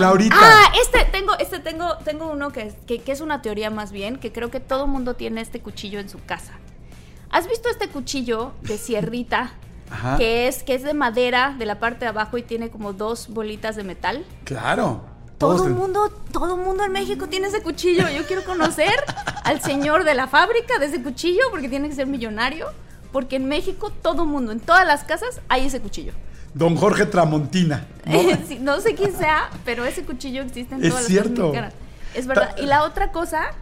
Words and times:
El 0.00 0.08
ahorita. 0.08 0.36
Ah, 0.38 0.72
este 0.82 1.04
tengo, 1.10 1.36
este 1.38 1.58
tengo, 1.60 1.96
tengo 1.98 2.30
uno 2.30 2.50
que, 2.52 2.62
es- 2.62 2.74
que, 2.86 3.00
que 3.00 3.12
es 3.12 3.20
una 3.20 3.42
teoría 3.42 3.70
más 3.70 3.92
bien, 3.92 4.18
que 4.18 4.32
creo 4.32 4.50
que 4.50 4.60
todo 4.60 4.86
mundo 4.86 5.14
tiene 5.14 5.40
este 5.40 5.60
cuchillo 5.60 6.00
en 6.00 6.08
su 6.08 6.18
casa. 6.24 6.52
¿Has 7.30 7.48
visto 7.48 7.68
este 7.68 7.88
cuchillo 7.88 8.52
de 8.62 8.76
sierrita? 8.78 9.52
Ajá. 9.90 10.16
Que 10.18 10.46
es, 10.48 10.62
que 10.62 10.74
es 10.74 10.82
de 10.82 10.94
madera 10.94 11.54
de 11.58 11.66
la 11.66 11.80
parte 11.80 12.00
de 12.00 12.08
abajo 12.08 12.38
y 12.38 12.42
tiene 12.42 12.70
como 12.70 12.92
dos 12.92 13.28
bolitas 13.28 13.74
de 13.76 13.84
metal. 13.84 14.24
Claro. 14.44 15.04
Todo 15.38 15.64
el 15.66 15.72
mundo, 15.72 16.10
todo 16.32 16.54
el 16.56 16.60
mundo 16.60 16.84
en 16.84 16.92
México 16.92 17.26
tiene 17.26 17.48
ese 17.48 17.62
cuchillo. 17.62 18.08
Yo 18.10 18.26
quiero 18.26 18.44
conocer 18.44 18.92
al 19.44 19.60
señor 19.62 20.04
de 20.04 20.14
la 20.14 20.26
fábrica 20.26 20.78
de 20.78 20.86
ese 20.86 21.02
cuchillo 21.02 21.40
porque 21.50 21.68
tiene 21.68 21.88
que 21.88 21.94
ser 21.94 22.06
millonario. 22.06 22.66
Porque 23.10 23.36
en 23.36 23.46
México 23.46 23.90
todo 23.90 24.22
el 24.24 24.28
mundo, 24.28 24.52
en 24.52 24.60
todas 24.60 24.86
las 24.86 25.02
casas, 25.02 25.40
hay 25.48 25.66
ese 25.66 25.80
cuchillo. 25.80 26.12
Don 26.54 26.76
Jorge 26.76 27.06
Tramontina. 27.06 27.86
¿no? 28.06 28.20
Sí, 28.46 28.58
no 28.60 28.80
sé 28.80 28.94
quién 28.94 29.16
sea, 29.16 29.50
pero 29.64 29.84
ese 29.84 30.04
cuchillo 30.04 30.42
existe 30.42 30.74
en 30.74 30.84
Es 30.84 30.90
todas 30.90 31.06
cierto. 31.06 31.52
las. 31.52 31.74
Es 32.14 32.26
verdad. 32.26 32.56
Y 32.58 32.66
la 32.66 32.82
otra 32.84 33.12
cosa 33.12 33.52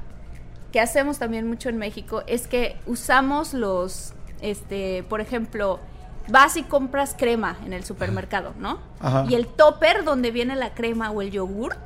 que 0.73 0.81
hacemos 0.81 1.19
también 1.19 1.47
mucho 1.47 1.69
en 1.69 1.79
México 1.79 2.23
es 2.27 2.47
que 2.47 2.77
usamos 2.87 3.55
los, 3.55 4.13
este, 4.41 5.03
por 5.09 5.21
ejemplo, 5.21 5.81
vas 6.29 6.57
y 6.57 6.63
compras 6.63 7.15
crema 7.17 7.57
en 7.65 7.73
el 7.73 7.85
supermercado, 7.85 8.55
¿no? 8.59 8.79
Ajá. 9.01 9.27
Y 9.29 9.35
el 9.35 9.47
topper 9.47 10.05
donde 10.05 10.31
viene 10.31 10.57
la 10.57 10.75
crema 10.75 11.11
o 11.11 11.23
el 11.23 11.31
yogurt, 11.31 11.79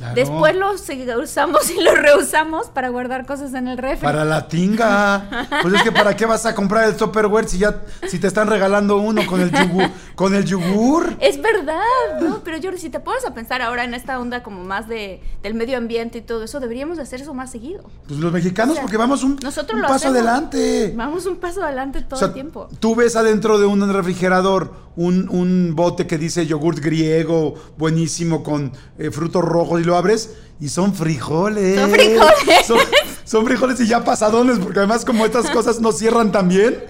Claro. 0.00 0.14
después 0.14 0.56
lo 0.56 0.78
se- 0.78 1.14
usamos 1.18 1.70
y 1.70 1.78
lo 1.78 1.94
reusamos 1.94 2.68
para 2.68 2.88
guardar 2.88 3.26
cosas 3.26 3.52
en 3.52 3.68
el 3.68 3.76
refri. 3.76 4.02
Para 4.02 4.24
la 4.24 4.48
tinga. 4.48 5.46
Pues 5.60 5.74
es 5.74 5.82
que 5.82 5.92
para 5.92 6.16
qué 6.16 6.24
vas 6.24 6.46
a 6.46 6.54
comprar 6.54 6.88
el 6.88 6.96
Tupperware 6.96 7.46
si 7.46 7.58
ya 7.58 7.82
si 8.08 8.18
te 8.18 8.26
están 8.26 8.48
regalando 8.48 8.96
uno 8.96 9.26
con 9.26 9.42
el 9.42 9.50
yogur, 9.50 9.90
con 10.14 10.34
el 10.34 10.46
yogur. 10.46 11.16
Es 11.20 11.40
verdad, 11.42 11.82
¿no? 12.22 12.40
Pero 12.42 12.56
yo 12.56 12.70
si 12.78 12.88
te 12.88 12.98
pones 12.98 13.26
a 13.26 13.34
pensar 13.34 13.60
ahora 13.60 13.84
en 13.84 13.92
esta 13.92 14.18
onda 14.18 14.42
como 14.42 14.64
más 14.64 14.88
de, 14.88 15.20
del 15.42 15.52
medio 15.52 15.76
ambiente 15.76 16.16
y 16.18 16.22
todo 16.22 16.44
eso, 16.44 16.60
deberíamos 16.60 16.96
de 16.96 17.02
hacer 17.02 17.20
eso 17.20 17.34
más 17.34 17.50
seguido. 17.50 17.82
Pues 18.08 18.18
los 18.20 18.32
mexicanos 18.32 18.72
O 18.72 18.74
sea, 18.76 18.82
porque 18.82 18.96
vamos 18.96 19.22
un, 19.22 19.36
nosotros 19.42 19.74
un 19.74 19.82
lo 19.82 19.88
paso 19.88 20.08
hacemos. 20.08 20.16
adelante. 20.16 20.94
Vamos 20.96 21.26
un 21.26 21.36
paso 21.36 21.62
adelante 21.62 22.00
todo 22.00 22.16
O 22.16 22.18
sea, 22.18 22.28
el 22.28 22.32
tiempo. 22.34 22.68
Tú 22.80 22.94
ves 22.94 23.16
adentro 23.16 23.58
de 23.58 23.66
un 23.66 23.92
refrigerador 23.92 24.72
un, 25.00 25.30
un 25.30 25.74
bote 25.74 26.06
que 26.06 26.18
dice 26.18 26.46
yogurt 26.46 26.78
griego, 26.78 27.54
buenísimo, 27.78 28.42
con 28.42 28.72
eh, 28.98 29.10
frutos 29.10 29.42
rojos, 29.42 29.80
y 29.80 29.84
lo 29.84 29.96
abres 29.96 30.34
y 30.60 30.68
son 30.68 30.94
frijoles. 30.94 31.80
Son 31.80 31.90
frijoles. 31.90 32.66
Son, 32.66 32.78
son 33.24 33.46
frijoles 33.46 33.80
y 33.80 33.86
ya 33.86 34.04
pasadones, 34.04 34.58
porque 34.58 34.78
además 34.80 35.06
como 35.06 35.24
estas 35.24 35.48
cosas 35.50 35.80
no 35.80 35.92
cierran 35.92 36.32
tan 36.32 36.48
bien, 36.48 36.84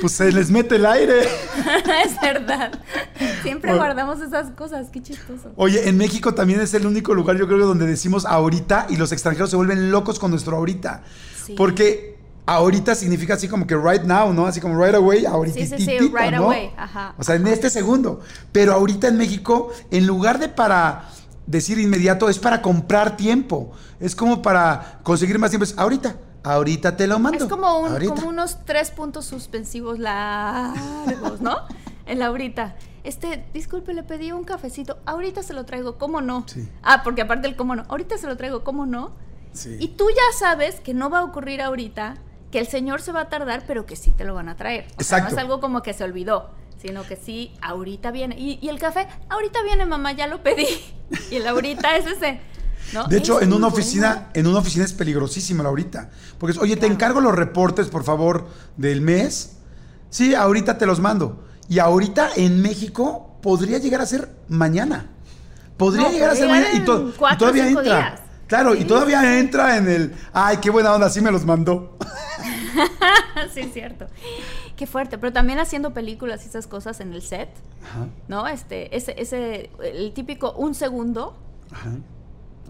pues 0.00 0.12
se 0.14 0.32
les 0.32 0.50
mete 0.50 0.74
el 0.74 0.86
aire. 0.86 1.20
es 2.04 2.20
verdad. 2.20 2.72
Siempre 3.44 3.70
Bueno. 3.70 3.84
guardamos 3.84 4.20
esas 4.20 4.50
cosas, 4.50 4.88
qué 4.90 5.00
chistoso. 5.00 5.52
Oye, 5.54 5.88
en 5.88 5.96
México 5.98 6.34
también 6.34 6.58
es 6.60 6.74
el 6.74 6.84
único 6.84 7.14
lugar, 7.14 7.36
yo 7.36 7.46
creo, 7.46 7.64
donde 7.64 7.86
decimos 7.86 8.26
ahorita 8.26 8.88
y 8.90 8.96
los 8.96 9.12
extranjeros 9.12 9.50
se 9.50 9.56
vuelven 9.56 9.92
locos 9.92 10.18
con 10.18 10.32
nuestro 10.32 10.56
ahorita. 10.56 11.04
Sí. 11.46 11.54
Porque 11.56 12.11
ahorita 12.46 12.94
significa 12.94 13.34
así 13.34 13.48
como 13.48 13.66
que 13.66 13.76
right 13.76 14.02
now, 14.02 14.32
¿no? 14.32 14.46
Así 14.46 14.60
como 14.60 14.80
right 14.82 14.94
away, 14.94 15.24
ahorita. 15.26 15.58
Sí, 15.58 15.66
sí, 15.66 15.78
sí, 15.78 15.98
right 15.98 16.34
away, 16.34 16.72
ajá. 16.76 17.14
O 17.18 17.22
sea, 17.24 17.34
en 17.36 17.46
este 17.46 17.70
segundo. 17.70 18.20
Pero 18.52 18.72
ahorita 18.74 19.08
en 19.08 19.16
México, 19.18 19.70
en 19.90 20.06
lugar 20.06 20.38
de 20.38 20.48
para 20.48 21.08
decir 21.46 21.78
inmediato, 21.78 22.28
es 22.28 22.38
para 22.38 22.62
comprar 22.62 23.16
tiempo. 23.16 23.72
Es 24.00 24.14
como 24.16 24.42
para 24.42 25.00
conseguir 25.02 25.38
más 25.38 25.50
tiempo. 25.50 25.64
Es 25.64 25.78
ahorita, 25.78 26.16
ahorita 26.42 26.96
te 26.96 27.06
lo 27.06 27.18
mando. 27.18 27.44
Es 27.44 27.50
como, 27.50 27.78
un- 27.80 28.06
como 28.08 28.28
unos 28.28 28.58
tres 28.64 28.90
puntos 28.90 29.24
suspensivos 29.26 29.98
largos, 29.98 31.40
¿no? 31.40 31.56
En 32.04 32.18
la 32.18 32.26
ahorita. 32.26 32.74
Este, 33.04 33.46
disculpe, 33.54 33.94
le 33.94 34.02
pedí 34.02 34.32
un 34.32 34.42
cafecito. 34.42 34.98
Ahorita 35.06 35.42
se 35.44 35.54
lo 35.54 35.64
traigo, 35.64 35.98
¿cómo 35.98 36.20
no? 36.20 36.44
Sí. 36.48 36.68
Ah, 36.82 37.02
porque 37.04 37.22
aparte 37.22 37.46
el 37.46 37.54
cómo 37.54 37.76
no. 37.76 37.84
Ahorita 37.88 38.18
se 38.18 38.26
lo 38.26 38.36
traigo, 38.36 38.64
¿cómo 38.64 38.86
no? 38.86 39.12
Sí. 39.52 39.76
Y 39.78 39.88
tú 39.88 40.06
ya 40.10 40.36
sabes 40.38 40.80
que 40.80 40.94
no 40.94 41.10
va 41.10 41.20
a 41.20 41.24
ocurrir 41.24 41.62
ahorita, 41.62 42.16
que 42.52 42.60
el 42.60 42.68
señor 42.68 43.00
se 43.02 43.10
va 43.10 43.22
a 43.22 43.28
tardar, 43.28 43.64
pero 43.66 43.84
que 43.86 43.96
sí 43.96 44.12
te 44.12 44.24
lo 44.24 44.34
van 44.34 44.48
a 44.48 44.56
traer. 44.56 44.86
O 44.98 45.02
sea, 45.02 45.20
no 45.22 45.28
es 45.28 45.36
algo 45.36 45.60
como 45.60 45.82
que 45.82 45.92
se 45.94 46.04
olvidó, 46.04 46.50
sino 46.80 47.02
que 47.04 47.16
sí, 47.16 47.52
ahorita 47.62 48.10
viene. 48.12 48.38
Y, 48.38 48.58
y 48.62 48.68
el 48.68 48.78
café, 48.78 49.08
ahorita 49.28 49.62
viene 49.64 49.86
mamá, 49.86 50.12
ya 50.12 50.26
lo 50.28 50.42
pedí. 50.42 50.66
Y 51.30 51.36
el 51.36 51.46
ahorita 51.48 51.96
es 51.96 52.06
ese. 52.06 52.40
¿no? 52.92 53.04
De 53.04 53.18
hecho, 53.18 53.38
Es 53.40 53.46
en 53.46 53.48
una 53.54 53.66
bueno. 53.68 53.74
oficina, 53.74 54.28
en 54.34 54.46
una 54.46 54.58
oficina 54.58 54.84
es 54.84 54.92
peligrosísima 54.92 55.64
ahorita. 55.64 56.10
Porque, 56.38 56.52
es, 56.52 56.58
oye, 56.58 56.76
te 56.76 56.86
encargo 56.86 57.20
los 57.20 57.34
reportes, 57.34 57.88
por 57.88 58.04
favor, 58.04 58.46
del 58.76 59.00
mes. 59.00 59.56
Sí, 60.10 60.34
ahorita 60.34 60.76
te 60.78 60.84
los 60.86 61.00
mando. 61.00 61.44
Y 61.68 61.78
ahorita 61.78 62.30
en 62.36 62.60
México 62.60 63.38
podría 63.40 63.78
llegar 63.78 64.02
a 64.02 64.06
ser 64.06 64.28
mañana. 64.48 65.06
Podría 65.78 66.02
No, 66.08 66.12
llegar 66.12 66.30
a 66.30 66.34
ser 66.36 66.48
mañana. 66.48 66.68
Y, 66.74 66.80
to- 66.80 67.14
cuatro 67.18 67.38
todavía 67.38 67.66
cinco 67.66 67.80
entra. 67.80 67.96
días. 67.98 68.20
Claro, 68.46 68.74
y 68.74 68.84
todavía 68.84 69.38
entra 69.38 69.76
en 69.76 69.88
el. 69.88 70.14
Ay, 70.32 70.58
qué 70.58 70.70
buena 70.70 70.92
onda, 70.94 71.08
sí 71.08 71.20
me 71.20 71.30
los 71.30 71.44
mandó. 71.44 71.96
sí, 73.54 73.60
es 73.60 73.72
cierto. 73.72 74.06
Qué 74.76 74.86
fuerte. 74.86 75.18
Pero 75.18 75.32
también 75.32 75.58
haciendo 75.58 75.92
películas 75.94 76.44
y 76.44 76.48
esas 76.48 76.66
cosas 76.66 77.00
en 77.00 77.12
el 77.12 77.22
set, 77.22 77.48
Ajá, 77.84 78.06
¿no? 78.28 78.46
Este, 78.48 78.94
ese, 78.96 79.14
ese, 79.18 79.70
el 79.82 80.12
típico 80.12 80.52
un 80.52 80.74
segundo. 80.74 81.36
ajá. 81.72 81.90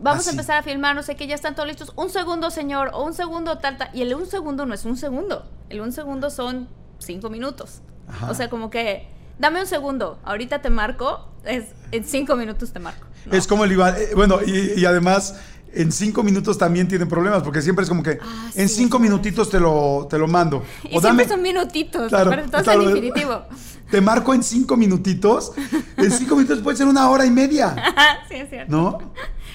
Vamos 0.00 0.26
a 0.26 0.30
empezar 0.30 0.56
a 0.56 0.62
filmar, 0.64 0.96
no 0.96 1.02
sé 1.04 1.14
qué, 1.14 1.28
ya 1.28 1.36
están 1.36 1.54
todos 1.54 1.68
listos. 1.68 1.92
Un 1.94 2.10
segundo, 2.10 2.50
señor, 2.50 2.90
o 2.92 3.04
un 3.04 3.14
segundo, 3.14 3.58
tal, 3.58 3.76
tal. 3.76 3.88
Y 3.92 4.02
el 4.02 4.12
un 4.14 4.26
segundo 4.26 4.66
no 4.66 4.74
es 4.74 4.84
un 4.84 4.96
segundo. 4.96 5.48
El 5.68 5.80
un 5.80 5.92
segundo 5.92 6.30
son 6.30 6.68
cinco 6.98 7.30
minutos. 7.30 7.82
Ajá. 8.08 8.30
O 8.30 8.34
sea, 8.34 8.50
como 8.50 8.68
que, 8.68 9.06
dame 9.38 9.60
un 9.60 9.66
segundo, 9.66 10.18
ahorita 10.24 10.60
te 10.60 10.70
marco, 10.70 11.28
es, 11.44 11.66
en 11.92 12.04
cinco 12.04 12.34
minutos 12.34 12.72
te 12.72 12.80
marco. 12.80 13.06
¿no? 13.26 13.32
Es 13.36 13.46
como 13.46 13.62
el 13.64 13.70
Iván. 13.72 13.94
eh, 13.96 14.08
bueno, 14.16 14.38
y, 14.44 14.80
y 14.80 14.84
además. 14.86 15.38
En 15.74 15.90
cinco 15.92 16.22
minutos 16.22 16.58
también 16.58 16.86
tienen 16.88 17.08
problemas, 17.08 17.42
porque 17.42 17.62
siempre 17.62 17.82
es 17.84 17.88
como 17.88 18.02
que 18.02 18.18
Ah, 18.22 18.50
en 18.54 18.68
sí, 18.68 18.76
cinco 18.76 18.98
minutitos 18.98 19.48
te 19.50 19.58
lo, 19.58 20.06
te 20.08 20.18
lo 20.18 20.28
mando. 20.28 20.62
Y 20.90 20.98
siempre 21.00 21.26
son 21.28 21.42
minutitos, 21.42 22.08
Claro, 22.08 22.30
todo 22.30 22.62
claro, 22.62 22.72
en 22.82 22.86
¿verdad? 22.86 22.96
infinitivo. 22.96 23.42
Te 23.90 24.00
marco 24.00 24.32
en 24.32 24.42
cinco 24.42 24.74
minutitos. 24.76 25.52
En 25.98 26.10
cinco 26.10 26.34
minutos 26.36 26.60
puede 26.60 26.78
ser 26.78 26.86
una 26.86 27.10
hora 27.10 27.26
y 27.26 27.30
media. 27.30 27.74
sí, 28.28 28.36
es 28.36 28.48
cierto. 28.48 28.72
¿No? 28.74 28.98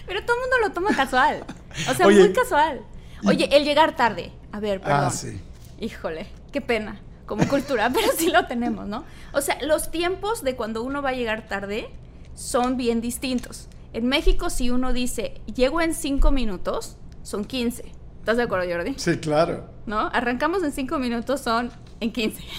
Pero 0.05 0.23
todo 0.25 0.35
el 0.35 0.41
mundo 0.41 0.57
lo 0.67 0.71
toma 0.73 0.95
casual. 0.95 1.43
O 1.89 1.93
sea, 1.95 2.05
Oye, 2.05 2.19
muy 2.19 2.33
casual. 2.33 2.81
Oye, 3.25 3.49
el 3.57 3.63
llegar 3.63 3.95
tarde. 3.95 4.31
A 4.51 4.59
ver, 4.59 4.79
perdón. 4.79 4.99
Ah, 5.05 5.09
sí. 5.09 5.41
Híjole, 5.79 6.27
qué 6.51 6.61
pena. 6.61 6.99
Como 7.25 7.47
cultura, 7.47 7.89
pero 7.93 8.07
sí 8.15 8.29
lo 8.29 8.45
tenemos, 8.45 8.85
¿no? 8.87 9.05
O 9.33 9.41
sea, 9.41 9.57
los 9.63 9.89
tiempos 9.91 10.43
de 10.43 10.55
cuando 10.55 10.83
uno 10.83 11.01
va 11.01 11.09
a 11.09 11.13
llegar 11.13 11.47
tarde 11.47 11.89
son 12.35 12.77
bien 12.77 13.01
distintos. 13.01 13.67
En 13.93 14.07
México, 14.07 14.49
si 14.49 14.69
uno 14.69 14.93
dice, 14.93 15.41
llego 15.53 15.81
en 15.81 15.93
cinco 15.93 16.31
minutos, 16.31 16.97
son 17.23 17.45
15. 17.45 17.83
¿Estás 18.19 18.37
de 18.37 18.43
acuerdo, 18.43 18.65
Jordi? 18.71 18.93
Sí, 18.97 19.17
claro. 19.17 19.65
¿No? 19.85 19.99
Arrancamos 20.13 20.61
en 20.63 20.71
cinco 20.71 20.99
minutos, 20.99 21.41
son 21.41 21.71
en 21.99 22.11
15. 22.11 22.41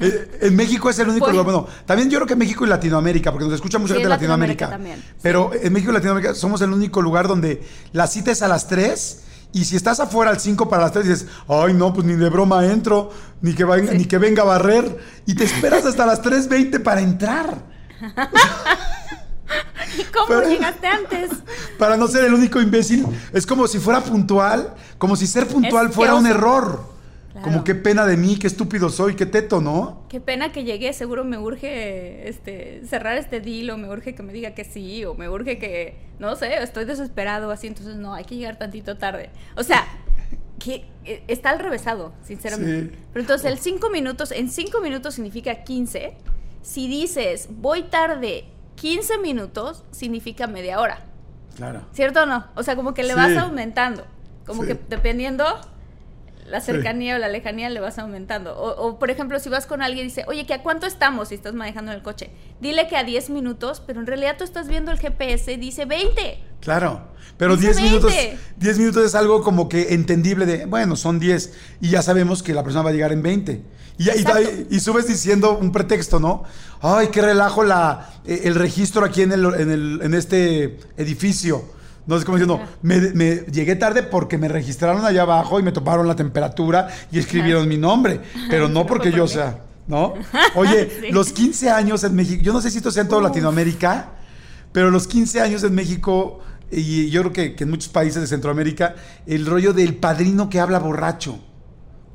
Eh, 0.00 0.38
En 0.40 0.56
México 0.56 0.88
es 0.88 0.98
el 1.00 1.08
único 1.10 1.26
Pues- 1.26 1.36
lugar. 1.36 1.44
Bueno, 1.52 1.68
también 1.84 2.08
yo 2.08 2.16
creo 2.18 2.26
que 2.26 2.34
México 2.34 2.64
y 2.64 2.68
Latinoamérica, 2.70 3.30
porque 3.30 3.44
nos 3.44 3.52
escucha 3.52 3.78
mucha 3.78 3.92
Sí, 3.92 3.98
gente 4.00 4.06
de 4.08 4.14
Latinoamérica 4.14 4.70
Latinoamérica. 4.70 4.70
también, 4.70 5.14
sí. 5.16 5.20
Pero 5.22 5.50
en 5.52 5.70
México 5.70 5.90
y 5.90 5.94
Latinoamérica 5.96 6.34
somos 6.34 6.62
el 6.62 6.72
único 6.72 7.02
lugar 7.02 7.28
donde 7.28 7.62
la 7.92 8.06
cita 8.06 8.30
es 8.30 8.40
a 8.40 8.48
las 8.48 8.68
3 8.68 9.24
Y 9.52 9.66
si 9.66 9.76
estás 9.76 10.00
afuera 10.00 10.30
al 10.30 10.40
5 10.40 10.66
para 10.70 10.84
las 10.84 10.92
3, 10.92 11.06
dices, 11.08 11.26
ay, 11.46 11.74
no, 11.74 11.92
pues 11.92 12.06
ni 12.06 12.14
de 12.14 12.30
broma 12.30 12.64
entro, 12.64 13.10
ni 13.42 13.52
que, 13.52 13.64
venga, 13.66 13.92
ni 13.92 14.06
que 14.06 14.16
venga 14.16 14.42
a 14.42 14.46
barrer. 14.46 14.96
Y 15.26 15.34
te 15.34 15.44
esperas 15.44 15.84
hasta 15.84 16.06
las 16.06 16.22
3.20 16.22 16.82
para 16.82 17.00
entrar. 17.02 17.58
¿Y 19.98 20.04
cómo 20.04 20.26
Pero- 20.28 20.48
llegaste 20.48 20.86
antes? 20.86 21.30
Para 21.78 21.96
no 21.96 22.06
ser 22.08 22.24
el 22.24 22.34
único 22.34 22.60
imbécil. 22.60 23.06
Es 23.32 23.46
como 23.46 23.66
si 23.66 23.78
fuera 23.78 24.00
puntual, 24.00 24.74
como 24.98 25.16
si 25.16 25.26
ser 25.26 25.46
puntual 25.46 25.88
Es 25.88 25.94
fuera 25.94 26.14
un 26.14 26.26
error. 26.26 26.88
Claro. 27.32 27.44
Como 27.44 27.64
qué 27.64 27.76
pena 27.76 28.06
de 28.06 28.16
mí, 28.16 28.36
qué 28.38 28.48
estúpido 28.48 28.90
soy, 28.90 29.14
qué 29.14 29.24
teto, 29.24 29.60
¿no? 29.60 30.04
Qué 30.08 30.20
pena 30.20 30.50
que 30.50 30.64
llegué, 30.64 30.92
seguro 30.92 31.24
me 31.24 31.38
urge 31.38 32.28
este, 32.28 32.82
cerrar 32.88 33.16
este 33.18 33.40
deal 33.40 33.70
o 33.70 33.78
me 33.78 33.88
urge 33.88 34.16
que 34.16 34.22
me 34.24 34.32
diga 34.32 34.50
que 34.50 34.64
sí 34.64 35.04
o 35.04 35.14
me 35.14 35.28
urge 35.28 35.56
que, 35.58 35.96
no 36.18 36.34
sé, 36.34 36.60
estoy 36.60 36.86
desesperado 36.86 37.52
así, 37.52 37.68
entonces 37.68 37.96
no, 37.96 38.14
hay 38.14 38.24
que 38.24 38.34
llegar 38.34 38.58
tantito 38.58 38.98
tarde. 38.98 39.30
O 39.56 39.62
sea, 39.62 39.86
que 40.58 40.84
eh, 41.04 41.22
está 41.28 41.50
al 41.50 41.60
revésado, 41.60 42.12
sinceramente. 42.22 42.96
Sí. 42.96 43.02
Pero 43.12 43.22
entonces 43.22 43.50
el 43.50 43.58
5 43.58 43.90
minutos, 43.90 44.32
en 44.32 44.50
5 44.50 44.80
minutos 44.80 45.14
significa 45.14 45.62
15. 45.62 46.16
Si 46.62 46.88
dices 46.88 47.48
voy 47.50 47.84
tarde 47.84 48.44
15 48.80 49.18
minutos, 49.18 49.84
significa 49.90 50.46
media 50.46 50.80
hora. 50.80 51.00
Claro. 51.56 51.82
¿Cierto 51.92 52.22
o 52.22 52.26
no? 52.26 52.46
O 52.54 52.62
sea, 52.62 52.76
como 52.76 52.94
que 52.94 53.02
le 53.02 53.10
Sí. 53.10 53.14
vas 53.16 53.36
aumentando. 53.36 54.06
Como 54.46 54.62
Sí. 54.62 54.68
que 54.68 54.80
dependiendo 54.88 55.44
la 56.46 56.60
Sí. 56.60 56.66
cercanía 56.72 57.16
o 57.16 57.18
la 57.18 57.28
lejanía 57.28 57.68
le 57.68 57.78
vas 57.78 57.98
aumentando. 57.98 58.56
O, 58.56 58.86
o, 58.88 58.98
por 58.98 59.10
ejemplo, 59.10 59.38
si 59.38 59.50
vas 59.50 59.66
con 59.66 59.82
alguien 59.82 60.06
y 60.06 60.08
dice, 60.08 60.24
oye, 60.28 60.46
¿que 60.46 60.54
a 60.54 60.62
cuánto 60.62 60.86
estamos 60.86 61.28
si 61.28 61.34
estás 61.34 61.52
manejando 61.52 61.92
en 61.92 61.98
el 61.98 62.02
coche? 62.02 62.30
Dile 62.60 62.88
que 62.88 62.96
a 62.96 63.04
10 63.04 63.28
minutos, 63.28 63.82
pero 63.86 64.00
en 64.00 64.06
realidad 64.06 64.36
tú 64.38 64.44
estás 64.44 64.66
viendo 64.66 64.90
el 64.90 64.98
GPS, 64.98 65.58
dice 65.58 65.84
20. 65.84 66.42
Claro. 66.60 67.02
Pero 67.36 67.56
Dice 67.56 67.68
10 67.74 67.82
minutos, 67.82 68.12
20. 68.14 68.38
10 68.56 68.78
minutos 68.78 69.04
es 69.04 69.14
algo 69.14 69.42
como 69.42 69.68
que 69.68 69.94
entendible 69.94 70.46
de, 70.46 70.64
bueno, 70.66 70.96
son 70.96 71.20
10 71.20 71.52
y 71.80 71.90
ya 71.90 72.02
sabemos 72.02 72.42
que 72.42 72.54
la 72.54 72.62
persona 72.62 72.82
va 72.84 72.90
a 72.90 72.92
llegar 72.92 73.12
en 73.12 73.22
20. 73.22 73.62
Y, 74.70 74.80
subes 74.80 75.06
diciendo 75.06 75.58
un 75.58 75.72
pretexto, 75.72 76.18
¿no? 76.20 76.44
Ay, 76.80 77.08
qué 77.08 77.20
relajo 77.20 77.62
la, 77.64 78.10
eh, 78.24 78.42
el 78.44 78.54
registro 78.54 79.04
aquí 79.04 79.20
en, 79.22 79.32
el, 79.32 79.44
en, 79.60 79.70
el- 79.70 80.00
en 80.02 80.14
este 80.14 80.78
edificio. 80.96 81.62
No 82.06 82.16
es 82.16 82.24
como 82.24 82.38
diciendo, 82.38 82.60
me, 82.80 82.98
me 83.12 83.36
llegué 83.52 83.76
tarde 83.76 84.02
porque 84.02 84.38
me 84.38 84.48
registraron 84.48 85.04
allá 85.04 85.22
abajo 85.22 85.60
y 85.60 85.62
me 85.62 85.70
toparon 85.70 86.08
la 86.08 86.16
temperatura 86.16 86.88
y 87.12 87.18
escribieron 87.18 87.68
mi 87.68 87.76
nombre, 87.76 88.22
pero 88.48 88.68
no 88.70 88.86
porque 88.86 89.10
por 89.10 89.18
yo 89.18 89.28
sea, 89.28 89.58
¿no? 89.86 90.14
Oye, 90.54 90.90
Sí. 91.02 91.12
los 91.12 91.30
15 91.32 91.68
años 91.68 92.02
en 92.02 92.14
México, 92.16 92.42
yo 92.42 92.54
no 92.54 92.62
sé 92.62 92.70
si 92.70 92.78
esto 92.78 92.90
sea 92.90 93.02
en 93.02 93.08
toda. 93.08 93.20
Latinoamérica, 93.22 94.12
pero 94.72 94.90
los 94.90 95.06
15 95.06 95.42
años 95.42 95.62
en 95.62 95.74
México, 95.74 96.40
y 96.72 97.10
yo 97.10 97.20
creo 97.20 97.32
que, 97.34 97.54
que 97.54 97.64
en 97.64 97.70
muchos 97.70 97.90
países 97.90 98.22
de 98.22 98.26
Centroamérica, 98.26 98.94
el 99.26 99.44
rollo 99.44 99.74
del 99.74 99.94
padrino 99.96 100.48
que 100.48 100.58
habla 100.58 100.78
borracho. 100.78 101.38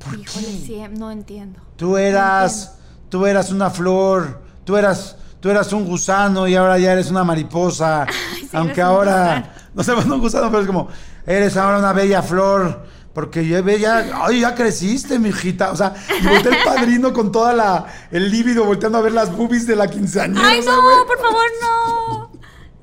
¿Por 0.06 0.18
Híjole, 0.18 0.46
qué? 0.46 0.64
sí, 0.66 0.82
no 0.92 1.10
entiendo. 1.10 1.60
Tú 1.76 1.96
eras, 1.96 2.78
tú 3.08 3.26
eras 3.26 3.50
una 3.50 3.70
flor, 3.70 4.40
tú 4.64 4.76
eras, 4.76 5.16
tú 5.40 5.50
eras 5.50 5.72
un 5.72 5.84
gusano 5.84 6.46
y 6.48 6.54
ahora 6.54 6.78
ya 6.78 6.92
eres 6.92 7.10
una 7.10 7.24
mariposa. 7.24 8.06
sí, 8.40 8.48
aunque 8.52 8.80
ahora, 8.82 9.54
no 9.74 9.82
sé, 9.82 9.92
no 10.06 10.14
un 10.14 10.20
gusano, 10.20 10.48
pero 10.50 10.60
es 10.62 10.66
como, 10.66 10.88
eres 11.26 11.56
ahora 11.56 11.78
una 11.78 11.92
bella 11.92 12.22
flor. 12.22 12.96
Porque 13.12 13.48
ya, 13.48 13.62
ve, 13.62 13.80
ya, 13.80 14.04
ay, 14.26 14.40
ya 14.40 14.54
creciste, 14.54 15.18
mijita. 15.18 15.70
O 15.72 15.76
sea, 15.76 15.94
y 16.22 16.26
voltea 16.26 16.52
el 16.54 16.62
padrino 16.62 17.14
con 17.14 17.32
toda 17.32 17.54
la, 17.54 17.86
el 18.10 18.30
líbido 18.30 18.66
volteando 18.66 18.98
a 18.98 19.00
ver 19.00 19.12
las 19.12 19.34
boobies 19.34 19.66
de 19.66 19.74
la 19.74 19.88
quinceañera. 19.88 20.46
¡Ay, 20.46 20.60
o 20.60 20.62
sea, 20.62 20.72
no! 20.74 21.06
¡Por 21.06 21.18
favor, 21.18 21.44
no! 21.62 22.30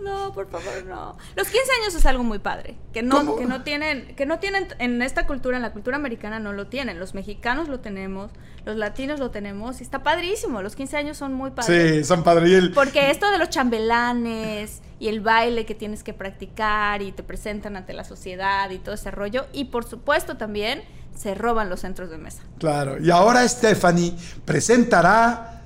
No, 0.03 0.33
por 0.33 0.50
favor, 0.50 0.83
no. 0.85 1.17
Los 1.35 1.47
15 1.47 1.71
años 1.81 1.95
es 1.95 2.05
algo 2.05 2.23
muy 2.23 2.39
padre, 2.39 2.75
que 2.91 3.01
no, 3.01 3.17
¿Cómo? 3.17 3.38
que 3.38 3.45
no 3.45 3.63
tienen, 3.63 4.15
que 4.15 4.25
no 4.25 4.39
tienen 4.39 4.67
en 4.79 5.01
esta 5.01 5.25
cultura, 5.25 5.57
en 5.57 5.63
la 5.63 5.71
cultura 5.71 5.95
americana 5.95 6.39
no 6.39 6.53
lo 6.53 6.67
tienen. 6.67 7.00
Los 7.00 7.13
mexicanos 7.13 7.69
lo 7.69 7.79
tenemos, 7.79 8.31
los 8.65 8.75
latinos 8.75 9.19
lo 9.19 9.31
tenemos, 9.31 9.79
y 9.79 9.83
está 9.83 10.03
padrísimo. 10.03 10.61
Los 10.61 10.75
15 10.75 10.97
años 10.97 11.17
son 11.17 11.33
muy 11.33 11.51
padres. 11.51 11.97
Sí, 11.97 12.03
son 12.03 12.23
padre. 12.23 12.50
Y 12.50 12.53
el, 12.55 12.71
Porque 12.71 13.11
esto 13.11 13.31
de 13.31 13.38
los 13.38 13.50
chambelanes 13.50 14.81
y 15.00 15.07
el 15.07 15.21
baile 15.21 15.65
que 15.65 15.75
tienes 15.75 16.03
que 16.03 16.13
practicar 16.13 17.01
y 17.01 17.11
te 17.11 17.23
presentan 17.23 17.75
ante 17.75 17.94
la 17.94 18.03
sociedad 18.03 18.69
y 18.69 18.79
todo 18.79 18.95
ese 18.95 19.11
rollo. 19.11 19.45
Y 19.53 19.65
por 19.65 19.85
supuesto 19.85 20.38
también 20.38 20.83
se 21.15 21.35
roban 21.35 21.69
los 21.69 21.81
centros 21.81 22.09
de 22.09 22.17
mesa. 22.17 22.44
Claro. 22.59 23.01
Y 23.01 23.09
ahora 23.11 23.47
Stephanie 23.47 24.15
presentará, 24.45 25.61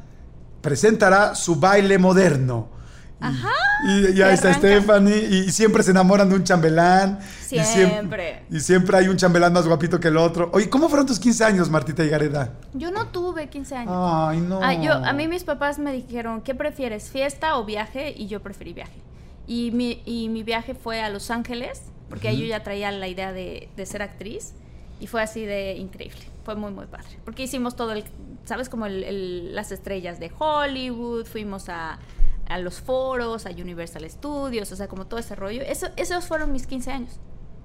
presentará 0.61 1.35
su 1.35 1.55
baile 1.55 1.97
moderno. 1.97 2.76
Ajá. 3.19 3.49
Y 3.87 4.13
ya 4.13 4.29
Y 4.31 4.33
está. 4.33 4.53
Stephanie 4.53 5.17
y 5.17 5.51
siempre 5.51 5.81
se 5.83 5.91
enamoran 5.91 6.29
de 6.29 6.35
un 6.35 6.43
chambelán. 6.43 7.19
Y 7.49 7.55
siem- 7.55 7.63
Siempre. 7.63 8.43
Y 8.51 8.59
siempre 8.59 8.97
hay 8.97 9.07
un 9.07 9.17
chambelán 9.17 9.53
más 9.53 9.65
guapito 9.67 9.99
que 9.99 10.07
el 10.09 10.17
otro. 10.17 10.49
Oye, 10.53 10.69
¿cómo 10.69 10.87
fueron 10.89 11.05
tus 11.07 11.19
15 11.19 11.43
años, 11.43 11.69
Martita 11.69 12.03
y 12.03 12.09
Gareda? 12.09 12.53
Yo 12.73 12.91
no 12.91 13.07
tuve 13.07 13.49
15 13.49 13.75
años. 13.75 13.93
Ay, 13.95 14.39
no. 14.41 14.59
Ah, 14.61 14.73
yo, 14.73 14.93
a 14.93 15.13
mí 15.13 15.27
mis 15.27 15.43
papás 15.43 15.79
me 15.79 15.91
dijeron, 15.93 16.41
¿qué 16.41 16.53
prefieres, 16.55 17.09
fiesta 17.09 17.57
o 17.57 17.65
viaje? 17.65 18.13
Y 18.15 18.27
yo 18.27 18.41
preferí 18.41 18.73
viaje. 18.73 18.99
Y 19.47 19.71
mi, 19.71 20.01
y 20.05 20.29
mi 20.29 20.43
viaje 20.43 20.75
fue 20.75 21.01
a 21.01 21.09
Los 21.09 21.31
Ángeles, 21.31 21.81
porque 22.09 22.27
ahí 22.27 22.39
yo 22.41 22.45
ya 22.45 22.63
traía 22.63 22.91
la 22.91 23.07
idea 23.07 23.31
de, 23.31 23.69
de 23.75 23.85
ser 23.85 24.01
actriz. 24.01 24.53
Y 24.99 25.07
fue 25.07 25.21
así 25.21 25.45
de 25.45 25.73
increíble. 25.75 26.19
Fue 26.43 26.55
muy, 26.55 26.71
muy 26.71 26.85
padre. 26.87 27.19
Porque 27.23 27.43
hicimos 27.43 27.75
todo 27.75 27.91
el, 27.91 28.03
¿sabes? 28.45 28.67
Como 28.67 28.85
el- 28.87 29.03
el- 29.03 29.55
las 29.55 29.71
estrellas 29.71 30.19
de 30.19 30.31
Hollywood, 30.37 31.25
fuimos 31.25 31.69
a, 31.69 31.99
a 32.49 32.57
los 32.59 32.79
foros, 32.81 33.45
a 33.45 33.49
Universal 33.49 34.09
Studios, 34.09 34.71
o 34.71 34.75
sea, 34.75 34.87
como 34.87 35.05
todo 35.07 35.19
ese 35.19 35.35
rollo. 35.35 35.61
Eso, 35.63 35.87
esos 35.95 36.25
fueron 36.25 36.51
mis 36.51 36.67
15 36.67 36.91
años. 36.91 37.19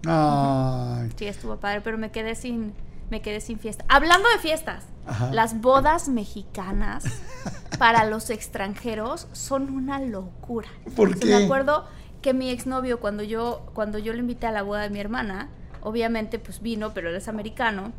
Ay. 0.06 1.10
Sí, 1.16 1.26
estuvo 1.26 1.56
padre, 1.56 1.80
pero 1.80 1.98
me 1.98 2.10
quedé 2.10 2.34
sin, 2.34 2.74
me 3.10 3.22
quedé 3.22 3.40
sin 3.40 3.58
fiesta. 3.58 3.84
Hablando 3.88 4.28
de 4.30 4.38
fiestas, 4.38 4.84
Ajá. 5.06 5.30
las 5.32 5.60
bodas 5.60 6.08
mexicanas 6.08 7.04
para 7.78 8.04
los 8.04 8.30
extranjeros 8.30 9.28
son 9.32 9.70
una 9.70 10.00
locura. 10.00 10.68
¿Por 10.96 11.18
qué? 11.18 11.26
Me 11.26 11.44
acuerdo 11.44 11.86
que 12.20 12.34
mi 12.34 12.50
exnovio, 12.50 13.00
cuando 13.00 13.22
yo, 13.22 13.66
cuando 13.74 13.98
yo 13.98 14.12
le 14.12 14.20
invité 14.20 14.46
a 14.46 14.52
la 14.52 14.62
boda 14.62 14.82
de 14.82 14.90
mi 14.90 15.00
hermana, 15.00 15.48
obviamente 15.82 16.38
pues 16.38 16.60
vino, 16.60 16.92
pero 16.94 17.10
él 17.10 17.16
es 17.16 17.28
americano. 17.28 17.92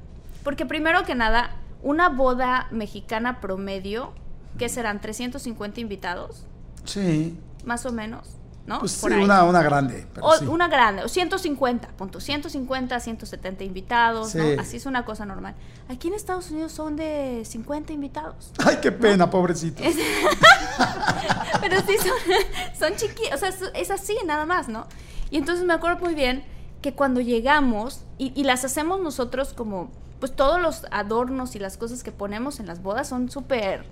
Porque 0.44 0.66
primero 0.66 1.04
que 1.04 1.16
nada, 1.16 1.52
una 1.82 2.10
boda 2.10 2.68
mexicana 2.72 3.40
promedio, 3.40 4.14
¿qué 4.58 4.68
serán? 4.70 5.02
¿350 5.02 5.78
invitados? 5.80 6.48
Sí. 6.86 7.38
Más 7.66 7.86
o 7.86 7.92
menos, 7.92 8.28
¿no? 8.66 8.80
Pues 8.80 8.92
sí, 8.92 9.08
ahí. 9.12 9.24
una, 9.24 9.44
una 9.46 9.62
grande. 9.64 10.06
pero 10.14 10.26
O 10.28 10.38
sí. 10.38 10.46
una 10.48 10.68
grande, 10.68 11.04
o 11.04 11.08
150, 11.10 11.90
punto, 11.90 12.20
150, 12.20 13.00
170 13.00 13.64
invitados, 13.64 14.32
Sí. 14.32 14.38
¿no? 14.38 14.62
Así 14.62 14.78
es 14.78 14.86
una 14.86 15.06
cosa 15.06 15.26
normal. 15.26 15.56
Aquí 15.90 16.08
en 16.10 16.14
Estados 16.14 16.52
Unidos 16.52 16.72
son 16.72 16.96
de 16.96 17.44
50 17.46 17.94
invitados. 17.94 18.52
Ay, 18.66 18.78
qué 18.82 18.92
pena, 18.92 19.30
pobrecito. 19.30 19.82
Pero 21.62 21.78
sí 21.82 21.96
son, 21.98 22.36
son 22.90 22.96
chiquitos, 22.98 23.34
o 23.36 23.38
sea, 23.38 23.50
es- 23.50 23.72
es 23.74 23.92
así 23.92 24.16
nada 24.26 24.46
más, 24.46 24.68
¿no? 24.68 24.88
Y 25.30 25.38
entonces 25.38 25.66
me 25.66 25.74
acuerdo 25.74 26.00
muy 26.00 26.14
bien 26.16 26.44
que 26.82 26.94
cuando 26.94 27.22
llegamos, 27.22 28.02
y, 28.18 28.34
y 28.40 28.44
las 28.44 28.66
hacemos 28.66 29.00
nosotros 29.00 29.54
como, 29.54 29.90
pues 30.20 30.36
todos 30.36 30.62
los 30.62 30.86
adornos 30.92 31.56
y 31.56 31.60
las 31.60 31.78
cosas 31.78 32.04
que 32.04 32.12
ponemos 32.12 32.60
en 32.60 32.68
las 32.68 32.82
bodas 32.84 33.08
son 33.08 33.30
súper, 33.32 33.86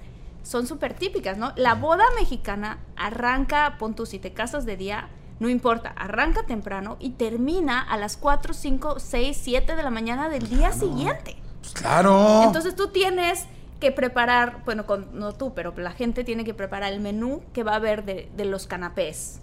son 0.44 0.68
súper 0.68 0.94
típicas, 0.94 1.38
¿no? 1.38 1.54
La 1.56 1.76
boda 1.76 2.04
mexicana 2.20 2.80
arranca, 2.96 3.76
pon 3.80 3.96
tú, 3.96 4.06
si 4.06 4.20
te 4.20 4.34
casas 4.34 4.66
de 4.66 4.78
día, 4.78 5.10
no 5.40 5.50
importa, 5.50 5.90
arranca 5.98 6.44
temprano 6.44 6.98
y 7.00 7.12
termina 7.12 7.82
a 7.82 7.98
las 7.98 8.18
4, 8.18 8.54
5, 8.54 9.00
6, 9.00 9.40
7 9.42 9.76
de 9.76 9.84
la 9.84 9.90
mañana 9.90 10.30
del 10.30 10.48
día 10.50 10.72
siguiente. 10.72 11.36
Pues 11.62 11.74
claro. 11.74 12.44
Entonces 12.44 12.76
tú 12.76 12.88
tienes 12.90 13.46
que 13.80 13.92
preparar, 13.92 14.62
bueno, 14.66 14.86
con- 14.86 15.08
no 15.18 15.34
tú, 15.34 15.54
pero 15.56 15.74
la 15.78 15.92
gente 15.92 16.24
tiene 16.24 16.44
que 16.44 16.54
preparar 16.54 16.94
el 16.94 17.00
menú 17.00 17.42
que 17.54 17.64
va 17.64 17.74
a 17.74 17.76
haber 17.76 18.06
de, 18.06 18.30
de 18.36 18.46
los 18.46 18.68
canapés. 18.68 19.40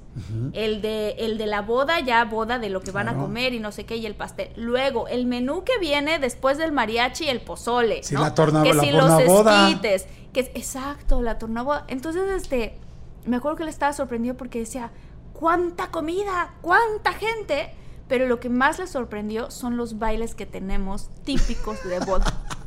el, 0.52 0.80
de, 0.82 1.10
el 1.18 1.38
de 1.38 1.46
la 1.46 1.60
boda, 1.62 2.00
ya 2.00 2.24
boda 2.24 2.58
de 2.58 2.70
lo 2.70 2.80
que 2.80 2.90
van 2.90 3.08
a 3.08 3.14
comer 3.14 3.52
y 3.54 3.60
no 3.60 3.70
sé 3.70 3.84
qué, 3.86 3.96
y 3.96 4.06
el 4.06 4.16
pastel. 4.16 4.50
Luego, 4.56 5.06
el 5.06 5.26
menú 5.26 5.62
que 5.62 5.78
viene 5.78 6.18
después 6.18 6.58
del 6.58 6.72
mariachi, 6.72 7.28
el 7.28 7.40
pozole. 7.40 8.02
Sí, 8.02 8.14
¿no? 8.14 8.22
la 8.22 8.34
torna- 8.34 8.64
que 8.64 8.74
la 8.74 8.82
si 8.82 8.90
los 8.90 9.10
esquites, 9.20 10.06
que 10.32 10.40
es- 10.40 10.50
exacto, 10.54 11.20
la 11.22 11.38
tornaboda. 11.38 11.84
Entonces, 11.88 12.22
este, 12.30 12.78
me 13.26 13.36
acuerdo 13.36 13.56
que 13.58 13.64
le 13.64 13.70
estaba 13.70 13.92
sorprendido 13.92 14.36
porque 14.36 14.60
decía, 14.60 14.90
¿cuánta 15.32 15.88
comida? 15.90 16.54
¿Cuánta 16.60 17.12
gente? 17.12 17.74
Pero 18.08 18.26
lo 18.26 18.40
que 18.40 18.48
más 18.48 18.78
le 18.78 18.86
sorprendió 18.86 19.50
son 19.50 19.76
los 19.76 19.98
bailes 19.98 20.34
que 20.34 20.46
tenemos 20.46 21.10
típicos 21.24 21.82
de 21.84 21.98
boda. 22.00 22.24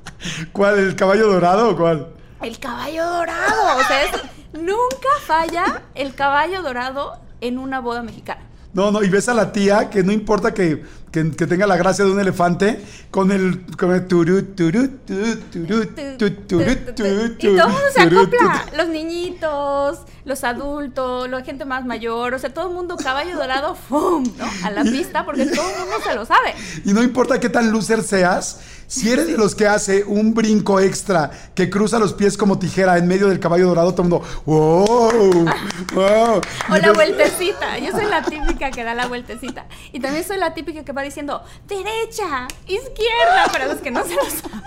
¿Cuál? 0.54 0.78
¿El 0.80 0.96
caballo 0.96 1.28
dorado 1.32 1.70
o 1.72 1.76
cuál? 1.78 2.14
El 2.42 2.60
caballo 2.60 3.04
dorado. 3.06 3.78
O 3.78 3.84
sea, 3.84 4.04
es- 4.04 4.22
nunca 4.54 5.10
falla 5.26 5.84
el 5.96 6.14
caballo 6.16 6.62
dorado 6.62 7.20
en 7.42 7.58
una 7.58 7.80
boda 7.80 8.04
mexicana. 8.04 8.42
No, 8.74 8.92
no, 8.92 9.04
y 9.04 9.10
ves 9.10 9.28
a 9.30 9.34
la 9.34 9.52
tía 9.52 9.90
que 9.90 10.04
no 10.04 10.12
importa 10.12 10.54
que, 10.54 10.84
que, 11.12 11.32
que 11.32 11.48
tenga 11.48 11.68
la 11.68 11.76
gracia 11.78 12.06
de 12.06 12.12
un 12.12 12.20
elefante 12.20 12.82
con 13.12 13.32
el, 13.32 13.66
con 13.78 13.94
el 13.94 14.08
turú, 14.08 14.44
turú, 14.56 14.88
turú, 15.06 15.38
turú, 15.52 15.86
tu, 16.18 16.32
turú, 16.32 16.76
turú, 16.96 17.36
Y 17.38 17.56
todo 17.56 17.68
el 17.68 17.74
mundo 17.74 17.88
se 17.94 18.02
acopla. 18.02 18.66
Los 18.78 18.88
niñitos, 18.88 20.00
los 20.24 20.44
adultos, 20.44 21.30
la 21.30 21.44
gente 21.44 21.66
más 21.66 21.86
mayor. 21.86 22.34
O 22.34 22.40
sea, 22.40 22.54
todo 22.54 22.70
el 22.70 22.74
mundo 22.74 22.96
caballo 22.96 23.36
dorado, 23.36 23.76
¡fum! 23.90 24.24
¿no? 24.38 24.46
A 24.64 24.72
la 24.72 24.84
pista 24.84 25.26
porque 25.26 25.46
todo 25.48 25.70
el 25.70 25.80
mundo 25.80 25.96
se 26.04 26.16
lo 26.16 26.26
sabe. 26.26 26.56
Y 26.86 26.94
no 26.94 27.04
importa 27.04 27.40
qué 27.40 27.50
tan 27.50 27.72
loser 27.72 28.02
seas, 28.02 28.62
si 28.88 29.10
eres 29.10 29.28
de 29.28 29.38
los 29.38 29.56
que 29.56 29.68
hace 29.68 30.04
un 30.04 30.34
brinco 30.34 30.80
extra 30.80 31.32
que 31.56 31.70
cruza 31.70 31.98
los 31.98 32.14
pies 32.14 32.38
como 32.38 32.60
tijera 32.60 32.98
en 32.98 33.08
medio 33.08 33.30
del 33.30 33.40
caballo 33.40 33.68
dorado, 33.68 33.94
todo 33.94 34.04
el 34.04 34.10
mundo, 34.10 34.28
¡wow! 34.46 35.46
¡wow! 35.94 36.42
O 36.70 36.78
la 36.78 36.92
vueltecita. 36.92 37.78
Yo 37.80 37.92
soy 37.92 38.06
la 38.06 38.22
típica 38.22 38.72
que 38.72 38.84
da 38.84 38.94
la 38.94 39.08
vueltecita. 39.08 39.66
Y 39.92 40.00
también 40.00 40.26
soy 40.26 40.38
la 40.38 40.54
típica 40.54 40.84
que 40.84 40.92
va 40.92 41.01
diciendo 41.04 41.44
derecha, 41.68 42.48
izquierda, 42.68 43.46
para 43.52 43.68
los 43.68 43.78
que 43.78 43.92
no 43.92 44.04
se 44.06 44.16
lo 44.16 44.22
saben. 44.24 44.62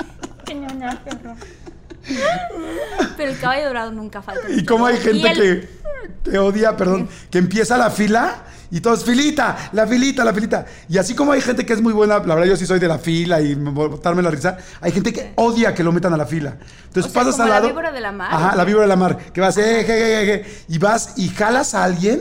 Pero 3.16 3.30
el 3.32 3.38
caballo 3.38 3.66
dorado 3.66 3.90
nunca 3.92 4.20
falta. 4.22 4.42
Y 4.50 4.64
cómo 4.64 4.86
hay 4.86 4.98
gente 4.98 5.30
el- 5.30 5.68
que, 6.24 6.30
que 6.30 6.38
odia, 6.38 6.76
perdón, 6.76 7.08
que 7.30 7.38
empieza 7.38 7.78
la 7.78 7.90
fila 7.90 8.42
y 8.70 8.80
todos, 8.80 9.04
filita, 9.04 9.70
la 9.72 9.86
filita, 9.86 10.24
la 10.24 10.34
filita. 10.34 10.66
Y 10.88 10.98
así 10.98 11.14
como 11.14 11.32
hay 11.32 11.40
gente 11.40 11.64
que 11.64 11.72
es 11.72 11.80
muy 11.80 11.92
buena, 11.92 12.18
la 12.18 12.34
verdad 12.34 12.44
yo 12.50 12.56
sí 12.56 12.66
soy 12.66 12.78
de 12.78 12.88
la 12.88 12.98
fila 12.98 13.40
y 13.40 13.56
me- 13.56 13.70
botarme 13.70 14.20
la 14.22 14.30
risa, 14.30 14.58
hay 14.80 14.92
gente 14.92 15.12
que 15.12 15.32
odia 15.36 15.74
que 15.74 15.82
lo 15.82 15.92
metan 15.92 16.12
a 16.12 16.16
la 16.16 16.26
fila. 16.26 16.56
Entonces 16.86 17.10
O 17.10 17.14
sea, 17.14 17.22
pasas 17.22 17.32
como 17.36 17.44
al 17.44 17.48
la 17.50 17.54
lado. 17.56 17.68
víbora 17.68 17.92
de 17.92 18.00
la 18.00 18.12
mar. 18.12 18.28
Ajá, 18.32 18.56
la 18.56 18.64
víbora 18.64 18.82
de 18.82 18.88
la 18.88 18.96
mar. 18.96 19.16
Que 19.32 19.40
vas, 19.40 19.56
eh, 19.56 19.84
je, 19.86 19.92
je, 19.92 20.26
je, 20.26 20.26
je, 20.26 20.64
y 20.68 20.78
vas 20.78 21.14
y 21.16 21.28
jalas 21.30 21.74
a 21.74 21.84
alguien. 21.84 22.20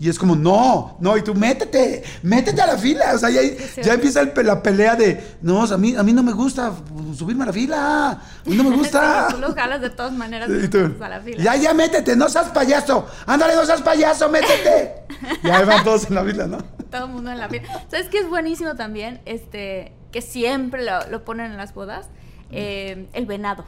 Y 0.00 0.08
es 0.08 0.18
como, 0.18 0.34
no, 0.34 0.96
no, 0.98 1.14
y 1.18 1.22
tú 1.22 1.34
métete, 1.34 2.02
métete 2.22 2.58
a 2.62 2.68
la 2.68 2.78
fila. 2.78 3.12
O 3.14 3.18
sea, 3.18 3.28
ya, 3.28 3.42
ya 3.82 3.92
empieza 3.92 4.22
el 4.22 4.32
la 4.46 4.62
pelea 4.62 4.96
de, 4.96 5.36
no, 5.42 5.62
a 5.62 5.76
mí, 5.76 5.94
a 5.94 6.02
mí 6.02 6.14
no 6.14 6.22
me 6.22 6.32
gusta 6.32 6.72
subirme 7.14 7.42
a 7.42 7.48
la 7.48 7.52
fila. 7.52 8.10
A 8.12 8.18
mí 8.46 8.56
no 8.56 8.64
me 8.64 8.76
gusta. 8.76 9.28
Tú 9.30 9.36
los 9.36 9.54
jalas 9.54 9.82
de 9.82 9.90
todas 9.90 10.12
maneras 10.12 10.48
Y 10.48 10.68
tú, 10.68 10.90
a 11.02 11.08
la 11.10 11.20
fila. 11.20 11.42
Ya, 11.42 11.54
ya, 11.56 11.74
métete, 11.74 12.16
no 12.16 12.30
seas 12.30 12.48
payaso. 12.48 13.06
Ándale, 13.26 13.54
no 13.54 13.66
seas 13.66 13.82
payaso, 13.82 14.30
métete. 14.30 15.04
y 15.44 15.50
ahí 15.50 15.66
van 15.66 15.84
todos 15.84 16.06
en 16.08 16.14
la 16.14 16.24
fila, 16.24 16.46
¿no? 16.46 16.58
Todo 16.90 17.04
el 17.04 17.12
mundo 17.12 17.30
en 17.30 17.38
la 17.38 17.50
fila. 17.50 17.68
¿Sabes 17.90 18.08
qué 18.08 18.20
es 18.20 18.28
buenísimo 18.30 18.76
también? 18.76 19.20
Este, 19.26 19.92
que 20.12 20.22
siempre 20.22 20.82
lo, 20.82 21.06
lo 21.10 21.26
ponen 21.26 21.50
en 21.50 21.58
las 21.58 21.74
bodas. 21.74 22.08
Eh, 22.50 23.06
el 23.12 23.26
venado. 23.26 23.66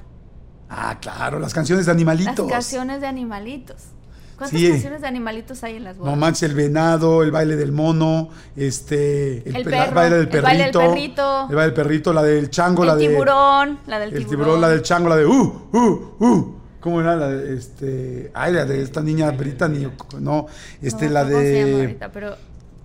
Ah, 0.70 0.96
claro, 0.98 1.38
las 1.38 1.52
canciones 1.52 1.84
de 1.84 1.92
animalitos. 1.92 2.46
Las 2.46 2.52
canciones 2.54 3.02
de 3.02 3.06
animalitos. 3.06 3.88
¿Cuántas 4.36 4.58
Sí. 4.58 4.68
canciones 4.70 5.00
de 5.02 5.06
animalitos 5.06 5.62
hay 5.62 5.76
en 5.76 5.84
las 5.84 5.96
bodas? 5.98 6.12
No 6.14 6.18
manches, 6.20 6.42
el 6.50 6.54
venado, 6.56 7.22
el 7.22 7.30
baile 7.30 7.56
del 7.56 7.70
mono, 7.72 8.30
este, 8.56 9.38
El 9.48 9.64
pe- 9.64 9.70
perro, 9.70 9.86
la- 9.86 9.90
baile 9.92 10.14
del 10.16 10.22
el 10.24 10.28
perrito, 10.28 10.46
baile 10.48 10.64
del 10.64 10.72
perrito. 10.72 11.40
el 11.50 11.56
baile 11.56 11.62
del 11.62 11.74
perrito, 11.74 12.12
la 12.12 12.22
del 12.22 12.50
chango, 12.50 12.84
la 12.84 12.92
el 12.94 12.98
de 12.98 13.08
tiburón, 13.08 13.78
la 13.86 13.98
del 13.98 14.08
el 14.12 14.14
tiburón. 14.26 14.30
tiburón, 14.30 14.60
la 14.60 14.68
del 14.68 14.82
chango, 14.82 15.08
la 15.08 15.16
de 15.16 15.26
uh, 15.26 15.68
uh, 15.72 16.16
uh. 16.24 16.54
¿Cómo 16.80 17.00
era 17.00 17.14
la 17.14 17.28
de 17.28 17.54
este? 17.56 18.30
Ay, 18.34 18.52
la 18.54 18.64
de 18.64 18.82
esta 18.82 19.00
niña 19.02 19.30
Brittany, 19.30 19.86
no, 20.18 20.46
este 20.80 21.06
No, 21.06 21.12
la 21.12 21.22
¿cómo 21.24 21.36
se 21.38 21.44
de 21.44 21.74
ahorita? 21.80 22.08
Pero 22.10 22.34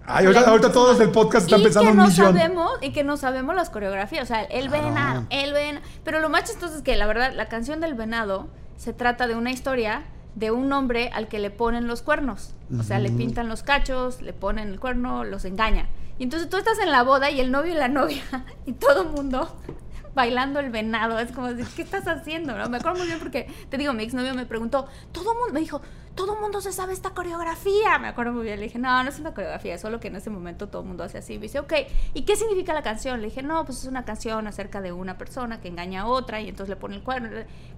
Ay, 0.06 0.25
ahorita, 0.27 0.50
ahorita 0.50 0.72
todos 0.72 1.00
del 1.00 1.10
podcast 1.10 1.46
están 1.48 1.62
y 1.62 1.63
pensando 1.63 1.89
que 1.92 1.98
no 1.98 2.08
millón. 2.08 2.25
sabemos 2.38 2.72
y 2.82 2.92
que 2.92 3.04
no 3.04 3.18
sabemos 3.18 3.56
las 3.56 3.70
coreografías, 3.72 4.24
o 4.24 4.27
sea, 4.27 4.44
el 4.44 4.70
venado, 4.70 5.25
el 5.32 5.51
venado. 5.51 5.84
Pero 6.04 6.20
lo 6.20 6.30
más 6.30 6.44
chistoso 6.44 6.75
es 6.77 6.82
que 6.84 6.96
la 6.96 7.08
verdad 7.08 7.34
la 7.36 7.48
canción 7.48 7.82
del 7.82 7.96
venado 7.96 8.48
se 8.77 8.94
trata 8.94 9.25
de 9.27 9.36
una 9.36 9.51
historia 9.51 10.04
de 10.36 10.51
un 10.51 10.72
hombre 10.72 11.10
al 11.13 11.27
que 11.27 11.39
le 11.39 11.50
ponen 11.50 11.88
los 11.88 12.01
cuernos. 12.01 12.53
O 12.77 12.84
sea, 12.84 13.00
le 13.00 13.10
pintan 13.10 13.48
los 13.48 13.63
cachos, 13.63 14.22
le 14.22 14.34
ponen 14.34 14.67
el 14.69 14.79
cuerno, 14.79 15.24
los 15.24 15.46
engaña. 15.46 15.88
Y 16.19 16.24
entonces 16.24 16.50
tú 16.50 16.57
estás 16.57 16.79
en 16.79 16.91
la 16.91 17.03
boda 17.03 17.29
y 17.29 17.39
el 17.39 17.51
novio 17.51 17.74
y 17.74 17.77
la 17.77 17.88
novia 17.88 18.24
y 18.65 18.74
todo 18.74 19.03
el 19.03 19.10
mundo 19.10 19.55
bailando 20.15 20.60
el 20.60 20.69
venado. 20.69 21.19
Es 21.19 21.31
como, 21.31 21.48
decir, 21.53 21.67
¿qué 21.75 21.81
estás 21.84 22.07
haciendo? 22.07 22.57
no? 22.57 22.69
Me 22.69 22.77
acuerdo 22.77 23.00
muy 23.00 23.07
bien 23.07 23.19
porque, 23.19 23.48
te 23.69 23.77
digo, 23.77 23.93
mi 23.93 24.03
exnovio 24.03 24.34
me 24.34 24.46
preguntó, 24.46 24.88
todo 25.12 25.31
el 25.31 25.38
mundo, 25.38 25.53
me 25.53 25.60
dijo, 25.60 25.81
todo 26.15 26.34
el 26.34 26.41
mundo 26.41 26.60
se 26.60 26.74
sabe 26.74 26.93
esta 26.93 27.12
coreografía. 27.12 28.00
Me 28.00 28.07
acuerdo 28.07 28.34
muy 28.34 28.43
bien, 28.43 28.60
le 28.60 28.65
dije, 28.65 28.79
no, 28.79 29.03
no 29.03 29.10
es 29.10 29.19
una 29.19 29.34
coreografía, 29.34 29.75
es 29.75 29.81
solo 29.81 30.00
que 30.00 30.07
en 30.07 30.15
ese 30.15 30.31
momento 30.31 30.67
todo 30.67 30.81
el 30.81 30.88
mundo 30.88 31.03
hace 31.03 31.19
así. 31.19 31.36
Me 31.36 31.43
dice, 31.43 31.60
ok, 31.60 31.74
¿y 32.15 32.24
qué 32.24 32.36
significa 32.36 32.74
la 32.74 32.81
canción? 32.81 33.22
Le 33.22 33.27
dije, 33.27 33.43
no, 33.43 33.63
pues 33.63 33.77
es 33.79 33.86
una 33.86 34.03
canción 34.03 34.48
acerca 34.48 34.81
de 34.81 34.91
una 34.91 35.17
persona 35.17 35.62
que 35.62 35.67
engaña 35.67 36.01
a 36.01 36.07
otra 36.07 36.41
y 36.41 36.50
entonces 36.50 36.69
le 36.69 36.75
pone 36.75 36.96
el 36.96 37.03
cuerno. 37.03 37.29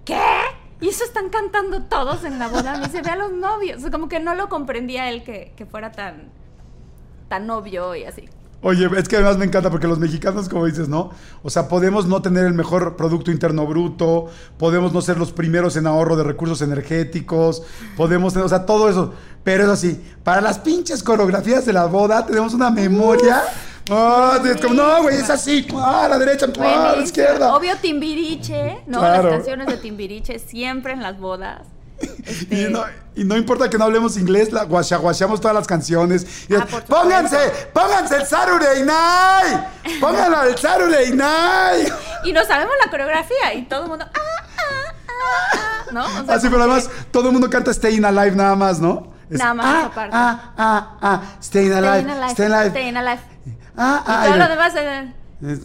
¿Qué? 0.06 0.18
Y 0.82 0.90
eso 0.90 1.04
están 1.04 1.30
cantando 1.30 1.84
todos 1.84 2.24
en 2.24 2.40
la 2.40 2.48
boda. 2.48 2.78
Me 2.78 2.86
dice, 2.86 3.02
ve 3.02 3.10
a 3.10 3.16
los 3.16 3.32
novios. 3.32 3.78
O 3.78 3.82
sea, 3.82 3.92
como 3.92 4.08
que 4.08 4.20
no 4.20 4.36
lo 4.36 4.50
comprendía 4.50 5.10
él 5.10 5.24
que, 5.24 5.54
que 5.56 5.66
fuera 5.66 5.92
tan, 5.92 6.30
tan 7.28 7.50
obvio 7.50 7.96
y 7.96 8.06
así. 8.06 8.30
Oye, 8.62 8.90
es 8.98 9.08
que 9.08 9.16
además 9.16 9.38
me 9.38 9.46
encanta 9.46 9.70
porque 9.70 9.88
los 9.88 10.00
mexicanos, 10.00 10.50
como 10.50 10.66
dices, 10.66 10.90
¿no? 10.90 11.12
O 11.44 11.50
sea, 11.50 11.70
podemos 11.70 12.08
no 12.08 12.22
tener 12.22 12.46
el 12.46 12.54
mejor 12.54 12.98
Producto 12.98 13.32
Interno 13.32 13.66
Bruto, 13.66 14.28
podemos 14.58 14.92
no 14.92 15.02
ser 15.02 15.18
los 15.18 15.32
primeros 15.32 15.78
en 15.78 15.88
ahorro 15.88 16.18
de 16.18 16.26
recursos 16.26 16.62
energéticos, 16.62 17.64
podemos 17.96 18.34
tener, 18.34 18.46
o 18.46 18.50
sea, 18.50 18.66
todo 18.66 18.90
eso. 18.90 19.14
Pero 19.46 19.64
eso 19.64 19.78
sí, 19.78 20.04
para 20.26 20.42
las 20.42 20.60
pinches 20.60 21.04
coreografías 21.04 21.66
de 21.66 21.72
la 21.72 21.86
boda 21.86 22.26
tenemos 22.26 22.54
una 22.54 22.70
memoria. 22.70 23.44
Ah, 23.90 24.40
es 24.44 24.62
como, 24.62 24.74
no, 24.76 25.02
güey, 25.04 25.16
es 25.18 25.30
así, 25.30 25.68
ah, 25.76 26.06
a 26.06 26.08
la 26.10 26.20
derecha, 26.20 26.46
ah, 26.60 26.92
a 26.92 26.96
la 26.96 27.04
izquierda. 27.04 27.56
Obvio 27.56 27.76
Timbiriche, 27.78 28.84
¿no? 28.88 29.00
Claro. 29.00 29.24
Las 29.24 29.34
canciones 29.38 29.68
de 29.68 29.78
Timbiriche 29.78 30.40
siempre 30.40 30.94
en 30.94 31.02
las 31.02 31.20
bodas. 31.20 31.62
Este, 32.26 32.62
Y 32.68 32.72
no, 32.72 32.84
y 33.16 33.24
no 33.26 33.36
importa 33.36 33.70
que 33.70 33.78
no 33.78 33.86
hablemos 33.86 34.16
inglés, 34.16 34.54
la 34.54 34.64
guachaguacheamos 34.64 35.42
todas 35.42 35.56
las 35.56 35.68
canciones. 35.68 36.46
Y 36.48 36.56
Ah, 36.56 36.66
es, 36.68 36.76
pónganse, 36.84 37.38
pónganse 37.74 38.16
el 38.76 38.86
Night, 38.86 40.00
pónganlo 40.00 40.44
el 40.44 41.18
Night. 41.18 41.94
Y 42.24 42.32
no 42.34 42.46
sabemos 42.46 42.74
la 42.84 42.90
coreografía 42.90 43.54
y 43.54 43.64
todo 43.64 43.84
el 43.84 43.90
mundo. 43.90 44.06
Ah, 44.08 44.20
ah, 44.58 44.94
ah, 45.10 45.54
ah", 45.56 45.86
¿No? 45.92 46.06
O 46.06 46.26
sea, 46.26 46.36
Así, 46.36 46.48
pero 46.50 46.62
además 46.64 46.90
todo 47.12 47.28
el 47.28 47.34
mundo 47.34 47.50
canta 47.50 47.74
Staying 47.74 48.06
Alive 48.06 48.36
nada 48.36 48.56
más, 48.56 48.80
¿no? 48.80 49.12
Es, 49.30 49.38
Nada 49.40 49.54
más 49.54 49.66
ah, 49.66 49.80
esa 49.82 49.96
parte. 49.96 50.16
Ah, 50.16 50.54
ah, 50.58 50.98
ah, 51.02 51.22
Staying 51.42 51.74
Alive, 51.74 52.00
Staying 52.02 52.10
alive, 52.10 52.32
Staying 52.32 52.52
Alive. 52.54 52.70
staying 52.70 52.98
alive. 52.98 53.20
Ah, 53.82 54.04
Y 54.06 54.12
ah, 54.12 54.24
todo 54.26 54.36
y- 54.36 54.40
lo 54.40 54.50
demás. 54.50 54.76
eh, 54.76 55.14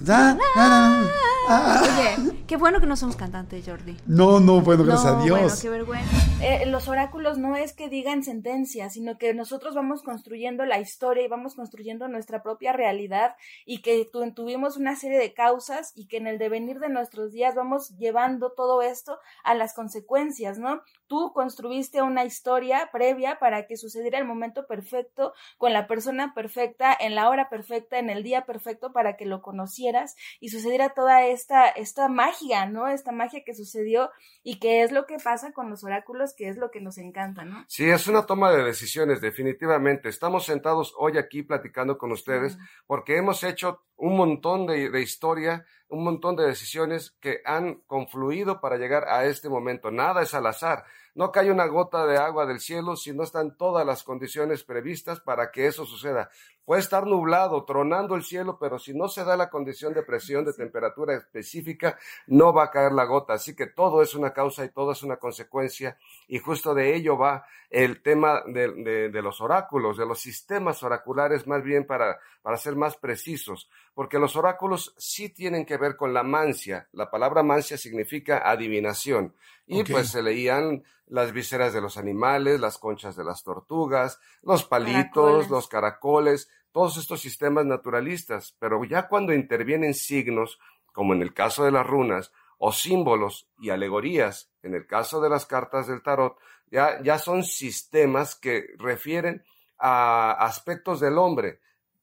ah, 0.09 0.37
ah, 0.57 0.57
ah, 0.57 1.11
ah. 1.49 1.83
Oye, 1.83 2.45
qué 2.47 2.57
bueno 2.57 2.81
que 2.81 2.87
no 2.87 2.97
somos 2.97 3.17
cantantes, 3.17 3.65
Jordi. 3.67 3.97
No, 4.07 4.39
no, 4.41 4.61
bueno, 4.61 4.85
gracias 4.85 5.13
no, 5.13 5.21
a 5.21 5.25
Dios. 5.25 5.41
Bueno, 5.41 5.55
qué 5.61 5.69
vergüenza. 5.69 6.17
Eh, 6.41 6.67
los 6.67 6.89
oráculos 6.89 7.39
no 7.39 7.57
es 7.57 7.73
que 7.75 7.89
digan 7.89 8.23
sentencias, 8.23 8.93
sino 8.95 9.19
que 9.19 9.35
nosotros 9.35 9.75
vamos 9.75 10.03
construyendo 10.03 10.65
la 10.65 10.79
historia 10.79 11.25
y 11.25 11.29
vamos 11.29 11.55
construyendo 11.55 12.07
nuestra 12.09 12.43
propia 12.43 12.73
realidad 12.73 13.35
y 13.67 13.83
que 13.83 14.09
tu- 14.11 14.31
tuvimos 14.33 14.77
una 14.77 14.95
serie 14.97 15.19
de 15.19 15.35
causas 15.35 15.93
y 15.97 16.07
que 16.07 16.19
en 16.19 16.27
el 16.29 16.39
devenir 16.39 16.79
de 16.79 16.89
nuestros 16.91 17.33
días 17.33 17.55
vamos 17.55 17.91
llevando 17.99 18.53
todo 18.53 18.81
esto 18.83 19.19
a 19.43 19.55
las 19.55 19.75
consecuencias, 19.75 20.59
¿no? 20.59 20.83
Tú 21.07 21.33
construiste 21.33 22.03
una 22.03 22.25
historia 22.25 22.89
previa 22.93 23.39
para 23.39 23.67
que 23.67 23.77
sucediera 23.77 24.19
el 24.19 24.25
momento 24.25 24.67
perfecto 24.67 25.35
con 25.59 25.73
la 25.73 25.87
persona 25.87 26.33
perfecta, 26.35 26.97
en 26.99 27.15
la 27.15 27.29
hora 27.29 27.49
perfecta, 27.49 27.99
en 27.99 28.11
el 28.11 28.23
día 28.23 28.47
perfecto 28.47 28.93
para 28.93 29.17
que 29.17 29.27
lo 29.27 29.43
conocieras 29.43 30.17
y 30.41 30.49
sucediera 30.49 30.91
toda 30.91 31.25
esta, 31.27 31.69
esta 31.69 32.09
magia, 32.09 32.67
¿no? 32.67 32.89
Esta 32.89 33.13
magia 33.13 33.43
que 33.45 33.55
sucedió 33.55 34.11
y 34.43 34.59
que 34.59 34.83
es 34.83 34.93
lo 34.93 35.07
que 35.07 35.19
pasa 35.19 35.53
con 35.53 35.71
los 35.71 35.85
oráculos, 35.85 36.35
que 36.35 36.49
es 36.49 36.57
lo 36.57 36.71
que 36.71 36.81
nos 36.81 36.99
encanta, 36.99 37.45
¿no? 37.45 37.65
Sí, 37.69 37.89
es 37.89 38.07
una 38.07 38.27
toma 38.27 38.51
de 38.51 38.65
decisiones, 38.65 39.21
definitivamente. 39.21 40.09
Estamos 40.09 40.45
sentados 40.45 40.95
hoy 40.99 41.19
aquí 41.19 41.43
platicando 41.43 41.99
con 41.99 42.13
ustedes 42.13 42.59
porque 42.87 43.17
hemos 43.17 43.43
hecho 43.45 43.83
un 44.05 44.19
montón 44.19 44.67
de, 44.67 45.01
historia, 45.01 45.65
un 45.89 46.05
montón 46.05 46.37
de 46.37 46.45
decisiones 46.45 47.17
que 47.23 47.41
han 47.47 47.77
confluido 47.87 48.61
para 48.61 48.77
llegar 48.77 49.09
a 49.09 49.25
este 49.25 49.49
momento. 49.49 49.91
Nada 49.91 50.21
es 50.21 50.35
al 50.35 50.47
azar. 50.47 50.85
No 51.15 51.33
cae 51.33 51.51
una 51.51 51.65
gota 51.65 52.05
de 52.05 52.19
agua 52.19 52.45
del 52.45 52.61
cielo 52.61 52.97
si 52.97 53.15
no 53.15 53.23
están 53.23 53.57
todas 53.57 53.87
las 53.87 54.05
condiciones 54.05 54.63
previstas 54.63 55.21
para 55.21 55.51
que 55.51 55.67
eso 55.67 55.87
suceda. 55.87 56.29
Puede 56.65 56.81
estar 56.81 57.07
nublado, 57.07 57.65
tronando 57.65 58.15
el 58.15 58.23
cielo, 58.25 58.57
pero 58.59 58.79
si 58.79 58.95
no 58.95 59.09
se 59.09 59.23
da 59.25 59.37
la 59.37 59.51
condición 59.51 59.93
de 59.93 60.03
presión, 60.03 60.45
de 60.45 60.53
temperatura 60.55 61.15
específica, 61.15 61.99
no 62.27 62.53
va 62.55 62.65
a 62.65 62.71
caer 62.71 62.93
la 62.93 63.05
gota. 63.05 63.35
Así 63.35 63.55
que 63.55 63.67
todo 63.67 64.01
es 64.01 64.15
una 64.15 64.33
causa 64.33 64.65
y 64.65 64.71
todo 64.71 64.93
es 64.93 65.03
una 65.03 65.17
consecuencia. 65.19 65.99
Y 66.27 66.39
justo 66.39 66.75
de 66.75 66.95
ello 66.97 67.19
va 67.19 67.45
el 67.69 68.03
tema 68.03 68.43
de, 68.47 68.73
de- 68.73 69.09
de 69.11 69.23
los 69.23 69.41
oráculos, 69.41 69.99
de 69.99 70.07
los 70.07 70.21
sistemas 70.21 70.83
oraculares, 70.83 71.47
más 71.47 71.63
bien 71.63 71.87
para, 71.87 72.19
para 72.43 72.57
ser 72.57 72.77
más 72.77 72.97
precisos. 72.97 73.69
Porque 73.95 74.19
los 74.19 74.35
oráculos 74.37 74.95
sí 74.97 75.29
tienen 75.29 75.67
que 75.67 75.77
ver 75.77 75.97
con 75.97 76.15
la 76.15 76.23
mancia. 76.23 76.89
La 76.93 77.11
palabra 77.11 77.43
mancia 77.43 77.77
significa 77.77 78.39
adivinación. 78.51 79.35
Y 79.67 79.83
pues 79.85 80.09
se 80.11 80.23
leían 80.23 80.85
las 81.07 81.33
vísceras 81.33 81.73
de 81.75 81.81
los 81.83 81.97
animales, 81.99 82.61
las 82.61 82.79
conchas 82.79 83.17
de 83.17 83.25
las 83.25 83.43
tortugas, 83.45 84.19
los 84.43 84.65
palitos, 84.65 85.13
Caracoles. 85.13 85.51
los 85.51 85.69
caracoles, 85.69 86.51
todos 86.75 86.97
estos 86.97 87.21
sistemas 87.21 87.65
naturalistas. 87.65 88.57
Pero 88.59 88.83
ya 88.85 89.07
cuando 89.07 89.33
intervienen 89.33 89.95
signos, 89.95 90.59
como 90.93 91.15
en 91.15 91.23
el 91.23 91.33
caso 91.33 91.65
de 91.65 91.71
las 91.71 91.87
runas, 91.87 92.33
o 92.59 92.73
símbolos 92.73 93.49
y 93.61 93.71
alegorías, 93.71 94.51
en 94.63 94.75
el 94.75 94.85
caso 94.85 95.21
de 95.21 95.31
las 95.31 95.47
cartas 95.47 95.87
del 95.87 96.03
tarot, 96.03 96.37
ya, 96.73 97.01
ya 97.01 97.19
son 97.19 97.45
sistemas 97.45 98.35
que 98.35 98.67
refieren 98.77 99.45
a 99.79 100.33
aspectos 100.33 100.99
del 100.99 101.17
hombre. 101.17 101.61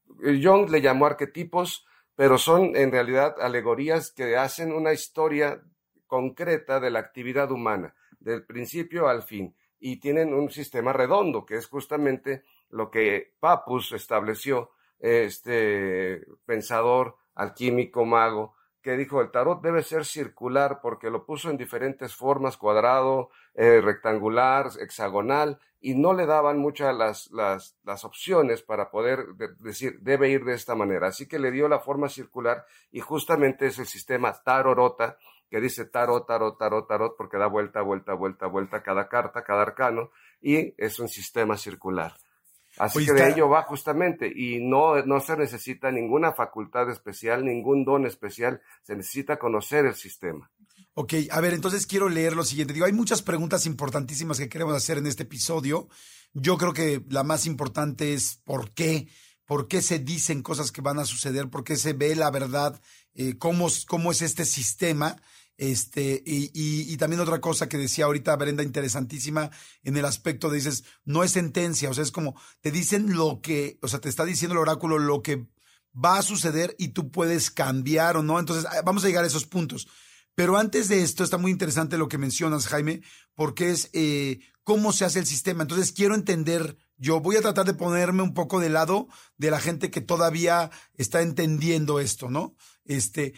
Jung 0.07 0.69
le 0.69 0.81
llamó 0.81 1.05
arquetipos, 1.05 1.85
pero 2.15 2.37
son 2.37 2.75
en 2.77 2.91
realidad 2.91 3.35
alegorías 3.41 4.11
que 4.11 4.37
hacen 4.37 4.71
una 4.71 4.93
historia 4.93 5.61
concreta 6.07 6.79
de 6.79 6.91
la 6.91 6.99
actividad 6.99 7.51
humana, 7.51 7.93
del 8.19 8.45
principio 8.45 9.09
al 9.09 9.23
fin, 9.23 9.53
y 9.79 9.99
tienen 9.99 10.33
un 10.33 10.49
sistema 10.49 10.93
redondo, 10.93 11.45
que 11.45 11.55
es 11.55 11.67
justamente 11.67 12.43
lo 12.71 12.89
que 12.89 13.33
Papus 13.39 13.91
estableció, 13.91 14.71
este 14.99 16.25
pensador, 16.45 17.17
alquímico, 17.35 18.05
mago, 18.05 18.55
que 18.81 18.97
dijo 18.97 19.21
el 19.21 19.31
tarot 19.31 19.61
debe 19.61 19.83
ser 19.83 20.05
circular 20.05 20.79
porque 20.81 21.09
lo 21.09 21.25
puso 21.25 21.49
en 21.49 21.57
diferentes 21.57 22.15
formas, 22.15 22.57
cuadrado, 22.57 23.29
eh, 23.53 23.79
rectangular, 23.81 24.69
hexagonal, 24.79 25.59
y 25.79 25.95
no 25.95 26.13
le 26.13 26.25
daban 26.25 26.57
muchas 26.59 26.95
las, 26.95 27.31
las, 27.31 28.05
opciones 28.05 28.61
para 28.61 28.91
poder 28.91 29.25
decir 29.59 29.99
debe 30.01 30.29
ir 30.29 30.45
de 30.45 30.53
esta 30.53 30.75
manera. 30.75 31.07
Así 31.07 31.27
que 31.27 31.39
le 31.39 31.51
dio 31.51 31.67
la 31.67 31.79
forma 31.79 32.07
circular 32.07 32.65
y 32.91 32.99
justamente 32.99 33.67
es 33.67 33.79
el 33.79 33.87
sistema 33.87 34.33
tarorota 34.43 35.17
que 35.49 35.59
dice 35.59 35.85
tarot, 35.85 36.25
tarot, 36.27 36.57
tarot, 36.57 36.87
tarot, 36.87 37.17
porque 37.17 37.37
da 37.37 37.47
vuelta, 37.47 37.81
vuelta, 37.81 38.13
vuelta, 38.13 38.45
vuelta 38.47 38.83
cada 38.83 39.09
carta, 39.09 39.43
cada 39.43 39.63
arcano, 39.63 40.11
y 40.41 40.73
es 40.77 40.97
un 40.99 41.09
sistema 41.09 41.57
circular. 41.57 42.13
Así 42.81 43.05
que 43.05 43.13
de 43.13 43.29
ello 43.29 43.47
va 43.47 43.61
justamente, 43.61 44.25
y 44.35 44.59
no, 44.59 45.05
no 45.05 45.19
se 45.19 45.38
necesita 45.38 45.91
ninguna 45.91 46.31
facultad 46.31 46.89
especial, 46.89 47.45
ningún 47.45 47.85
don 47.85 48.07
especial, 48.07 48.59
se 48.81 48.95
necesita 48.95 49.38
conocer 49.38 49.85
el 49.85 49.93
sistema. 49.93 50.50
Ok, 50.95 51.13
a 51.29 51.39
ver, 51.41 51.53
entonces 51.53 51.85
quiero 51.85 52.09
leer 52.09 52.35
lo 52.35 52.43
siguiente. 52.43 52.73
Digo, 52.73 52.88
hay 52.88 52.91
muchas 52.91 53.21
preguntas 53.21 53.67
importantísimas 53.67 54.39
que 54.39 54.50
queremos 54.50 54.73
hacer 54.73 54.97
en 54.97 55.05
este 55.05 55.23
episodio. 55.23 55.89
Yo 56.33 56.57
creo 56.57 56.73
que 56.73 57.03
la 57.07 57.21
más 57.21 57.45
importante 57.45 58.15
es 58.15 58.41
por 58.45 58.71
qué, 58.71 59.07
por 59.45 59.67
qué 59.67 59.83
se 59.83 60.00
dicen 60.00 60.41
cosas 60.41 60.71
que 60.71 60.81
van 60.81 60.97
a 60.97 61.05
suceder, 61.05 61.51
por 61.51 61.63
qué 61.63 61.75
se 61.75 61.93
ve 61.93 62.15
la 62.15 62.31
verdad, 62.31 62.81
eh, 63.13 63.38
cómo, 63.38 63.67
cómo 63.88 64.11
es 64.11 64.23
este 64.23 64.43
sistema. 64.43 65.17
Este, 65.61 66.23
y, 66.25 66.97
también 66.97 67.19
otra 67.19 67.39
cosa 67.39 67.69
que 67.69 67.77
decía 67.77 68.05
ahorita 68.05 68.35
Brenda, 68.35 68.63
interesantísima, 68.63 69.51
en 69.83 69.95
el 69.95 70.05
aspecto 70.05 70.49
de 70.49 70.55
dices, 70.55 70.85
no 71.05 71.23
es 71.23 71.33
sentencia, 71.33 71.91
o 71.91 71.93
sea, 71.93 72.03
es 72.03 72.09
como, 72.09 72.35
te 72.61 72.71
dicen 72.71 73.15
lo 73.15 73.41
que, 73.43 73.77
o 73.83 73.87
sea, 73.87 74.01
te 74.01 74.09
está 74.09 74.25
diciendo 74.25 74.53
el 74.53 74.61
oráculo 74.61 74.97
lo 74.97 75.21
que 75.21 75.45
va 75.93 76.17
a 76.17 76.23
suceder 76.23 76.75
y 76.79 76.87
tú 76.87 77.11
puedes 77.11 77.51
cambiar 77.51 78.17
o 78.17 78.23
no. 78.23 78.39
Entonces, 78.39 78.65
ah, 78.71 78.81
vamos 78.83 79.03
a 79.03 79.07
llegar 79.07 79.23
a 79.23 79.27
esos 79.27 79.45
puntos. 79.45 79.87
Pero 80.33 80.57
antes 80.57 80.87
de 80.87 81.03
esto, 81.03 81.23
está 81.23 81.37
muy 81.37 81.51
interesante 81.51 81.99
lo 81.99 82.07
que 82.07 82.17
mencionas, 82.17 82.65
Jaime, 82.65 83.03
porque 83.35 83.69
es 83.69 83.91
eh, 83.93 84.39
cómo 84.63 84.91
se 84.91 85.05
hace 85.05 85.19
el 85.19 85.27
sistema. 85.27 85.61
Entonces, 85.61 85.91
quiero 85.91 86.15
entender, 86.15 86.75
yo 86.97 87.19
voy 87.19 87.35
a 87.35 87.41
tratar 87.41 87.67
de 87.67 87.75
ponerme 87.75 88.23
un 88.23 88.33
poco 88.33 88.59
de 88.59 88.69
lado 88.69 89.09
de 89.37 89.51
la 89.51 89.59
gente 89.59 89.91
que 89.91 90.01
todavía 90.01 90.71
está 90.95 91.21
entendiendo 91.21 91.99
esto, 91.99 92.31
¿no? 92.31 92.55
Este, 92.83 93.35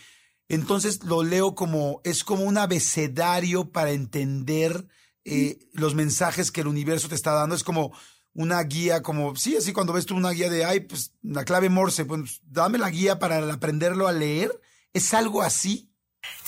entonces 0.54 1.04
lo 1.04 1.24
leo 1.24 1.56
como, 1.56 2.02
es 2.04 2.24
como 2.24 2.44
un 2.44 2.58
abecedario 2.58 3.72
para 3.72 3.92
entender 3.92 4.88
eh, 5.26 5.70
los 5.74 5.96
mensajes 5.96 6.52
que 6.52 6.62
el 6.62 6.68
universo 6.68 7.10
te 7.10 7.16
está 7.16 7.32
dando. 7.32 7.56
Es 7.56 7.64
como 7.64 7.94
una 8.34 8.62
guía, 8.64 9.02
como, 9.02 9.36
sí, 9.36 9.56
así 9.56 9.74
cuando 9.74 9.94
ves 9.94 10.06
tú 10.06 10.16
una 10.16 10.32
guía 10.32 10.50
de, 10.50 10.66
ay, 10.66 10.82
pues 10.82 11.14
la 11.22 11.46
clave 11.46 11.70
Morse, 11.70 12.06
pues 12.06 12.42
dame 12.44 12.78
la 12.78 12.90
guía 12.90 13.20
para 13.20 13.54
aprenderlo 13.54 14.08
a 14.08 14.12
leer. 14.12 14.60
¿Es 14.94 15.14
algo 15.14 15.42
así? 15.42 15.92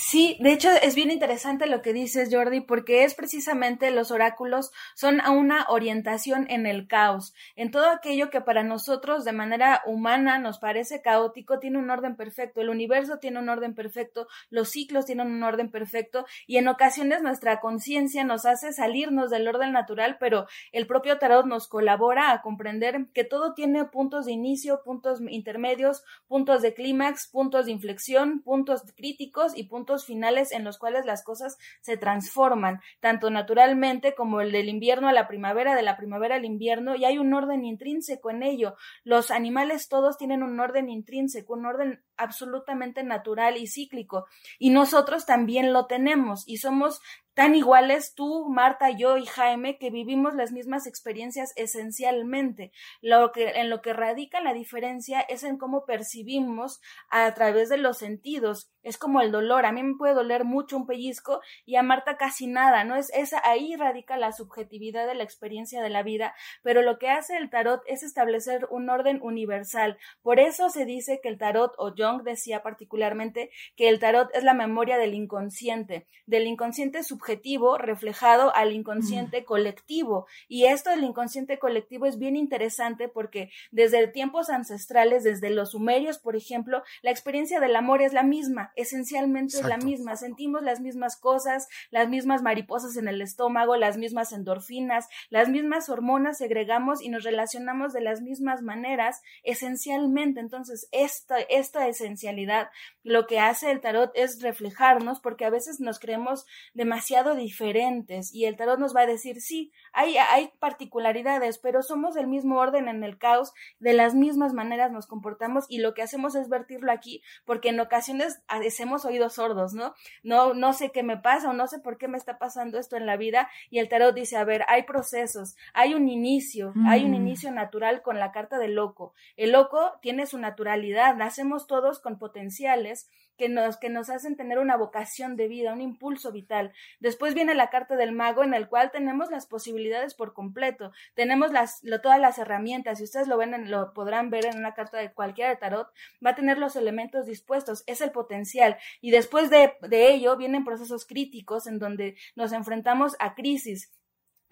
Sí, 0.08 0.38
de 0.40 0.54
hecho 0.54 0.70
es 0.84 0.94
bien 0.94 1.10
interesante 1.10 1.66
lo 1.66 1.82
que 1.82 1.92
dices, 1.92 2.30
Jordi, 2.32 2.62
porque 2.62 3.06
es 3.06 3.16
precisamente 3.16 3.90
los 3.90 4.12
oráculos 4.12 4.72
son 4.94 5.20
una 5.28 5.66
orientación 5.68 6.46
en 6.48 6.68
el 6.68 6.88
caos, 6.88 7.34
en 7.56 7.72
todo 7.72 7.90
aquello 7.90 8.30
que 8.30 8.40
para 8.40 8.62
nosotros 8.62 9.26
de 9.26 9.32
manera 9.32 9.82
humana 9.88 10.38
nos 10.38 10.60
parece 10.60 11.02
caótico, 11.02 11.58
tiene 11.58 11.80
un 11.80 11.90
orden 11.90 12.16
perfecto, 12.16 12.62
el 12.62 12.70
universo 12.70 13.18
tiene 13.18 13.40
un 13.40 13.50
orden 13.50 13.74
perfecto, 13.74 14.28
los 14.52 14.70
ciclos 14.70 15.08
tienen 15.08 15.26
un 15.26 15.42
orden 15.42 15.72
perfecto 15.72 16.28
y 16.46 16.58
en 16.58 16.68
ocasiones 16.68 17.24
nuestra 17.24 17.60
conciencia 17.60 18.24
nos 18.24 18.46
hace 18.46 18.74
salirnos 18.74 19.32
del 19.32 19.48
orden 19.48 19.72
natural, 19.72 20.18
pero 20.20 20.46
el 20.72 20.86
propio 20.86 21.18
tarot 21.18 21.48
nos 21.48 21.68
colabora 21.68 22.32
a 22.32 22.44
comprender 22.44 23.08
que 23.12 23.24
todo 23.24 23.56
tiene 23.56 23.86
puntos 23.86 24.28
de 24.28 24.34
inicio, 24.34 24.84
puntos 24.84 25.20
intermedios, 25.28 26.04
puntos 26.28 26.62
de 26.62 26.76
clímax, 26.76 27.28
puntos 27.28 27.66
de 27.66 27.72
inflexión, 27.72 28.42
puntos 28.44 28.84
críticos 28.96 29.58
y 29.58 29.64
puntos 29.64 29.95
finales 30.04 30.52
en 30.52 30.64
los 30.64 30.80
cuales 30.80 31.06
las 31.06 31.24
cosas 31.24 31.58
se 31.80 31.96
transforman, 31.96 32.82
tanto 33.00 33.30
naturalmente 33.30 34.16
como 34.16 34.42
el 34.42 34.52
del 34.52 34.68
invierno 34.68 35.08
a 35.08 35.14
la 35.14 35.27
primavera, 35.27 35.75
de 35.75 35.84
la 35.84 35.96
primavera 35.96 36.36
al 36.36 36.46
invierno, 36.46 36.96
y 36.96 37.05
hay 37.05 37.20
un 37.20 37.31
orden 37.34 37.64
intrínseco 37.64 38.31
en 38.31 38.42
ello. 38.42 38.75
Los 39.03 39.29
animales 39.29 39.88
todos 39.88 40.18
tienen 40.18 40.42
un 40.42 40.60
orden 40.60 40.90
intrínseco, 40.90 41.53
un 41.53 41.68
orden 41.68 42.03
absolutamente 42.18 43.03
natural 43.03 43.58
y 43.58 43.68
cíclico, 43.68 44.25
y 44.58 44.72
nosotros 44.72 45.27
también 45.27 45.72
lo 45.72 45.86
tenemos, 45.86 46.44
y 46.48 46.58
somos 46.58 47.00
tan 47.36 47.54
iguales 47.54 48.16
tú, 48.16 48.48
Marta, 48.50 48.92
yo 48.92 49.18
y 49.18 49.26
Jaime, 49.26 49.78
que 49.78 49.92
vivimos 49.92 50.36
las 50.36 50.54
mismas 50.54 50.88
experiencias 50.88 51.52
esencialmente. 51.58 52.72
Lo 53.02 53.34
que, 53.34 53.50
en 53.50 53.70
lo 53.70 53.82
que 53.82 53.92
radica 53.92 54.40
la 54.40 54.54
diferencia 54.54 55.20
es 55.20 55.44
en 55.44 55.58
cómo 55.58 55.86
percibimos 55.86 56.80
a 57.10 57.34
través 57.34 57.68
de 57.68 57.78
los 57.78 57.98
sentidos. 57.98 58.72
Es 58.84 58.98
como 58.98 59.20
el 59.20 59.34
dolor. 59.34 59.66
A 59.66 59.74
mí 59.74 59.84
me 59.84 59.98
puede 59.98 60.14
doler 60.14 60.46
mucho 60.46 60.78
un 60.78 60.88
pellizco 60.88 61.42
y 61.66 61.76
a 61.76 61.84
Marta 61.84 62.16
casi 62.16 62.48
nada, 62.48 62.86
¿no? 62.86 62.96
Es 62.96 63.12
esa, 63.14 63.42
ahí 63.44 63.76
radica 63.76 64.16
la 64.16 64.32
subjetividad 64.32 65.06
de 65.06 65.16
la 65.16 65.24
experiencia 65.24 65.82
de 65.82 65.90
la 65.90 66.04
vida. 66.04 66.36
Pero 66.64 66.84
lo 66.84 66.98
que 67.00 67.10
hace 67.10 67.36
el 67.36 67.50
tarot 67.50 67.82
es 67.86 68.02
establecer 68.02 68.66
un 68.70 68.90
orden 68.90 69.20
universal. 69.22 69.98
Por 70.22 70.40
eso 70.40 70.70
se 70.70 70.86
dice 70.86 71.20
que 71.22 71.28
el 71.28 71.38
tarot, 71.38 71.74
o 71.80 71.94
Jung 71.98 72.24
decía 72.24 72.64
particularmente, 72.64 73.50
que 73.76 73.90
el 73.90 74.00
tarot 74.00 74.30
es 74.34 74.46
la 74.46 74.54
memoria 74.54 74.98
del 74.98 75.14
inconsciente, 75.16 76.08
del 76.28 76.48
inconsciente 76.48 77.04
subjetivo 77.04 77.25
subjetivo 77.25 77.77
reflejado 77.77 78.55
al 78.55 78.72
inconsciente 78.72 79.46
colectivo. 79.46 80.27
Y 80.48 80.66
esto 80.66 80.92
del 80.92 81.03
inconsciente 81.03 81.57
colectivo 81.57 82.05
es 82.05 82.20
bien 82.20 82.35
interesante 82.35 83.07
porque 83.07 83.50
desde 83.72 84.07
tiempos 84.07 84.50
ancestrales, 84.50 85.24
desde 85.24 85.50
los 85.50 85.72
sumerios, 85.72 86.20
por 86.20 86.35
ejemplo, 86.35 86.83
la 87.01 87.09
experiencia 87.09 87.59
del 87.59 87.75
amor 87.75 88.01
es 88.03 88.14
la 88.14 88.24
misma, 88.24 88.72
esencialmente 88.75 89.57
es 89.57 89.66
la 89.66 89.77
misma. 89.77 90.16
Sentimos 90.16 90.61
las 90.61 90.81
mismas 90.81 91.18
cosas, 91.18 91.68
las 91.90 92.07
mismas 92.09 92.44
mariposas 92.44 92.96
en 92.96 93.07
el 93.07 93.22
estómago, 93.22 93.75
las 93.75 93.98
mismas 93.98 94.31
endorfinas, 94.31 95.07
las 95.29 95.50
mismas 95.50 95.90
hormonas 95.90 96.38
segregamos 96.38 97.01
y 97.01 97.09
nos 97.09 97.24
relacionamos 97.24 97.92
de 97.94 98.01
las 98.01 98.22
mismas 98.22 98.61
maneras, 98.61 99.22
esencialmente. 99.44 100.40
Entonces, 100.40 100.88
esta, 100.92 101.40
esta 101.40 101.88
esencialidad 101.88 102.70
lo 103.03 103.25
que 103.25 103.40
hace 103.40 103.72
el 103.72 103.81
tarot 103.81 104.11
es 104.14 104.42
reflejarnos 104.42 105.20
porque 105.20 105.46
a 105.46 105.50
veces 105.50 105.79
nos 105.79 106.00
creemos 106.00 106.46
demasiado 106.74 107.15
diferentes 107.36 108.34
y 108.34 108.46
el 108.46 108.58
tarot 108.58 108.80
nos 108.80 108.96
va 108.96 109.01
a 109.01 109.06
decir, 109.06 109.42
sí, 109.42 109.72
hay, 109.94 110.18
hay 110.18 110.51
particularidades, 110.60 111.58
pero 111.58 111.82
somos 111.82 112.14
del 112.14 112.28
mismo 112.28 112.58
orden 112.60 112.88
en 112.88 113.04
el 113.04 113.18
caos, 113.18 113.54
de 113.80 113.94
las 113.94 114.16
mismas 114.16 114.54
maneras 114.54 114.92
nos 114.92 115.08
comportamos 115.08 115.66
y 115.70 115.80
lo 115.80 115.94
que 115.94 116.01
hacemos 116.01 116.36
es 116.36 116.50
vertirlo 116.50 116.92
aquí 116.92 117.22
porque 117.46 117.70
en 117.70 117.80
ocasiones 117.80 118.42
hacemos 118.48 119.06
oídos 119.06 119.34
sordos, 119.36 119.74
¿no? 119.74 119.94
No, 120.24 120.54
no 120.54 120.74
sé 120.74 120.92
qué 120.92 121.04
me 121.04 121.18
pasa 121.18 121.50
o 121.50 121.54
no 121.54 121.68
sé 121.68 121.80
por 121.80 121.98
qué 121.98 122.08
me 122.08 122.18
está 122.18 122.38
pasando 122.38 122.78
esto 122.78 122.98
en 122.98 123.06
la 123.06 123.18
vida 123.18 123.50
y 123.70 123.80
el 123.80 123.90
tarot 123.90 124.14
dice, 124.14 124.38
a 124.38 124.44
ver, 124.44 124.66
hay 124.68 124.84
procesos, 124.84 125.56
hay 125.74 125.94
un 125.94 126.10
inicio, 126.10 126.74
hay 126.88 127.06
un 127.06 127.12
mm. 127.12 127.16
inicio 127.16 127.51
natural 127.51 128.01
con 128.01 128.20
la 128.20 128.32
carta 128.32 128.58
del 128.58 128.75
loco. 128.75 129.14
El 129.38 129.51
loco 129.51 129.94
tiene 130.01 130.25
su 130.25 130.38
naturalidad, 130.38 131.16
nacemos 131.16 131.68
todos 131.68 132.00
con 132.00 132.18
potenciales 132.18 133.10
que 133.38 133.50
nos, 133.50 133.78
que 133.78 133.90
nos 133.90 134.10
hacen 134.10 134.36
tener 134.36 134.60
una 134.60 134.78
vocación 134.78 135.36
de 135.36 135.48
vida, 135.48 135.74
un 135.74 135.82
impulso 135.82 136.32
vital. 136.32 136.74
Después 137.00 137.34
viene 137.34 137.56
la 137.56 137.70
carta 137.70 137.96
del 137.96 138.12
mago 138.12 138.44
en 138.44 138.54
el 138.54 138.68
cual 138.68 138.92
tenemos 138.92 139.32
las 139.32 139.46
posibilidades 139.46 140.14
por 140.14 140.34
completo, 140.34 140.92
tenemos 141.14 141.52
las, 141.52 141.82
todas 142.02 142.20
las 142.20 142.38
herramientas, 142.38 142.98
si 142.98 143.04
ustedes 143.04 143.28
lo 143.28 143.38
ven, 143.38 143.70
lo 143.70 143.94
podrán 143.94 144.30
ver 144.30 144.46
en 144.46 144.58
una 144.58 144.74
carta 144.74 144.98
de 144.98 145.14
cualquiera 145.14 145.50
de 145.50 145.58
tarot, 145.58 145.92
va 146.26 146.32
a 146.32 146.36
tener 146.36 146.58
los 146.58 146.76
elementos 146.76 147.26
dispuestos, 147.26 147.84
es 147.88 148.02
el 148.02 148.12
potencial. 148.12 148.78
Y 149.02 149.12
después 149.12 149.50
de, 149.50 149.74
de 149.82 150.14
ello 150.14 150.38
vienen 150.38 150.66
procesos 150.66 151.06
críticos 151.06 151.68
en 151.68 151.80
donde 151.80 152.16
nos 152.36 152.52
enfrentamos 152.54 153.16
a 153.20 153.36
crisis, 153.36 153.92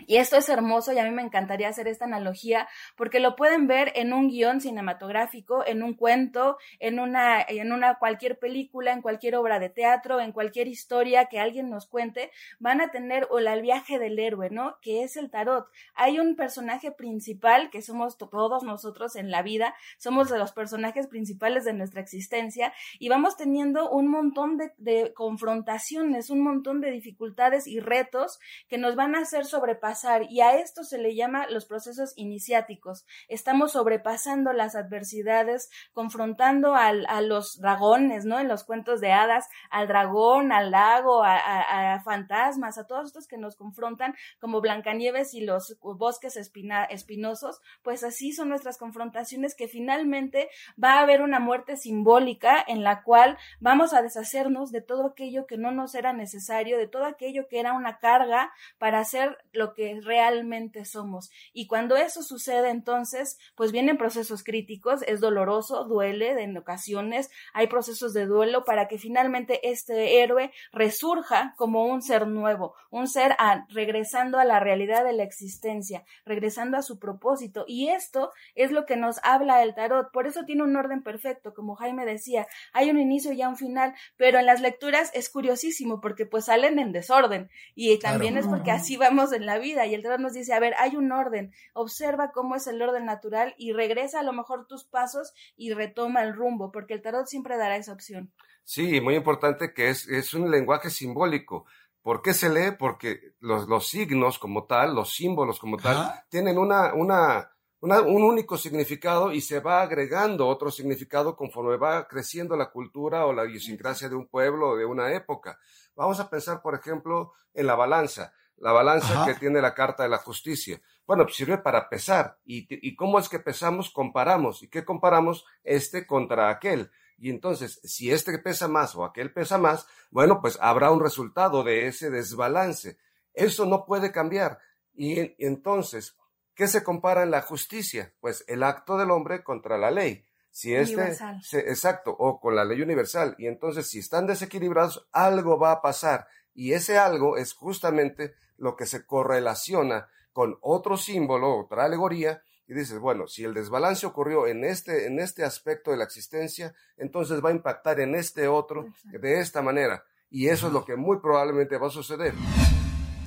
y 0.08 0.18
esto 0.18 0.38
es 0.38 0.50
hermoso 0.50 0.94
y 0.94 1.00
a 1.00 1.04
mí 1.04 1.12
me 1.12 1.22
encantaría 1.22 1.70
hacer 1.70 1.88
esta 1.88 2.06
analogía 2.06 2.68
porque 2.96 3.20
lo 3.20 3.36
pueden 3.36 3.68
ver 3.68 3.92
en 3.96 4.14
un 4.14 4.30
guion 4.30 4.62
cinematográfico, 4.62 5.66
en 5.66 5.84
un 5.84 5.94
cuento, 5.94 6.58
en 6.80 7.00
una, 7.00 7.42
en 7.42 7.72
una 7.72 7.96
cualquier 7.96 8.40
película, 8.40 8.92
en 8.92 9.02
cualquier 9.02 9.36
obra 9.36 9.60
de 9.60 9.70
teatro, 9.70 10.20
en 10.20 10.32
cualquier 10.32 10.68
historia 10.68 11.26
que 11.26 11.40
alguien 11.40 11.70
nos 11.70 11.88
cuente, 11.88 12.32
van 12.60 12.82
a 12.82 12.92
tener 12.92 13.28
o 13.30 13.40
el 13.40 13.62
viaje 13.62 14.00
del 14.00 14.20
héroe, 14.20 14.50
¿no? 14.50 14.78
Que 14.82 15.04
es 15.04 15.16
el 15.18 15.30
tarot. 15.30 15.68
Hay 15.94 16.20
un 16.20 16.36
personaje 16.36 16.92
principal 16.92 17.70
que 17.70 17.82
somos 17.82 18.18
todos 18.18 18.64
nosotros 18.64 19.16
en 19.16 19.32
la 19.32 19.42
vida, 19.42 19.76
somos 19.98 20.30
de 20.30 20.40
los 20.40 20.52
personajes 20.52 21.08
principales 21.08 21.66
de 21.66 21.74
nuestra 21.74 22.02
existencia 22.02 22.74
y 23.00 23.10
vamos 23.10 23.38
teniendo 23.38 23.90
un 23.90 24.08
montón 24.08 24.58
de, 24.58 24.72
de 24.78 25.14
confrontaciones, 25.14 26.30
un 26.30 26.42
montón 26.42 26.82
de 26.82 26.92
dificultades 26.92 27.68
y 27.68 27.80
retos 27.80 28.40
que 28.68 28.78
nos 28.78 28.96
van 28.96 29.16
a 29.16 29.20
hacer 29.20 29.46
sobrepasar 29.46 29.93
y 30.30 30.42
a 30.42 30.58
esto 30.58 30.84
se 30.84 30.98
le 30.98 31.16
llama 31.16 31.48
los 31.48 31.66
procesos 31.66 32.14
iniciáticos. 32.16 33.06
Estamos 33.28 33.74
sobrepasando 33.74 34.54
las 34.54 34.76
adversidades, 34.76 35.70
confrontando 35.94 36.76
al, 36.76 37.06
a 37.08 37.22
los 37.22 37.60
dragones, 37.60 38.26
¿no? 38.26 38.40
En 38.40 38.48
los 38.48 38.64
cuentos 38.64 39.02
de 39.02 39.12
hadas, 39.12 39.48
al 39.70 39.88
dragón, 39.88 40.52
al 40.52 40.72
lago, 40.72 41.24
a, 41.24 42.02
fantasmas, 42.04 42.78
a 42.78 42.88
todos 42.88 43.08
estos 43.08 43.28
que 43.28 43.38
nos 43.38 43.56
confrontan 43.56 44.16
como 44.40 44.62
Blancanieves 44.62 45.34
y 45.34 45.42
los 45.42 45.78
bosques 45.82 46.38
espinosos, 46.38 47.62
pues 47.82 48.04
así 48.04 48.34
son 48.34 48.50
nuestras 48.50 48.78
confrontaciones 48.78 49.56
que 49.56 49.68
finalmente 49.68 50.50
va 50.82 50.94
a 50.94 51.02
haber 51.02 51.22
una 51.22 51.40
muerte 51.40 51.78
simbólica 51.78 52.64
en 52.68 52.84
la 52.84 53.04
cual 53.04 53.38
vamos 53.60 53.94
a 53.94 54.02
deshacernos 54.02 54.72
de 54.72 54.82
todo 54.82 55.08
aquello 55.08 55.46
que 55.46 55.58
no 55.58 55.72
nos 55.72 55.96
era 55.96 56.14
necesario, 56.14 56.78
de 56.78 56.88
todo 56.88 57.06
aquello 57.06 57.48
que 57.48 57.60
era 57.60 57.74
una 57.74 58.00
carga 58.00 58.52
para 58.78 59.00
hacer 59.00 59.38
lo 59.52 59.73
que 59.74 60.00
realmente 60.02 60.86
somos. 60.86 61.30
Y 61.54 61.68
cuando 61.68 61.96
eso 61.96 62.24
sucede, 62.24 62.70
entonces, 62.70 63.38
pues 63.56 63.72
vienen 63.72 63.98
procesos 63.98 64.44
críticos, 64.44 65.02
es 65.08 65.20
doloroso, 65.20 65.86
duele 65.86 66.42
en 66.42 66.58
ocasiones, 66.58 67.30
hay 67.54 67.68
procesos 67.68 68.14
de 68.14 68.26
duelo 68.26 68.64
para 68.64 68.88
que 68.88 68.98
finalmente 68.98 69.70
este 69.70 70.22
héroe 70.22 70.52
resurja 70.72 71.54
como 71.58 71.86
un 71.86 72.02
ser 72.02 72.28
nuevo, 72.28 72.76
un 72.90 73.08
ser 73.08 73.36
regresando 73.70 74.40
a 74.40 74.46
la 74.46 74.60
realidad 74.60 75.04
de 75.04 75.14
la 75.14 75.24
existencia, 75.24 76.04
regresando 76.26 76.78
a 76.78 76.82
su 76.82 77.00
propósito. 77.00 77.66
Y 77.68 77.90
esto 77.90 78.32
es 78.56 78.72
lo 78.72 78.86
que 78.86 78.96
nos 78.96 79.20
habla 79.24 79.64
el 79.64 79.76
tarot. 79.76 80.12
Por 80.12 80.28
eso 80.28 80.44
tiene 80.46 80.64
un 80.64 80.76
orden 80.76 81.04
perfecto, 81.04 81.54
como 81.54 81.76
Jaime 81.76 82.06
decía, 82.06 82.48
hay 82.74 82.90
un 82.90 83.00
inicio 83.00 83.32
y 83.34 83.44
un 83.44 83.58
final, 83.58 83.94
pero 84.18 84.40
en 84.40 84.46
las 84.46 84.62
lecturas 84.62 85.12
es 85.14 85.30
curiosísimo 85.30 86.02
porque 86.02 86.26
pues 86.26 86.46
salen 86.46 86.80
en 86.80 86.92
desorden 86.92 87.50
y 87.76 87.98
también 88.00 88.38
es 88.38 88.48
porque 88.48 88.72
así 88.72 88.98
vamos 88.98 89.34
en 89.34 89.46
la 89.46 89.58
vida 89.58 89.63
y 89.64 89.94
el 89.94 90.04
tarot 90.04 90.20
nos 90.20 90.34
dice, 90.34 90.54
a 90.54 90.60
ver, 90.60 90.74
hay 90.78 90.96
un 90.96 91.12
orden, 91.12 91.52
observa 91.74 92.32
cómo 92.32 92.56
es 92.56 92.68
el 92.68 92.82
orden 92.82 93.06
natural 93.06 93.54
y 93.58 93.74
regresa 93.74 94.20
a 94.20 94.24
lo 94.24 94.34
mejor 94.34 94.68
tus 94.68 94.86
pasos 94.86 95.34
y 95.56 95.74
retoma 95.74 96.24
el 96.24 96.36
rumbo, 96.36 96.72
porque 96.72 96.94
el 96.94 97.02
tarot 97.02 97.28
siempre 97.28 97.58
dará 97.58 97.78
esa 97.78 97.94
opción. 97.94 98.34
Sí, 98.64 99.02
muy 99.02 99.16
importante 99.16 99.74
que 99.74 99.90
es, 99.90 100.08
es 100.08 100.34
un 100.34 100.50
lenguaje 100.50 100.90
simbólico. 100.90 101.66
¿Por 102.02 102.22
qué 102.22 102.34
se 102.34 102.50
lee? 102.50 102.76
Porque 102.78 103.34
los, 103.40 103.68
los 103.68 103.88
signos 103.88 104.38
como 104.38 104.66
tal, 104.66 104.94
los 104.94 105.14
símbolos 105.14 105.60
como 105.60 105.78
tal, 105.78 106.14
tienen 106.30 106.58
una, 106.58 106.94
una, 106.94 107.50
un 107.80 108.24
único 108.24 108.58
significado 108.58 109.32
y 109.32 109.40
se 109.40 109.62
va 109.62 109.82
agregando 109.82 110.48
otro 110.48 110.70
significado 110.70 111.36
conforme 111.36 111.78
va 111.78 112.08
creciendo 112.08 112.58
la 112.58 112.72
cultura 112.72 113.26
o 113.26 113.34
la 113.34 113.46
idiosincrasia 113.46 114.10
de 114.10 114.16
un 114.16 114.28
pueblo 114.28 114.72
o 114.72 114.76
de 114.76 114.86
una 114.86 115.14
época. 115.14 115.60
Vamos 115.96 116.20
a 116.20 116.30
pensar, 116.30 116.62
por 116.62 116.76
ejemplo, 116.76 117.34
en 117.54 117.68
la 117.68 117.76
balanza. 117.76 118.34
La 118.58 118.72
balanza 118.72 119.26
que 119.26 119.36
tiene 119.36 119.62
la 119.62 119.74
Carta 119.74 120.04
de 120.04 120.10
la 120.10 120.18
Justicia. 120.18 120.80
Bueno, 121.06 121.24
pues 121.26 121.36
sirve 121.36 121.58
para 121.58 121.90
pesar. 121.90 122.38
¿Y, 122.46 122.68
¿Y 122.70 122.96
cómo 122.96 123.20
es 123.20 123.28
que 123.28 123.40
pesamos? 123.40 123.90
Comparamos. 123.90 124.64
¿Y 124.64 124.70
qué 124.70 124.86
comparamos? 124.86 125.46
Este 125.64 126.08
contra 126.08 126.50
aquel. 126.50 126.92
Y 127.18 127.30
entonces, 127.30 127.80
si 127.84 128.12
este 128.12 128.38
pesa 128.40 128.68
más 128.68 128.96
o 128.96 129.06
aquel 129.06 129.32
pesa 129.32 129.58
más, 129.58 129.88
bueno, 130.12 130.42
pues 130.42 130.58
habrá 130.62 130.92
un 130.92 131.02
resultado 131.02 131.64
de 131.64 131.88
ese 131.88 132.10
desbalance. 132.10 132.98
Eso 133.34 133.66
no 133.66 133.86
puede 133.86 134.12
cambiar. 134.12 134.60
Y, 134.94 135.34
entonces, 135.44 136.18
¿qué 136.54 136.68
se 136.68 136.84
compara 136.84 137.24
en 137.24 137.32
la 137.32 137.42
justicia? 137.42 138.14
Pues 138.20 138.44
el 138.48 138.64
acto 138.64 138.98
del 138.98 139.12
hombre 139.12 139.44
contra 139.44 139.78
la 139.78 139.92
ley. 139.92 140.26
Si 140.52 140.76
este, 140.76 141.18
exacto, 141.54 142.12
o 142.12 142.40
con 142.40 142.56
la 142.56 142.64
ley 142.64 142.82
universal. 142.82 143.36
Y 143.40 143.48
entonces, 143.48 143.90
si 143.90 144.00
están 144.00 144.28
desequilibrados, 144.28 145.08
algo 145.12 145.58
va 145.58 145.72
a 145.72 145.82
pasar. 145.82 146.28
Y 146.54 146.74
ese 146.74 146.98
algo 146.98 147.38
es 147.38 147.54
justamente 147.54 148.34
lo 148.58 148.76
que 148.76 148.86
se 148.86 149.06
correlaciona 149.06 150.08
con 150.32 150.58
otro 150.62 150.98
símbolo, 150.98 151.58
otra 151.58 151.86
alegoría, 151.86 152.44
y 152.68 152.74
dices, 152.74 153.00
bueno, 153.00 153.28
si 153.28 153.44
el 153.44 153.54
desbalance 153.54 154.06
ocurrió 154.06 154.48
en 154.48 154.64
este, 154.64 155.06
en 155.06 155.20
este 155.20 155.44
aspecto 155.44 155.92
de 155.92 155.98
la 155.98 156.06
existencia, 156.06 156.74
entonces 156.98 157.44
va 157.44 157.50
a 157.50 157.54
impactar 157.54 158.00
en 158.00 158.16
este 158.16 158.48
otro 158.48 158.86
de 159.12 159.40
esta 159.40 159.62
manera. 159.62 160.04
Y 160.30 160.48
eso 160.48 160.68
es 160.68 160.74
lo 160.74 160.86
que 160.86 160.96
muy 160.96 161.20
probablemente 161.20 161.78
va 161.78 161.88
a 161.88 161.92
suceder. 161.92 162.34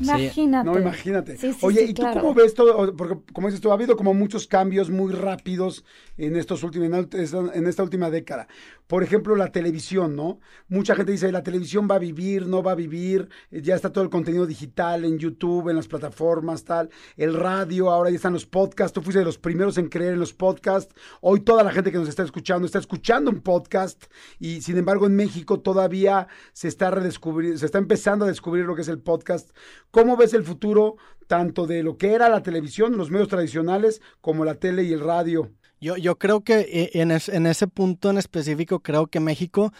Imagínate. 0.01 0.71
No, 0.71 0.79
imagínate. 0.79 1.39
Oye, 1.63 1.85
¿y 1.85 1.95
tú 1.95 2.03
cómo 2.13 2.35
ves 2.35 2.55
todo? 2.55 2.95
Porque, 2.97 3.19
como 3.33 3.49
dices 3.49 3.61
tú, 3.61 3.71
ha 3.71 3.75
habido 3.75 3.97
como 3.97 4.15
muchos 4.15 4.47
cambios 4.47 4.91
muy 4.91 5.13
rápidos 5.13 5.85
en 6.17 6.37
estos 6.37 6.63
últimos, 6.63 7.07
en 7.13 7.67
esta 7.67 7.83
última 7.83 8.11
década. 8.11 8.49
Por 8.87 9.03
ejemplo, 9.03 9.35
la 9.35 9.51
televisión, 9.51 10.15
¿no? 10.15 10.39
Mucha 10.69 10.95
gente 10.95 11.11
dice, 11.11 11.33
la 11.33 11.43
televisión 11.43 11.89
va 11.91 11.97
a 11.97 11.99
vivir, 11.99 12.47
no 12.47 12.63
va 12.63 12.73
a 12.73 12.77
vivir, 12.77 13.29
eh, 13.51 13.61
ya 13.61 13.75
está 13.75 13.93
todo 13.93 14.05
el 14.05 14.11
contenido 14.11 14.47
digital 14.47 15.05
en 15.05 15.19
YouTube, 15.19 15.69
en 15.69 15.77
las 15.77 15.89
plataformas, 15.89 16.63
tal. 16.63 16.91
El 17.17 17.35
radio, 17.35 17.91
ahora 17.91 18.11
ya 18.11 18.17
están 18.17 18.33
los 18.33 18.47
podcasts. 18.47 18.93
Tú 18.93 19.03
fuiste 19.03 19.19
de 19.19 19.25
los 19.25 19.39
primeros 19.39 19.77
en 19.79 19.89
creer 19.89 20.13
en 20.13 20.21
los 20.21 20.33
podcasts. 20.33 20.95
Hoy 21.21 21.41
toda 21.41 21.65
la 21.65 21.73
gente 21.73 21.91
que 21.91 21.99
nos 21.99 22.09
está 22.09 22.23
escuchando 22.23 22.67
está 22.67 22.79
escuchando 22.79 23.31
un 23.31 23.41
podcast 23.41 24.05
y, 24.39 24.61
sin 24.61 24.79
embargo, 24.79 25.07
en 25.07 25.17
México 25.17 25.59
todavía 25.61 26.29
se 26.53 26.69
está 26.69 26.91
redescubriendo, 26.91 27.59
se 27.59 27.67
está 27.67 27.79
empezando 27.79 28.25
a 28.25 28.29
descubrir 28.29 28.67
lo 28.67 28.77
que 28.77 28.83
es 28.83 28.89
el 28.89 29.01
podcast 29.01 29.51
¿Cómo 29.91 30.17
ves 30.17 30.35
el 30.35 30.45
futuro 30.45 30.97
tanto 31.27 31.67
de 31.67 31.83
lo 31.83 31.97
que 31.97 32.13
era 32.13 32.29
la 32.29 32.43
televisión, 32.43 32.97
los 32.97 33.11
medios 33.11 33.29
tradicionales, 33.29 34.01
como 34.21 34.45
la 34.45 34.55
tele 34.55 34.85
y 34.85 34.93
el 34.93 35.01
radio? 35.01 35.51
Yo, 35.81 35.97
yo 35.97 36.17
creo 36.19 36.43
que 36.43 36.61
eh, 36.61 36.91
en, 36.95 37.11
en 37.11 37.47
ese 37.47 37.67
punto 37.67 38.11
en 38.11 38.19
específico, 38.19 38.81
creo 38.81 39.09
que 39.09 39.21
México 39.21 39.73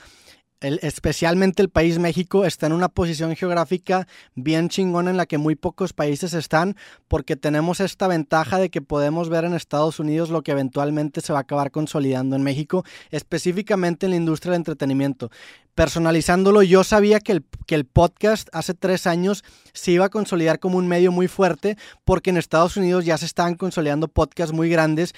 especialmente 0.61 1.63
el 1.63 1.69
país 1.69 1.99
México 1.99 2.45
está 2.47 2.67
en 2.67 2.73
una 2.73 2.89
posición 2.89 3.37
geográfica 3.37 4.09
bien 4.35 4.69
chingona 4.69 5.11
en 5.11 5.17
la 5.17 5.27
que 5.27 5.39
muy 5.39 5.55
pocos 5.55 5.93
países 5.93 6.33
están 6.33 6.77
porque 7.09 7.37
tenemos 7.37 7.81
esta 7.81 8.09
ventaja 8.09 8.59
de 8.59 8.71
que 8.71 8.81
podemos 8.81 9.29
ver 9.29 9.45
en 9.45 9.55
Estados 9.55 10.01
Unidos 10.01 10.31
lo 10.31 10.43
que 10.43 10.53
eventualmente 10.53 11.21
se 11.21 11.33
va 11.33 11.41
a 11.41 11.43
acabar 11.43 11.71
consolidando 11.71 12.37
en 12.37 12.43
México, 12.43 12.85
específicamente 13.11 14.07
en 14.07 14.11
la 14.11 14.17
industria 14.17 14.53
del 14.53 14.61
entretenimiento. 14.61 15.31
Personalizándolo, 15.75 16.63
yo 16.63 16.85
sabía 16.85 17.21
que 17.21 17.33
el, 17.33 17.45
que 17.67 17.75
el 17.75 17.85
podcast 17.85 18.49
hace 18.53 18.73
tres 18.73 19.07
años 19.07 19.45
se 19.75 19.91
iba 19.91 20.07
a 20.07 20.11
consolidar 20.11 20.59
como 20.59 20.79
un 20.79 20.89
medio 20.89 21.13
muy 21.13 21.29
fuerte 21.29 21.77
porque 22.05 22.31
en 22.31 22.39
Estados 22.39 22.79
Unidos 22.79 23.05
ya 23.05 23.19
se 23.19 23.27
estaban 23.27 23.57
consolidando 23.57 24.09
podcasts 24.09 24.55
muy 24.55 24.71
grandes 24.71 25.13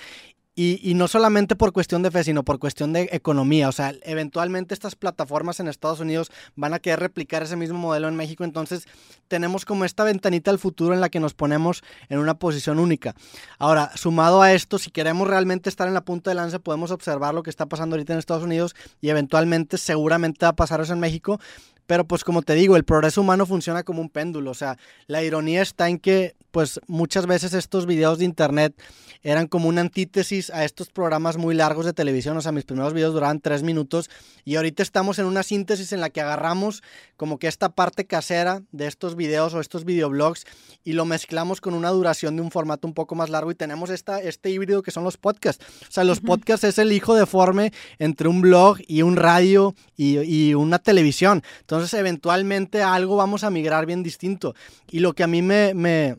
y, 0.61 0.95
no 0.95 1.07
solamente 1.07 1.55
por 1.55 1.73
cuestión 1.73 2.03
de 2.03 2.11
fe, 2.11 2.25
sino 2.25 2.43
por 2.43 2.59
cuestión 2.59 2.93
de 2.93 3.09
economía. 3.13 3.69
O 3.69 3.73
sea, 3.73 3.95
eventualmente 4.03 4.75
estas 4.75 4.97
plataformas 4.97 5.61
en 5.61 5.69
Estados 5.69 6.01
Unidos 6.01 6.33
van 6.57 6.75
a 6.75 6.81
querer 6.81 6.99
replicar 6.99 7.45
ese 7.45 7.55
mismo 7.55 7.79
modelo 7.79 8.09
en 8.09 8.17
México. 8.17 8.43
Entonces, 8.43 8.89
tenemos 9.29 9.65
como 9.65 9.85
esta 9.85 10.03
ventanita 10.03 10.51
al 10.51 10.59
futuro 10.59 10.95
en 10.95 11.01
la 11.01 11.11
que 11.11 11.21
nos 11.21 11.33
ponemos 11.33 11.85
en 12.09 12.19
una 12.19 12.41
posición 12.41 12.81
única. 12.81 13.15
Ahora, 13.61 13.93
sumado 13.95 14.43
a 14.43 14.53
esto, 14.53 14.81
si 14.81 14.91
queremos 14.91 15.29
realmente 15.29 15.69
estar 15.69 15.87
en 15.87 15.95
la 15.95 16.05
punta 16.05 16.33
de 16.33 16.35
lanza, 16.35 16.59
podemos 16.59 16.91
observar 16.91 17.35
lo 17.35 17.45
que 17.45 17.51
está 17.51 17.67
pasando 17.67 17.95
ahorita 17.95 18.15
en 18.15 18.19
Estados 18.19 18.43
Unidos 18.43 18.75
y 19.01 19.11
eventualmente, 19.11 19.79
seguramente 19.79 20.45
va 20.45 20.51
a 20.51 20.57
pasar 20.57 20.81
eso 20.81 20.93
en 20.93 20.99
México. 20.99 21.39
Pero 21.87 22.05
pues 22.05 22.25
como 22.25 22.43
te 22.43 22.55
digo, 22.55 22.77
el 22.77 22.85
progreso 22.85 23.21
humano 23.21 23.47
funciona 23.47 23.85
como 23.85 24.03
un 24.03 24.11
péndulo. 24.11 24.51
O 24.51 24.55
sea, 24.55 24.77
la 25.07 25.23
ironía 25.23 25.63
está 25.63 25.89
en 25.89 26.01
que 26.01 26.35
pues 26.51 26.81
muchas 26.87 27.27
veces 27.27 27.55
estos 27.55 27.87
videos 27.87 28.19
de 28.19 28.25
internet 28.25 28.75
eran 29.23 29.47
como 29.47 29.69
una 29.69 29.81
antítesis 29.81 30.51
a 30.51 30.65
estos 30.65 30.89
programas 30.91 31.37
muy 31.37 31.55
largos 31.55 31.85
de 31.87 31.93
televisión. 31.93 32.37
O 32.37 32.41
sea, 32.41 32.53
mis 32.53 32.65
primeros 32.65 32.95
videos 32.95 33.15
duraban 33.15 33.41
tres 33.41 33.63
minutos 33.63 34.11
y 34.45 34.57
ahorita 34.57 34.83
estamos 34.83 35.19
en 35.19 35.27
una 35.27 35.43
síntesis 35.43 35.93
en 35.93 36.01
la 36.01 36.11
que 36.11 36.21
agarramos 36.21 36.83
como 37.17 37.39
que 37.39 37.49
esta 37.49 37.71
parte 37.71 38.07
casera 38.07 38.63
de 38.73 38.87
estos 38.87 39.17
videos 39.17 39.55
o 39.55 39.61
estos 39.61 39.85
videoblogs 39.85 40.45
y 40.85 40.93
lo 40.93 41.05
mezclamos 41.05 41.61
con 41.61 41.75
una 41.75 41.91
duración 41.91 42.37
de 42.37 42.43
un 42.43 42.51
formato 42.51 42.87
un 42.87 42.95
poco 42.95 43.15
más 43.15 43.29
largo 43.29 43.51
y 43.51 43.55
tenemos 43.55 43.91
esta, 43.91 44.21
este 44.21 44.51
híbrido 44.51 44.83
que 44.83 44.91
son 44.91 45.05
los 45.05 45.17
podcasts. 45.17 45.65
O 45.83 45.93
sea, 45.93 46.05
los 46.05 46.21
podcasts 46.21 46.65
es 46.65 46.79
el 46.79 46.93
hijo 46.93 47.15
deforme 47.15 47.73
entre 47.99 48.29
un 48.29 48.41
blog 48.41 48.79
y 48.87 49.03
un 49.03 49.17
radio 49.17 49.75
y, 49.97 50.19
y 50.19 50.55
una 50.55 50.79
televisión. 50.79 51.43
Entonces, 51.61 51.93
eventualmente 51.95 52.83
algo 52.83 53.17
vamos 53.17 53.45
a 53.45 53.51
migrar 53.51 53.87
bien 53.87 54.03
distinto. 54.03 54.55
Y 54.91 55.01
lo 55.01 55.13
que 55.13 55.25
a 55.25 55.27
mí 55.27 55.43
me, 55.43 55.75
me 55.75 56.17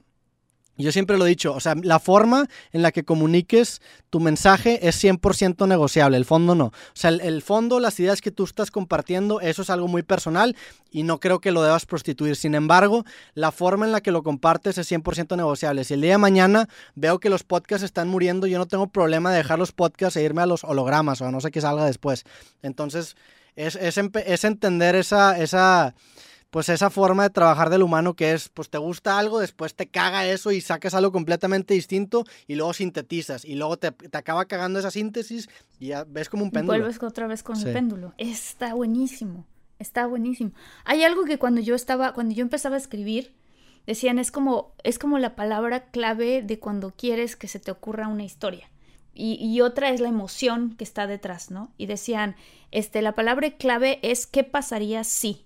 yo 0.83 0.93
siempre 0.93 1.17
lo 1.17 1.25
he 1.25 1.29
dicho, 1.29 1.53
o 1.53 1.59
sea, 1.59 1.75
la 1.83 1.99
forma 1.99 2.47
en 2.71 2.81
la 2.81 2.91
que 2.91 3.03
comuniques 3.03 3.81
tu 4.09 4.21
mensaje 4.21 4.87
es 4.87 5.03
100% 5.03 5.67
negociable, 5.67 6.15
el 6.15 6.23
fondo 6.23 6.55
no. 6.55 6.67
O 6.67 6.73
sea, 6.93 7.09
el, 7.09 7.41
fondo, 7.41 7.81
las 7.81 7.99
ideas 7.99 8.21
que 8.21 8.31
tú 8.31 8.45
estás 8.45 8.71
compartiendo, 8.71 9.41
eso 9.41 9.61
es 9.61 9.69
algo 9.69 9.89
muy 9.89 10.03
personal 10.03 10.55
y 10.89 11.03
no 11.03 11.19
creo 11.19 11.39
que 11.39 11.51
lo 11.51 11.61
debas 11.63 11.85
prostituir. 11.85 12.37
Sin 12.37 12.55
embargo, 12.55 13.03
la 13.33 13.51
forma 13.51 13.85
en 13.85 13.91
la 13.91 13.99
que 13.99 14.11
lo 14.11 14.23
compartes 14.23 14.77
es 14.77 14.89
100% 14.89 15.35
negociable. 15.35 15.83
Si 15.83 15.95
el 15.95 16.01
día 16.01 16.11
de 16.11 16.17
mañana 16.17 16.69
veo 16.95 17.19
que 17.19 17.29
los 17.29 17.43
podcasts 17.43 17.83
están 17.83 18.07
muriendo, 18.07 18.47
yo 18.47 18.57
no 18.57 18.65
tengo 18.65 18.87
problema 18.87 19.31
de 19.31 19.37
dejar 19.37 19.59
los 19.59 19.73
podcasts 19.73 20.15
e 20.15 20.23
irme 20.23 20.41
a 20.41 20.45
los 20.45 20.63
hologramas 20.63 21.21
o 21.21 21.25
a 21.25 21.31
no 21.31 21.41
sé 21.41 21.51
qué 21.51 21.59
salga 21.59 21.85
después. 21.85 22.23
Entonces, 22.61 23.17
es, 23.55 23.75
es, 23.75 23.97
es 23.97 24.43
entender 24.45 24.95
esa... 24.95 25.37
esa 25.37 25.93
pues 26.49 26.69
esa 26.69 26.89
forma 26.89 27.23
de 27.23 27.29
trabajar 27.29 27.69
del 27.69 27.83
humano 27.83 28.15
que 28.15 28.33
es, 28.33 28.49
pues 28.49 28.69
te 28.69 28.77
gusta 28.77 29.19
algo, 29.19 29.39
después 29.39 29.75
te 29.75 29.87
caga 29.87 30.27
eso 30.27 30.51
y 30.51 30.61
sacas 30.61 30.93
algo 30.93 31.11
completamente 31.11 31.73
distinto 31.73 32.25
y 32.47 32.55
luego 32.55 32.73
sintetizas 32.73 33.45
y 33.45 33.55
luego 33.55 33.77
te, 33.77 33.93
acaba 34.13 34.45
cagando 34.45 34.79
esa 34.79 34.91
síntesis 34.91 35.49
y 35.79 35.87
ya 35.87 36.05
ves 36.05 36.29
como 36.29 36.43
un 36.43 36.51
péndulo. 36.51 36.79
vuelves 36.79 37.01
otra 37.03 37.27
vez 37.27 37.43
con 37.43 37.57
el 37.57 37.71
péndulo. 37.73 38.13
Está 38.17 38.73
buenísimo, 38.73 39.45
está 39.77 40.07
buenísimo. 40.07 40.51
Hay 40.85 41.03
algo 41.03 41.25
que 41.25 41.37
cuando 41.37 41.61
yo 41.61 41.75
estaba, 41.75 42.13
cuando 42.13 42.33
yo 42.33 42.41
empezaba 42.41 42.75
a 42.75 42.79
escribir, 42.79 43.33
decían 43.85 44.19
es 44.19 44.31
como, 44.31 44.73
es 44.83 44.97
como 44.97 45.19
la 45.19 45.35
palabra 45.35 45.91
clave 45.91 46.41
de 46.41 46.59
cuando 46.59 46.91
quieres 46.91 47.35
que 47.35 47.47
se 47.47 47.59
te 47.59 47.71
ocurra 47.71 48.07
una 48.07 48.23
historia. 48.23 48.69
Y, 49.21 49.59
otra 49.59 49.89
es 49.89 49.99
la 49.99 50.07
emoción 50.07 50.75
que 50.77 50.85
está 50.85 51.05
detrás, 51.05 51.51
¿no? 51.51 51.73
Y 51.77 51.87
decían, 51.87 52.37
este, 52.71 53.01
la 53.01 53.15
palabra 53.15 53.51
clave 53.57 53.99
es 54.01 54.25
qué 54.27 54.45
pasaría 54.45 55.03
si. 55.03 55.45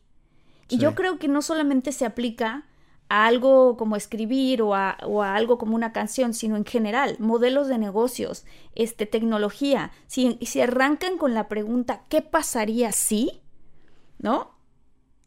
Y 0.73 0.77
yo 0.79 0.95
creo 0.95 1.19
que 1.19 1.27
no 1.27 1.41
solamente 1.41 1.91
se 1.91 2.05
aplica 2.05 2.65
a 3.09 3.25
algo 3.27 3.77
como 3.77 3.95
escribir 3.95 4.61
o 4.61 4.73
a, 4.73 4.97
algo 5.35 5.57
como 5.57 5.75
una 5.75 5.93
canción, 5.93 6.33
sino 6.33 6.57
en 6.57 6.65
general, 6.65 7.15
modelos 7.19 7.67
de 7.67 7.77
negocios, 7.77 8.45
este, 8.75 9.05
tecnología. 9.05 9.91
Si, 10.07 10.39
si 10.41 10.61
arrancan 10.61 11.17
con 11.17 11.33
la 11.33 11.47
pregunta, 11.47 12.03
¿qué 12.09 12.21
pasaría 12.21 12.91
si? 12.91 13.41
¿No? 14.17 14.51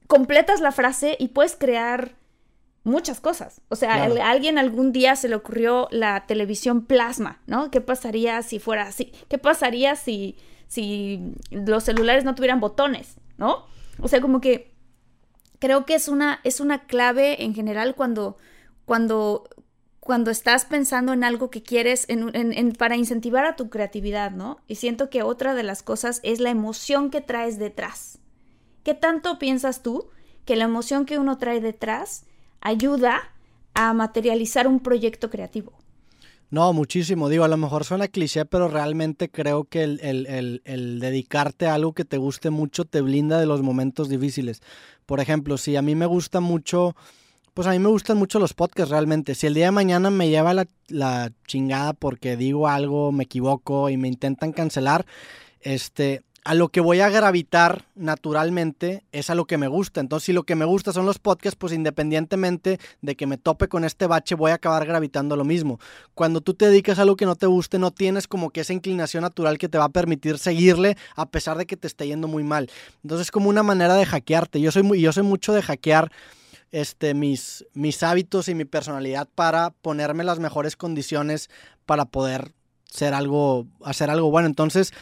Completas 0.07 0.61
la 0.61 0.73
frase 0.73 1.17
y 1.19 1.29
puedes 1.29 1.55
crear 1.55 2.17
muchas 2.87 3.21
cosas. 3.21 3.61
O 3.69 3.77
sea, 3.77 4.05
a 4.05 4.31
alguien 4.31 4.59
algún 4.59 4.93
día 4.93 5.17
se 5.17 5.29
le 5.29 5.35
ocurrió 5.35 5.89
la 5.91 6.27
televisión 6.27 6.87
plasma, 6.87 7.41
¿no? 7.47 7.71
¿Qué 7.71 7.81
pasaría 7.81 8.43
si 8.43 8.61
fuera 8.61 8.85
así? 8.85 9.13
¿Qué 9.29 9.39
pasaría 9.39 9.97
si, 9.97 10.37
si 10.69 11.35
los 11.51 11.83
celulares 11.85 12.25
no 12.25 12.35
tuvieran 12.35 12.61
botones, 12.61 13.17
¿no? 13.39 13.67
O 14.01 14.09
sea, 14.09 14.21
como 14.21 14.41
que 14.41 14.76
creo 15.59 15.85
que 15.85 15.95
es 15.95 16.09
una, 16.09 16.41
es 16.45 16.61
una 16.61 16.87
clave 16.87 17.45
en 17.45 17.55
general 17.55 17.95
cuando, 17.95 18.37
cuando, 18.85 19.49
cuando 20.01 20.31
estás 20.31 20.65
pensando 20.65 21.13
en 21.13 21.25
algo 21.25 21.51
que 21.51 21.63
quieres 21.63 22.07
en, 22.09 22.73
para 22.73 22.97
incentivar 22.97 23.45
a 23.45 23.57
tu 23.57 23.71
creatividad, 23.71 24.31
¿no? 24.31 24.59
Y 24.67 24.77
siento 24.77 25.11
que 25.11 25.23
otra 25.23 25.55
de 25.55 25.63
las 25.63 25.83
cosas 25.83 26.21
es 26.23 26.41
la 26.41 26.51
emoción 26.51 27.11
que 27.11 27.21
traes 27.21 27.59
detrás. 27.59 28.19
¿Qué 28.83 28.95
tanto 28.95 29.39
piensas 29.39 29.83
tú 29.83 30.11
que 30.45 30.57
la 30.57 30.65
emoción 30.65 31.07
que 31.07 31.19
uno 31.19 31.39
trae 31.39 31.61
detrás 31.61 32.25
ayuda 32.61 33.33
a 33.77 33.93
materializar 33.93 34.67
un 34.67 34.81
proyecto 34.81 35.29
creativo. 35.29 35.75
No, 36.51 36.73
muchísimo. 36.73 37.29
Digo, 37.29 37.45
a 37.45 37.49
lo 37.49 37.57
mejor 37.57 37.85
suena 37.85 38.07
cliché, 38.07 38.45
pero 38.45 38.69
realmente 38.69 39.29
creo 39.29 39.65
que 39.65 39.83
el, 39.83 40.99
dedicarte 41.01 41.67
a 41.67 41.75
algo 41.75 41.93
que 41.93 42.05
te 42.05 42.19
guste 42.19 42.51
mucho 42.51 42.85
te 42.85 43.01
blinda 43.01 43.41
de 43.41 43.47
los 43.47 43.63
momentos 43.63 44.09
difíciles. 44.09 44.61
Por 45.07 45.21
ejemplo, 45.21 45.59
si 45.59 45.75
a 45.77 45.83
mí 45.83 45.97
me 45.97 46.07
gusta 46.07 46.41
mucho, 46.41 46.95
pues 47.53 47.67
a 47.67 47.73
mí 47.73 47.81
me 47.81 47.89
gustan 47.89 48.17
mucho 48.17 48.39
los 48.39 48.55
podcasts 48.55 48.91
realmente. 48.91 49.35
Si 49.35 49.47
el 49.49 49.55
día 49.55 49.67
de 49.67 49.71
mañana 49.73 50.11
me 50.11 50.29
lleva 50.29 50.55
la, 50.55 50.69
la 50.87 51.33
chingada 51.49 51.95
porque 51.95 52.37
digo 52.37 52.69
algo, 52.69 53.11
me 53.11 53.25
equivoco 53.25 53.91
y 53.91 53.97
me 53.97 54.07
intentan 54.07 54.53
cancelar, 54.53 55.05
este, 55.61 56.23
a 56.47 56.55
lo 56.55 56.69
que 56.69 56.81
voy 56.81 57.01
a 57.01 57.09
gravitar 57.09 57.87
naturalmente 57.97 59.03
es 59.11 59.31
a 59.31 59.35
lo 59.35 59.47
que 59.47 59.59
me 59.59 59.67
gusta. 59.67 60.01
Entonces, 60.01 60.27
si 60.27 60.33
lo 60.33 60.45
que 60.45 60.55
me 60.55 60.65
gusta 60.65 60.93
son 60.93 61.05
los 61.05 61.19
podcasts, 61.19 61.59
pues 61.59 61.73
independientemente 61.73 62.79
de 63.03 63.17
que 63.17 63.27
me 63.27 63.37
tope 63.37 63.67
con 63.67 63.85
este 63.85 64.07
bache, 64.07 64.37
voy 64.37 64.53
a 64.53 64.55
acabar 64.55 64.87
gravitando 64.87 65.35
lo 65.35 65.43
mismo. 65.43 65.81
Cuando 66.15 66.41
tú 66.41 66.55
te 66.55 66.69
dedicas 66.69 67.01
a 67.01 67.03
algo 67.03 67.17
que 67.17 67.27
no 67.27 67.35
te 67.35 67.47
guste, 67.47 67.81
no 67.81 67.91
tienes 67.91 68.29
como 68.29 68.51
que 68.51 68.61
esa 68.61 68.73
inclinación 68.73 69.23
natural 69.23 69.59
que 69.59 69.69
te 69.69 69.77
va 69.77 69.87
a 69.87 69.89
permitir 69.89 70.39
seguirle 70.39 70.97
a 71.17 71.29
pesar 71.29 71.59
de 71.59 71.67
que 71.67 71.77
te 71.77 71.89
esté 71.89 72.07
yendo 72.07 72.29
muy 72.29 72.45
mal. 72.45 72.71
Entonces, 73.03 73.27
es 73.27 73.31
como 73.33 73.49
una 73.49 73.65
manera 73.65 73.95
de 73.95 74.07
hackearte. 74.07 74.61
Yo 74.61 74.71
soy, 74.71 74.85
muy, 74.85 75.01
yo 75.01 75.13
soy 75.13 75.25
mucho 75.25 75.53
de 75.53 75.63
hackear 75.63 76.13
este, 76.71 77.15
mis, 77.15 77.67
mis 77.75 78.05
hábitos 78.05 78.49
y 78.49 78.55
mi 78.55 78.65
personalidad 78.65 79.29
para 79.35 79.71
ponerme 79.71 80.23
las 80.23 80.39
mejores 80.39 80.77
condiciones 80.77 81.51
para 81.87 82.05
poder 82.05 82.53
ser 82.89 83.15
algo, 83.15 83.67
hacer 83.83 84.11
algo 84.11 84.31
bueno. 84.31 84.47
Entonces, 84.47 84.93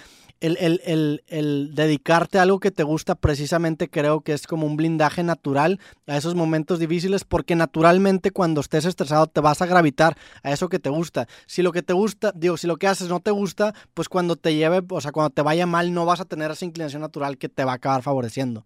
el, 0.45 1.73
dedicarte 1.75 2.39
a 2.39 2.43
algo 2.43 2.61
que 2.61 2.71
te 2.71 2.83
gusta 2.83 3.15
precisamente 3.15 3.89
creo 3.89 4.21
que 4.21 4.33
es 4.33 4.47
como 4.47 4.67
un 4.67 4.77
blindaje 4.77 5.23
natural 5.23 5.81
a 6.07 6.17
esos 6.17 6.35
momentos 6.35 6.79
difíciles 6.79 7.25
porque 7.25 7.57
naturalmente 7.57 8.31
cuando 8.31 8.61
estés 8.61 8.85
estresado 8.85 9.27
te 9.27 9.41
vas 9.41 9.63
a 9.63 9.67
gravitar 9.67 10.17
a 10.43 10.53
eso 10.53 10.69
que 10.69 10.79
te 10.79 10.91
gusta. 10.91 11.27
Si 11.47 11.63
lo 11.63 11.73
que 11.73 11.83
te 11.83 11.93
gusta, 11.93 12.33
digo, 12.35 12.57
si 12.57 12.67
lo 12.67 12.77
que 12.77 12.87
haces 12.87 13.09
no 13.09 13.21
te 13.21 13.31
gusta, 13.31 13.75
pues 13.95 14.09
cuando 14.09 14.37
te 14.37 14.55
lleve, 14.55 14.83
o 14.89 15.01
sea, 15.01 15.13
cuando 15.13 15.31
te 15.31 15.43
vaya 15.43 15.67
mal 15.67 15.93
no 15.93 16.05
vas 16.05 16.21
a 16.21 16.25
tener 16.25 16.51
esa 16.51 16.65
inclinación 16.65 17.03
natural 17.03 17.39
que 17.39 17.49
te 17.49 17.65
va 17.65 17.73
a 17.73 17.77
acabar 17.77 18.03
favoreciendo. 18.03 18.65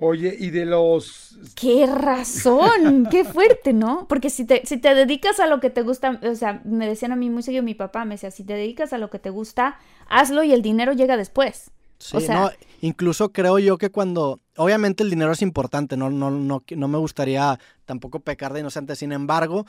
Oye, 0.00 0.36
y 0.36 0.50
de 0.50 0.66
los... 0.66 1.38
¡Qué 1.54 1.86
razón! 1.86 3.06
¡Qué 3.10 3.24
fuerte, 3.24 3.72
¿no? 3.72 4.08
Porque 4.08 4.28
si 4.28 4.44
te, 4.44 4.66
si 4.66 4.76
te 4.78 4.92
dedicas 4.92 5.38
a 5.38 5.46
lo 5.46 5.60
que 5.60 5.70
te 5.70 5.82
gusta, 5.82 6.20
o 6.22 6.34
sea, 6.34 6.60
me 6.64 6.88
decían 6.88 7.12
a 7.12 7.16
mí 7.16 7.30
muy 7.30 7.44
seguido 7.44 7.62
mi 7.62 7.74
papá, 7.74 8.04
me 8.04 8.16
decía, 8.16 8.32
si 8.32 8.42
te 8.42 8.54
dedicas 8.54 8.92
a 8.92 8.98
lo 8.98 9.08
que 9.08 9.20
te 9.20 9.30
gusta, 9.30 9.78
hazlo 10.08 10.42
y 10.42 10.52
el 10.52 10.62
dinero 10.62 10.94
llega 10.94 11.16
después. 11.16 11.70
Sí, 11.98 12.16
o 12.16 12.20
sea, 12.20 12.40
no, 12.40 12.50
incluso 12.80 13.32
creo 13.32 13.60
yo 13.60 13.78
que 13.78 13.90
cuando, 13.90 14.40
obviamente 14.56 15.04
el 15.04 15.10
dinero 15.10 15.30
es 15.30 15.42
importante, 15.42 15.96
no, 15.96 16.10
no, 16.10 16.28
no, 16.28 16.64
no 16.68 16.88
me 16.88 16.98
gustaría 16.98 17.60
tampoco 17.84 18.18
pecar 18.18 18.52
de 18.52 18.60
inocente, 18.60 18.96
sin 18.96 19.12
embargo, 19.12 19.64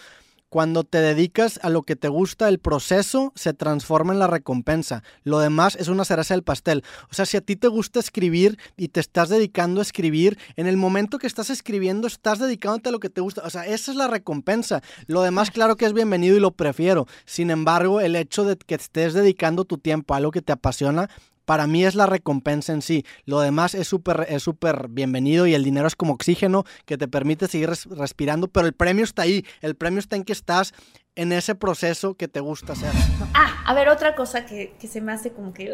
cuando 0.55 0.85
te 0.85 1.01
dedicas 1.01 1.59
a 1.63 1.69
lo 1.69 1.83
que 1.83 1.97
te 1.97 2.07
gusta, 2.07 2.47
el 2.47 2.59
proceso 2.59 3.33
se 3.35 3.53
transforma 3.53 4.13
en 4.13 4.19
la 4.19 4.27
recompensa. 4.27 5.03
Lo 5.25 5.39
demás 5.39 5.75
es 5.75 5.89
una 5.89 6.05
cereza 6.05 6.33
del 6.33 6.43
pastel. 6.43 6.81
O 7.11 7.13
sea, 7.13 7.25
si 7.25 7.35
a 7.35 7.41
ti 7.41 7.57
te 7.57 7.67
gusta 7.67 7.99
escribir 7.99 8.57
y 8.77 8.87
te 8.87 9.01
estás 9.01 9.27
dedicando 9.27 9.81
a 9.81 9.83
escribir, 9.83 10.37
en 10.55 10.67
el 10.67 10.77
momento 10.77 11.17
que 11.17 11.27
estás 11.27 11.49
escribiendo 11.49 12.07
estás 12.07 12.39
dedicándote 12.39 12.87
a 12.87 12.93
lo 12.93 13.01
que 13.01 13.09
te 13.09 13.19
gusta. 13.19 13.41
O 13.43 13.49
sea, 13.49 13.65
esa 13.65 13.91
es 13.91 13.97
la 13.97 14.07
recompensa. 14.07 14.81
Lo 15.07 15.23
demás, 15.23 15.51
claro 15.51 15.75
que 15.75 15.83
es 15.83 15.91
bienvenido 15.91 16.37
y 16.37 16.39
lo 16.39 16.51
prefiero. 16.51 17.05
Sin 17.25 17.51
embargo, 17.51 17.99
el 17.99 18.15
hecho 18.15 18.45
de 18.45 18.55
que 18.55 18.75
estés 18.75 19.13
dedicando 19.13 19.65
tu 19.65 19.77
tiempo 19.77 20.13
a 20.13 20.17
algo 20.17 20.31
que 20.31 20.41
te 20.41 20.53
apasiona 20.53 21.09
para 21.45 21.67
mí 21.67 21.85
es 21.85 21.95
la 21.95 22.05
recompensa 22.05 22.73
en 22.73 22.81
sí. 22.81 23.05
Lo 23.25 23.39
demás 23.39 23.75
es 23.75 23.87
súper 23.87 24.25
es 24.29 24.43
súper 24.43 24.87
bienvenido 24.89 25.47
y 25.47 25.53
el 25.53 25.63
dinero 25.63 25.87
es 25.87 25.95
como 25.95 26.13
oxígeno 26.13 26.65
que 26.85 26.97
te 26.97 27.07
permite 27.07 27.47
seguir 27.47 27.69
respirando, 27.91 28.47
pero 28.47 28.67
el 28.67 28.73
premio 28.73 29.03
está 29.03 29.21
ahí. 29.21 29.45
El 29.61 29.75
premio 29.75 29.99
está 29.99 30.15
en 30.15 30.23
que 30.23 30.33
estás 30.33 30.73
en 31.15 31.31
ese 31.31 31.55
proceso 31.55 32.15
que 32.15 32.27
te 32.27 32.39
gusta 32.39 32.73
hacer. 32.73 32.91
Ah, 33.33 33.63
a 33.65 33.73
ver, 33.73 33.89
otra 33.89 34.15
cosa 34.15 34.45
que, 34.45 34.75
se 34.87 35.01
me 35.01 35.13
hace 35.13 35.31
como 35.31 35.53
que... 35.53 35.73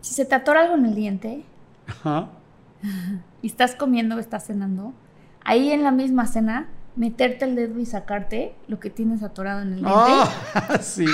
Si 0.00 0.14
se 0.14 0.24
te 0.24 0.34
atora 0.34 0.62
algo 0.62 0.74
en 0.74 0.86
el 0.86 0.94
diente 0.94 1.44
y 3.42 3.46
estás 3.46 3.74
comiendo 3.74 4.16
o 4.16 4.18
estás 4.18 4.46
cenando, 4.46 4.92
ahí 5.44 5.70
en 5.70 5.82
la 5.82 5.90
misma 5.90 6.26
cena, 6.26 6.68
meterte 6.94 7.44
el 7.44 7.56
dedo 7.56 7.78
y 7.80 7.86
sacarte 7.86 8.54
lo 8.68 8.80
que 8.80 8.90
tienes 8.90 9.22
atorado 9.22 9.62
en 9.62 9.74
el 9.74 9.80
diente. 9.80 9.92
Ah, 9.94 10.78
sí. 10.80 11.06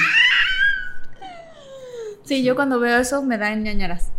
Sí, 2.24 2.42
yo 2.42 2.54
cuando 2.54 2.80
veo 2.80 2.98
eso 2.98 3.22
me 3.22 3.38
da 3.38 3.54
ñañaras. 3.54 4.10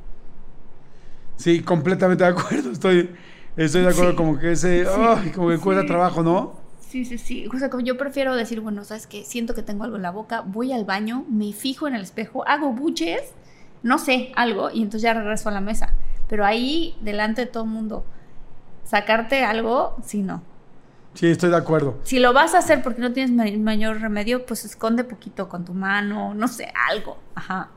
Sí, 1.38 1.62
completamente 1.62 2.24
de 2.24 2.30
acuerdo. 2.30 2.72
Estoy, 2.72 3.10
estoy 3.58 3.82
de 3.82 3.89
acuerdo, 3.89 4.15
como 4.15 4.39
que 4.39 4.54
ese, 4.54 4.86
como 5.34 5.50
que 5.50 5.58
cuesta 5.58 5.86
trabajo, 5.86 6.24
¿no? 6.24 6.54
Sí, 6.80 7.04
sí, 7.04 7.18
sí. 7.18 7.48
O 7.54 7.58
sea, 7.58 7.70
como 7.70 7.84
yo 7.84 7.98
prefiero 7.98 8.36
decir, 8.36 8.62
bueno, 8.62 8.84
sabes 8.84 9.08
que 9.08 9.24
siento 9.26 9.54
que 9.54 9.63
tengo 9.63 9.84
algo 9.84 9.98
en 9.98 10.04
la 10.04 10.12
boca, 10.12 10.41
voy 10.41 10.72
al 10.72 10.86
baño, 10.86 11.26
me 11.30 11.52
fijo 11.52 11.88
en 11.88 11.96
el 11.96 12.02
espejo, 12.02 12.48
hago 12.48 12.72
buches, 12.72 13.22
no 13.84 13.98
sé, 13.98 14.32
algo, 14.36 14.70
y 14.72 14.78
entonces 14.78 15.02
ya 15.02 15.13
regreso 15.13 15.50
a 15.50 15.52
la 15.52 15.62
mesa. 15.62 15.94
Pero 16.30 16.46
ahí, 16.46 16.96
delante 17.02 17.41
de 17.41 17.48
todo 17.48 17.63
el 17.63 17.70
mundo, 17.70 18.06
sacarte 18.84 19.44
algo, 19.44 19.98
sí, 20.06 20.22
no. 20.22 20.41
Sí, 21.15 21.28
estoy 21.28 21.50
de 21.50 21.58
acuerdo. 21.58 21.98
Si 22.04 22.20
lo 22.20 22.34
vas 22.34 22.54
a 22.56 22.60
hacer 22.60 22.82
porque 22.82 23.02
no 23.02 23.12
tienes 23.13 23.58
mayor 23.58 24.00
remedio, 24.00 24.46
pues 24.46 24.63
esconde 24.65 25.04
poquito 25.04 25.50
con 25.50 25.65
tu 25.65 25.74
mano, 25.74 26.34
no 26.34 26.48
sé, 26.48 26.72
algo. 26.89 27.18
Ajá. 27.36 27.70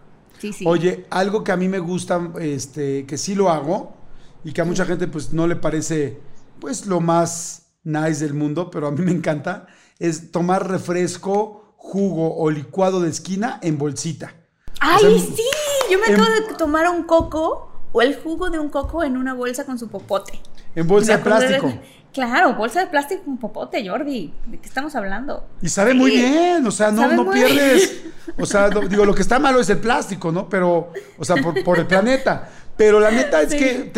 Oye, 0.65 1.07
algo 1.11 1.45
que 1.45 1.53
a 1.53 1.57
mí 1.57 1.69
me 1.69 1.79
gusta, 1.79 2.33
este, 2.41 3.07
que 3.07 3.19
sí 3.19 3.35
lo 3.35 3.51
hago 3.51 3.97
y 4.45 4.53
que 4.53 4.61
a 4.61 4.65
mucha 4.65 4.85
gente 4.85 5.09
pues 5.09 5.33
no 5.33 5.47
le 5.47 5.57
parece 5.57 6.21
pues 6.61 6.87
lo 6.87 7.01
más 7.01 7.69
nice 7.85 8.25
del 8.25 8.35
mundo, 8.35 8.71
pero 8.71 8.89
a 8.89 8.91
mí 8.91 9.03
me 9.03 9.13
encanta, 9.13 9.67
es 9.99 10.31
tomar 10.31 10.69
refresco, 10.69 11.75
jugo 11.77 12.37
o 12.37 12.51
licuado 12.51 13.01
de 13.01 13.11
esquina 13.11 13.59
en 13.63 13.79
bolsita. 13.79 14.35
¡Ay, 14.81 15.19
sí! 15.19 15.43
Yo 15.91 15.99
me 15.99 16.15
acabo 16.15 16.31
de 16.31 16.55
tomar 16.57 16.89
un 16.89 17.05
coco 17.05 17.73
o 17.93 18.03
el 18.03 18.17
jugo 18.17 18.51
de 18.51 18.59
un 18.59 18.69
coco 18.69 19.03
en 19.03 19.17
una 19.17 19.35
bolsa 19.35 19.65
con 19.65 19.79
su 19.79 19.89
popote. 19.89 20.41
En 20.75 20.87
bolsa 20.87 21.17
de 21.17 21.23
plástico. 21.23 21.73
Claro, 22.19 22.55
bolsa 22.55 22.81
de 22.81 22.89
plástico 22.89 23.23
con 23.25 23.39
popote, 23.39 23.89
Jordi. 23.89 24.35
¿De 24.47 24.59
qué 24.59 24.67
estamos 24.67 24.97
hablando? 24.97 25.47
Y 25.63 25.69
sabe 25.69 25.95
muy 25.95 26.11
bien, 26.11 26.67
o 26.67 26.73
sea, 26.73 26.91
no, 26.91 27.07
no 27.13 27.31
pierdes. 27.31 28.07
O 28.37 28.45
sea, 28.45 28.71
digo, 28.71 29.05
lo 29.05 29.15
que 29.15 29.23
está 29.23 29.39
malo 29.39 29.61
es 29.61 29.71
el 29.71 29.79
plástico, 29.79 30.33
¿no? 30.33 30.49
Pero, 30.49 30.93
o 31.17 31.25
sea, 31.25 31.37
por, 31.37 31.79
el 31.79 31.87
planeta. 31.87 32.49
Pero 32.77 32.99
la 32.99 33.13
neta 33.13 33.41
es 33.43 33.55
que 33.55 33.93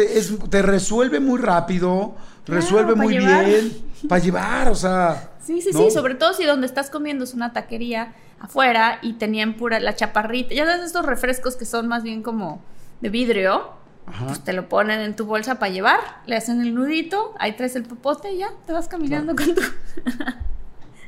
te, 0.51 0.61
resuelve 0.61 1.19
muy 1.19 1.41
rápido, 1.41 2.15
resuelve 2.45 2.95
muy 2.95 3.17
bien. 3.17 3.91
Para 4.07 4.23
llevar, 4.23 4.69
o 4.69 4.75
sea. 4.75 5.31
Sí, 5.43 5.63
sí, 5.63 5.73
sí, 5.73 5.91
sobre 5.91 6.15
todo 6.15 6.35
si 6.35 6.45
donde 6.45 6.67
estás 6.67 6.91
comiendo 6.91 7.25
es 7.25 7.33
una 7.33 7.55
taquería 7.55 8.13
afuera 8.39 8.99
y 9.01 9.15
tenían 9.15 9.55
pura 9.55 9.81
la 9.81 9.97
chaparrita. 9.97 10.53
Ya 10.53 10.67
sabes, 10.67 10.85
estos 10.85 11.07
refrescos 11.07 11.57
que 11.57 11.65
son 11.65 11.89
más 11.89 12.03
bien 12.03 12.23
como 12.23 12.63
de 13.01 13.09
vidrio 13.09 13.80
pues 14.27 14.45
te 14.45 14.53
lo 14.53 14.69
ponen 14.69 15.01
en 15.01 15.17
tu 15.17 15.27
bolsa 15.27 15.59
para 15.59 15.73
llevar, 15.73 16.01
le 16.27 16.37
hacen 16.37 16.61
el 16.61 16.75
nudito, 16.75 17.35
ahí 17.39 17.57
traes 17.57 17.77
el 17.77 17.85
popote 17.85 18.33
y 18.33 18.39
ya 18.39 18.53
te 18.67 18.73
vas 18.73 18.89
caminando 18.89 19.35
con 19.37 19.55
tu. 19.55 19.63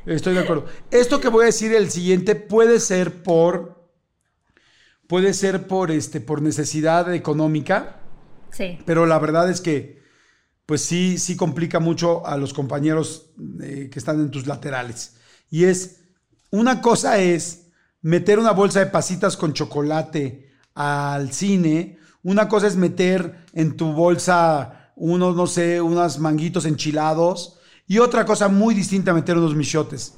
Estoy 0.05 0.33
de 0.33 0.41
acuerdo. 0.41 0.65
Esto 0.91 1.21
que 1.21 1.29
voy 1.29 1.43
a 1.43 1.45
decir 1.47 1.73
el 1.73 1.89
siguiente 1.89 2.35
puede 2.35 2.79
ser 2.79 3.23
por. 3.23 3.89
Puede 5.07 5.33
ser 5.33 5.67
por 5.67 5.91
este. 5.91 6.19
por 6.21 6.41
necesidad 6.41 7.13
económica. 7.13 8.01
Sí. 8.51 8.79
Pero 8.85 9.05
la 9.05 9.19
verdad 9.19 9.49
es 9.49 9.61
que 9.61 10.03
pues 10.65 10.81
sí, 10.81 11.17
sí 11.17 11.35
complica 11.35 11.79
mucho 11.79 12.25
a 12.25 12.37
los 12.37 12.53
compañeros 12.53 13.31
eh, 13.61 13.89
que 13.91 13.99
están 13.99 14.19
en 14.19 14.31
tus 14.31 14.47
laterales. 14.47 15.17
Y 15.49 15.65
es, 15.65 16.01
una 16.51 16.81
cosa 16.81 17.19
es 17.19 17.67
meter 18.01 18.39
una 18.39 18.51
bolsa 18.51 18.79
de 18.79 18.87
pasitas 18.87 19.35
con 19.35 19.53
chocolate 19.53 20.51
al 20.73 21.31
cine, 21.31 21.99
una 22.23 22.47
cosa 22.47 22.67
es 22.67 22.75
meter 22.75 23.45
en 23.53 23.75
tu 23.75 23.93
bolsa 23.93 24.91
unos, 24.95 25.35
no 25.35 25.47
sé, 25.47 25.81
unos 25.81 26.19
manguitos 26.19 26.65
enchilados, 26.65 27.59
y 27.87 27.99
otra 27.99 28.25
cosa 28.25 28.47
muy 28.47 28.73
distinta 28.73 29.13
meter 29.13 29.37
unos 29.37 29.55
michotes. 29.55 30.13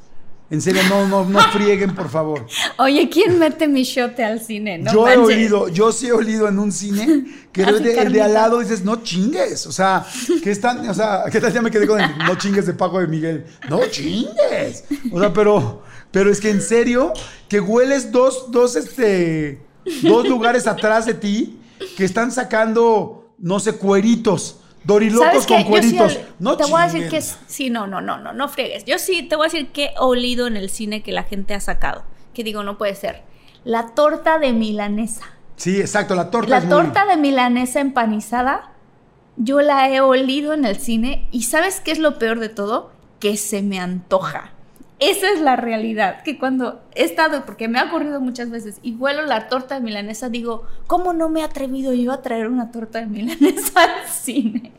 En 0.51 0.61
serio, 0.61 0.83
no, 0.87 1.07
no, 1.07 1.25
no 1.25 1.39
frieguen, 1.51 1.95
por 1.95 2.07
favor. 2.07 2.45
Oye, 2.77 3.09
¿quién 3.09 3.39
mete 3.39 3.67
michote 3.67 4.23
al 4.23 4.39
cine? 4.39 4.77
No 4.77 4.93
yo 4.93 5.09
he 5.09 5.17
olido, 5.17 5.69
yo 5.69 5.91
sí 5.91 6.07
he 6.07 6.11
olido 6.11 6.47
en 6.47 6.59
un 6.59 6.71
cine 6.71 7.25
que 7.51 7.63
el 7.63 7.67
de, 7.67 7.77
el 7.77 7.83
de 7.83 7.95
carnita. 7.95 8.25
al 8.25 8.33
lado 8.33 8.59
dices, 8.59 8.83
no 8.83 9.01
chingues. 9.01 9.65
O 9.65 9.71
sea, 9.71 10.05
¿qué 10.43 10.51
están? 10.51 10.87
O 10.87 10.93
sea, 10.93 11.23
¿qué 11.31 11.41
tal? 11.41 11.51
Ya 11.51 11.63
me 11.63 11.71
quedé 11.71 11.87
con 11.87 11.99
el 11.99 12.15
no 12.19 12.35
chingues 12.35 12.67
de 12.67 12.73
Paco 12.73 12.99
de 12.99 13.07
Miguel. 13.07 13.45
No 13.69 13.79
chingues. 13.89 14.83
O 15.11 15.19
sea, 15.19 15.33
pero, 15.33 15.81
pero 16.11 16.29
es 16.29 16.39
que 16.39 16.51
en 16.51 16.61
serio, 16.61 17.11
que 17.49 17.59
hueles 17.59 18.11
dos, 18.11 18.51
dos, 18.51 18.75
este, 18.75 19.65
dos 20.03 20.27
lugares 20.27 20.67
atrás 20.67 21.07
de 21.07 21.15
ti 21.15 21.59
que 21.97 22.05
están 22.05 22.31
sacando, 22.31 23.33
no 23.37 23.59
sé, 23.59 23.77
cueritos. 23.77 24.59
Dorilocos 24.83 25.47
con 25.47 25.57
sí 25.57 25.65
cueritos. 25.65 26.19
no 26.37 26.55
te 26.57 26.65
voy 26.65 26.79
a 26.79 26.85
decir 26.85 27.09
que 27.09 27.19
sí, 27.19 27.71
no, 27.71 27.87
no, 27.87 28.01
no, 28.01 28.19
no, 28.19 28.33
no 28.33 28.47
friegues. 28.49 28.85
Yo 28.85 28.99
sí 28.99 29.23
te 29.23 29.35
voy 29.35 29.47
a 29.47 29.49
decir 29.49 29.71
que 29.71 29.85
he 29.85 29.93
olido 29.99 30.45
en 30.45 30.57
el 30.57 30.69
cine 30.69 31.01
que 31.01 31.11
la 31.11 31.23
gente 31.23 31.55
ha 31.55 31.59
sacado. 31.59 32.03
Que 32.35 32.43
digo, 32.43 32.61
no 32.63 32.77
puede 32.77 32.93
ser. 32.93 33.23
La 33.63 33.95
torta 33.95 34.37
de 34.37 34.53
milanesa. 34.53 35.25
Sí, 35.55 35.79
exacto, 35.79 36.13
la 36.13 36.29
torta 36.29 36.49
La 36.51 36.57
es 36.59 36.65
muy- 36.65 36.71
torta 36.71 37.05
de 37.07 37.17
milanesa 37.17 37.79
empanizada, 37.79 38.73
yo 39.37 39.61
la 39.61 39.89
he 39.89 40.01
olido 40.01 40.53
en 40.53 40.65
el 40.65 40.77
cine 40.79 41.27
y 41.31 41.43
¿sabes 41.43 41.79
qué 41.81 41.91
es 41.91 41.97
lo 41.99 42.19
peor 42.19 42.39
de 42.39 42.49
todo? 42.49 42.91
Que 43.19 43.37
se 43.37 43.63
me 43.63 43.79
antoja. 43.79 44.51
Esa 44.99 45.29
es 45.31 45.41
la 45.41 45.57
realidad, 45.57 46.23
que 46.23 46.39
cuando 46.39 46.81
he 46.95 47.03
estado, 47.03 47.45
porque 47.45 47.67
me 47.67 47.79
ha 47.79 47.85
ocurrido 47.85 48.21
muchas 48.21 48.49
veces, 48.49 48.77
y 48.81 48.95
huelo 48.95 49.25
la 49.25 49.49
torta 49.49 49.75
de 49.75 49.81
milanesa, 49.81 50.29
digo, 50.29 50.63
¿cómo 50.87 51.11
no 51.13 51.27
me 51.27 51.41
he 51.41 51.43
atrevido 51.43 51.93
yo 51.93 52.13
a 52.13 52.21
traer 52.21 52.47
una 52.47 52.71
torta 52.71 52.99
de 52.99 53.05
milanesa 53.07 53.83
al 53.83 54.07
cine? 54.09 54.71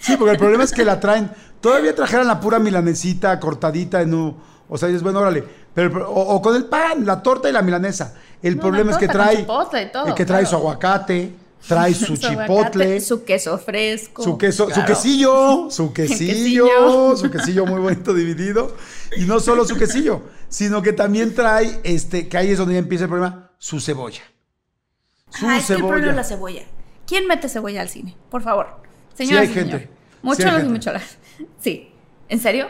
Sí, 0.00 0.16
porque 0.16 0.32
el 0.32 0.38
problema 0.38 0.64
es 0.64 0.72
que 0.72 0.84
la 0.84 1.00
traen. 1.00 1.30
Todavía 1.60 1.94
trajeran 1.94 2.26
la 2.26 2.40
pura 2.40 2.58
milanesita 2.58 3.38
cortadita 3.40 4.00
en 4.00 4.14
un. 4.14 4.36
O 4.68 4.78
sea, 4.78 4.88
es 4.88 5.02
bueno, 5.02 5.18
órale. 5.20 5.44
Pero, 5.74 5.88
el 5.88 6.02
o, 6.02 6.08
o 6.12 6.40
con 6.42 6.54
el 6.56 6.64
pan, 6.66 7.04
la 7.04 7.22
torta 7.22 7.48
y 7.48 7.52
la 7.52 7.62
milanesa. 7.62 8.14
El 8.42 8.56
No, 8.56 8.62
problema 8.62 8.92
es 8.92 8.96
que 8.96 9.08
trae. 9.08 9.38
chipotle 9.38 9.82
y 9.82 9.92
todo, 9.92 10.08
eh, 10.08 10.14
que 10.14 10.24
trae 10.24 10.42
claro. 10.42 10.50
su 10.50 10.56
aguacate, 10.56 11.34
trae 11.66 11.94
su, 11.94 12.16
chipotle, 12.16 12.44
aguacate, 12.44 13.00
su 13.00 13.24
queso 13.24 13.58
fresco. 13.58 14.22
su 14.22 14.38
queso, 14.38 14.68
su 14.72 14.84
quesillo, 14.84 15.70
su 15.70 15.92
quesillo, 15.94 16.64
quesillo. 16.66 17.16
su 17.16 17.30
quesillo 17.30 17.66
muy 17.66 17.80
bonito 17.80 18.12
dividido. 18.14 18.76
Y 19.16 19.24
no 19.24 19.40
solo 19.40 19.64
su 19.64 19.76
quesillo, 19.76 20.22
sino 20.48 20.82
que 20.82 20.92
también 20.92 21.34
trae, 21.34 21.80
este, 21.82 22.28
que 22.28 22.36
ahí 22.36 22.50
es 22.50 22.58
donde 22.58 22.74
ya 22.74 22.80
empieza 22.80 23.04
el 23.04 23.10
problema, 23.10 23.50
su 23.58 23.80
cebolla. 23.80 24.22
Su 25.30 25.46
Ah, 25.46 25.58
es 25.58 25.66
que 25.66 25.72
el 25.74 25.78
problema 25.80 25.98
cebolla. 25.98 26.10
es 26.10 26.16
la 26.16 26.24
cebolla. 26.24 26.62
¿Quién 27.06 27.26
mete 27.26 27.48
cebolla 27.48 27.80
al 27.80 27.88
cine? 27.88 28.16
Por 28.30 28.42
favor. 28.42 28.66
Sí 29.14 29.26
Señoras 29.26 29.42
hay 29.46 29.50
y 29.50 29.54
gente. 29.54 29.70
señores. 29.72 29.88
Sí 29.88 30.18
Muchos 30.22 30.44
hay 30.44 30.50
y 30.50 30.54
gente. 30.56 30.70
muchos. 30.72 30.92
Sí. 31.60 31.90
¿En 32.28 32.40
serio? 32.40 32.68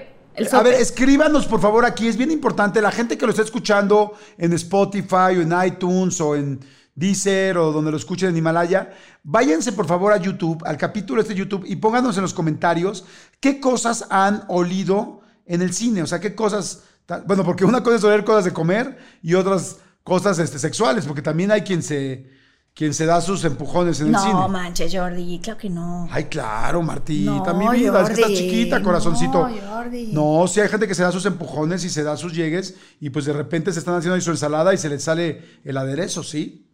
A 0.52 0.62
ver, 0.62 0.74
escríbanos 0.74 1.46
por 1.46 1.60
favor 1.60 1.84
aquí, 1.84 2.06
es 2.06 2.16
bien 2.16 2.30
importante, 2.30 2.80
la 2.80 2.92
gente 2.92 3.18
que 3.18 3.26
lo 3.26 3.30
está 3.30 3.42
escuchando 3.42 4.12
en 4.36 4.52
Spotify 4.52 5.34
o 5.36 5.42
en 5.42 5.52
iTunes 5.66 6.20
o 6.20 6.36
en 6.36 6.60
Deezer 6.98 7.56
o 7.58 7.72
donde 7.72 7.90
lo 7.90 7.96
escuchen 7.96 8.30
en 8.30 8.36
Himalaya, 8.36 8.90
váyanse 9.22 9.72
por 9.72 9.86
favor 9.86 10.12
a 10.12 10.16
YouTube, 10.16 10.62
al 10.66 10.76
capítulo 10.76 11.20
este 11.20 11.34
de 11.34 11.40
YouTube 11.40 11.64
y 11.66 11.76
pónganos 11.76 12.16
en 12.16 12.22
los 12.22 12.34
comentarios 12.34 13.04
qué 13.40 13.60
cosas 13.60 14.06
han 14.10 14.44
olido 14.48 15.20
en 15.46 15.62
el 15.62 15.72
cine, 15.72 16.02
o 16.02 16.06
sea, 16.06 16.20
qué 16.20 16.34
cosas, 16.34 16.82
bueno, 17.26 17.44
porque 17.44 17.64
una 17.64 17.82
cosa 17.82 17.96
es 17.96 18.04
oler 18.04 18.24
cosas 18.24 18.44
de 18.44 18.52
comer 18.52 18.98
y 19.22 19.34
otras 19.34 19.76
cosas 20.02 20.38
este, 20.38 20.58
sexuales, 20.58 21.06
porque 21.06 21.22
también 21.22 21.50
hay 21.52 21.62
quien 21.62 21.82
se, 21.82 22.28
quien 22.74 22.92
se 22.92 23.06
da 23.06 23.20
sus 23.20 23.44
empujones 23.44 24.00
en 24.00 24.06
el 24.06 24.12
no 24.12 24.20
cine. 24.20 24.48
manches, 24.48 24.92
Jordi, 24.94 25.40
claro 25.42 25.58
que 25.58 25.70
no. 25.70 26.08
Ay, 26.10 26.24
claro, 26.24 26.82
Martita, 26.82 27.52
No, 27.52 27.54
mi 27.54 27.78
vida, 27.78 28.02
es 28.02 28.08
que 28.08 28.14
estás 28.14 28.32
chiquita, 28.32 28.82
corazoncito. 28.82 29.48
no, 29.48 29.56
Jordi. 29.68 30.12
No, 30.12 30.46
sí 30.48 30.60
hay 30.60 30.68
gente 30.68 30.86
que 30.86 30.94
se 30.94 31.02
da 31.02 31.12
sus 31.12 31.26
empujones 31.26 31.84
y 31.84 31.90
se 31.90 32.02
da 32.02 32.16
sus 32.16 32.34
llegues 32.34 32.74
y 33.00 33.10
pues 33.10 33.24
de 33.24 33.32
repente 33.32 33.72
se 33.72 33.78
están 33.78 33.94
haciendo 33.94 34.16
ahí 34.16 34.20
su 34.20 34.30
ensalada 34.30 34.74
y 34.74 34.78
se 34.78 34.88
les 34.88 35.02
sale 35.02 35.60
el 35.64 35.76
aderezo, 35.76 36.22
¿sí? 36.22 36.67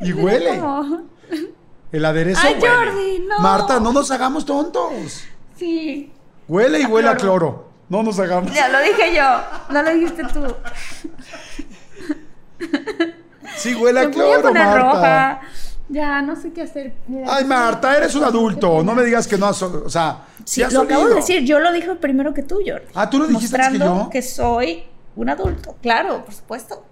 Y 0.00 0.12
huele. 0.12 0.60
El 1.92 2.04
aderezo 2.04 2.40
Ay, 2.42 2.54
huele. 2.54 2.68
Jordi, 2.68 3.18
no. 3.28 3.38
Marta, 3.40 3.78
no 3.80 3.92
nos 3.92 4.10
hagamos 4.10 4.44
tontos. 4.46 5.24
Sí. 5.56 6.12
Huele 6.48 6.80
y 6.80 6.86
huele 6.86 7.08
a 7.08 7.16
cloro. 7.16 7.70
No 7.88 8.02
nos 8.02 8.18
hagamos. 8.18 8.52
Ya 8.54 8.68
lo 8.68 8.78
dije 8.80 9.14
yo. 9.14 9.22
No 9.70 9.82
lo 9.82 9.92
dijiste 9.92 10.24
tú. 10.32 10.46
Sí, 13.56 13.74
huele 13.74 14.00
a 14.00 14.02
a 14.04 14.10
cloro, 14.10 14.42
poner 14.42 14.64
Marta. 14.64 14.78
roja. 14.80 15.40
Ya, 15.88 16.22
no 16.22 16.34
sé 16.36 16.52
qué 16.52 16.62
hacer. 16.62 16.94
Mira. 17.06 17.26
Ay, 17.36 17.44
Marta, 17.44 17.94
eres 17.96 18.14
un 18.14 18.24
adulto. 18.24 18.82
No 18.82 18.94
me 18.94 19.02
digas 19.04 19.28
que 19.28 19.36
no 19.36 19.46
has. 19.46 19.60
O 19.62 19.90
sea, 19.90 20.20
sí, 20.44 20.62
has 20.62 20.72
lo 20.72 20.82
acabo 20.82 21.00
de 21.00 21.06
olido. 21.06 21.16
decir. 21.16 21.44
Yo 21.44 21.60
lo 21.60 21.70
dije 21.70 21.94
primero 21.96 22.32
que 22.32 22.42
tú, 22.42 22.60
Jordi. 22.66 22.86
Ah, 22.94 23.10
¿tú 23.10 23.18
lo 23.18 23.26
dijiste 23.26 23.56
antes 23.56 23.72
que 23.72 23.78
Mostrando 23.78 24.04
yo? 24.04 24.10
que 24.10 24.22
soy 24.22 24.84
un 25.16 25.28
adulto. 25.28 25.76
Claro, 25.82 26.24
por 26.24 26.34
supuesto. 26.34 26.84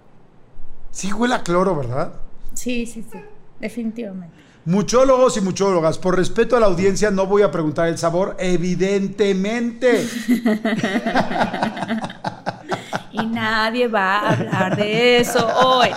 Sí, 0.91 1.11
huele 1.13 1.35
a 1.35 1.43
cloro, 1.43 1.75
¿verdad? 1.75 2.13
Sí, 2.53 2.85
sí, 2.85 3.05
sí. 3.11 3.19
Definitivamente. 3.59 4.35
Muchólogos 4.65 5.37
y 5.37 5.41
muchólogas, 5.41 5.97
por 5.97 6.15
respeto 6.15 6.55
a 6.55 6.59
la 6.59 6.67
audiencia 6.67 7.09
no 7.09 7.25
voy 7.25 7.41
a 7.41 7.49
preguntar 7.51 7.87
el 7.87 7.97
sabor, 7.97 8.35
evidentemente. 8.39 10.07
Y 13.13 13.25
nadie 13.25 13.87
va 13.89 14.19
a 14.19 14.29
hablar 14.33 14.75
de 14.77 15.17
eso 15.17 15.45
hoy. 15.65 15.89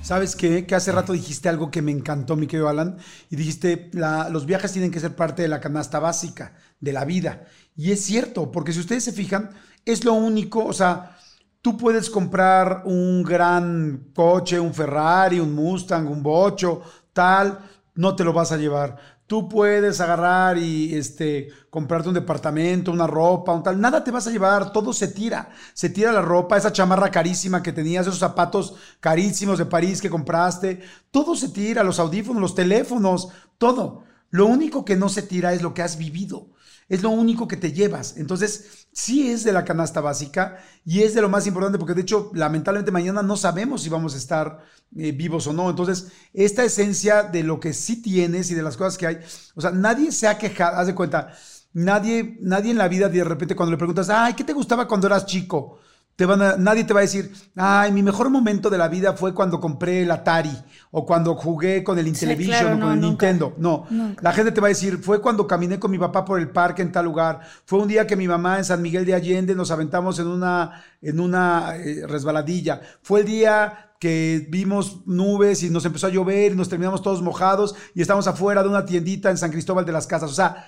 ¿Sabes 0.00 0.36
qué? 0.36 0.66
Que 0.66 0.76
hace 0.76 0.92
rato 0.92 1.12
dijiste 1.12 1.48
algo 1.48 1.70
que 1.70 1.82
me 1.82 1.90
encantó, 1.90 2.36
mi 2.36 2.46
querido 2.46 2.68
Alan, 2.68 2.96
y 3.28 3.34
dijiste, 3.34 3.90
la- 3.92 4.28
los 4.30 4.46
viajes 4.46 4.72
tienen 4.72 4.92
que 4.92 5.00
ser 5.00 5.16
parte 5.16 5.42
de 5.42 5.48
la 5.48 5.58
canasta 5.60 5.98
básica 5.98 6.52
de 6.80 6.92
la 6.92 7.04
vida. 7.04 7.42
Y 7.76 7.90
es 7.90 8.04
cierto, 8.04 8.52
porque 8.52 8.72
si 8.72 8.78
ustedes 8.78 9.02
se 9.02 9.12
fijan, 9.12 9.50
es 9.86 10.04
lo 10.04 10.14
único, 10.14 10.66
o 10.66 10.72
sea, 10.72 11.16
tú 11.62 11.76
puedes 11.76 12.10
comprar 12.10 12.82
un 12.84 13.22
gran 13.22 14.10
coche, 14.14 14.58
un 14.60 14.74
Ferrari, 14.74 15.40
un 15.40 15.54
Mustang, 15.54 16.08
un 16.08 16.22
Bocho, 16.22 16.82
tal, 17.12 17.58
no 17.94 18.14
te 18.14 18.24
lo 18.24 18.32
vas 18.32 18.50
a 18.52 18.56
llevar. 18.56 18.96
Tú 19.28 19.48
puedes 19.48 20.00
agarrar 20.00 20.58
y 20.58 20.94
este, 20.94 21.48
comprarte 21.70 22.08
un 22.08 22.14
departamento, 22.14 22.92
una 22.92 23.06
ropa, 23.06 23.52
un 23.52 23.62
tal. 23.62 23.80
Nada 23.80 24.04
te 24.04 24.10
vas 24.10 24.26
a 24.26 24.30
llevar, 24.30 24.72
todo 24.72 24.92
se 24.92 25.08
tira. 25.08 25.50
Se 25.72 25.88
tira 25.88 26.12
la 26.12 26.22
ropa, 26.22 26.56
esa 26.56 26.72
chamarra 26.72 27.10
carísima 27.10 27.62
que 27.62 27.72
tenías, 27.72 28.06
esos 28.06 28.20
zapatos 28.20 28.74
carísimos 29.00 29.58
de 29.58 29.66
París 29.66 30.00
que 30.00 30.10
compraste. 30.10 30.80
Todo 31.10 31.34
se 31.34 31.48
tira, 31.48 31.82
los 31.82 31.98
audífonos, 31.98 32.40
los 32.40 32.54
teléfonos, 32.54 33.28
todo. 33.58 34.04
Lo 34.30 34.46
único 34.46 34.84
que 34.84 34.96
no 34.96 35.08
se 35.08 35.22
tira 35.22 35.52
es 35.52 35.62
lo 35.62 35.74
que 35.74 35.82
has 35.82 35.98
vivido. 35.98 36.50
Es 36.88 37.02
lo 37.02 37.10
único 37.10 37.48
que 37.48 37.56
te 37.56 37.72
llevas. 37.72 38.16
Entonces, 38.16 38.86
sí 38.92 39.28
es 39.30 39.44
de 39.44 39.52
la 39.52 39.64
canasta 39.64 40.00
básica 40.00 40.58
y 40.84 41.02
es 41.02 41.14
de 41.14 41.20
lo 41.20 41.28
más 41.28 41.46
importante 41.46 41.78
porque 41.78 41.94
de 41.94 42.02
hecho, 42.02 42.30
lamentablemente 42.34 42.92
mañana 42.92 43.22
no 43.22 43.36
sabemos 43.36 43.82
si 43.82 43.88
vamos 43.88 44.14
a 44.14 44.18
estar 44.18 44.64
eh, 44.96 45.12
vivos 45.12 45.46
o 45.46 45.52
no. 45.52 45.68
Entonces, 45.68 46.08
esta 46.32 46.64
esencia 46.64 47.24
de 47.24 47.42
lo 47.42 47.58
que 47.58 47.72
sí 47.72 48.00
tienes 48.02 48.50
y 48.50 48.54
de 48.54 48.62
las 48.62 48.76
cosas 48.76 48.96
que 48.96 49.06
hay, 49.06 49.18
o 49.54 49.60
sea, 49.60 49.72
nadie 49.72 50.12
se 50.12 50.28
ha 50.28 50.38
quejado, 50.38 50.76
haz 50.76 50.86
de 50.86 50.94
cuenta, 50.94 51.32
nadie, 51.72 52.38
nadie 52.40 52.70
en 52.70 52.78
la 52.78 52.88
vida 52.88 53.08
de 53.08 53.24
repente 53.24 53.56
cuando 53.56 53.72
le 53.72 53.78
preguntas, 53.78 54.08
ay, 54.08 54.34
¿qué 54.34 54.44
te 54.44 54.52
gustaba 54.52 54.86
cuando 54.86 55.08
eras 55.08 55.26
chico? 55.26 55.80
Te 56.16 56.24
van 56.24 56.40
a- 56.40 56.56
nadie 56.56 56.84
te 56.84 56.94
va 56.94 57.00
a 57.00 57.02
decir, 57.02 57.30
ay, 57.56 57.92
mi 57.92 58.02
mejor 58.02 58.30
momento 58.30 58.70
de 58.70 58.78
la 58.78 58.88
vida 58.88 59.12
fue 59.12 59.34
cuando 59.34 59.60
compré 59.60 60.02
el 60.02 60.10
Atari 60.10 60.50
o 60.90 61.04
cuando 61.04 61.34
jugué 61.34 61.84
con 61.84 61.98
el 61.98 62.08
Intellivision 62.08 62.58
claro, 62.58 62.68
o 62.68 62.70
con 62.70 62.80
no, 62.80 62.92
el 62.94 63.00
nunca. 63.02 63.26
Nintendo. 63.26 63.54
No, 63.58 63.84
Nunca. 63.90 64.22
la 64.22 64.32
gente 64.32 64.50
te 64.50 64.60
va 64.62 64.68
a 64.68 64.70
decir, 64.70 64.96
fue 64.96 65.20
cuando 65.20 65.46
caminé 65.46 65.78
con 65.78 65.90
mi 65.90 65.98
papá 65.98 66.24
por 66.24 66.40
el 66.40 66.48
parque 66.48 66.80
en 66.80 66.90
tal 66.90 67.04
lugar, 67.04 67.40
fue 67.66 67.80
un 67.80 67.88
día 67.88 68.06
que 68.06 68.16
mi 68.16 68.26
mamá 68.26 68.56
en 68.56 68.64
San 68.64 68.80
Miguel 68.80 69.04
de 69.04 69.12
Allende 69.14 69.54
nos 69.54 69.70
aventamos 69.70 70.18
en 70.18 70.26
una, 70.28 70.82
en 71.02 71.20
una 71.20 71.76
eh, 71.76 72.04
resbaladilla, 72.08 72.80
fue 73.02 73.20
el 73.20 73.26
día 73.26 73.92
que 74.00 74.46
vimos 74.50 75.06
nubes 75.06 75.62
y 75.62 75.70
nos 75.70 75.84
empezó 75.84 76.06
a 76.06 76.10
llover 76.10 76.52
y 76.52 76.56
nos 76.56 76.68
terminamos 76.70 77.02
todos 77.02 77.20
mojados 77.20 77.74
y 77.94 78.00
estamos 78.00 78.26
afuera 78.26 78.62
de 78.62 78.68
una 78.70 78.86
tiendita 78.86 79.28
en 79.30 79.36
San 79.38 79.50
Cristóbal 79.50 79.84
de 79.84 79.92
las 79.92 80.06
Casas. 80.06 80.30
O 80.30 80.34
sea, 80.34 80.66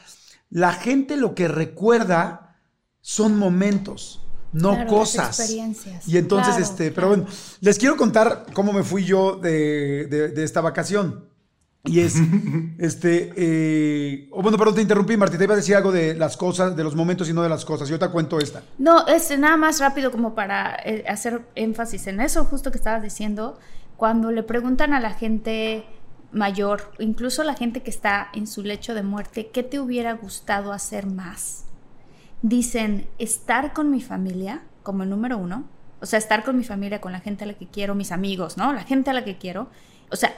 la 0.50 0.72
gente 0.72 1.16
lo 1.16 1.34
que 1.34 1.48
recuerda 1.48 2.56
son 3.00 3.38
momentos. 3.38 4.22
No 4.52 4.74
Claro, 4.74 4.88
cosas. 4.90 5.38
experiencias. 5.38 6.08
Y 6.08 6.16
entonces, 6.16 6.54
Claro, 6.54 6.64
este, 6.64 6.76
claro. 6.84 6.94
pero 6.94 7.08
bueno, 7.08 7.26
les 7.60 7.78
quiero 7.78 7.96
contar 7.96 8.46
cómo 8.54 8.72
me 8.72 8.82
fui 8.82 9.04
yo 9.04 9.36
de, 9.36 10.06
de- 10.06 10.28
de 10.28 10.44
esta 10.44 10.60
vacación. 10.60 11.26
Y 11.84 12.00
es, 12.00 12.14
este, 12.78 13.32
eh, 13.36 14.28
o 14.32 14.42
bueno, 14.42 14.58
perdón, 14.58 14.74
te 14.76 14.82
interrumpí, 14.82 15.16
Martita, 15.16 15.44
ibas 15.44 15.54
a 15.54 15.56
decir 15.60 15.76
algo 15.76 15.92
de 15.92 16.14
las 16.14 16.36
cosas, 16.36 16.74
de 16.76 16.82
los 16.84 16.94
momentos 16.96 17.28
y 17.28 17.32
no 17.32 17.42
de 17.42 17.48
las 17.48 17.64
cosas. 17.64 17.88
Yo 17.88 17.98
te 17.98 18.08
cuento 18.08 18.38
esta. 18.40 18.62
No, 18.78 19.06
es 19.06 19.36
nada 19.38 19.56
más 19.56 19.80
rápido 19.80 20.10
como 20.10 20.34
para 20.34 20.76
eh, 20.84 21.04
hacer 21.08 21.42
énfasis 21.54 22.06
en 22.08 22.20
eso, 22.20 22.44
justo 22.44 22.70
que 22.70 22.78
estabas 22.78 23.02
diciendo. 23.02 23.58
Cuando 23.96 24.30
le 24.30 24.42
preguntan 24.42 24.92
a 24.92 25.00
la 25.00 25.10
gente 25.14 25.84
mayor, 26.32 26.92
incluso 26.98 27.42
la 27.42 27.54
gente 27.54 27.82
que 27.82 27.90
está 27.90 28.28
en 28.34 28.46
su 28.46 28.62
lecho 28.62 28.94
de 28.94 29.02
muerte, 29.02 29.50
¿qué 29.52 29.62
te 29.62 29.80
hubiera 29.80 30.12
gustado 30.14 30.72
hacer 30.72 31.06
más? 31.06 31.64
Dicen, 32.42 33.08
estar 33.18 33.72
con 33.72 33.90
mi 33.90 34.00
familia 34.00 34.62
como 34.82 35.02
el 35.02 35.10
número 35.10 35.38
uno, 35.38 35.64
o 36.00 36.06
sea, 36.06 36.18
estar 36.18 36.44
con 36.44 36.56
mi 36.56 36.64
familia, 36.64 37.00
con 37.00 37.12
la 37.12 37.20
gente 37.20 37.44
a 37.44 37.46
la 37.46 37.54
que 37.54 37.66
quiero, 37.66 37.94
mis 37.94 38.12
amigos, 38.12 38.56
¿no? 38.56 38.72
La 38.72 38.84
gente 38.84 39.10
a 39.10 39.12
la 39.12 39.24
que 39.24 39.36
quiero. 39.36 39.68
O 40.10 40.16
sea, 40.16 40.34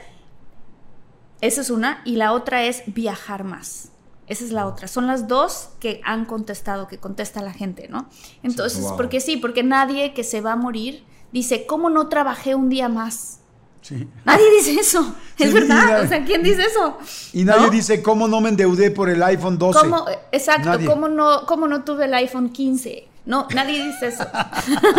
esa 1.41 1.61
es 1.61 1.69
una. 1.69 2.01
Y 2.05 2.15
la 2.15 2.33
otra 2.33 2.63
es 2.63 2.83
viajar 2.87 3.43
más. 3.43 3.91
Esa 4.27 4.45
es 4.45 4.51
la 4.51 4.65
otra. 4.65 4.87
Son 4.87 5.07
las 5.07 5.27
dos 5.27 5.69
que 5.79 6.01
han 6.03 6.25
contestado, 6.25 6.87
que 6.87 6.97
contesta 6.97 7.41
la 7.41 7.53
gente, 7.53 7.89
¿no? 7.89 8.07
Entonces, 8.43 8.85
porque 8.95 9.19
sí, 9.19 9.37
porque 9.37 9.61
nadie 9.61 10.13
que 10.13 10.23
se 10.23 10.41
va 10.41 10.53
a 10.53 10.55
morir 10.55 11.03
dice, 11.31 11.65
¿cómo 11.65 11.89
no 11.89 12.07
trabajé 12.07 12.55
un 12.55 12.69
día 12.69 12.89
más? 12.89 13.40
Sí. 13.81 14.07
Nadie 14.25 14.45
dice 14.57 14.79
eso. 14.79 15.15
Es 15.37 15.53
verdad. 15.53 16.03
o 16.03 16.07
sea, 16.07 16.23
¿quién 16.23 16.43
dice 16.43 16.63
eso? 16.63 16.97
Y 17.33 17.43
nadie 17.43 17.69
dice, 17.69 18.01
¿cómo 18.01 18.27
no 18.27 18.41
me 18.41 18.49
endeudé 18.49 18.91
por 18.91 19.09
el 19.09 19.21
iPhone 19.23 19.57
12? 19.57 19.79
¿Cómo, 19.79 20.05
exacto. 20.31 20.71
¿cómo 20.85 21.07
no, 21.09 21.45
¿Cómo 21.47 21.67
no 21.67 21.83
tuve 21.83 22.05
el 22.05 22.13
iPhone 22.13 22.49
15? 22.49 23.07
No, 23.25 23.47
nadie 23.53 23.83
dice 23.83 24.07
eso. 24.07 24.23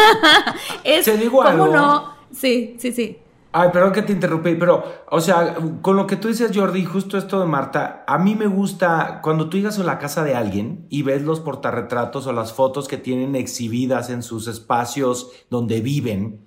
es, 0.84 1.04
¿Se 1.04 1.16
digo 1.16 1.42
¿Cómo 1.42 1.68
no? 1.68 2.14
Sí, 2.32 2.76
sí, 2.78 2.92
sí. 2.92 3.18
Ay, 3.54 3.68
perdón 3.70 3.92
que 3.92 4.00
te 4.00 4.12
interrumpí, 4.12 4.54
pero, 4.54 4.82
o 5.10 5.20
sea, 5.20 5.56
con 5.82 5.94
lo 5.94 6.06
que 6.06 6.16
tú 6.16 6.28
dices, 6.28 6.52
Jordi, 6.54 6.86
justo 6.86 7.18
esto 7.18 7.38
de 7.38 7.44
Marta, 7.44 8.02
a 8.06 8.16
mí 8.16 8.34
me 8.34 8.46
gusta 8.46 9.20
cuando 9.22 9.50
tú 9.50 9.58
llegas 9.58 9.78
a 9.78 9.84
la 9.84 9.98
casa 9.98 10.24
de 10.24 10.34
alguien 10.34 10.86
y 10.88 11.02
ves 11.02 11.20
los 11.20 11.40
portarretratos 11.40 12.26
o 12.26 12.32
las 12.32 12.54
fotos 12.54 12.88
que 12.88 12.96
tienen 12.96 13.36
exhibidas 13.36 14.08
en 14.08 14.22
sus 14.22 14.48
espacios 14.48 15.30
donde 15.50 15.82
viven, 15.82 16.40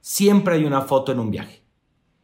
siempre 0.00 0.56
hay 0.56 0.64
una 0.64 0.80
foto 0.80 1.12
en 1.12 1.20
un 1.20 1.30
viaje. 1.30 1.59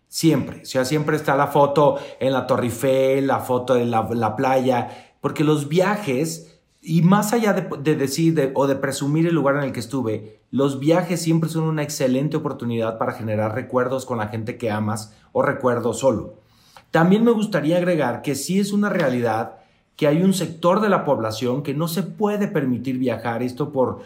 Siempre. 0.09 0.62
O 0.62 0.64
sea, 0.64 0.84
siempre 0.84 1.16
está 1.16 1.36
la 1.36 1.48
foto 1.48 1.98
en 2.20 2.32
la 2.32 2.46
Torre 2.46 2.66
Eiffel, 2.66 3.26
la 3.26 3.40
foto 3.40 3.74
de 3.74 3.84
la, 3.86 4.36
playa, 4.36 5.14
porque 5.20 5.44
los 5.44 5.68
viajes 5.68 6.59
y 6.80 7.02
más 7.02 7.32
allá 7.32 7.52
de, 7.52 7.96
decir 7.96 8.52
o 8.54 8.66
de 8.68 8.76
presumir 8.76 9.26
el 9.26 9.34
lugar 9.34 9.57
en 9.57 9.64
el 9.64 9.72
que 9.72 9.80
estuve, 9.80 10.38
los 10.52 10.78
viajes 10.78 11.20
siempre 11.20 11.50
son 11.50 11.64
una 11.64 11.82
excelente 11.82 12.36
oportunidad 12.36 12.96
para 12.96 13.12
generar 13.12 13.54
recuerdos 13.54 14.07
con 14.07 14.18
la 14.18 14.28
gente 14.28 14.57
que 14.57 14.70
amas 14.70 15.12
o 15.32 15.42
recuerdos 15.42 15.98
solo. 15.98 16.34
También 16.92 17.24
me 17.24 17.32
gustaría 17.32 17.76
agregar 17.76 18.22
que 18.22 18.36
sí 18.36 18.61
es 18.61 18.72
una 18.72 18.88
realidad 18.88 19.57
que 19.96 20.07
hay 20.07 20.22
un 20.22 20.32
sector 20.32 20.80
de 20.80 20.88
la 20.88 21.04
población 21.04 21.62
que 21.62 21.74
no 21.74 21.88
se 21.88 22.02
puede 22.02 22.48
permitir 22.48 22.98
viajar, 22.98 23.42
esto 23.42 23.72
por 23.72 24.02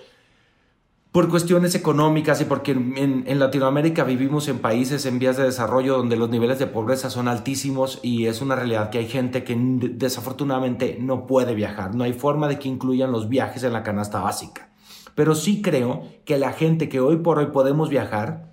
por 1.13 1.29
cuestiones 1.29 1.75
económicas 1.75 2.41
y 2.41 2.45
porque 2.45 2.71
en, 2.71 3.39
Latinoamérica 3.39 4.05
vivimos 4.05 4.47
en 4.47 4.61
países 4.61 5.07
en 5.07 5.19
vías 5.19 5.37
de 5.37 5.43
desarrollo 5.43 5.97
donde 5.97 6.17
los 6.17 6.31
niveles 6.31 6.61
de 6.61 6.69
pobreza 6.69 7.11
son 7.11 7.27
altísimos 7.27 7.99
y 8.03 8.27
es 8.27 8.41
una 8.41 8.55
realidad 8.55 8.91
que 8.91 8.99
hay 8.99 9.09
gente 9.09 9.43
que 9.43 9.57
desafortunadamente 9.59 10.99
no 11.01 11.27
puede 11.27 11.55
viajar. 11.55 11.97
No 11.97 12.05
hay 12.05 12.13
forma 12.13 12.47
de 12.47 12.61
que 12.61 12.69
incluyan 12.69 13.11
los 13.11 13.29
viajes 13.29 13.65
en 13.65 13.73
la 13.73 13.83
canasta 13.83 14.21
básica. 14.21 14.71
Pero 15.17 15.35
sí 15.35 15.63
creo 15.63 16.05
que 16.25 16.39
la 16.39 16.53
gente 16.53 16.89
que 16.89 17.01
hoy 17.01 17.17
por 17.17 17.39
hoy 17.39 17.47
podemos 17.47 17.89
viajar, 17.89 18.50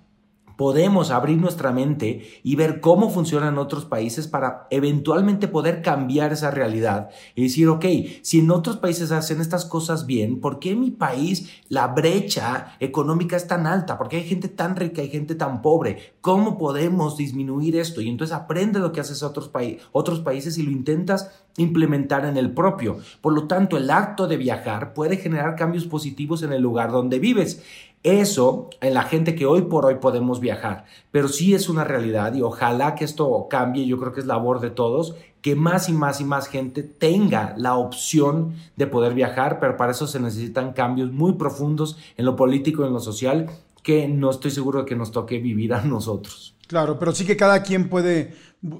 podemos 0.58 1.12
abrir 1.12 1.38
nuestra 1.38 1.70
mente 1.70 2.40
y 2.42 2.56
ver 2.56 2.80
cómo 2.80 3.10
funcionan 3.10 3.58
otros 3.58 3.84
países 3.84 4.26
para 4.26 4.66
eventualmente 4.70 5.46
poder 5.46 5.82
cambiar 5.82 6.32
esa 6.32 6.50
realidad 6.50 7.10
y 7.36 7.44
decir, 7.44 7.68
ok, 7.68 7.84
si 8.22 8.40
en 8.40 8.50
otros 8.50 8.76
países 8.76 9.12
hacen 9.12 9.40
estas 9.40 9.64
cosas 9.64 10.04
bien, 10.04 10.40
¿por 10.40 10.58
qué 10.58 10.72
en 10.72 10.80
mi 10.80 10.90
país 10.90 11.48
la 11.68 11.86
brecha 11.86 12.76
económica 12.80 13.36
es 13.36 13.46
tan 13.46 13.68
alta? 13.68 13.96
¿Por 13.96 14.08
qué 14.08 14.16
hay 14.16 14.24
gente 14.24 14.48
tan 14.48 14.74
rica 14.74 15.00
y 15.00 15.08
gente 15.08 15.36
tan 15.36 15.62
pobre? 15.62 16.14
¿Cómo 16.20 16.58
podemos 16.58 17.16
disminuir 17.16 17.76
esto? 17.76 18.00
Y 18.00 18.08
entonces 18.08 18.34
aprende 18.34 18.80
lo 18.80 18.90
que 18.90 19.00
haces 19.00 19.22
otros, 19.22 19.52
otros 19.92 20.18
países 20.18 20.58
y 20.58 20.64
lo 20.64 20.72
intentas 20.72 21.30
implementar 21.56 22.24
en 22.24 22.36
el 22.36 22.52
propio. 22.52 22.98
Por 23.20 23.32
lo 23.32 23.46
tanto, 23.46 23.76
el 23.76 23.90
acto 23.90 24.26
de 24.26 24.36
viajar 24.36 24.94
puede 24.94 25.16
generar 25.18 25.56
cambios 25.56 25.86
positivos 25.86 26.42
en 26.42 26.52
el 26.52 26.62
lugar 26.62 26.90
donde 26.90 27.18
vives. 27.18 27.62
Eso 28.02 28.70
en 28.80 28.94
la 28.94 29.02
gente 29.02 29.34
que 29.34 29.44
hoy 29.44 29.62
por 29.62 29.84
hoy 29.84 29.96
podemos 29.96 30.40
viajar, 30.40 30.84
pero 31.10 31.28
sí 31.28 31.54
es 31.54 31.68
una 31.68 31.84
realidad 31.84 32.34
y 32.34 32.42
ojalá 32.42 32.94
que 32.94 33.04
esto 33.04 33.48
cambie, 33.50 33.86
yo 33.86 33.98
creo 33.98 34.12
que 34.12 34.20
es 34.20 34.26
labor 34.26 34.60
de 34.60 34.70
todos, 34.70 35.16
que 35.42 35.56
más 35.56 35.88
y 35.88 35.92
más 35.92 36.20
y 36.20 36.24
más 36.24 36.46
gente 36.46 36.82
tenga 36.82 37.54
la 37.56 37.74
opción 37.74 38.54
de 38.76 38.86
poder 38.86 39.14
viajar, 39.14 39.58
pero 39.60 39.76
para 39.76 39.92
eso 39.92 40.06
se 40.06 40.20
necesitan 40.20 40.72
cambios 40.72 41.10
muy 41.10 41.34
profundos 41.34 41.98
en 42.16 42.24
lo 42.24 42.36
político 42.36 42.82
y 42.82 42.86
en 42.86 42.92
lo 42.92 43.00
social 43.00 43.50
que 43.82 44.06
no 44.06 44.30
estoy 44.30 44.50
seguro 44.50 44.80
de 44.80 44.84
que 44.84 44.96
nos 44.96 45.12
toque 45.12 45.38
vivir 45.38 45.74
a 45.74 45.82
nosotros. 45.82 46.54
Claro, 46.66 46.98
pero 46.98 47.12
sí 47.12 47.24
que 47.24 47.36
cada 47.36 47.62
quien 47.62 47.88
puede 47.88 48.34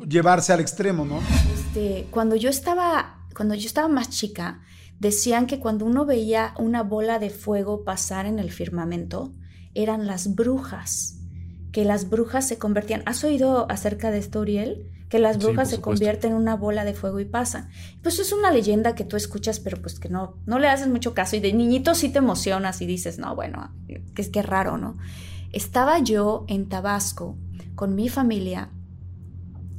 llevarse 0.07 0.53
al 0.53 0.61
extremo, 0.61 1.05
¿no? 1.05 1.21
Este, 1.53 2.07
cuando 2.11 2.37
yo 2.37 2.51
estaba, 2.51 3.25
cuando 3.35 3.55
yo 3.55 3.67
estaba 3.67 3.89
más 3.89 4.11
chica, 4.11 4.61
Decían 4.99 5.47
que 5.47 5.61
cuando 5.61 5.85
uno 5.85 6.05
veía 6.05 6.55
una 6.59 6.83
bola 6.83 7.19
de 7.19 7.31
fuego 7.31 7.85
pasar 7.85 8.27
en 8.27 8.39
el 8.39 8.51
firmamento, 8.51 9.33
eran 9.75 10.07
las 10.07 10.35
brujas, 10.35 11.21
que 11.71 11.85
las 11.85 12.09
brujas 12.11 12.49
se 12.49 12.59
convertían. 12.59 13.03
¿Has 13.07 13.23
oído 13.23 13.71
acerca 13.71 14.11
de 14.11 14.19
esto, 14.19 14.41
Uriel? 14.41 14.91
Que 15.09 15.19
las 15.19 15.39
brujas 15.39 15.71
se 15.71 15.81
convierten 15.81 16.33
en 16.33 16.37
una 16.37 16.57
bola 16.57 16.85
de 16.85 16.95
fuego 16.95 17.21
y 17.21 17.25
pasan. 17.25 17.71
Pues 18.03 18.19
es 18.19 18.33
una 18.33 18.51
leyenda 18.51 18.95
que 18.95 19.05
tú 19.05 19.17
escuchas, 19.17 19.61
pero 19.61 19.81
pues 19.81 19.99
que 19.99 20.09
no, 20.09 20.37
no 20.45 20.59
le 20.59 20.69
haces 20.69 20.89
mucho 20.89 21.15
caso 21.15 21.37
y 21.37 21.41
de 21.41 21.53
niñito 21.53 21.95
sí 21.95 22.11
te 22.11 22.19
emocionas 22.19 22.83
y 22.83 22.87
dices, 22.87 23.19
no, 23.19 23.35
bueno, 23.35 23.71
que 23.87 24.21
es 24.21 24.29
que 24.29 24.43
raro, 24.43 24.77
¿no? 24.77 24.99
Estaba 25.53 25.99
yo 26.01 26.45
en 26.49 26.69
Tabasco 26.69 27.39
con 27.75 27.95
mi 27.95 28.09
familia 28.09 28.71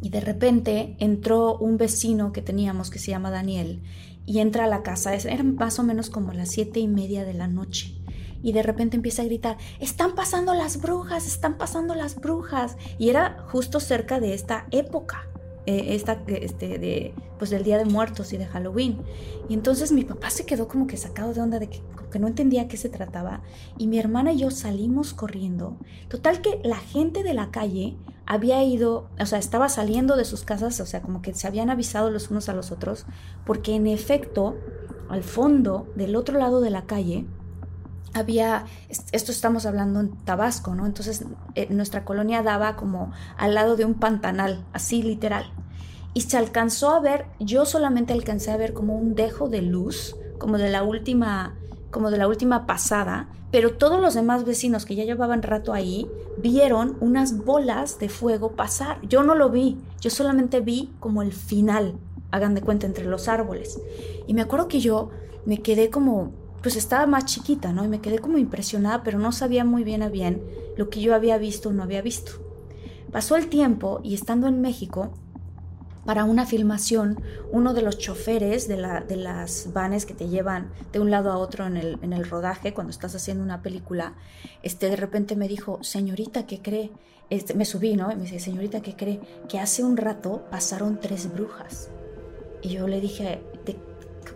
y 0.01 0.09
de 0.09 0.21
repente 0.21 0.95
entró 0.99 1.57
un 1.57 1.77
vecino 1.77 2.31
que 2.31 2.41
teníamos 2.41 2.89
que 2.89 2.99
se 2.99 3.11
llama 3.11 3.29
Daniel 3.29 3.83
y 4.29 4.41
entra 4.41 4.65
a 4.65 4.67
la 4.67 4.83
casa. 4.83 5.15
Eran 5.15 5.55
más 5.55 5.79
o 5.79 5.83
menos 5.83 6.11
como 6.11 6.33
las 6.33 6.49
siete 6.49 6.79
y 6.79 6.87
media 6.87 7.25
de 7.25 7.33
la 7.33 7.47
noche. 7.47 7.95
Y 8.43 8.53
de 8.53 8.61
repente 8.61 8.95
empieza 8.95 9.23
a 9.23 9.25
gritar, 9.25 9.57
están 9.79 10.13
pasando 10.13 10.53
las 10.53 10.79
brujas, 10.79 11.25
están 11.25 11.57
pasando 11.57 11.95
las 11.95 12.15
brujas. 12.15 12.77
Y 12.99 13.09
era 13.09 13.43
justo 13.49 13.79
cerca 13.79 14.19
de 14.19 14.35
esta 14.35 14.67
época, 14.69 15.27
eh, 15.65 15.95
esta, 15.95 16.23
este, 16.27 16.79
de, 16.79 17.13
pues 17.37 17.49
del 17.49 17.63
Día 17.63 17.77
de 17.77 17.85
Muertos 17.85 18.33
y 18.33 18.37
de 18.37 18.45
Halloween. 18.45 19.01
Y 19.47 19.53
entonces 19.53 19.91
mi 19.91 20.03
papá 20.03 20.29
se 20.29 20.45
quedó 20.45 20.67
como 20.67 20.87
que 20.87 20.97
sacado 20.97 21.33
de 21.33 21.41
onda 21.41 21.59
de 21.59 21.69
que, 21.69 21.81
que 22.11 22.19
no 22.19 22.27
entendía 22.27 22.67
qué 22.67 22.77
se 22.77 22.89
trataba. 22.89 23.41
Y 23.77 23.87
mi 23.87 23.99
hermana 23.99 24.33
y 24.33 24.39
yo 24.39 24.51
salimos 24.51 25.13
corriendo. 25.13 25.77
Total 26.07 26.41
que 26.41 26.59
la 26.63 26.77
gente 26.77 27.23
de 27.23 27.33
la 27.33 27.51
calle 27.51 27.97
había 28.25 28.63
ido, 28.63 29.09
o 29.19 29.25
sea, 29.25 29.39
estaba 29.39 29.69
saliendo 29.69 30.15
de 30.15 30.23
sus 30.23 30.43
casas, 30.43 30.79
o 30.79 30.85
sea, 30.85 31.01
como 31.01 31.21
que 31.23 31.33
se 31.33 31.47
habían 31.47 31.71
avisado 31.71 32.11
los 32.11 32.29
unos 32.29 32.47
a 32.47 32.53
los 32.53 32.71
otros, 32.71 33.07
porque 33.43 33.75
en 33.75 33.87
efecto, 33.87 34.55
al 35.09 35.23
fondo, 35.23 35.91
del 35.95 36.15
otro 36.15 36.37
lado 36.37 36.61
de 36.61 36.69
la 36.69 36.85
calle, 36.85 37.25
había, 38.13 38.65
esto 39.11 39.31
estamos 39.31 39.65
hablando 39.65 39.99
en 39.99 40.11
Tabasco, 40.25 40.75
¿no? 40.75 40.85
Entonces, 40.85 41.25
eh, 41.55 41.67
nuestra 41.69 42.05
colonia 42.05 42.41
daba 42.41 42.75
como 42.75 43.11
al 43.37 43.55
lado 43.55 43.75
de 43.75 43.85
un 43.85 43.95
pantanal, 43.95 44.65
así 44.73 45.01
literal. 45.01 45.51
Y 46.13 46.21
se 46.21 46.37
alcanzó 46.37 46.89
a 46.91 46.99
ver, 46.99 47.25
yo 47.39 47.65
solamente 47.65 48.13
alcancé 48.13 48.51
a 48.51 48.57
ver 48.57 48.73
como 48.73 48.97
un 48.97 49.15
dejo 49.15 49.47
de 49.47 49.61
luz, 49.61 50.15
como 50.37 50.57
de 50.57 50.69
la 50.69 50.83
última 50.83 51.55
como 51.91 52.11
de 52.11 52.17
la 52.17 52.27
última 52.27 52.65
pasada, 52.65 53.29
pero 53.51 53.73
todos 53.73 53.99
los 53.99 54.13
demás 54.13 54.45
vecinos 54.45 54.85
que 54.85 54.95
ya 54.95 55.05
llevaban 55.05 55.41
rato 55.41 55.73
ahí 55.73 56.07
vieron 56.37 56.97
unas 56.99 57.43
bolas 57.43 57.99
de 57.99 58.09
fuego 58.09 58.51
pasar. 58.51 58.99
Yo 59.07 59.23
no 59.23 59.33
lo 59.33 59.49
vi, 59.49 59.77
yo 59.99 60.09
solamente 60.09 60.59
vi 60.59 60.91
como 60.99 61.21
el 61.21 61.33
final, 61.33 61.95
hagan 62.31 62.53
de 62.53 62.61
cuenta, 62.61 62.85
entre 62.85 63.05
los 63.05 63.27
árboles. 63.27 63.79
Y 64.27 64.33
me 64.33 64.41
acuerdo 64.41 64.67
que 64.67 64.79
yo 64.79 65.09
me 65.45 65.61
quedé 65.61 65.89
como, 65.89 66.31
pues 66.61 66.75
estaba 66.75 67.05
más 67.05 67.25
chiquita, 67.25 67.71
¿no? 67.71 67.85
Y 67.85 67.87
me 67.87 68.01
quedé 68.01 68.19
como 68.19 68.37
impresionada, 68.37 69.03
pero 69.03 69.19
no 69.19 69.31
sabía 69.31 69.63
muy 69.63 69.83
bien 69.83 70.03
a 70.03 70.09
bien 70.09 70.43
lo 70.77 70.89
que 70.89 71.01
yo 71.01 71.15
había 71.15 71.37
visto 71.37 71.69
o 71.69 71.73
no 71.73 71.83
había 71.83 72.01
visto. 72.01 72.33
Pasó 73.11 73.35
el 73.35 73.47
tiempo 73.47 74.01
y 74.03 74.13
estando 74.13 74.47
en 74.47 74.61
México, 74.61 75.13
para 76.05 76.23
una 76.23 76.45
filmación, 76.45 77.21
uno 77.51 77.73
de 77.73 77.81
los 77.81 77.97
choferes 77.97 78.67
de, 78.67 78.77
la, 78.77 79.01
de 79.01 79.15
las 79.15 79.73
vanes 79.73 80.05
que 80.05 80.13
te 80.13 80.27
llevan 80.27 80.71
de 80.91 80.99
un 80.99 81.11
lado 81.11 81.31
a 81.31 81.37
otro 81.37 81.67
en 81.67 81.77
el, 81.77 81.99
en 82.01 82.13
el 82.13 82.27
rodaje, 82.27 82.73
cuando 82.73 82.91
estás 82.91 83.13
haciendo 83.15 83.43
una 83.43 83.61
película, 83.61 84.13
este, 84.63 84.89
de 84.89 84.95
repente 84.95 85.35
me 85.35 85.47
dijo, 85.47 85.77
señorita, 85.83 86.47
¿qué 86.47 86.61
cree? 86.61 86.91
Este, 87.29 87.53
me 87.53 87.65
subí, 87.65 87.95
¿no? 87.95 88.11
Y 88.11 88.15
me 88.15 88.23
dice, 88.23 88.39
señorita, 88.39 88.81
¿qué 88.81 88.95
cree? 88.95 89.19
Que 89.47 89.59
hace 89.59 89.83
un 89.83 89.97
rato 89.97 90.45
pasaron 90.49 90.99
tres 90.99 91.31
brujas. 91.31 91.89
Y 92.61 92.69
yo 92.69 92.87
le 92.87 93.01
dije, 93.01 93.23
¿de 93.23 93.48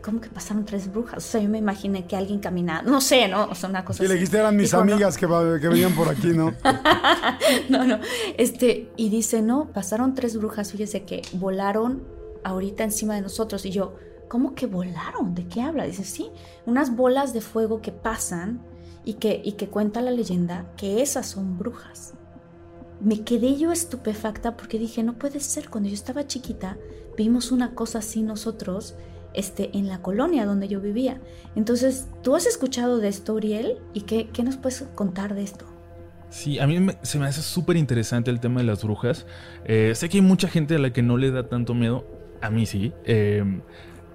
¿cómo 0.04 0.20
que 0.20 0.30
pasaron 0.30 0.66
tres 0.66 0.92
brujas? 0.92 1.26
O 1.26 1.28
sea, 1.28 1.42
yo 1.42 1.50
me 1.50 1.58
imaginé 1.58 2.06
que 2.06 2.16
alguien 2.16 2.40
caminaba, 2.40 2.82
no 2.84 3.00
sé, 3.02 3.28
¿no? 3.28 3.46
O 3.46 3.56
sea, 3.56 3.70
una 3.70 3.86
cosa 3.86 4.04
y 4.04 4.08
le 4.08 4.16
dijiste, 4.16 4.38
eran 4.38 4.56
mis 4.56 4.74
amigas 4.74 5.18
que, 5.18 5.26
que, 5.26 5.68
venían 5.70 5.96
por 5.96 6.10
aquí, 6.10 6.28
¿no? 6.28 6.54
no, 7.70 7.86
no. 7.86 8.00
Este, 8.38 8.92
y 8.98 9.10
dice, 9.10 9.42
no, 9.42 9.70
pasaron 9.72 10.14
tres 10.14 10.38
brujas, 10.38 10.72
fíjese 10.72 11.04
que 11.04 11.22
volaron 11.34 12.04
ahorita 12.44 12.84
encima 12.84 13.16
de 13.16 13.22
nosotros. 13.22 13.66
Y 13.66 13.72
yo, 13.72 13.96
¿cómo 14.28 14.54
que 14.56 14.66
volaron? 14.66 15.34
¿De 15.34 15.48
qué 15.48 15.62
habla? 15.62 15.86
Dice, 15.86 16.04
sí, 16.04 16.30
unas 16.66 16.96
bolas 16.96 17.34
de 17.34 17.40
fuego 17.40 17.82
que 17.82 17.94
pasan 17.94 18.62
y 19.06 19.16
que, 19.16 19.42
y 19.44 19.54
que 19.54 19.70
cuenta 19.70 20.02
la 20.02 20.12
leyenda 20.12 20.66
que 20.76 21.02
esas 21.02 21.28
son 21.28 21.58
brujas. 21.58 22.14
me 23.00 23.24
quedé 23.24 23.58
yo 23.58 23.72
estupefacta 23.72 24.58
porque 24.58 24.80
dije, 24.80 25.02
no 25.02 25.14
puede 25.14 25.40
ser, 25.40 25.70
cuando 25.70 25.90
yo 25.90 25.96
estaba 25.96 26.28
chiquita 26.28 26.78
vimos 27.18 27.52
una 27.52 27.76
cosa 27.76 28.00
así 28.00 28.24
nosotros 28.24 28.96
este, 29.34 29.78
en 29.78 29.88
la 29.88 30.02
colonia 30.02 30.46
donde 30.46 30.68
yo 30.68 30.82
vivía. 30.82 31.20
Entonces, 31.56 32.08
¿tú 32.22 32.36
has 32.36 32.46
escuchado 32.46 33.00
de 33.00 33.08
esto, 33.08 33.34
Uriel? 33.34 33.78
¿Y 33.94 34.02
qué, 34.02 34.30
qué 34.32 34.44
nos 34.44 34.58
puedes 34.58 34.84
contar 34.96 35.36
de 35.36 35.44
esto? 35.44 35.66
Sí, 36.34 36.58
a 36.58 36.66
mí 36.66 36.88
se 37.04 37.20
me 37.20 37.28
hace 37.28 37.44
súper 37.44 37.78
interesante 37.78 38.32
el 38.32 38.40
tema 38.40 38.62
de 38.62 38.66
las 38.66 38.84
brujas. 38.84 39.28
Eh, 39.66 39.94
sé 39.94 40.10
que 40.10 40.18
hay 40.18 40.24
mucha 40.24 40.48
gente 40.48 40.76
a 40.76 40.80
la 40.80 40.92
que 40.92 41.04
no 41.04 41.18
le 41.18 41.30
da 41.30 41.48
tanto 41.48 41.76
miedo, 41.76 42.08
a 42.42 42.50
mí 42.50 42.66
sí. 42.66 42.92
Em, 43.06 43.62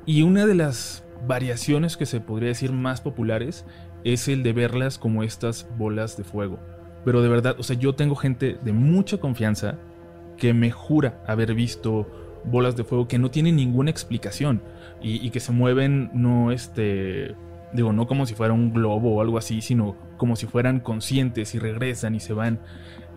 y 0.04 0.22
una 0.22 0.44
de 0.44 0.56
las 0.56 1.04
variaciones 1.28 1.96
que 1.96 2.06
se 2.06 2.20
podría 2.20 2.48
decir 2.48 2.72
más 2.72 3.00
populares 3.00 3.64
es 4.02 4.26
el 4.26 4.42
de 4.42 4.52
verlas 4.52 4.98
como 4.98 5.22
estas 5.22 5.68
bolas 5.78 6.16
de 6.16 6.24
fuego. 6.24 6.58
Pero 7.04 7.22
de 7.22 7.28
verdad, 7.28 7.54
o 7.56 7.62
sea, 7.62 7.76
yo 7.76 7.94
tengo 7.94 8.16
gente 8.16 8.58
de 8.64 8.72
mucha 8.72 9.18
confianza 9.18 9.78
que 10.36 10.52
me 10.54 10.72
jura 10.72 11.22
haber 11.24 11.54
visto 11.54 12.06
bolas 12.44 12.76
de 12.76 12.82
fuego 12.82 13.06
que 13.06 13.18
no 13.18 13.30
tienen 13.30 13.54
ninguna 13.54 13.90
explicación 13.90 14.60
y, 15.00 15.30
que 15.30 15.40
se 15.40 15.52
mueven 15.52 16.10
no 16.12 16.50
este 16.50 17.34
digo 17.72 17.92
no 17.92 18.06
como 18.06 18.26
si 18.26 18.34
fuera 18.34 18.54
un 18.54 18.72
globo 18.72 19.14
o 19.14 19.20
algo 19.20 19.38
así 19.38 19.60
sino 19.60 19.94
como 20.16 20.36
si 20.36 20.46
fueran 20.46 20.80
conscientes 20.80 21.54
y 21.54 21.58
regresan 21.58 22.14
y 22.14 22.20
se 22.20 22.32
van. 22.32 22.60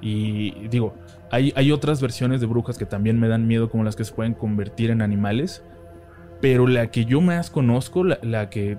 Y 0.01 0.67
digo 0.67 0.95
hay, 1.29 1.53
hay 1.55 1.71
otras 1.71 2.01
versiones 2.01 2.41
de 2.41 2.47
brujas 2.47 2.77
que 2.77 2.85
también 2.85 3.19
me 3.19 3.27
dan 3.27 3.47
miedo 3.47 3.69
como 3.69 3.83
las 3.83 3.95
que 3.95 4.03
se 4.03 4.13
pueden 4.13 4.33
convertir 4.33 4.91
en 4.91 5.01
animales 5.01 5.63
pero 6.41 6.67
la 6.67 6.89
que 6.89 7.05
yo 7.05 7.21
más 7.21 7.49
conozco 7.49 8.03
la, 8.03 8.19
la 8.23 8.49
que 8.49 8.77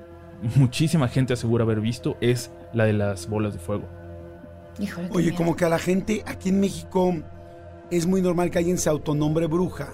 muchísima 0.56 1.08
gente 1.08 1.32
asegura 1.32 1.64
haber 1.64 1.80
visto 1.80 2.16
es 2.20 2.50
la 2.74 2.84
de 2.84 2.92
las 2.92 3.28
bolas 3.28 3.54
de 3.54 3.60
fuego. 3.60 3.84
Oye, 5.10 5.34
como 5.34 5.54
que 5.54 5.64
a 5.64 5.68
la 5.68 5.78
gente 5.78 6.22
aquí 6.26 6.48
en 6.48 6.60
México 6.60 7.14
es 7.90 8.06
muy 8.06 8.22
normal 8.22 8.50
que 8.50 8.58
alguien 8.58 8.78
se 8.78 8.88
autonombre 8.88 9.46
bruja. 9.46 9.90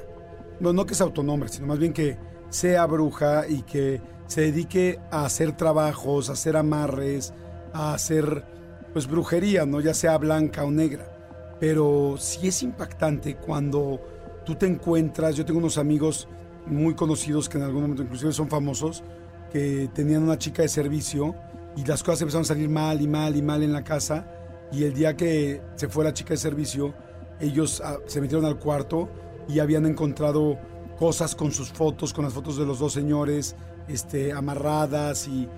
No, 0.60 0.72
no 0.72 0.86
que 0.86 0.94
se 0.94 1.02
autonombre, 1.02 1.48
sino 1.48 1.66
más 1.66 1.78
bien 1.78 1.92
que 1.92 2.16
sea 2.50 2.86
bruja 2.86 3.46
y 3.48 3.62
que 3.62 4.00
se 4.26 4.42
dedique 4.42 4.98
a 5.10 5.24
hacer 5.24 5.56
trabajos, 5.56 6.28
a 6.28 6.32
hacer 6.32 6.56
amarres, 6.56 7.32
a 7.72 7.94
hacer 7.94 8.44
pues 8.92 9.06
brujería, 9.06 9.66
¿no? 9.66 9.80
Ya 9.80 9.94
sea 9.94 10.16
blanca 10.18 10.64
o 10.64 10.70
negra. 10.70 11.56
Pero 11.60 12.16
sí 12.18 12.48
es 12.48 12.62
impactante 12.62 13.36
cuando 13.36 14.00
tú 14.44 14.54
te 14.54 14.66
encuentras, 14.66 15.36
yo 15.36 15.44
tengo 15.44 15.58
unos 15.58 15.78
amigos 15.78 16.28
muy 16.66 16.94
conocidos 16.94 17.48
que 17.48 17.58
en 17.58 17.64
algún 17.64 17.82
momento 17.82 18.02
inclusive 18.02 18.32
son 18.32 18.48
famosos, 18.48 19.02
que 19.50 19.90
tenían 19.94 20.22
una 20.22 20.38
chica 20.38 20.62
de 20.62 20.68
servicio 20.68 21.34
y 21.76 21.84
las 21.84 22.02
cosas 22.02 22.22
empezaron 22.22 22.44
a 22.44 22.48
salir 22.48 22.68
mal 22.68 23.00
y 23.00 23.08
mal 23.08 23.36
y 23.36 23.42
mal 23.42 23.62
en 23.62 23.72
la 23.72 23.82
casa 23.84 24.26
y 24.70 24.84
el 24.84 24.92
día 24.92 25.16
que 25.16 25.62
se 25.76 25.88
fue 25.88 26.04
la 26.04 26.12
chica 26.12 26.30
de 26.30 26.36
servicio, 26.36 26.94
ellos 27.40 27.80
ah, 27.84 27.96
se 28.06 28.20
metieron 28.20 28.44
al 28.44 28.58
cuarto 28.58 29.08
y 29.48 29.60
habían 29.60 29.86
encontrado 29.86 30.58
cosas 30.98 31.34
con 31.34 31.52
sus 31.52 31.70
fotos, 31.70 32.12
con 32.12 32.24
las 32.24 32.34
fotos 32.34 32.56
de 32.56 32.66
los 32.66 32.78
dos 32.78 32.92
señores, 32.92 33.54
este, 33.86 34.32
amarradas 34.32 35.28
y 35.28 35.48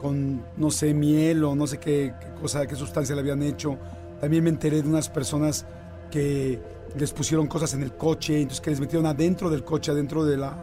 con, 0.00 0.42
no 0.56 0.70
sé, 0.70 0.94
miel 0.94 1.44
o 1.44 1.54
no 1.54 1.66
sé 1.66 1.78
qué, 1.78 2.14
cosa, 2.40 2.66
qué 2.66 2.76
sustancia 2.76 3.14
le 3.14 3.20
habían 3.20 3.42
hecho. 3.42 3.76
También 4.20 4.44
me 4.44 4.50
enteré 4.50 4.82
de 4.82 4.88
unas 4.88 5.08
personas 5.08 5.66
que 6.10 6.60
les 6.96 7.12
pusieron 7.12 7.46
cosas 7.46 7.74
en 7.74 7.82
el 7.82 7.92
coche, 7.92 8.40
entonces 8.40 8.60
que 8.60 8.70
les 8.70 8.80
metieron 8.80 9.06
adentro 9.06 9.50
del 9.50 9.64
coche, 9.64 9.92
adentro 9.92 10.24
de 10.24 10.36
la, 10.38 10.56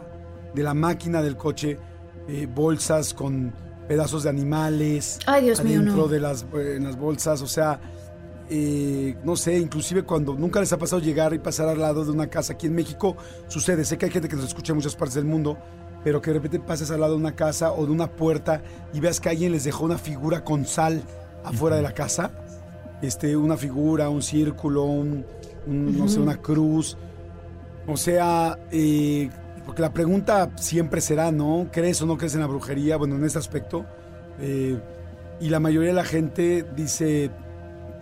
de 0.52 0.62
la 0.62 0.74
máquina 0.74 1.22
del 1.22 1.36
coche, 1.36 1.78
eh, 2.28 2.48
bolsas 2.52 3.14
con 3.14 3.52
pedazos 3.86 4.22
de 4.22 4.30
animales 4.30 5.18
Ay, 5.26 5.44
Dios 5.44 5.60
adentro 5.60 5.94
mío, 5.94 6.08
de 6.08 6.20
las, 6.20 6.46
eh, 6.54 6.74
en 6.76 6.84
las 6.84 6.98
bolsas, 6.98 7.42
o 7.42 7.46
sea, 7.46 7.78
eh, 8.50 9.16
no 9.24 9.36
sé, 9.36 9.58
inclusive 9.58 10.02
cuando 10.02 10.34
nunca 10.34 10.60
les 10.60 10.72
ha 10.72 10.78
pasado 10.78 11.00
llegar 11.00 11.34
y 11.34 11.38
pasar 11.38 11.68
al 11.68 11.80
lado 11.80 12.04
de 12.04 12.10
una 12.10 12.28
casa 12.28 12.54
aquí 12.54 12.66
en 12.66 12.74
México, 12.74 13.16
sucede, 13.48 13.84
sé 13.84 13.98
que 13.98 14.06
hay 14.06 14.12
gente 14.12 14.28
que 14.28 14.36
nos 14.36 14.46
escucha 14.46 14.72
en 14.72 14.76
muchas 14.76 14.96
partes 14.96 15.14
del 15.14 15.24
mundo, 15.24 15.58
pero 16.02 16.20
que 16.20 16.30
de 16.30 16.34
repente 16.34 16.60
pases 16.60 16.90
al 16.90 17.00
lado 17.00 17.14
de 17.14 17.20
una 17.20 17.34
casa 17.34 17.72
o 17.72 17.86
de 17.86 17.92
una 17.92 18.10
puerta 18.10 18.62
y 18.92 19.00
veas 19.00 19.20
que 19.20 19.30
alguien 19.30 19.52
les 19.52 19.64
dejó 19.64 19.84
una 19.84 19.98
figura 19.98 20.44
con 20.44 20.66
sal 20.66 21.02
afuera 21.44 21.76
de 21.76 21.82
la 21.82 21.92
casa, 21.92 22.30
este, 23.02 23.36
una 23.36 23.56
figura, 23.56 24.08
un 24.08 24.22
círculo, 24.22 24.84
un, 24.84 25.24
no 25.66 26.08
sé, 26.08 26.20
una 26.20 26.36
cruz, 26.36 26.96
o 27.86 27.96
sea, 27.96 28.58
eh, 28.70 29.30
porque 29.66 29.82
la 29.82 29.92
pregunta 29.92 30.50
siempre 30.56 31.00
será, 31.00 31.32
¿no? 31.32 31.68
¿Crees 31.72 32.00
o 32.02 32.06
no 32.06 32.16
crees 32.16 32.34
en 32.34 32.40
la 32.40 32.46
brujería? 32.46 32.96
Bueno, 32.96 33.16
en 33.16 33.24
este 33.24 33.38
aspecto. 33.38 33.84
Eh, 34.40 34.78
y 35.40 35.48
la 35.48 35.60
mayoría 35.60 35.88
de 35.88 35.94
la 35.94 36.04
gente 36.04 36.64
dice, 36.76 37.30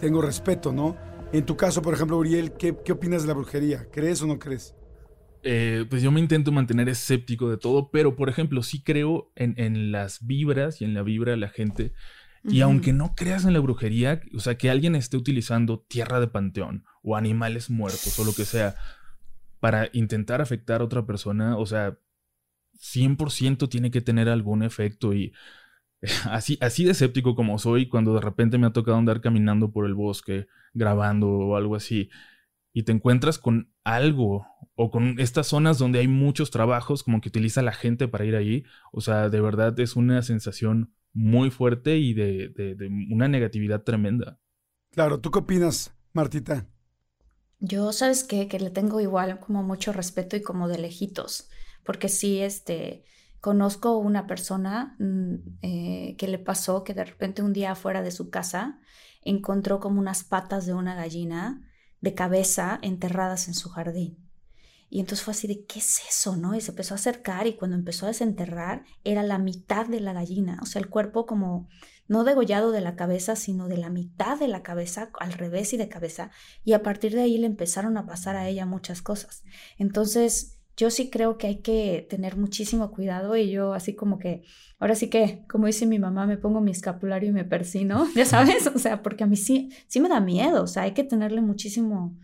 tengo 0.02 0.20
respeto, 0.20 0.72
¿no? 0.72 0.96
En 1.32 1.46
tu 1.46 1.56
caso, 1.56 1.80
por 1.80 1.94
ejemplo, 1.94 2.18
Uriel, 2.18 2.54
¿qué, 2.54 2.76
qué 2.84 2.90
opinas 2.90 3.22
de 3.22 3.28
la 3.28 3.34
brujería? 3.34 3.86
¿Crees 3.92 4.20
o 4.20 4.26
no 4.26 4.36
crees? 4.36 4.74
Eh, 5.44 5.86
pues 5.88 6.02
yo 6.02 6.10
me 6.10 6.18
intento 6.18 6.50
mantener 6.50 6.88
escéptico 6.88 7.48
de 7.48 7.56
todo, 7.56 7.88
pero 7.92 8.16
por 8.16 8.28
ejemplo, 8.28 8.64
sí 8.64 8.82
creo 8.82 9.30
en, 9.36 9.54
en 9.58 9.92
las 9.92 10.26
vibras 10.26 10.80
y 10.80 10.84
en 10.84 10.94
la 10.94 11.04
vibra 11.04 11.30
de 11.30 11.36
la 11.36 11.48
gente. 11.48 11.92
Y 12.42 12.62
aunque 12.62 12.92
no 12.92 13.14
creas 13.14 13.44
en 13.44 13.52
la 13.52 13.60
brujería, 13.60 14.20
o 14.34 14.40
sea, 14.40 14.58
que 14.58 14.70
alguien 14.70 14.96
esté 14.96 15.16
utilizando 15.16 15.78
tierra 15.78 16.18
de 16.18 16.26
panteón 16.26 16.84
o 17.04 17.16
animales 17.16 17.70
muertos 17.70 18.18
o 18.18 18.24
lo 18.24 18.34
que 18.34 18.44
sea 18.44 18.74
para 19.60 19.88
intentar 19.92 20.40
afectar 20.40 20.80
a 20.80 20.84
otra 20.84 21.06
persona, 21.06 21.56
o 21.56 21.64
sea, 21.64 21.96
100% 22.80 23.68
tiene 23.68 23.92
que 23.92 24.00
tener 24.00 24.28
algún 24.28 24.64
efecto 24.64 25.14
y 25.14 25.32
así, 26.30 26.58
así 26.60 26.84
de 26.84 26.92
escéptico 26.92 27.34
como 27.34 27.58
soy, 27.58 27.88
cuando 27.88 28.14
de 28.14 28.20
repente 28.20 28.58
me 28.58 28.66
ha 28.66 28.72
tocado 28.72 28.96
andar 28.96 29.20
caminando 29.20 29.72
por 29.72 29.86
el 29.86 29.94
bosque, 29.94 30.46
grabando 30.74 31.28
o 31.28 31.56
algo 31.56 31.76
así, 31.76 32.10
y 32.72 32.84
te 32.84 32.92
encuentras 32.92 33.38
con 33.38 33.72
algo 33.84 34.46
o 34.74 34.90
con 34.90 35.20
estas 35.20 35.46
zonas 35.48 35.78
donde 35.78 35.98
hay 35.98 36.08
muchos 36.08 36.50
trabajos 36.50 37.02
como 37.02 37.20
que 37.20 37.28
utiliza 37.28 37.62
la 37.62 37.72
gente 37.72 38.08
para 38.08 38.24
ir 38.24 38.36
ahí, 38.36 38.64
o 38.92 39.00
sea, 39.00 39.28
de 39.28 39.40
verdad 39.40 39.78
es 39.78 39.96
una 39.96 40.22
sensación 40.22 40.94
muy 41.12 41.50
fuerte 41.50 41.98
y 41.98 42.14
de, 42.14 42.48
de, 42.48 42.74
de 42.74 42.86
una 43.10 43.28
negatividad 43.28 43.82
tremenda. 43.82 44.38
Claro, 44.90 45.20
¿tú 45.20 45.30
qué 45.30 45.40
opinas, 45.40 45.94
Martita? 46.12 46.66
Yo, 47.60 47.92
¿sabes 47.92 48.24
qué? 48.24 48.48
Que 48.48 48.58
le 48.58 48.70
tengo 48.70 49.00
igual 49.00 49.38
como 49.38 49.62
mucho 49.62 49.92
respeto 49.92 50.36
y 50.36 50.42
como 50.42 50.68
de 50.68 50.78
lejitos, 50.78 51.48
porque 51.84 52.08
sí, 52.08 52.40
este, 52.40 53.04
conozco 53.42 53.98
una 53.98 54.28
persona 54.28 54.94
mm, 55.00 55.34
eh, 55.62 56.14
que 56.16 56.28
le 56.28 56.38
pasó 56.38 56.84
que 56.84 56.94
de 56.94 57.04
repente 57.04 57.42
un 57.42 57.52
día 57.52 57.72
afuera 57.72 58.00
de 58.00 58.12
su 58.12 58.30
casa 58.30 58.78
encontró 59.20 59.80
como 59.80 59.98
unas 59.98 60.22
patas 60.22 60.64
de 60.64 60.74
una 60.74 60.94
gallina 60.94 61.68
de 62.00 62.14
cabeza 62.14 62.78
enterradas 62.82 63.48
en 63.48 63.54
su 63.54 63.68
jardín. 63.68 64.16
Y 64.88 65.00
entonces 65.00 65.24
fue 65.24 65.32
así 65.32 65.48
de, 65.48 65.66
¿qué 65.66 65.80
es 65.80 66.02
eso? 66.08 66.36
¿no? 66.36 66.54
Y 66.54 66.60
se 66.60 66.70
empezó 66.70 66.94
a 66.94 66.98
acercar 66.98 67.48
y 67.48 67.56
cuando 67.56 67.76
empezó 67.76 68.06
a 68.06 68.10
desenterrar 68.10 68.84
era 69.02 69.24
la 69.24 69.38
mitad 69.38 69.86
de 69.86 69.98
la 69.98 70.12
gallina, 70.12 70.60
o 70.62 70.66
sea, 70.66 70.80
el 70.80 70.88
cuerpo 70.88 71.26
como 71.26 71.68
no 72.06 72.22
degollado 72.22 72.70
de 72.70 72.80
la 72.80 72.94
cabeza, 72.94 73.34
sino 73.34 73.66
de 73.66 73.78
la 73.78 73.90
mitad 73.90 74.38
de 74.38 74.46
la 74.46 74.62
cabeza, 74.62 75.10
al 75.18 75.32
revés 75.32 75.72
y 75.72 75.78
de 75.78 75.88
cabeza. 75.88 76.30
Y 76.62 76.74
a 76.74 76.82
partir 76.84 77.12
de 77.12 77.22
ahí 77.22 77.38
le 77.38 77.46
empezaron 77.46 77.96
a 77.96 78.06
pasar 78.06 78.36
a 78.36 78.48
ella 78.48 78.66
muchas 78.66 79.02
cosas. 79.02 79.42
Entonces, 79.78 80.61
yo 80.76 80.90
sí 80.90 81.10
creo 81.10 81.38
que 81.38 81.46
hay 81.46 81.56
que 81.62 82.06
tener 82.08 82.36
muchísimo 82.36 82.90
cuidado 82.90 83.36
y 83.36 83.50
yo 83.50 83.74
así 83.74 83.94
como 83.94 84.18
que, 84.18 84.42
ahora 84.78 84.94
sí 84.94 85.08
que, 85.08 85.44
como 85.48 85.66
dice 85.66 85.86
mi 85.86 85.98
mamá, 85.98 86.26
me 86.26 86.36
pongo 86.38 86.60
mi 86.60 86.70
escapulario 86.70 87.30
y 87.30 87.32
me 87.32 87.44
persino, 87.44 88.06
ya 88.14 88.24
sabes, 88.24 88.66
o 88.66 88.78
sea, 88.78 89.02
porque 89.02 89.24
a 89.24 89.26
mí 89.26 89.36
sí, 89.36 89.70
sí 89.86 90.00
me 90.00 90.08
da 90.08 90.20
miedo, 90.20 90.62
o 90.62 90.66
sea, 90.66 90.84
hay 90.84 90.92
que 90.92 91.04
tenerle 91.04 91.40
muchísimo, 91.40 92.16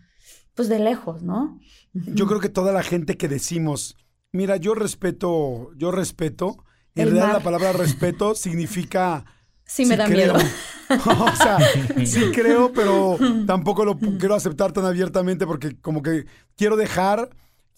pues 0.55 0.67
de 0.69 0.79
lejos, 0.79 1.23
¿no? 1.23 1.59
Yo 1.93 2.27
creo 2.27 2.39
que 2.39 2.49
toda 2.49 2.71
la 2.73 2.83
gente 2.83 3.17
que 3.17 3.27
decimos, 3.27 3.95
mira, 4.31 4.57
yo 4.57 4.73
respeto, 4.75 5.71
yo 5.75 5.91
respeto, 5.91 6.63
en 6.95 7.03
El 7.03 7.09
realidad 7.11 7.27
mar. 7.27 7.37
la 7.37 7.43
palabra 7.43 7.71
respeto 7.73 8.35
significa 8.35 9.25
Sí 9.65 9.85
me 9.85 9.95
da 9.95 10.05
creo. 10.07 10.33
miedo. 10.33 10.49
o 11.05 11.35
sea, 11.35 11.59
sí 12.03 12.31
creo, 12.33 12.73
pero 12.73 13.17
tampoco 13.45 13.85
lo 13.85 13.97
quiero 13.99 14.33
aceptar 14.33 14.71
tan 14.71 14.85
abiertamente 14.85 15.45
porque 15.45 15.79
como 15.79 16.01
que 16.01 16.25
quiero 16.57 16.75
dejar, 16.75 17.29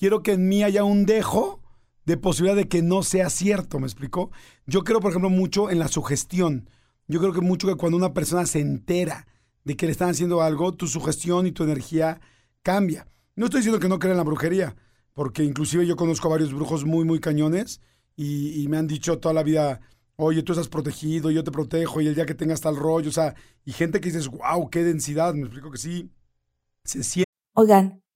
quiero 0.01 0.23
que 0.23 0.31
en 0.31 0.49
mí 0.49 0.63
haya 0.63 0.83
un 0.83 1.05
dejo 1.05 1.61
de 2.05 2.17
posibilidad 2.17 2.55
de 2.55 2.67
que 2.67 2.81
no 2.81 3.03
sea 3.03 3.29
cierto, 3.29 3.77
¿me 3.77 3.85
explicó? 3.85 4.31
Yo 4.65 4.83
creo, 4.83 4.99
por 4.99 5.11
ejemplo, 5.11 5.29
mucho 5.29 5.69
en 5.69 5.77
la 5.77 5.89
sugestión. 5.89 6.67
Yo 7.07 7.19
creo 7.19 7.33
que 7.33 7.41
mucho 7.41 7.67
que 7.67 7.75
cuando 7.75 7.97
una 7.97 8.11
persona 8.11 8.47
se 8.47 8.61
entera 8.61 9.27
de 9.63 9.77
que 9.77 9.85
le 9.85 9.91
están 9.91 10.09
haciendo 10.09 10.41
algo, 10.41 10.73
tu 10.73 10.87
sugestión 10.87 11.45
y 11.45 11.51
tu 11.51 11.63
energía 11.63 12.19
cambia. 12.63 13.05
No 13.35 13.45
estoy 13.45 13.59
diciendo 13.59 13.79
que 13.79 13.89
no 13.89 13.99
crea 13.99 14.13
en 14.13 14.17
la 14.17 14.23
brujería, 14.23 14.75
porque 15.13 15.43
inclusive 15.43 15.85
yo 15.85 15.95
conozco 15.95 16.29
a 16.29 16.31
varios 16.31 16.51
brujos 16.51 16.83
muy, 16.83 17.05
muy 17.05 17.19
cañones 17.19 17.79
y, 18.15 18.59
y 18.59 18.67
me 18.69 18.77
han 18.77 18.87
dicho 18.87 19.19
toda 19.19 19.35
la 19.35 19.43
vida, 19.43 19.81
oye, 20.15 20.41
tú 20.41 20.53
estás 20.53 20.67
protegido, 20.67 21.29
yo 21.29 21.43
te 21.43 21.51
protejo 21.51 22.01
y 22.01 22.07
el 22.07 22.15
día 22.15 22.25
que 22.25 22.33
tengas 22.33 22.61
tal 22.61 22.75
rollo, 22.75 23.09
o 23.09 23.13
sea, 23.13 23.35
y 23.65 23.71
gente 23.71 24.01
que 24.01 24.09
dices, 24.09 24.29
wow, 24.29 24.67
qué 24.71 24.83
densidad, 24.83 25.35
me 25.35 25.41
explico 25.41 25.69
que 25.69 25.77
sí, 25.77 26.09
se 26.85 27.03
siente. 27.03 27.29
Oigan, 27.53 28.00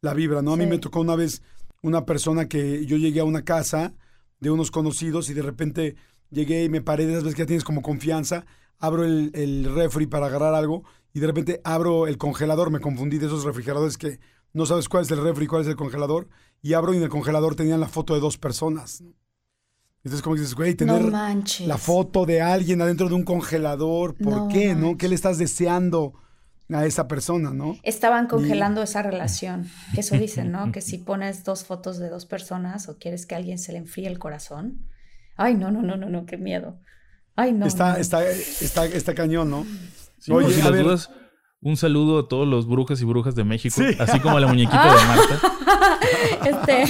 la 0.00 0.14
vibra, 0.14 0.42
¿no? 0.42 0.52
A 0.52 0.56
mí 0.56 0.66
me 0.66 0.78
tocó 0.78 1.00
una 1.00 1.16
vez 1.16 1.42
una 1.82 2.04
persona 2.04 2.48
que 2.48 2.86
yo 2.86 2.96
llegué 2.96 3.20
a 3.20 3.24
una 3.24 3.44
casa 3.44 3.94
de 4.40 4.50
unos 4.50 4.70
conocidos 4.70 5.30
y 5.30 5.34
de 5.34 5.42
repente 5.42 5.96
llegué 6.30 6.64
y 6.64 6.68
me 6.68 6.80
paré 6.80 7.06
de 7.06 7.12
esas 7.12 7.24
veces 7.24 7.36
que 7.36 7.42
ya 7.42 7.46
tienes 7.46 7.64
como 7.64 7.82
confianza, 7.82 8.46
abro 8.78 9.04
el, 9.04 9.30
el 9.34 9.72
refri 9.74 10.06
para 10.06 10.26
agarrar 10.26 10.54
algo 10.54 10.84
y 11.12 11.20
de 11.20 11.26
repente 11.26 11.60
abro 11.64 12.06
el 12.06 12.18
congelador, 12.18 12.70
me 12.70 12.80
confundí 12.80 13.18
de 13.18 13.26
esos 13.26 13.44
refrigeradores 13.44 13.98
que 13.98 14.18
no 14.52 14.66
sabes 14.66 14.88
cuál 14.88 15.04
es 15.04 15.10
el 15.10 15.22
refri 15.22 15.44
y 15.44 15.48
cuál 15.48 15.62
es 15.62 15.68
el 15.68 15.76
congelador, 15.76 16.28
y 16.60 16.74
abro 16.74 16.92
y 16.92 16.98
en 16.98 17.02
el 17.02 17.08
congelador 17.08 17.54
tenían 17.54 17.80
la 17.80 17.88
foto 17.88 18.14
de 18.14 18.20
dos 18.20 18.38
personas. 18.38 19.02
Entonces, 20.04 20.22
como 20.22 20.36
dices, 20.36 20.54
güey, 20.54 20.74
tener 20.74 21.00
la 21.66 21.78
foto 21.78 22.26
de 22.26 22.40
alguien 22.42 22.82
adentro 22.82 23.08
de 23.08 23.14
un 23.14 23.24
congelador, 23.24 24.14
¿por 24.14 24.48
qué, 24.48 24.74
no? 24.74 24.96
¿Qué 24.96 25.08
le 25.08 25.14
estás 25.14 25.38
deseando? 25.38 26.14
A 26.74 26.84
esa 26.86 27.08
persona, 27.08 27.50
¿no? 27.50 27.76
Estaban 27.82 28.26
congelando 28.26 28.82
esa 28.82 29.02
relación. 29.02 29.68
Eso 29.96 30.16
dicen, 30.16 30.52
¿no? 30.52 30.70
que 30.72 30.80
si 30.80 30.98
pones 30.98 31.44
dos 31.44 31.64
fotos 31.64 31.98
de 31.98 32.08
dos 32.08 32.26
personas 32.26 32.88
o 32.88 32.98
quieres 32.98 33.26
que 33.26 33.34
a 33.34 33.38
alguien 33.38 33.58
se 33.58 33.72
le 33.72 33.78
enfríe 33.78 34.08
el 34.08 34.18
corazón. 34.18 34.86
Ay, 35.36 35.54
no, 35.54 35.70
no, 35.70 35.82
no, 35.82 35.96
no, 35.96 36.08
no, 36.08 36.26
qué 36.26 36.36
miedo. 36.36 36.78
Ay, 37.36 37.52
no. 37.52 37.66
Está, 37.66 37.98
Está, 37.98 38.28
está, 38.28 38.86
está, 38.86 39.14
cañón, 39.14 39.50
¿no? 39.50 39.66
Oye, 40.30 40.62
a 40.62 40.70
ver, 40.70 40.86
un 41.62 41.76
saludo 41.76 42.18
a 42.18 42.28
todos 42.28 42.46
los 42.46 42.66
brujas 42.66 43.00
y 43.00 43.04
brujas 43.04 43.34
de 43.34 43.44
México, 43.44 43.80
así 43.98 44.20
como 44.20 44.36
a 44.36 44.40
la 44.40 44.46
muñequita 44.46 44.94
de 44.94 45.06
Marta. 45.06 45.40
Este, 46.44 46.84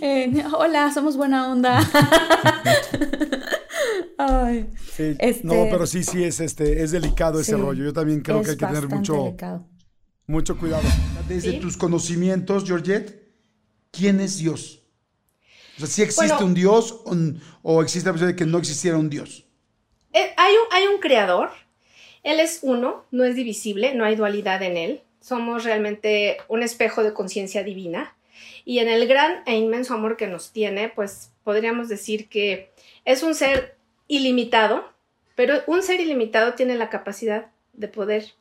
eh, 0.00 0.44
hola, 0.52 0.92
somos 0.92 1.16
buena 1.16 1.50
onda. 1.50 1.80
Ay, 4.18 4.70
este 4.96 5.40
No, 5.42 5.66
pero 5.70 5.86
sí, 5.86 6.04
sí, 6.04 6.22
es, 6.22 6.40
este, 6.40 6.82
es 6.82 6.92
delicado 6.92 7.40
ese 7.40 7.56
rollo. 7.56 7.84
Yo 7.84 7.92
también 7.92 8.20
creo 8.20 8.42
que 8.42 8.50
hay 8.50 8.56
que 8.56 8.66
tener 8.66 8.88
mucho, 8.88 9.34
mucho 10.26 10.58
cuidado. 10.58 10.84
Desde 11.28 11.54
tus 11.54 11.76
conocimientos, 11.76 12.64
Georgette, 12.64 13.32
¿quién 13.90 14.20
es 14.20 14.38
Dios? 14.38 14.82
O 15.76 15.80
sea, 15.80 15.86
¿sí 15.88 16.02
existe 16.02 16.44
un 16.44 16.54
Dios 16.54 17.02
o, 17.62 17.82
existe 17.82 18.08
la 18.08 18.12
posibilidad 18.12 18.36
de 18.36 18.44
que 18.44 18.50
no 18.50 18.58
existiera 18.58 18.96
un 18.96 19.10
Dios? 19.10 19.46
Eh, 20.12 20.32
hay, 20.36 20.54
un, 20.54 20.72
hay 20.72 20.86
un 20.86 21.00
creador, 21.00 21.50
él 22.22 22.38
es 22.38 22.60
uno, 22.62 23.04
no 23.10 23.24
es 23.24 23.34
divisible, 23.34 23.94
no 23.94 24.04
hay 24.04 24.14
dualidad 24.14 24.62
en 24.62 24.76
él. 24.76 25.02
Somos 25.20 25.64
realmente 25.64 26.38
un 26.48 26.62
espejo 26.62 27.02
de 27.02 27.12
conciencia 27.12 27.64
divina. 27.64 28.16
Y 28.64 28.78
en 28.78 28.88
el 28.88 29.06
gran 29.08 29.42
e 29.46 29.56
inmenso 29.56 29.94
amor 29.94 30.16
que 30.16 30.26
nos 30.26 30.52
tiene, 30.52 30.88
pues 30.88 31.32
podríamos 31.42 31.88
decir 31.88 32.28
que 32.28 32.70
es 33.04 33.22
un 33.22 33.34
ser 33.34 33.76
ilimitado, 34.08 34.92
pero 35.34 35.62
un 35.66 35.82
ser 35.82 36.00
ilimitado 36.00 36.54
tiene 36.54 36.76
la 36.76 36.90
capacidad 36.90 37.50
de 37.72 37.88
poder 37.88 38.34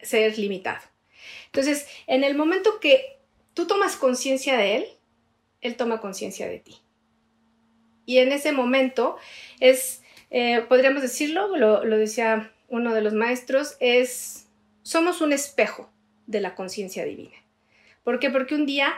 ser 0.00 0.38
limitado. 0.38 0.80
Entonces, 1.46 1.86
en 2.06 2.24
el 2.24 2.36
momento 2.36 2.80
que 2.80 3.18
tú 3.54 3.66
tomas 3.66 3.96
conciencia 3.96 4.56
de 4.56 4.76
él, 4.76 4.86
él 5.60 5.76
toma 5.76 6.00
conciencia 6.00 6.46
de 6.46 6.58
ti. 6.58 6.76
Y 8.06 8.18
en 8.18 8.32
ese 8.32 8.52
momento 8.52 9.16
es, 9.60 10.02
eh, 10.30 10.64
podríamos 10.68 11.02
decirlo, 11.02 11.56
lo, 11.56 11.80
decía 11.96 12.52
uno 12.68 12.92
de 12.92 13.00
los 13.00 13.14
maestros, 13.14 13.76
es, 13.80 14.46
somos 14.82 15.20
un 15.20 15.32
espejo 15.32 15.90
de 16.26 16.40
la 16.40 16.54
conciencia 16.54 17.04
divina. 17.04 17.36
¿Por 18.02 18.18
qué? 18.18 18.28
Porque 18.30 18.54
un 18.54 18.66
día, 18.66 18.92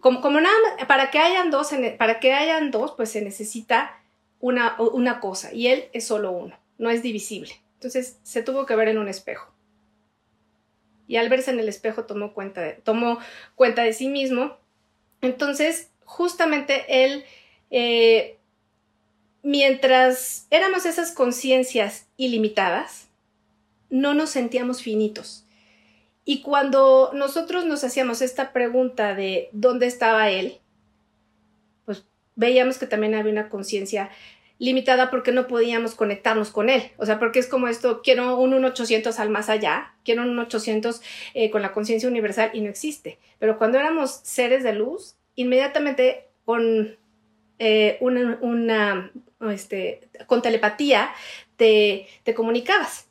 como, 0.00 0.20
como 0.20 0.40
nada 0.40 0.56
para 0.86 1.10
que 1.10 1.18
hayan 1.18 1.50
dos, 1.50 1.70
para 1.98 2.20
que 2.20 2.34
hayan 2.34 2.70
dos, 2.70 2.92
pues 2.92 3.10
se 3.10 3.22
necesita 3.22 4.01
una, 4.42 5.20
cosa 5.20 5.54
y 5.54 5.68
él 5.68 5.84
es 5.92 6.04
solo 6.04 6.32
uno, 6.32 6.58
no 6.76 6.90
es 6.90 7.02
divisible. 7.02 7.52
Entonces 7.74 8.18
se 8.22 8.42
tuvo 8.42 8.66
que 8.66 8.76
ver 8.76 8.88
en 8.88 8.98
un 8.98 9.08
espejo. 9.08 9.50
Y 11.06 11.16
al 11.16 11.28
verse 11.28 11.50
en 11.50 11.60
el 11.60 11.68
espejo 11.68 12.04
tomó 12.04 12.34
cuenta 12.34 12.60
de, 12.60 12.72
tomó 12.72 13.18
cuenta 13.54 13.82
de 13.82 13.92
sí 13.92 14.08
mismo. 14.08 14.56
Entonces, 15.20 15.90
justamente 16.04 17.04
él, 17.04 17.24
eh, 17.70 18.38
mientras 19.42 20.46
éramos 20.50 20.86
esas 20.86 21.12
conciencias 21.12 22.06
ilimitadas, 22.16 23.08
no 23.90 24.14
nos 24.14 24.30
sentíamos 24.30 24.82
finitos. 24.82 25.44
Y 26.24 26.42
cuando 26.42 27.10
nosotros 27.14 27.66
nos 27.66 27.84
hacíamos 27.84 28.22
esta 28.22 28.52
pregunta 28.52 29.14
de 29.14 29.50
dónde 29.52 29.86
estaba 29.86 30.30
él, 30.30 30.61
veíamos 32.42 32.76
que 32.76 32.86
también 32.86 33.14
había 33.14 33.32
una 33.32 33.48
conciencia 33.48 34.10
limitada 34.58 35.10
porque 35.10 35.32
no 35.32 35.46
podíamos 35.46 35.94
conectarnos 35.94 36.50
con 36.50 36.68
él. 36.68 36.90
O 36.98 37.06
sea, 37.06 37.18
porque 37.18 37.38
es 37.38 37.46
como 37.46 37.68
esto, 37.68 38.02
quiero 38.02 38.36
un 38.36 38.50
1800 38.50 39.18
al 39.18 39.30
más 39.30 39.48
allá, 39.48 39.94
quiero 40.04 40.22
un 40.22 40.38
800 40.38 41.00
eh, 41.32 41.50
con 41.50 41.62
la 41.62 41.72
conciencia 41.72 42.08
universal 42.08 42.50
y 42.52 42.60
no 42.60 42.68
existe. 42.68 43.18
Pero 43.38 43.56
cuando 43.56 43.78
éramos 43.78 44.20
seres 44.22 44.62
de 44.62 44.74
luz, 44.74 45.16
inmediatamente 45.34 46.26
con 46.44 46.96
eh, 47.58 47.96
una, 48.00 49.10
este, 49.50 50.08
con 50.26 50.42
telepatía 50.42 51.10
te, 51.56 52.06
te 52.22 52.34
comunicabas. 52.34 53.06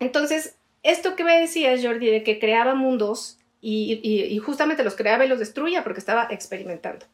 Entonces, 0.00 0.56
esto 0.82 1.16
que 1.16 1.24
me 1.24 1.40
decías, 1.40 1.84
Jordi, 1.84 2.10
de 2.10 2.22
que 2.22 2.38
creaba 2.38 2.74
mundos 2.74 3.38
y, 3.66 4.38
justamente 4.44 4.84
los 4.84 4.94
creaba 4.94 5.24
y 5.24 5.28
los 5.28 5.38
destruía 5.38 5.82
porque 5.82 5.98
estaba 5.98 6.28
experimentando. 6.30 7.06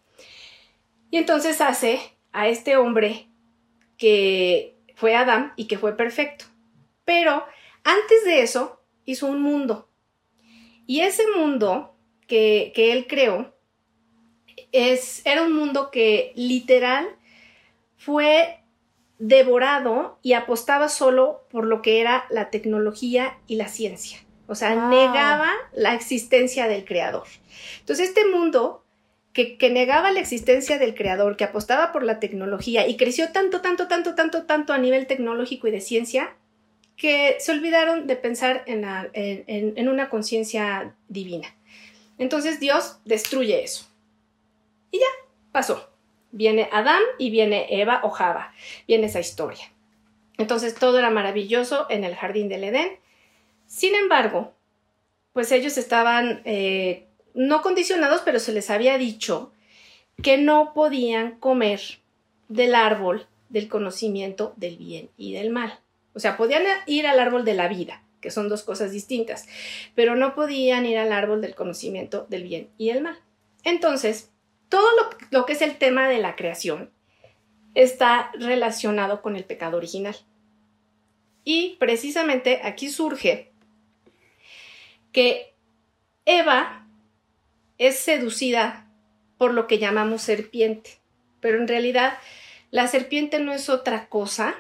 Y 1.11 1.19
entonces 1.19 1.61
hace 1.61 2.01
a 2.33 2.49
este 2.49 2.77
hombre 2.77 3.29
que 3.97 4.77
fue 4.95 5.15
Adán 5.15 5.53
y 5.57 5.67
que 5.67 5.79
fue 5.79 5.97
perfecto. 5.97 6.47
Pero 7.05 7.45
antes 7.85 8.25
de 8.25 8.43
eso 8.43 8.83
hizo 9.05 9.27
un 9.27 9.43
mundo. 9.43 9.89
Y 10.87 11.01
ese 11.01 11.25
mundo 11.37 11.95
que, 12.27 12.73
que 12.75 12.93
él 12.93 13.07
creó 13.09 13.55
es, 14.73 15.25
era 15.25 15.43
un 15.43 15.53
mundo 15.53 15.91
que 15.91 16.33
literal 16.37 17.09
fue 17.97 18.61
devorado 19.19 20.19
y 20.23 20.33
apostaba 20.33 20.89
solo 20.89 21.47
por 21.51 21.67
lo 21.67 21.83
que 21.83 22.01
era 22.01 22.25
la 22.31 22.51
tecnología 22.51 23.39
y 23.47 23.57
la 23.57 23.69
ciencia. 23.69 24.19
O 24.47 24.55
sea, 24.55 24.89
negaba 24.89 25.49
la 25.75 25.95
existencia 25.95 26.67
del 26.67 26.85
creador. 26.85 27.29
Entonces, 27.79 28.09
este 28.09 28.27
mundo 28.27 28.85
que, 29.33 29.71
negaba 29.71 30.11
la 30.13 30.21
existencia 30.21 30.79
del 30.79 30.95
creador, 30.95 31.37
que 31.37 31.45
apostaba 31.45 31.93
por 31.93 32.03
la 32.03 32.21
tecnología 32.21 32.87
y 32.87 32.97
creció 32.97 33.31
tanto, 33.31 33.61
tanto, 33.61 33.89
tanto, 33.89 34.15
tanto, 34.15 34.45
tanto 34.45 34.73
a 34.73 34.79
nivel 34.79 35.07
tecnológico 35.07 35.69
y 35.69 35.71
de 35.71 35.81
ciencia, 35.81 36.35
que 36.97 37.37
se 37.39 37.53
olvidaron 37.53 38.07
de 38.07 38.17
pensar 38.17 38.63
en, 38.67 38.85
en, 38.85 39.73
en 39.77 39.89
una 39.89 40.11
conciencia 40.11 40.95
divina. 41.09 41.55
Entonces 42.19 42.61
Dios 42.61 42.99
destruye 43.05 43.65
eso. 43.65 43.87
Y 44.91 44.99
ya, 44.99 45.07
pasó. 45.53 45.89
Viene 46.33 46.69
Adán 46.71 47.03
y 47.19 47.31
viene 47.31 47.81
Eva 47.81 48.01
o 48.05 48.11
Java. 48.11 48.53
Viene 48.87 49.07
esa 49.07 49.21
historia. 49.21 49.65
Entonces 50.37 50.75
todo 50.75 50.99
era 50.99 51.11
maravilloso 51.11 51.87
en 51.91 52.05
el 52.05 52.15
jardín 52.15 52.49
del 52.49 52.65
Edén. 52.65 52.99
Sin 53.67 53.95
embargo, 53.95 54.53
pues 55.33 55.53
ellos 55.53 55.79
estaban, 55.79 56.43
eh, 56.45 57.07
no 57.35 57.63
condicionados, 57.63 58.23
pero 58.25 58.41
se 58.41 58.53
les 58.53 58.71
había 58.71 58.99
dicho 58.99 59.53
que 60.23 60.39
no 60.39 60.73
podían 60.75 61.39
comer 61.39 61.81
del 62.49 62.75
árbol 62.75 63.27
del 63.49 63.69
conocimiento 63.69 64.55
del 64.57 64.77
bien 64.77 65.11
y 65.17 65.33
del 65.33 65.51
mal. 65.51 65.79
O 66.15 66.21
sea, 66.21 66.37
podían 66.37 66.65
ir 66.87 67.07
al 67.07 67.21
árbol 67.21 67.45
de 67.45 67.55
la 67.55 67.69
vida, 67.69 68.03
que 68.21 68.31
son 68.31 68.49
dos 68.49 68.63
cosas 68.63 68.93
distintas, 68.93 69.47
pero 69.95 70.17
no 70.17 70.35
podían 70.35 70.87
ir 70.87 70.99
al 70.99 71.13
árbol 71.13 71.41
del 71.41 71.55
conocimiento 71.55 72.27
del 72.29 72.45
bien 72.45 72.69
y 72.79 72.91
el 72.91 73.03
mal. 73.03 73.19
Entonces, 73.65 74.31
todo 74.69 74.89
lo, 75.31 75.47
que 75.47 75.53
es 75.53 75.63
el 75.63 75.77
tema 75.77 76.09
de 76.09 76.19
la 76.19 76.37
creación 76.37 76.91
está 77.75 78.31
relacionado 78.35 79.21
con 79.21 79.37
el 79.37 79.45
pecado 79.45 79.77
original. 79.77 80.17
Y 81.45 81.77
precisamente 81.79 82.61
aquí 82.63 82.89
surge 82.89 83.53
que 85.13 85.55
Eva 86.25 86.80
es 87.81 87.99
seducida 87.99 88.87
por 89.39 89.55
lo 89.55 89.67
que 89.67 89.79
llamamos 89.79 90.21
serpiente, 90.21 90.99
pero 91.41 91.59
en 91.59 91.67
realidad 91.67 92.13
la 92.71 92.87
serpiente 92.87 93.41
no 93.41 93.53
es 93.53 93.71
otra 93.71 94.09
cosa 94.09 94.55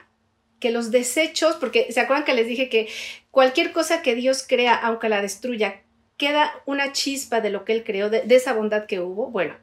que 0.58 0.70
los 0.70 0.90
desechos, 0.90 1.56
porque 1.56 1.92
se 1.92 2.00
acuerdan 2.00 2.24
que 2.24 2.34
les 2.34 2.46
dije 2.46 2.70
que 2.70 2.88
cualquier 3.30 3.72
cosa 3.72 4.00
que 4.00 4.14
Dios 4.14 4.44
crea, 4.48 4.74
aunque 4.74 5.10
la 5.10 5.20
destruya, 5.20 5.82
queda 6.16 6.52
una 6.64 6.92
chispa 6.92 7.42
de 7.42 7.50
lo 7.50 7.64
que 7.64 7.74
Él 7.74 7.84
creó, 7.84 8.08
de, 8.08 8.24
esa 8.28 8.54
bondad 8.54 8.86
que 8.86 9.00
hubo. 9.00 9.26
Bueno, 9.26 9.54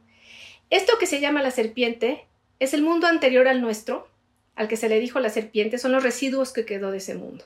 esto 0.69 0.97
que 0.99 1.07
se 1.07 1.19
llama 1.19 1.41
la 1.41 1.51
serpiente 1.51 2.25
es 2.59 2.75
el 2.75 2.83
mundo 2.83 3.07
anterior 3.07 3.47
al 3.47 3.61
nuestro, 3.61 4.07
al 4.55 4.67
que 4.67 4.77
se 4.77 4.87
le 4.87 4.99
dijo 4.99 5.19
la 5.19 5.29
serpiente, 5.31 5.79
son 5.79 5.93
los 5.93 6.03
residuos 6.03 6.53
que 6.53 6.65
quedó 6.65 6.91
de 6.91 6.97
ese 6.97 7.15
mundo 7.15 7.43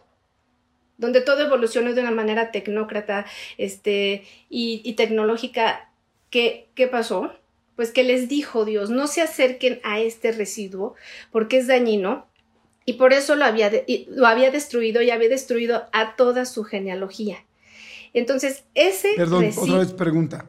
donde 0.97 1.21
todo 1.21 1.43
evolucionó 1.43 1.93
de 1.93 2.01
una 2.01 2.11
manera 2.11 2.51
tecnócrata 2.51 3.25
este, 3.57 4.23
y, 4.51 4.81
y 4.85 4.93
tecnológica. 4.93 5.90
¿Qué, 6.31 6.69
¿Qué 6.73 6.87
pasó? 6.87 7.31
Pues 7.75 7.91
que 7.91 8.03
les 8.03 8.27
dijo 8.27 8.65
Dios, 8.65 8.89
no 8.89 9.05
se 9.05 9.21
acerquen 9.21 9.79
a 9.83 9.99
este 9.99 10.31
residuo 10.31 10.95
porque 11.31 11.59
es 11.59 11.67
dañino 11.67 12.25
y 12.85 12.93
por 12.93 13.13
eso 13.13 13.35
lo 13.35 13.45
había, 13.45 13.71
lo 14.09 14.25
había 14.25 14.49
destruido 14.49 15.03
y 15.03 15.11
había 15.11 15.29
destruido 15.29 15.83
a 15.91 16.15
toda 16.15 16.45
su 16.45 16.63
genealogía. 16.63 17.45
Entonces, 18.13 18.63
ese... 18.73 19.09
Perdón, 19.15 19.51
otra 19.55 19.77
vez 19.77 19.93
pregunta. 19.93 20.45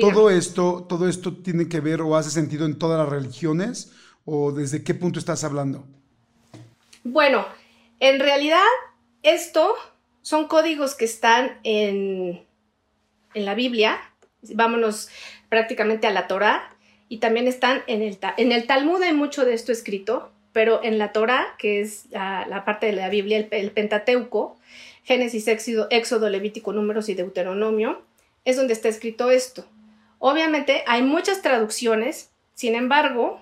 ¿Todo 0.00 0.30
esto, 0.30 0.86
¿Todo 0.88 1.08
esto 1.08 1.36
tiene 1.36 1.68
que 1.68 1.80
ver 1.80 2.00
o 2.00 2.16
hace 2.16 2.30
sentido 2.30 2.66
en 2.66 2.78
todas 2.78 2.98
las 2.98 3.08
religiones 3.08 3.92
o 4.24 4.50
desde 4.50 4.82
qué 4.82 4.94
punto 4.94 5.18
estás 5.18 5.44
hablando? 5.44 5.86
Bueno, 7.04 7.46
en 8.00 8.18
realidad 8.18 8.64
esto 9.22 9.74
son 10.22 10.48
códigos 10.48 10.94
que 10.94 11.04
están 11.04 11.60
en, 11.62 12.44
en 13.34 13.44
la 13.44 13.54
Biblia. 13.54 13.98
Vámonos 14.54 15.08
prácticamente 15.48 16.06
a 16.06 16.10
la 16.10 16.26
Torah 16.26 16.74
y 17.08 17.18
también 17.18 17.46
están 17.46 17.82
en 17.86 18.02
el, 18.02 18.18
en 18.36 18.52
el 18.52 18.66
Talmud 18.66 19.02
hay 19.02 19.14
mucho 19.14 19.44
de 19.44 19.54
esto 19.54 19.72
escrito, 19.72 20.30
pero 20.52 20.82
en 20.82 20.98
la 20.98 21.12
Torah, 21.12 21.54
que 21.58 21.80
es 21.80 22.06
la, 22.10 22.62
parte 22.64 22.86
de 22.86 22.92
la 22.92 23.08
Biblia, 23.08 23.46
el, 23.50 23.70
Pentateuco, 23.70 24.56
Génesis, 25.02 25.48
Éxodo, 25.48 25.88
Éxodo, 25.90 26.28
Levítico, 26.30 26.72
Números 26.72 27.08
y 27.08 27.14
Deuteronomio, 27.14 28.02
es 28.44 28.56
donde 28.56 28.72
está 28.72 28.88
escrito 28.88 29.30
esto. 29.30 29.66
Obviamente 30.18 30.82
hay 30.86 31.02
muchas 31.02 31.42
traducciones, 31.42 32.30
sin 32.54 32.74
embargo, 32.74 33.40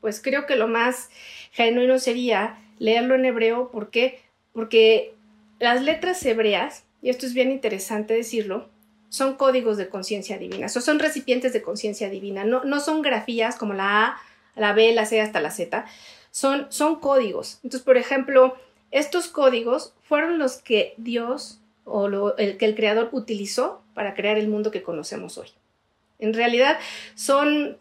pues 0.00 0.20
creo 0.20 0.46
que 0.46 0.56
lo 0.56 0.68
más 0.68 1.10
genuino 1.52 1.98
sería 1.98 2.58
leerlo 2.78 3.14
en 3.14 3.24
hebreo. 3.24 3.70
¿Por 3.70 3.90
qué? 3.90 4.20
Porque 4.52 5.14
las 5.58 5.82
letras 5.82 6.24
hebreas, 6.26 6.84
y 7.00 7.10
esto 7.10 7.24
es 7.24 7.34
bien 7.34 7.50
interesante 7.50 8.14
decirlo, 8.14 8.68
son 9.12 9.34
códigos 9.34 9.76
de 9.76 9.90
conciencia 9.90 10.38
divina, 10.38 10.70
son 10.70 10.98
recipientes 10.98 11.52
de 11.52 11.60
conciencia 11.60 12.08
divina, 12.08 12.44
no, 12.44 12.64
no 12.64 12.80
son 12.80 13.02
grafías 13.02 13.56
como 13.56 13.74
la 13.74 14.06
A, 14.06 14.22
la 14.56 14.72
B, 14.72 14.90
la 14.94 15.04
C 15.04 15.20
hasta 15.20 15.38
la 15.38 15.50
Z, 15.50 15.84
son, 16.30 16.66
son 16.70 16.98
códigos. 16.98 17.58
Entonces, 17.62 17.82
por 17.82 17.98
ejemplo, 17.98 18.56
estos 18.90 19.28
códigos 19.28 19.92
fueron 20.02 20.38
los 20.38 20.56
que 20.56 20.94
Dios 20.96 21.60
o 21.84 22.06
el 22.38 22.56
que 22.56 22.64
el 22.64 22.74
creador 22.74 23.10
utilizó 23.12 23.82
para 23.92 24.14
crear 24.14 24.38
el 24.38 24.48
mundo 24.48 24.70
que 24.70 24.82
conocemos 24.82 25.36
hoy. 25.36 25.48
En 26.18 26.32
realidad 26.32 26.78
son 27.14 27.76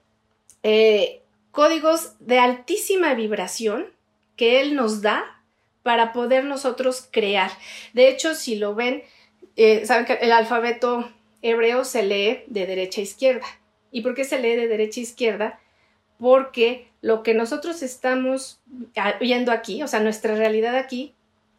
eh, 0.63 1.21
códigos 1.51 2.15
de 2.19 2.39
altísima 2.39 3.13
vibración 3.13 3.85
que 4.35 4.59
Él 4.59 4.75
nos 4.75 5.01
da 5.01 5.41
para 5.81 6.11
poder 6.11 6.43
nosotros 6.43 7.07
crear. 7.09 7.51
De 7.93 8.09
hecho, 8.09 8.35
si 8.35 8.57
lo 8.57 8.75
ven, 8.75 9.01
eh, 9.55 9.85
saben 9.85 10.03
que 10.03 10.15
el 10.15 10.33
alfabeto 10.33 11.09
hebreo 11.41 11.83
se 11.85 12.03
lee 12.03 12.43
de 12.47 12.65
derecha 12.65 13.01
a 13.01 13.03
izquierda. 13.03 13.45
¿Y 13.91 14.01
por 14.01 14.15
qué 14.15 14.23
se 14.23 14.39
lee 14.39 14.55
de 14.55 14.67
derecha 14.67 14.99
a 14.99 15.03
izquierda? 15.03 15.59
Porque 16.19 16.87
lo 17.01 17.23
que 17.23 17.33
nosotros 17.33 17.81
estamos 17.81 18.59
viendo 19.19 19.51
aquí, 19.51 19.83
o 19.83 19.87
sea, 19.87 19.99
nuestra 19.99 20.35
realidad 20.35 20.75
aquí, 20.75 21.13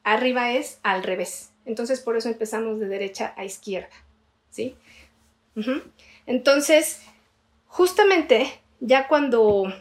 arriba 0.05 0.53
es 0.53 0.79
al 0.83 1.03
revés. 1.03 1.53
Entonces, 1.65 2.01
por 2.01 2.17
eso 2.17 2.29
empezamos 2.29 2.81
de 2.81 2.89
derecha 2.89 3.35
a 3.37 3.45
izquierda. 3.45 3.95
¿Sí? 4.51 4.77
Entonces, 6.27 7.03
justamente 7.67 8.61
ya 8.81 9.09
cuando 9.09 9.73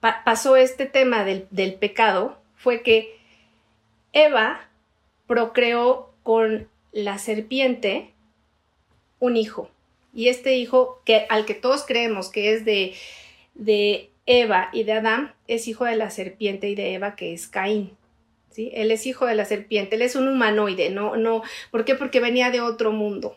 pasó 0.00 0.56
este 0.56 0.86
tema 0.86 1.24
del, 1.24 1.46
del 1.50 1.74
pecado, 1.74 2.38
fue 2.56 2.82
que 2.82 3.18
Eva 4.12 4.60
procreó 5.26 6.12
con 6.22 6.68
la 6.92 7.18
serpiente 7.18 8.12
un 9.18 9.36
hijo. 9.36 9.70
Y 10.14 10.28
este 10.28 10.56
hijo, 10.56 11.02
que, 11.04 11.26
al 11.28 11.44
que 11.44 11.54
todos 11.54 11.84
creemos 11.86 12.30
que 12.30 12.54
es 12.54 12.64
de, 12.64 12.94
de 13.54 14.10
Eva 14.26 14.70
y 14.72 14.84
de 14.84 14.92
Adán, 14.92 15.34
es 15.46 15.68
hijo 15.68 15.84
de 15.84 15.96
la 15.96 16.10
serpiente 16.10 16.68
y 16.68 16.74
de 16.74 16.94
Eva, 16.94 17.16
que 17.16 17.32
es 17.32 17.46
Caín. 17.46 17.92
¿sí? 18.50 18.70
Él 18.74 18.90
es 18.90 19.06
hijo 19.06 19.26
de 19.26 19.34
la 19.34 19.44
serpiente, 19.44 19.96
él 19.96 20.02
es 20.02 20.16
un 20.16 20.28
humanoide, 20.28 20.90
no, 20.90 21.16
no, 21.16 21.42
¿por 21.70 21.84
qué? 21.84 21.94
Porque 21.94 22.20
venía 22.20 22.50
de 22.50 22.60
otro 22.60 22.92
mundo. 22.92 23.36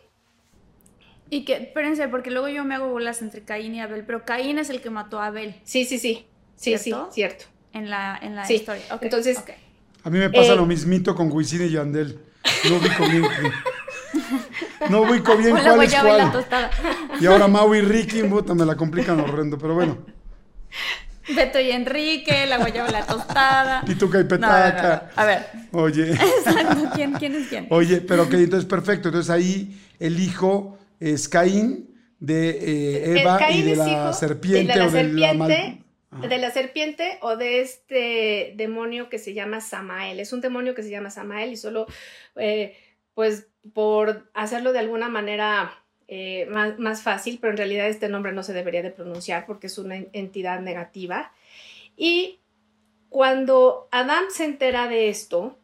Y 1.30 1.44
que, 1.44 1.54
espérense, 1.54 2.08
porque 2.08 2.30
luego 2.30 2.48
yo 2.48 2.62
me 2.64 2.74
hago 2.74 2.88
bolas 2.88 3.22
entre 3.22 3.42
Caín 3.42 3.74
y 3.74 3.80
Abel, 3.80 4.04
pero 4.04 4.24
Caín 4.24 4.58
es 4.58 4.68
el 4.68 4.82
que 4.82 4.90
mató 4.90 5.18
a 5.18 5.26
Abel. 5.26 5.54
Sí, 5.64 5.86
sí, 5.86 5.98
sí. 5.98 6.26
Sí, 6.56 6.76
sí, 6.76 6.92
cierto. 7.10 7.46
En 7.72 7.88
la, 7.88 8.18
en 8.20 8.36
la 8.36 8.50
historia. 8.52 8.84
Entonces. 9.00 9.42
A 10.04 10.10
mí 10.10 10.18
me 10.18 10.28
pasa 10.28 10.52
eh, 10.52 10.56
lo 10.56 10.66
mismito 10.66 11.14
con 11.14 11.32
Wisin 11.32 11.62
y 11.62 11.70
Yandel. 11.70 12.20
No 12.68 12.76
ubico 12.76 13.08
bien. 13.08 13.24
no 14.90 15.02
ubico 15.02 15.36
bien 15.36 15.56
cuál 15.56 15.82
es 15.82 15.94
cuál. 15.94 16.46
Y, 17.20 17.26
ahora 17.26 17.48
Mau 17.48 17.74
y 17.74 17.80
Ricky, 17.80 18.22
puta, 18.24 18.54
me 18.54 18.64
la 18.64 18.76
complican 18.76 19.20
horrendo, 19.20 19.58
pero 19.58 19.74
bueno. 19.74 19.98
Beto 21.34 21.60
y 21.60 21.70
Enrique, 21.70 22.46
la 22.46 22.58
guayaba 22.58 22.90
la 22.90 23.06
tostada. 23.06 23.84
Y 23.86 23.94
Petaca. 23.94 25.10
A 25.14 25.24
ver. 25.24 25.46
Oye. 25.72 26.18
¿Quién, 26.94 27.12
¿Quién 27.12 27.34
es 27.36 27.48
quién? 27.48 27.66
Oye, 27.70 28.00
pero 28.00 28.24
ok, 28.24 28.34
entonces 28.34 28.68
perfecto. 28.68 29.08
Entonces 29.08 29.30
ahí 29.30 29.80
el 29.98 30.18
hijo 30.18 30.78
es 30.98 31.28
Caín 31.28 31.94
de 32.18 32.50
eh, 32.50 33.20
Eva 33.20 33.50
y 33.50 33.62
de 33.62 33.76
la 33.76 34.12
serpiente 34.12 34.80
o 34.80 34.90
de 34.90 35.04
la 35.04 35.78
de 36.28 36.38
la 36.38 36.50
serpiente 36.50 37.18
o 37.22 37.36
de 37.36 37.60
este 37.60 38.52
demonio 38.56 39.08
que 39.08 39.18
se 39.18 39.34
llama 39.34 39.60
Samael. 39.60 40.20
Es 40.20 40.32
un 40.32 40.40
demonio 40.40 40.74
que 40.74 40.82
se 40.82 40.90
llama 40.90 41.10
Samael 41.10 41.52
y 41.52 41.56
solo, 41.56 41.86
eh, 42.36 42.76
pues, 43.14 43.48
por 43.74 44.28
hacerlo 44.34 44.72
de 44.72 44.80
alguna 44.80 45.08
manera 45.08 45.82
eh, 46.08 46.46
más, 46.46 47.02
fácil, 47.02 47.38
pero 47.40 47.52
en 47.52 47.56
realidad 47.56 47.88
este 47.88 48.08
nombre 48.08 48.32
no 48.32 48.42
se 48.42 48.52
debería 48.52 48.82
de 48.82 48.90
pronunciar 48.90 49.46
porque 49.46 49.68
es 49.68 49.78
una 49.78 49.96
entidad 50.12 50.60
negativa. 50.60 51.32
Y 51.96 52.38
cuando 53.08 53.88
Adán 53.90 54.24
se 54.30 54.44
entera 54.44 54.88
de 54.88 55.08
esto, 55.08 55.56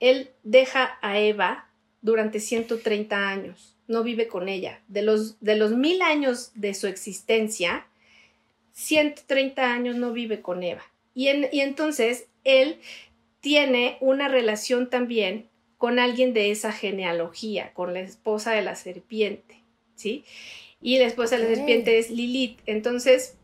él 0.00 0.30
deja 0.44 0.98
a 1.02 1.18
Eva 1.18 1.68
durante 2.00 2.40
130 2.40 3.28
años, 3.28 3.76
no 3.86 4.02
vive 4.02 4.28
con 4.28 4.48
ella. 4.48 4.80
De 4.88 5.02
los, 5.02 5.38
de 5.40 5.56
los 5.56 5.72
mil 5.72 6.00
años 6.00 6.52
de 6.54 6.74
su 6.74 6.86
existencia, 6.86 7.86
130 8.72 9.72
años 9.72 9.96
no 9.96 10.12
vive 10.12 10.40
con 10.40 10.62
Eva. 10.62 10.82
Y, 11.14 11.28
y 11.54 11.60
entonces 11.60 12.28
él 12.44 12.80
tiene 13.40 13.98
una 14.00 14.28
relación 14.28 14.88
también 14.88 15.48
con 15.82 15.98
alguien 15.98 16.32
de 16.32 16.52
esa 16.52 16.70
genealogía, 16.70 17.72
con 17.72 17.92
la 17.92 17.98
esposa 17.98 18.52
de 18.52 18.62
la 18.62 18.76
serpiente. 18.76 19.64
¿sí? 19.96 20.24
Y 20.80 20.96
la 20.98 21.06
esposa 21.06 21.36
de 21.36 21.42
la 21.42 21.56
serpiente 21.56 21.98
es 21.98 22.08
Lilith. 22.08 22.60
Entonces, 22.66 23.34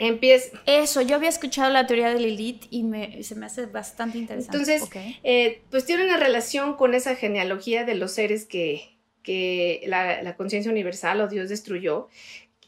empieza... 0.00 0.60
Eso, 0.66 1.00
yo 1.00 1.14
había 1.14 1.28
escuchado 1.28 1.70
la 1.70 1.86
teoría 1.86 2.12
de 2.12 2.18
Lilith 2.18 2.64
y 2.70 2.82
me, 2.82 3.22
se 3.22 3.36
me 3.36 3.46
hace 3.46 3.66
bastante 3.66 4.18
interesante. 4.18 4.56
Entonces, 4.56 4.90
eh, 5.22 5.62
pues 5.70 5.84
tiene 5.84 6.04
una 6.06 6.16
relación 6.16 6.74
con 6.74 6.92
esa 6.92 7.14
genealogía 7.14 7.84
de 7.84 7.94
los 7.94 8.10
seres 8.10 8.46
que, 8.46 8.96
que 9.22 9.84
la, 9.86 10.24
la 10.24 10.34
conciencia 10.34 10.72
universal 10.72 11.20
o 11.20 11.28
Dios 11.28 11.50
destruyó. 11.50 12.08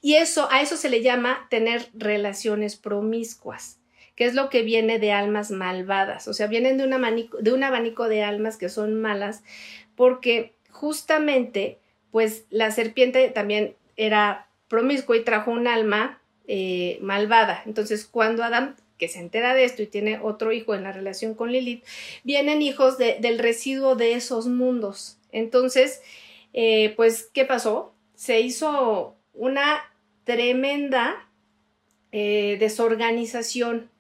Y 0.01 0.15
eso, 0.15 0.49
a 0.53 0.63
eso 0.63 0.77
se 0.77 0.89
le 0.89 1.03
llama 1.03 1.49
tener 1.51 1.89
relaciones 1.93 2.77
promiscuas 2.77 3.82
que 4.17 4.25
es 4.25 4.35
lo 4.35 4.51
que 4.51 4.63
viene 4.63 4.99
de 4.99 5.13
almas 5.13 5.51
malvadas, 5.51 6.29
o 6.29 6.35
sea, 6.35 6.47
vienen 6.47 6.77
de 6.79 6.85
un 6.85 6.93
abanico 7.65 8.09
de, 8.09 8.23
almas 8.23 8.57
que 8.57 8.69
son 8.69 9.01
malas, 9.01 9.43
porque 9.97 10.53
justamente 10.71 11.79
pues 12.11 12.45
la 12.51 12.71
serpiente 12.71 13.29
también 13.31 13.75
era 13.97 14.47
promiscuo 14.69 15.15
y 15.15 15.25
trajo 15.25 15.51
un 15.51 15.67
alma 15.67 16.21
eh, 16.47 16.99
malvada. 17.01 17.63
Entonces, 17.65 18.05
cuando 18.05 18.45
Adán 18.45 18.77
que 19.03 19.09
se 19.09 19.19
entera 19.19 19.53
de 19.55 19.65
esto 19.65 19.83
y 19.83 19.89
tiene 19.89 20.21
otro 20.23 20.53
hijo 20.53 20.77
en 20.77 20.85
la 20.85 20.93
relación 20.93 21.35
con 21.35 21.51
Lilith, 21.51 21.83
vienen 22.23 22.63
hijos 22.63 22.99
del 22.99 23.41
residuo 23.41 23.97
de 23.97 24.13
esos 24.13 24.47
mundos. 24.47 25.19
Entonces, 25.33 26.03
eh, 26.53 26.93
pues, 26.95 27.29
¿qué 27.33 27.45
pasó? 27.45 27.93
Se 28.15 28.41
hizo 28.41 29.17
una 29.35 29.81
tremenda 30.23 31.29
eh, 32.13 32.59
desorganización, 32.61 33.91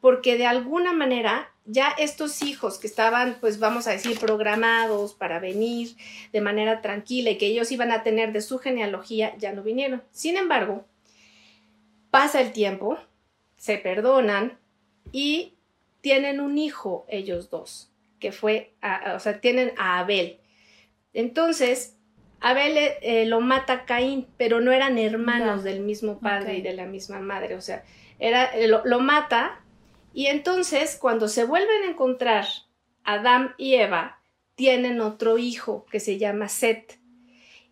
porque 0.00 0.38
de 0.38 0.46
alguna 0.46 0.92
manera 0.92 1.50
ya 1.64 1.88
estos 1.98 2.42
hijos 2.42 2.78
que 2.78 2.86
estaban, 2.86 3.36
pues 3.40 3.58
vamos 3.58 3.86
a 3.86 3.90
decir, 3.90 4.18
programados 4.18 5.14
para 5.14 5.38
venir 5.38 5.96
de 6.32 6.40
manera 6.40 6.80
tranquila 6.80 7.30
y 7.30 7.38
que 7.38 7.46
ellos 7.46 7.70
iban 7.70 7.92
a 7.92 8.02
tener 8.02 8.32
de 8.32 8.40
su 8.40 8.58
genealogía, 8.58 9.36
ya 9.36 9.52
no 9.52 9.62
vinieron. 9.62 10.02
Sin 10.10 10.36
embargo, 10.36 10.86
pasa 12.10 12.40
el 12.40 12.52
tiempo, 12.52 12.98
se 13.56 13.76
perdonan 13.76 14.58
y 15.12 15.54
tienen 16.00 16.40
un 16.40 16.56
hijo 16.58 17.04
ellos 17.08 17.50
dos, 17.50 17.92
que 18.18 18.32
fue, 18.32 18.72
o 19.14 19.18
sea, 19.18 19.40
tienen 19.40 19.72
a 19.76 19.98
Abel. 19.98 20.38
Entonces, 21.12 21.96
Abel 22.40 22.76
eh, 22.76 23.26
lo 23.26 23.40
mata 23.40 23.84
Caín, 23.84 24.26
pero 24.36 24.60
no 24.60 24.72
eran 24.72 24.96
hermanos 24.96 25.64
del 25.64 25.80
mismo 25.80 26.20
padre 26.20 26.58
y 26.58 26.62
de 26.62 26.72
la 26.72 26.86
misma 26.86 27.20
madre, 27.20 27.56
o 27.56 27.60
sea, 27.60 27.84
era, 28.18 28.46
eh, 28.46 28.68
lo, 28.68 29.00
mata 29.00 29.60
y 30.18 30.26
entonces 30.26 30.98
cuando 31.00 31.28
se 31.28 31.44
vuelven 31.44 31.84
a 31.84 31.90
encontrar 31.90 32.44
Adán 33.04 33.54
y 33.56 33.74
Eva, 33.74 34.20
tienen 34.56 35.00
otro 35.00 35.38
hijo 35.38 35.86
que 35.92 36.00
se 36.00 36.18
llama 36.18 36.48
Set. 36.48 36.98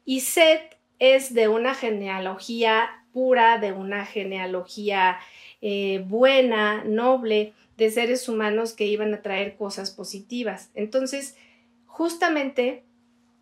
Y 0.05 0.21
Set 0.21 0.79
es 1.01 1.35
de 1.35 1.49
una 1.49 1.75
genealogía 1.75 3.05
pura, 3.13 3.59
de 3.59 3.73
una 3.73 4.07
genealogía 4.07 5.19
eh, 5.61 6.05
buena, 6.07 6.85
noble, 6.85 7.53
de 7.77 7.91
seres 7.91 8.29
humanos 8.29 8.75
que 8.75 8.87
iban 8.87 9.13
a 9.13 9.23
traer 9.23 9.57
cosas 9.57 9.91
positivas. 9.91 10.71
Entonces, 10.77 11.37
justamente 11.85 12.85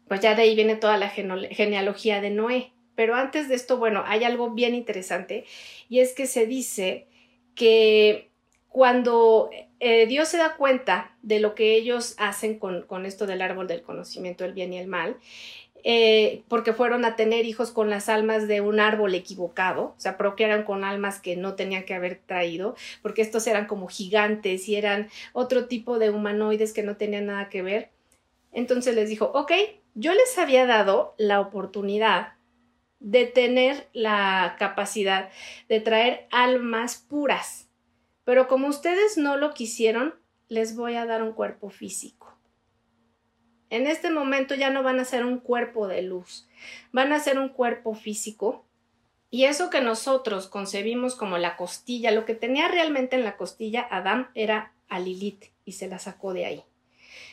pues 0.08 0.20
ya 0.20 0.34
de 0.34 0.44
ahí 0.44 0.54
viene 0.54 0.76
toda 0.76 0.96
la 0.96 1.10
genealogía 1.10 2.22
de 2.22 2.30
Noé. 2.30 2.72
Pero 2.94 3.16
antes 3.16 3.50
de 3.50 3.54
esto, 3.54 3.76
bueno, 3.76 4.02
hay 4.06 4.24
algo 4.24 4.52
bien 4.52 4.74
interesante 4.74 5.44
y 5.90 5.98
es 5.98 6.14
que 6.14 6.26
se 6.26 6.46
dice 6.46 7.06
que 7.54 8.30
cuando 8.74 9.50
eh, 9.78 10.08
Dios 10.08 10.26
se 10.26 10.36
da 10.36 10.56
cuenta 10.56 11.14
de 11.22 11.38
lo 11.38 11.54
que 11.54 11.76
ellos 11.76 12.16
hacen 12.18 12.58
con, 12.58 13.06
esto 13.06 13.24
del 13.24 13.40
árbol 13.40 13.68
del 13.68 13.82
conocimiento 13.82 14.42
del 14.42 14.52
bien 14.52 14.72
y 14.72 14.78
el 14.78 14.88
mal, 14.88 15.16
eh, 15.84 16.42
porque 16.48 16.72
fueron 16.72 17.04
a 17.04 17.14
tener 17.14 17.46
hijos 17.46 17.70
con 17.70 17.88
las 17.88 18.08
almas 18.08 18.48
de 18.48 18.60
un 18.62 18.80
árbol 18.80 19.14
equivocado, 19.14 19.94
o 19.96 20.00
sea, 20.00 20.18
eran 20.38 20.64
con 20.64 20.82
almas 20.82 21.20
que 21.20 21.36
no 21.36 21.54
tenían 21.54 21.84
que 21.84 21.94
haber 21.94 22.20
traído, 22.26 22.74
porque 23.00 23.22
estos 23.22 23.46
eran 23.46 23.66
como 23.66 23.86
gigantes 23.86 24.68
y 24.68 24.74
eran 24.74 25.08
otro 25.34 25.68
tipo 25.68 26.00
de 26.00 26.10
humanoides 26.10 26.72
que 26.72 26.82
no 26.82 26.96
tenían 26.96 27.26
nada 27.26 27.48
que 27.50 27.62
ver. 27.62 27.90
Entonces 28.50 28.96
les 28.96 29.08
dijo, 29.08 29.30
ok, 29.34 29.52
yo 29.94 30.14
les 30.14 30.36
había 30.36 30.66
dado 30.66 31.14
la 31.16 31.40
oportunidad 31.40 32.32
de 32.98 33.26
tener 33.26 33.86
la 33.92 34.56
capacidad 34.58 35.28
de 35.68 35.78
traer 35.78 36.26
almas 36.32 36.96
puras, 36.96 37.63
pero 38.24 38.48
como 38.48 38.68
ustedes 38.68 39.16
no 39.16 39.36
lo 39.36 39.54
quisieron, 39.54 40.14
les 40.48 40.76
voy 40.76 40.94
a 40.94 41.06
dar 41.06 41.22
un 41.22 41.32
cuerpo 41.32 41.70
físico. 41.70 42.36
En 43.70 43.86
este 43.86 44.10
momento 44.10 44.54
ya 44.54 44.70
no 44.70 44.82
van 44.82 45.00
a 45.00 45.04
ser 45.04 45.24
un 45.24 45.38
cuerpo 45.38 45.88
de 45.88 46.02
luz, 46.02 46.48
van 46.92 47.12
a 47.12 47.18
ser 47.18 47.38
un 47.38 47.48
cuerpo 47.48 47.94
físico. 47.94 48.64
Y 49.30 49.46
eso 49.46 49.68
que 49.68 49.80
nosotros 49.80 50.46
concebimos 50.46 51.16
como 51.16 51.38
la 51.38 51.56
costilla, 51.56 52.12
lo 52.12 52.24
que 52.24 52.34
tenía 52.34 52.68
realmente 52.68 53.16
en 53.16 53.24
la 53.24 53.36
costilla 53.36 53.86
Adán 53.90 54.30
era 54.34 54.74
a 54.88 55.00
Lilith 55.00 55.46
y 55.64 55.72
se 55.72 55.88
la 55.88 55.98
sacó 55.98 56.32
de 56.32 56.46
ahí. 56.46 56.64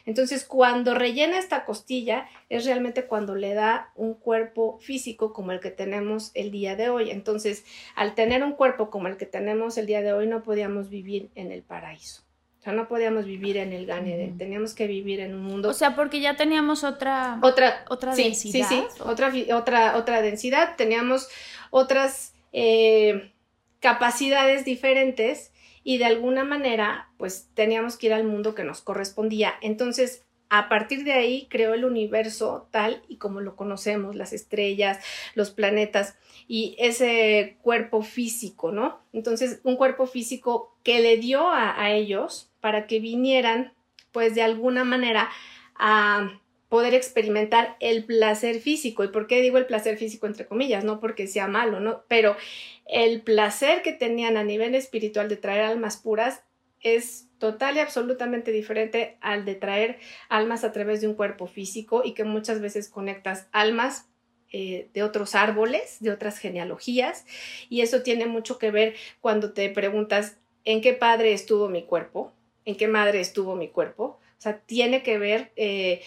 Entonces, 0.05 0.45
cuando 0.45 0.93
rellena 0.93 1.37
esta 1.37 1.65
costilla, 1.65 2.27
es 2.49 2.65
realmente 2.65 3.05
cuando 3.05 3.35
le 3.35 3.53
da 3.53 3.91
un 3.95 4.13
cuerpo 4.13 4.79
físico 4.79 5.33
como 5.33 5.51
el 5.51 5.59
que 5.59 5.71
tenemos 5.71 6.31
el 6.33 6.51
día 6.51 6.75
de 6.75 6.89
hoy. 6.89 7.11
Entonces, 7.11 7.65
al 7.95 8.15
tener 8.15 8.43
un 8.43 8.53
cuerpo 8.53 8.89
como 8.89 9.07
el 9.07 9.17
que 9.17 9.25
tenemos 9.25 9.77
el 9.77 9.85
día 9.85 10.01
de 10.01 10.13
hoy, 10.13 10.27
no 10.27 10.43
podíamos 10.43 10.89
vivir 10.89 11.29
en 11.35 11.51
el 11.51 11.63
paraíso. 11.63 12.23
O 12.61 12.63
sea, 12.63 12.73
no 12.73 12.87
podíamos 12.87 13.25
vivir 13.25 13.57
en 13.57 13.73
el 13.73 13.87
Gan 13.87 14.05
teníamos 14.37 14.75
que 14.75 14.85
vivir 14.85 15.19
en 15.19 15.33
un 15.33 15.41
mundo. 15.41 15.69
O 15.69 15.73
sea, 15.73 15.95
porque 15.95 16.19
ya 16.19 16.35
teníamos 16.35 16.83
otra 16.83 17.39
otra 17.41 17.83
otra 17.89 18.13
densidad. 18.13 18.69
Sí, 18.69 18.83
sí, 18.93 19.01
otra 19.03 19.33
otra 19.55 19.97
otra 19.97 20.21
densidad, 20.21 20.75
teníamos 20.75 21.27
otras 21.71 22.35
eh, 22.53 23.31
capacidades 23.79 24.63
diferentes 24.63 25.51
y 25.83 25.97
de 25.97 26.05
alguna 26.05 26.43
manera 26.43 27.09
pues 27.17 27.49
teníamos 27.53 27.97
que 27.97 28.07
ir 28.07 28.13
al 28.13 28.23
mundo 28.23 28.55
que 28.55 28.63
nos 28.63 28.81
correspondía. 28.81 29.53
Entonces, 29.61 30.23
a 30.49 30.67
partir 30.67 31.05
de 31.05 31.13
ahí 31.13 31.47
creó 31.49 31.73
el 31.73 31.85
universo 31.85 32.67
tal 32.71 33.03
y 33.07 33.15
como 33.15 33.39
lo 33.39 33.55
conocemos, 33.55 34.15
las 34.15 34.33
estrellas, 34.33 34.99
los 35.33 35.51
planetas 35.51 36.17
y 36.47 36.75
ese 36.77 37.57
cuerpo 37.61 38.01
físico, 38.01 38.71
¿no? 38.71 38.99
Entonces, 39.13 39.61
un 39.63 39.77
cuerpo 39.77 40.07
físico 40.07 40.75
que 40.83 40.99
le 40.99 41.17
dio 41.17 41.47
a, 41.47 41.81
a 41.81 41.91
ellos 41.91 42.51
para 42.59 42.85
que 42.85 42.99
vinieran 42.99 43.73
pues 44.11 44.35
de 44.35 44.41
alguna 44.41 44.83
manera 44.83 45.29
a 45.75 46.29
poder 46.71 46.93
experimentar 46.93 47.75
el 47.81 48.05
placer 48.05 48.61
físico. 48.61 49.03
¿Y 49.03 49.09
por 49.09 49.27
qué 49.27 49.41
digo 49.41 49.57
el 49.57 49.65
placer 49.65 49.97
físico 49.97 50.25
entre 50.25 50.45
comillas? 50.45 50.85
No 50.85 51.01
porque 51.01 51.27
sea 51.27 51.49
malo, 51.49 51.81
¿no? 51.81 52.05
Pero 52.07 52.37
el 52.85 53.23
placer 53.23 53.81
que 53.81 53.91
tenían 53.91 54.37
a 54.37 54.45
nivel 54.45 54.73
espiritual 54.73 55.27
de 55.27 55.35
traer 55.35 55.65
almas 55.65 55.97
puras 55.97 56.43
es 56.79 57.27
total 57.39 57.75
y 57.75 57.79
absolutamente 57.81 58.53
diferente 58.53 59.17
al 59.19 59.43
de 59.43 59.55
traer 59.55 59.99
almas 60.29 60.63
a 60.63 60.71
través 60.71 61.01
de 61.01 61.09
un 61.09 61.15
cuerpo 61.15 61.45
físico 61.45 62.03
y 62.05 62.13
que 62.13 62.23
muchas 62.23 62.61
veces 62.61 62.87
conectas 62.87 63.49
almas 63.51 64.07
eh, 64.53 64.87
de 64.93 65.03
otros 65.03 65.35
árboles, 65.35 65.97
de 65.99 66.11
otras 66.11 66.37
genealogías, 66.37 67.25
y 67.67 67.81
eso 67.81 68.01
tiene 68.01 68.27
mucho 68.27 68.57
que 68.57 68.71
ver 68.71 68.95
cuando 69.19 69.51
te 69.51 69.67
preguntas 69.71 70.37
en 70.63 70.79
qué 70.79 70.93
padre 70.93 71.33
estuvo 71.33 71.67
mi 71.67 71.83
cuerpo, 71.83 72.31
en 72.63 72.77
qué 72.77 72.87
madre 72.87 73.19
estuvo 73.19 73.57
mi 73.57 73.67
cuerpo. 73.67 74.19
O 74.37 74.41
sea, 74.41 74.59
tiene 74.59 75.03
que 75.03 75.17
ver 75.17 75.51
eh, 75.57 76.01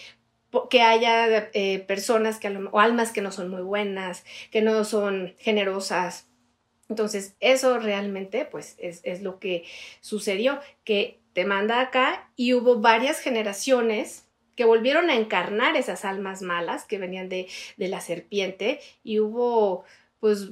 que 0.69 0.81
haya 0.81 1.49
eh, 1.53 1.79
personas 1.87 2.39
que, 2.39 2.49
o 2.49 2.79
almas 2.79 3.11
que 3.11 3.21
no 3.21 3.31
son 3.31 3.49
muy 3.49 3.61
buenas, 3.61 4.23
que 4.51 4.61
no 4.61 4.83
son 4.83 5.35
generosas, 5.37 6.27
entonces, 6.89 7.35
eso 7.39 7.79
realmente, 7.79 8.45
pues, 8.45 8.75
es, 8.77 9.21
lo 9.21 9.39
que 9.39 9.65
sucedió, 10.01 10.59
que 10.83 11.19
te 11.33 11.45
manda 11.45 11.81
acá 11.81 12.29
y 12.35 12.53
hubo 12.53 12.79
varias 12.79 13.19
generaciones 13.19 14.25
que 14.55 14.65
volvieron 14.65 15.09
a 15.09 15.15
encarnar 15.15 15.75
esas 15.75 16.05
almas 16.05 16.41
malas 16.41 16.85
que 16.85 16.97
venían 16.97 17.27
de, 17.27 17.47
la 17.77 18.01
serpiente 18.01 18.79
y 19.03 19.19
hubo, 19.19 19.83
pues, 20.19 20.51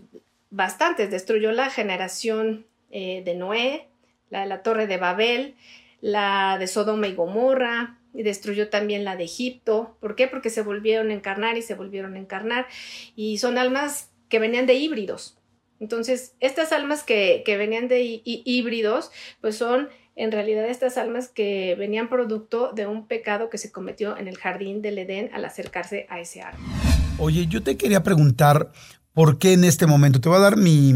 bastantes. 0.50 1.12
Destruyó 1.12 1.52
la 1.52 1.70
generación 1.70 2.66
eh, 2.90 3.22
de 3.24 3.36
Noé, 3.36 3.88
la 4.30 4.42
de 4.42 4.48
la 4.48 4.64
torre 4.64 4.88
de 4.88 4.98
Babel, 4.98 5.56
la 6.02 6.58
de 6.58 6.68
Sodoma 6.68 7.08
y 7.08 7.14
Gomorra, 7.14 8.00
y 8.14 8.24
destruyó 8.24 8.70
también 8.70 9.04
la 9.04 9.16
de 9.16 9.24
Egipto. 9.24 9.98
¿Por 10.00 10.16
qué? 10.16 10.28
Porque 10.28 10.50
se 10.50 10.62
volvieron 10.62 11.10
a 11.10 11.14
encarnar 11.14 11.58
y 11.58 11.62
se 11.62 11.76
volvieron 11.76 12.16
a 12.16 12.20
encarnar. 12.20 12.68
Y 13.16 13.40
son 13.40 13.58
almas 13.58 14.12
que 14.30 14.40
venían 14.40 14.66
de 14.66 14.76
híbridos. 14.76 15.38
Entonces, 15.80 16.34
estas 16.40 16.72
almas 16.72 17.04
que, 17.04 17.44
venían 17.46 17.88
de 17.88 18.22
híbridos, 18.24 19.12
pues 19.42 19.58
son 19.58 19.90
en 20.16 20.32
realidad 20.32 20.66
estas 20.70 20.98
almas 20.98 21.28
que 21.28 21.76
venían 21.78 22.08
producto 22.08 22.72
de 22.74 22.86
un 22.86 23.08
pecado 23.08 23.50
que 23.50 23.58
se 23.58 23.72
cometió 23.72 24.16
en 24.18 24.28
el 24.28 24.38
jardín 24.38 24.82
del 24.82 25.00
Edén 25.00 25.30
al 25.34 25.44
acercarse 25.44 26.06
a 26.10 26.20
ese 26.20 26.42
árbol. 26.42 26.64
Oye, 27.18 27.48
yo 27.48 27.64
te 27.64 27.78
quería 27.78 28.04
preguntar, 28.04 28.72
¿por 29.12 29.40
qué 29.40 29.54
en 29.54 29.64
este 29.64 29.86
momento? 29.88 30.22
Te 30.22 30.30
voy 30.30 30.38
a 30.38 30.42
dar 30.42 30.58
mi... 30.58 30.94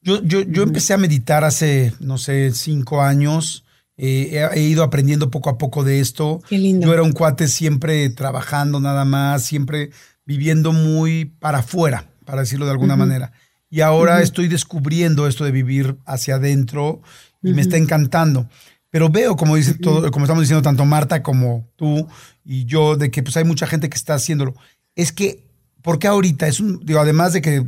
Yo, 0.00 0.20
yo, 0.22 0.62
empecé 0.62 0.94
a 0.94 0.98
meditar 0.98 1.44
hace, 1.44 1.92
no 2.00 2.18
sé, 2.18 2.50
cinco 2.52 3.02
años. 3.02 3.64
Eh, 3.96 4.48
he, 4.54 4.60
ido 4.62 4.82
aprendiendo 4.82 5.30
poco 5.30 5.50
a 5.50 5.58
poco 5.58 5.84
de 5.84 6.00
esto. 6.00 6.40
Qué 6.48 6.58
lindo. 6.58 6.86
Yo 6.86 6.92
era 6.92 7.02
un 7.02 7.12
cuate 7.12 7.48
siempre 7.48 8.08
trabajando 8.10 8.80
nada 8.80 9.04
más, 9.04 9.44
siempre 9.44 9.90
viviendo 10.24 10.72
muy 10.72 11.26
para 11.26 11.58
afuera, 11.58 12.10
para 12.24 12.40
decirlo 12.40 12.64
de 12.64 12.72
alguna 12.72 12.96
manera. 12.96 13.32
Y 13.68 13.80
ahora 13.80 14.20
estoy 14.20 14.48
descubriendo 14.48 15.26
esto 15.26 15.44
de 15.44 15.50
vivir 15.50 15.96
hacia 16.04 16.34
adentro 16.34 17.02
y 17.42 17.52
me 17.52 17.62
está 17.62 17.76
encantando. 17.76 18.48
Pero 18.90 19.08
veo, 19.08 19.36
como 19.36 19.56
dice 19.56 19.74
todo, 19.74 20.10
como 20.10 20.26
estamos 20.26 20.42
diciendo 20.42 20.62
tanto 20.62 20.84
Marta 20.84 21.22
como 21.22 21.66
tú 21.76 22.06
y 22.44 22.66
yo, 22.66 22.96
de 22.96 23.10
que 23.10 23.22
pues 23.22 23.36
hay 23.38 23.44
mucha 23.44 23.66
gente 23.66 23.88
que 23.88 23.96
está 23.96 24.14
haciéndolo. 24.14 24.54
Es 24.94 25.12
que, 25.12 25.46
¿por 25.80 25.98
qué 25.98 26.08
ahorita? 26.08 26.46
Es 26.46 26.60
un, 26.60 26.84
digo, 26.84 27.00
además 27.00 27.32
de 27.32 27.40
que 27.40 27.64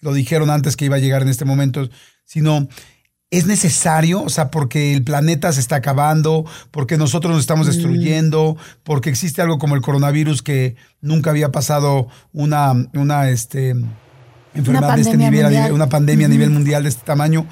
lo 0.00 0.14
dijeron 0.14 0.48
antes 0.48 0.76
que 0.76 0.86
iba 0.86 0.96
a 0.96 1.00
llegar 1.00 1.20
en 1.20 1.28
este 1.28 1.44
momento, 1.44 1.90
sino 2.24 2.68
es 3.30 3.46
necesario, 3.46 4.22
o 4.22 4.28
sea, 4.28 4.50
porque 4.50 4.94
el 4.94 5.02
planeta 5.02 5.52
se 5.52 5.60
está 5.60 5.76
acabando, 5.76 6.44
porque 6.70 6.96
nosotros 6.96 7.32
nos 7.32 7.40
estamos 7.40 7.66
destruyendo, 7.66 8.56
porque 8.84 9.10
existe 9.10 9.42
algo 9.42 9.58
como 9.58 9.74
el 9.74 9.82
coronavirus 9.82 10.42
que 10.42 10.76
nunca 11.00 11.30
había 11.30 11.50
pasado 11.50 12.08
una, 12.32 12.72
una, 12.94 13.30
este, 13.30 13.74
enfermedad 14.54 14.94
de 14.94 15.02
este 15.02 15.16
nivel, 15.16 15.44
mundial. 15.44 15.72
una 15.72 15.88
pandemia 15.88 16.26
a 16.26 16.30
nivel 16.30 16.50
mundial 16.50 16.84
de 16.84 16.90
este 16.90 17.04
tamaño, 17.04 17.46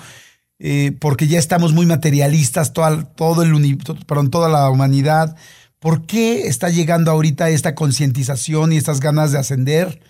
eh, 0.59 0.97
porque 1.01 1.27
ya 1.27 1.39
estamos 1.39 1.73
muy 1.73 1.87
materialistas, 1.87 2.73
toda, 2.73 3.03
todo 3.03 3.43
el 3.43 3.79
perdón, 4.07 4.31
toda 4.31 4.49
la 4.49 4.71
humanidad. 4.71 5.37
¿Por 5.81 6.07
qué 6.07 6.47
está 6.47 6.69
llegando 6.69 7.11
ahorita 7.11 7.51
esta 7.51 7.75
concientización 7.75 8.73
y 8.73 8.77
estas 8.77 9.01
ganas 9.01 9.33
de 9.33 9.39
ascender? 9.39 10.01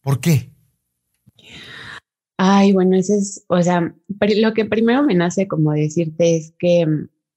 ¿Por 0.00 0.20
qué? 0.20 0.50
Ay, 2.42 2.72
bueno, 2.72 2.96
eso 2.96 3.12
es, 3.12 3.44
o 3.48 3.62
sea, 3.62 3.94
lo 4.08 4.54
que 4.54 4.64
primero 4.64 5.02
me 5.02 5.14
nace 5.14 5.46
como 5.46 5.72
decirte 5.72 6.36
es 6.36 6.54
que 6.58 6.86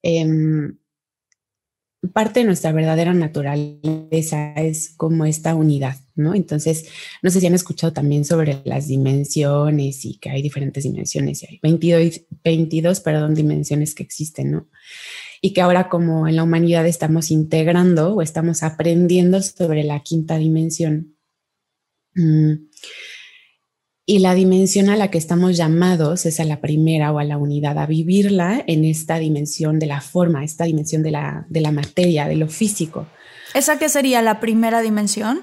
em, 0.01 0.77
parte 2.13 2.39
de 2.39 2.45
nuestra 2.45 2.71
verdadera 2.71 3.13
naturaleza 3.13 4.53
es 4.53 4.93
como 4.95 5.25
esta 5.25 5.55
unidad, 5.55 5.97
¿no? 6.15 6.33
Entonces, 6.35 6.87
no 7.21 7.29
sé 7.31 7.41
si 7.41 7.47
han 7.47 7.53
escuchado 7.53 7.91
también 7.91 8.23
sobre 8.23 8.61
las 8.63 8.87
dimensiones 8.87 10.05
y 10.05 10.19
que 10.19 10.29
hay 10.29 10.41
diferentes 10.41 10.85
dimensiones, 10.85 11.43
y 11.43 11.47
hay 11.47 11.59
22, 11.61 12.21
22, 12.41 13.01
perdón, 13.01 13.35
dimensiones 13.35 13.95
que 13.95 14.03
existen, 14.03 14.51
¿no? 14.51 14.69
Y 15.41 15.51
que 15.51 15.59
ahora 15.59 15.89
como 15.89 16.29
en 16.29 16.37
la 16.37 16.43
humanidad 16.43 16.87
estamos 16.87 17.29
integrando 17.29 18.15
o 18.15 18.21
estamos 18.21 18.63
aprendiendo 18.63 19.41
sobre 19.41 19.83
la 19.83 19.99
quinta 19.99 20.37
dimensión. 20.37 21.17
Mm, 22.15 22.53
y 24.05 24.19
la 24.19 24.33
dimensión 24.33 24.89
a 24.89 24.97
la 24.97 25.09
que 25.09 25.17
estamos 25.17 25.55
llamados 25.55 26.25
es 26.25 26.39
a 26.39 26.43
la 26.43 26.59
primera 26.59 27.11
o 27.11 27.19
a 27.19 27.23
la 27.23 27.37
unidad, 27.37 27.77
a 27.77 27.85
vivirla 27.85 28.61
en 28.67 28.83
esta 28.83 29.17
dimensión 29.17 29.79
de 29.79 29.85
la 29.85 30.01
forma, 30.01 30.43
esta 30.43 30.65
dimensión 30.65 31.03
de 31.03 31.11
la, 31.11 31.45
de 31.47 31.61
la 31.61 31.71
materia, 31.71 32.27
de 32.27 32.35
lo 32.35 32.49
físico. 32.49 33.07
¿Esa 33.53 33.79
qué 33.79 33.87
sería 33.87 34.21
la 34.21 34.39
primera 34.41 34.81
dimensión? 34.81 35.41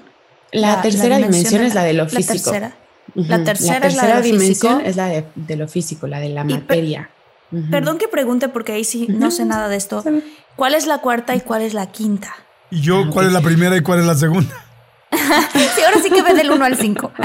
La, 0.51 0.81
tercera 0.81 1.17
dimensión, 1.17 1.61
de 1.61 1.67
es 1.67 1.75
la 1.75 1.83
de 1.83 1.93
lo 1.93 2.03
la 2.03 2.09
físico. 2.09 2.33
tercera. 2.51 2.75
Ujú. 3.15 3.27
La 3.29 3.43
tercera 3.43 3.87
es 3.87 3.95
la 3.95 4.01
tercera 4.01 4.07
de 4.07 4.15
lo 4.15 4.21
dimensión 4.39 4.73
físico. 4.73 4.89
es 4.89 4.95
la 4.95 5.07
de, 5.07 5.25
de 5.35 5.55
lo 5.55 5.67
físico, 5.67 6.07
la 6.07 6.19
de 6.19 6.29
la 6.29 6.43
materia. 6.43 7.09
Ujú. 7.51 7.69
Perdón 7.71 7.97
que 7.97 8.07
pregunte 8.07 8.47
porque 8.47 8.73
ahí 8.73 8.83
sí 8.83 9.07
no 9.09 9.31
sé 9.31 9.45
nada 9.45 9.69
de 9.69 9.77
esto. 9.77 10.03
¿Cuál 10.55 10.75
es 10.75 10.85
la 10.85 10.99
cuarta 10.99 11.35
y 11.35 11.41
cuál 11.41 11.63
es 11.63 11.73
la 11.73 11.91
quinta? 11.91 12.33
¿Y 12.69 12.81
yo 12.81 13.09
cuál 13.09 13.27
es 13.27 13.33
la 13.33 13.41
primera 13.41 13.75
y 13.75 13.81
cuál 13.81 13.99
es 14.01 14.05
la 14.05 14.15
segunda? 14.15 14.53
Sí, 15.75 15.81
ahora 15.85 16.01
sí 16.01 16.09
que 16.09 16.21
ve 16.21 16.33
del 16.33 16.51
1 16.51 16.65
al 16.65 16.77
5. 16.77 17.11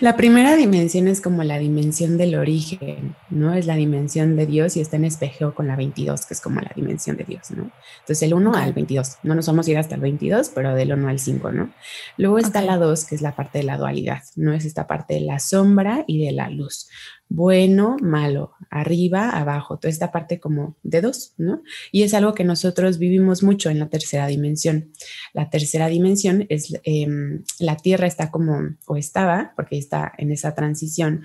La 0.00 0.16
primera 0.16 0.56
dimensión 0.56 1.08
es 1.08 1.20
como 1.20 1.42
la 1.44 1.58
dimensión 1.58 2.18
del 2.18 2.34
origen, 2.34 3.14
¿no? 3.30 3.54
Es 3.54 3.66
la 3.66 3.76
dimensión 3.76 4.36
de 4.36 4.46
Dios 4.46 4.76
y 4.76 4.80
está 4.80 4.96
en 4.96 5.04
espejo 5.04 5.54
con 5.54 5.66
la 5.66 5.76
22, 5.76 6.26
que 6.26 6.34
es 6.34 6.40
como 6.40 6.60
la 6.60 6.72
dimensión 6.74 7.16
de 7.16 7.24
Dios, 7.24 7.50
¿no? 7.50 7.70
Entonces, 8.00 8.22
el 8.22 8.34
1 8.34 8.54
al 8.54 8.72
22. 8.72 9.18
No 9.22 9.34
nos 9.34 9.46
vamos 9.46 9.66
a 9.66 9.70
ir 9.70 9.78
hasta 9.78 9.94
el 9.94 10.00
22, 10.00 10.50
pero 10.54 10.74
del 10.74 10.92
1 10.92 11.08
al 11.08 11.18
5, 11.18 11.52
¿no? 11.52 11.70
Luego 12.16 12.38
está 12.38 12.62
la 12.62 12.76
2, 12.76 13.04
que 13.04 13.14
es 13.14 13.22
la 13.22 13.34
parte 13.34 13.58
de 13.58 13.64
la 13.64 13.78
dualidad, 13.78 14.22
¿no? 14.36 14.52
Es 14.52 14.64
esta 14.64 14.86
parte 14.86 15.14
de 15.14 15.20
la 15.20 15.38
sombra 15.38 16.04
y 16.06 16.24
de 16.24 16.32
la 16.32 16.50
luz. 16.50 16.88
Bueno, 17.34 17.96
malo, 18.02 18.52
arriba, 18.68 19.30
abajo, 19.30 19.78
toda 19.78 19.90
esta 19.90 20.12
parte 20.12 20.38
como 20.38 20.76
de 20.82 21.00
dos, 21.00 21.32
¿no? 21.38 21.62
Y 21.90 22.02
es 22.02 22.12
algo 22.12 22.34
que 22.34 22.44
nosotros 22.44 22.98
vivimos 22.98 23.42
mucho 23.42 23.70
en 23.70 23.78
la 23.78 23.88
tercera 23.88 24.26
dimensión. 24.26 24.92
La 25.32 25.48
tercera 25.48 25.86
dimensión 25.86 26.44
es, 26.50 26.78
em, 26.84 27.42
la 27.58 27.78
Tierra 27.78 28.06
está 28.06 28.30
como, 28.30 28.76
o 28.86 28.96
estaba, 28.98 29.54
porque 29.56 29.78
está 29.78 30.12
en 30.18 30.30
esa 30.30 30.54
transición, 30.54 31.22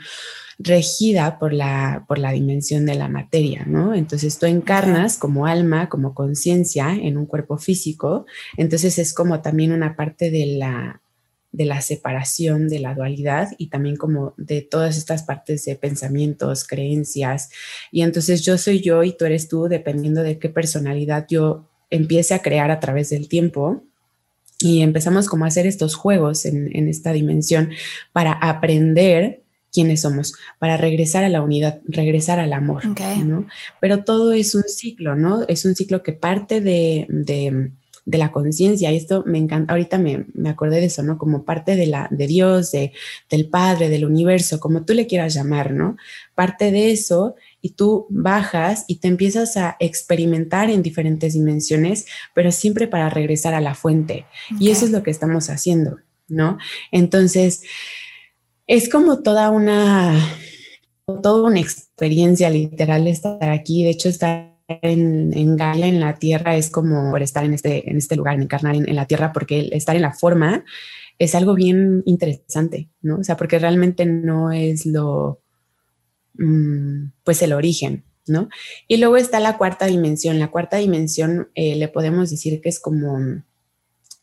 regida 0.58 1.40
por 1.40 1.52
la, 1.52 2.06
por 2.08 2.20
la 2.20 2.32
dimensión 2.32 2.86
de 2.86 2.96
la 2.96 3.10
materia, 3.10 3.66
¿no? 3.68 3.94
Entonces 3.94 4.40
tú 4.40 4.46
encarnas 4.46 5.18
como 5.18 5.46
alma, 5.46 5.90
como 5.90 6.14
conciencia 6.14 6.94
en 6.94 7.18
un 7.18 7.26
cuerpo 7.26 7.58
físico, 7.58 8.26
entonces 8.56 8.98
es 8.98 9.14
como 9.14 9.42
también 9.42 9.74
una 9.74 9.98
parte 9.98 10.32
de 10.32 10.56
la, 10.58 11.02
de 11.58 11.66
la 11.66 11.82
separación, 11.82 12.70
de 12.70 12.80
la 12.80 12.94
dualidad 12.94 13.50
y 13.58 13.68
también 13.68 13.96
como 13.96 14.36
de 14.38 14.62
todas 14.62 14.96
estas 14.96 15.24
partes 15.24 15.66
de 15.66 15.76
pensamientos, 15.76 16.66
creencias. 16.66 17.50
Y 17.92 18.04
entonces 18.04 18.46
yo 18.46 18.60
soy 18.60 18.80
yo 18.80 19.04
y 19.04 19.18
tú 19.18 19.26
eres 19.26 19.48
tú, 19.48 19.68
dependiendo 19.68 20.22
de 20.22 20.38
qué 20.38 20.50
personalidad 20.50 21.26
yo 21.28 21.68
empiece 21.90 22.36
a 22.36 22.44
crear 22.44 22.70
a 22.70 22.80
través 22.80 23.10
del 23.10 23.28
tiempo. 23.28 23.84
Y 24.60 24.82
empezamos 24.82 25.28
como 25.28 25.46
a 25.46 25.48
hacer 25.48 25.66
estos 25.66 25.96
juegos 25.96 26.46
en, 26.46 26.76
en 26.76 26.88
esta 26.88 27.12
dimensión 27.12 27.72
para 28.14 28.34
aprender 28.34 29.42
quiénes 29.74 30.02
somos, 30.02 30.34
para 30.60 30.78
regresar 30.78 31.24
a 31.24 31.30
la 31.30 31.42
unidad, 31.42 31.82
regresar 31.88 32.40
al 32.40 32.54
amor, 32.54 32.84
¿no? 33.26 33.48
Pero 33.82 34.04
todo 34.04 34.32
es 34.34 34.54
un 34.54 34.64
ciclo, 34.64 35.16
¿no? 35.16 35.44
Es 35.48 35.66
un 35.66 35.76
ciclo 35.76 36.04
que 36.04 36.14
parte 36.14 36.62
de, 36.62 37.06
de, 37.10 37.72
de 38.08 38.18
la 38.18 38.32
conciencia. 38.32 38.90
Y 38.92 38.96
esto 38.96 39.24
me 39.28 39.38
encanta, 39.38 39.74
ahorita 39.74 39.98
me, 39.98 40.26
me, 40.34 40.50
acordé 40.50 40.80
de 40.80 40.86
eso, 40.86 41.04
¿no? 41.04 41.18
Como 41.18 41.44
parte 41.44 41.76
de, 41.76 41.88
la, 41.88 42.08
de 42.10 42.26
Dios, 42.26 42.72
de, 42.72 42.94
del 43.30 43.50
Padre, 43.50 43.90
del 43.90 44.06
universo, 44.06 44.62
como 44.62 44.86
tú 44.86 44.94
le 44.94 45.08
quieras 45.08 45.34
llamar, 45.34 45.74
¿no? 45.74 45.98
Parte 46.34 46.72
de 46.72 46.92
eso 46.92 47.36
y 47.62 47.72
tú 47.72 48.08
bajas 48.10 48.86
y 48.88 48.96
te 48.96 49.10
empiezas 49.10 49.58
a 49.58 49.76
experimentar 49.82 50.70
en 50.70 50.84
diferentes 50.84 51.34
dimensiones, 51.34 52.06
pero 52.34 52.54
siempre 52.54 52.88
para 52.88 53.10
regresar 53.10 53.54
a 53.54 53.62
la 53.62 53.76
fuente. 53.76 54.26
Okay. 54.56 54.68
Y 54.68 54.72
eso 54.72 54.86
es 54.86 54.92
lo 54.92 55.04
que 55.04 55.12
estamos 55.12 55.50
haciendo, 55.50 55.98
¿no? 56.30 56.58
Entonces, 56.94 57.64
es 58.68 58.88
como 58.88 59.22
toda 59.22 59.50
una, 59.50 60.18
toda 61.22 61.44
una 61.44 61.60
experiencia 61.60 62.50
literal 62.50 63.06
estar 63.08 63.50
aquí. 63.50 63.84
De 63.84 63.90
hecho, 63.90 64.08
estar 64.08 64.57
en, 64.68 65.34
en 65.34 65.56
Gaia, 65.56 65.88
en 65.88 66.00
la 66.00 66.16
Tierra, 66.16 66.56
es 66.56 66.70
como 66.70 67.12
por 67.12 67.22
estar 67.22 67.44
en 67.44 67.54
este, 67.54 67.90
en 67.90 67.98
este 67.98 68.16
lugar, 68.16 68.36
en 68.36 68.44
encarnar 68.44 68.76
en, 68.76 68.88
en 68.88 68.96
la 68.96 69.06
Tierra, 69.06 69.32
porque 69.34 69.60
el 69.60 69.74
estar 69.74 69.96
en 69.96 70.02
la 70.02 70.14
forma 70.14 70.66
es 71.20 71.36
algo 71.36 71.56
bien 71.56 72.04
interesante, 72.06 72.90
¿no? 73.02 73.18
O 73.18 73.24
sea, 73.24 73.38
porque 73.38 73.60
realmente 73.60 74.06
no 74.06 74.52
es 74.52 74.86
lo, 74.86 75.42
mmm, 76.36 77.08
pues 77.24 77.42
el 77.42 77.54
origen, 77.54 78.04
¿no? 78.28 78.50
Y 78.88 78.98
luego 78.98 79.18
está 79.18 79.40
la 79.40 79.58
cuarta 79.58 79.86
dimensión. 79.86 80.40
La 80.40 80.52
cuarta 80.52 80.78
dimensión 80.78 81.50
eh, 81.56 81.76
le 81.76 81.88
podemos 81.88 82.30
decir 82.30 82.62
que 82.62 82.70
es 82.70 82.80
como 82.80 83.20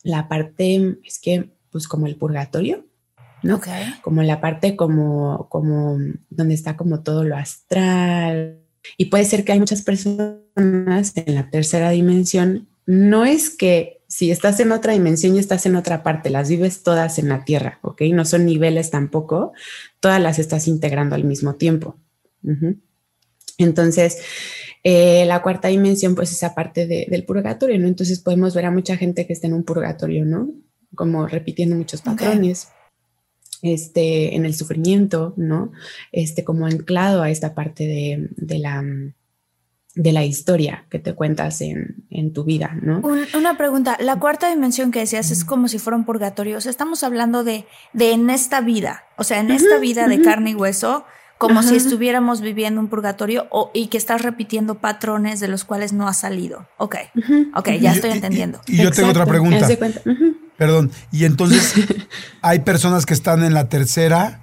la 0.03 0.29
parte, 0.29 0.99
es 1.05 1.19
que, 1.19 1.51
pues 1.71 1.89
como 1.89 2.07
el 2.07 2.17
purgatorio, 2.17 2.87
¿no? 3.43 3.57
Okay. 3.57 3.87
Como 4.03 4.23
la 4.23 4.41
parte 4.41 4.77
como, 4.77 5.49
como 5.49 5.99
donde 6.31 6.55
está 6.55 6.77
como 6.77 7.03
todo 7.03 7.25
lo 7.25 7.37
astral. 7.37 8.64
Y 8.97 9.07
puede 9.07 9.25
ser 9.25 9.45
que 9.45 9.53
hay 9.53 9.59
muchas 9.59 9.83
personas 9.83 10.39
en 10.57 11.35
la 11.35 11.51
tercera 11.51 11.91
dimensión. 11.91 12.69
No 12.87 13.25
es 13.25 13.51
que 13.51 14.03
si 14.09 14.31
estás 14.31 14.61
en 14.61 14.73
otra 14.73 14.93
dimensión 14.93 15.35
y 15.35 15.39
estás 15.39 15.67
en 15.67 15.77
otra 15.77 16.03
parte, 16.03 16.31
las 16.31 16.49
vives 16.49 16.83
todas 16.83 17.19
en 17.19 17.29
la 17.29 17.45
Tierra, 17.45 17.79
¿ok? 17.83 18.03
No 18.13 18.25
son 18.25 18.45
niveles 18.45 18.91
tampoco, 18.91 19.53
todas 20.01 20.21
las 20.21 20.39
estás 20.39 20.69
integrando 20.69 21.15
al 21.15 21.25
mismo 21.25 21.55
tiempo. 21.55 21.97
Uh 22.43 22.51
-huh. 22.51 22.81
Entonces, 23.59 24.19
eh, 24.83 25.25
la 25.27 25.43
cuarta 25.43 25.69
dimensión, 25.69 26.15
pues 26.15 26.31
esa 26.33 26.55
parte 26.55 26.87
de, 26.87 27.07
del 27.09 27.25
purgatorio, 27.25 27.79
¿no? 27.79 27.89
Entonces 27.89 28.21
podemos 28.21 28.55
ver 28.55 28.67
a 28.67 28.71
mucha 28.71 28.97
gente 28.97 29.27
que 29.27 29.33
está 29.33 29.47
en 29.47 29.55
un 29.55 29.65
purgatorio, 29.65 30.25
¿no? 30.25 30.51
Como 30.95 31.27
repitiendo 31.27 31.75
muchos 31.75 32.03
patrones. 32.03 32.67
Okay 32.67 32.84
este, 33.65 34.37
en 34.37 34.45
el 34.45 34.55
sufrimiento, 34.55 35.33
¿no? 35.37 35.73
Este, 36.13 36.45
como 36.45 36.67
anclado 36.67 37.23
a 37.23 37.31
esta 37.31 37.55
parte 37.55 37.85
de, 37.87 38.29
de 38.37 38.59
la, 38.59 38.85
de 39.95 40.13
la 40.13 40.25
historia 40.25 40.85
que 40.91 40.99
te 40.99 41.15
cuentas 41.15 41.63
en, 41.63 42.05
en 42.11 42.33
tu 42.35 42.45
vida, 42.45 42.77
¿no? 42.83 43.01
Un, 43.01 43.23
una 43.35 43.57
pregunta, 43.57 43.97
la 44.01 44.19
cuarta 44.21 44.51
dimensión 44.51 44.91
que 44.91 45.01
decías 45.01 45.31
es 45.31 45.45
como 45.45 45.69
si 45.69 45.79
fuera 45.79 45.97
un 45.97 46.05
purgatorio, 46.05 46.59
o 46.59 46.61
sea, 46.61 46.71
estamos 46.71 47.03
hablando 47.03 47.43
de, 47.43 47.65
de 47.95 48.13
en 48.13 48.29
esta 48.29 48.61
vida, 48.61 49.05
o 49.17 49.25
sea, 49.25 49.41
en 49.41 49.51
esta 49.51 49.79
vida 49.79 50.09
de 50.09 50.21
carne 50.21 50.51
y 50.51 50.55
hueso, 50.55 51.07
como 51.39 51.63
si 51.63 51.77
estuviéramos 51.77 52.43
viviendo 52.43 52.81
un 52.81 52.89
purgatorio 52.89 53.47
o, 53.51 53.71
y 53.73 53.89
que 53.89 53.97
estás 53.97 54.23
repitiendo 54.23 54.77
patrones 54.77 55.41
de 55.41 55.49
los 55.49 55.65
cuales 55.65 55.93
no 55.93 56.07
has 56.07 56.21
salido. 56.21 56.69
Ok, 56.77 56.97
ok, 57.55 57.71
ya 57.81 57.93
estoy 57.93 58.11
entendiendo. 58.11 58.61
Y, 58.67 58.77
y, 58.77 58.81
y 58.81 58.85
yo 58.85 58.91
tengo 58.91 59.09
otra 59.09 59.27
pregunta. 59.27 59.67
Perdón, 60.57 60.91
y 61.11 61.25
entonces 61.25 61.75
hay 62.43 62.61
personas 62.61 63.07
que 63.07 63.15
están 63.15 63.45
en 63.45 63.55
la 63.55 63.69
tercera 63.69 64.41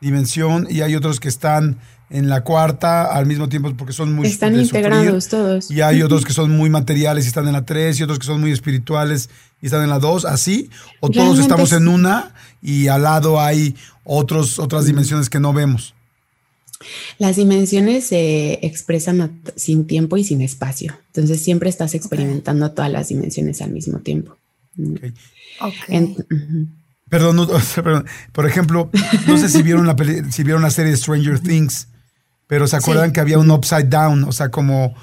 dimensión 0.00 0.68
y 0.70 0.82
hay 0.82 0.94
otros 0.94 1.18
que 1.18 1.28
están 1.28 1.78
en 2.10 2.28
la 2.28 2.42
cuarta 2.42 3.04
al 3.04 3.26
mismo 3.26 3.48
tiempo 3.48 3.72
porque 3.76 3.92
son 3.92 4.14
muy 4.14 4.26
están 4.26 4.58
integrados 4.58 5.24
sufrir, 5.24 5.42
todos. 5.42 5.70
Y 5.70 5.82
hay 5.82 6.02
otros 6.02 6.24
que 6.24 6.32
son 6.32 6.56
muy 6.56 6.70
materiales 6.78 7.24
y 7.24 7.28
están 7.28 7.46
en 7.46 7.52
la 7.52 7.64
tres 7.64 8.00
y 8.00 8.02
otros 8.02 8.18
que 8.18 8.26
son 8.26 8.40
muy 8.40 8.52
espirituales 8.52 9.28
y 9.60 9.66
están 9.66 9.82
en 9.82 9.90
la 9.90 9.98
dos 9.98 10.24
así. 10.24 10.70
O 11.00 11.08
Realmente 11.08 11.18
todos 11.18 11.38
estamos 11.38 11.72
en 11.72 11.88
una 11.88 12.34
y 12.62 12.88
al 12.88 13.02
lado 13.02 13.40
hay 13.40 13.74
otros 14.04 14.58
otras 14.58 14.86
dimensiones 14.86 15.28
que 15.28 15.40
no 15.40 15.52
vemos. 15.52 15.94
Las 17.18 17.36
dimensiones 17.36 18.06
se 18.06 18.64
expresan 18.64 19.42
sin 19.56 19.86
tiempo 19.86 20.16
y 20.16 20.24
sin 20.24 20.40
espacio. 20.40 20.96
Entonces 21.08 21.42
siempre 21.42 21.68
estás 21.68 21.94
experimentando 21.94 22.66
okay. 22.66 22.76
todas 22.76 22.92
las 22.92 23.08
dimensiones 23.08 23.60
al 23.60 23.72
mismo 23.72 23.98
tiempo. 23.98 24.36
Okay. 24.78 25.12
Okay. 25.60 25.96
En, 25.96 26.04
uh 26.04 26.16
-huh. 26.16 26.68
Perdón, 27.08 27.36
no, 27.36 27.48
perdón, 27.82 28.06
por 28.32 28.46
ejemplo, 28.46 28.90
no 29.26 29.38
sé 29.38 29.48
si 29.48 29.62
vieron 29.62 29.86
la, 29.86 29.96
si 30.30 30.42
vieron 30.42 30.62
la 30.62 30.70
serie 30.70 30.96
Stranger 30.96 31.40
Things, 31.40 31.88
pero 32.46 32.66
se 32.66 32.76
acuerdan 32.76 33.06
sí. 33.06 33.12
que 33.12 33.20
había 33.20 33.38
un 33.38 33.50
upside 33.50 33.88
down, 33.88 34.24
o 34.24 34.32
sea, 34.32 34.50
como 34.50 34.94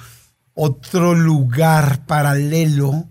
otro 0.54 1.16
lugar 1.16 2.06
paralelo. 2.06 3.10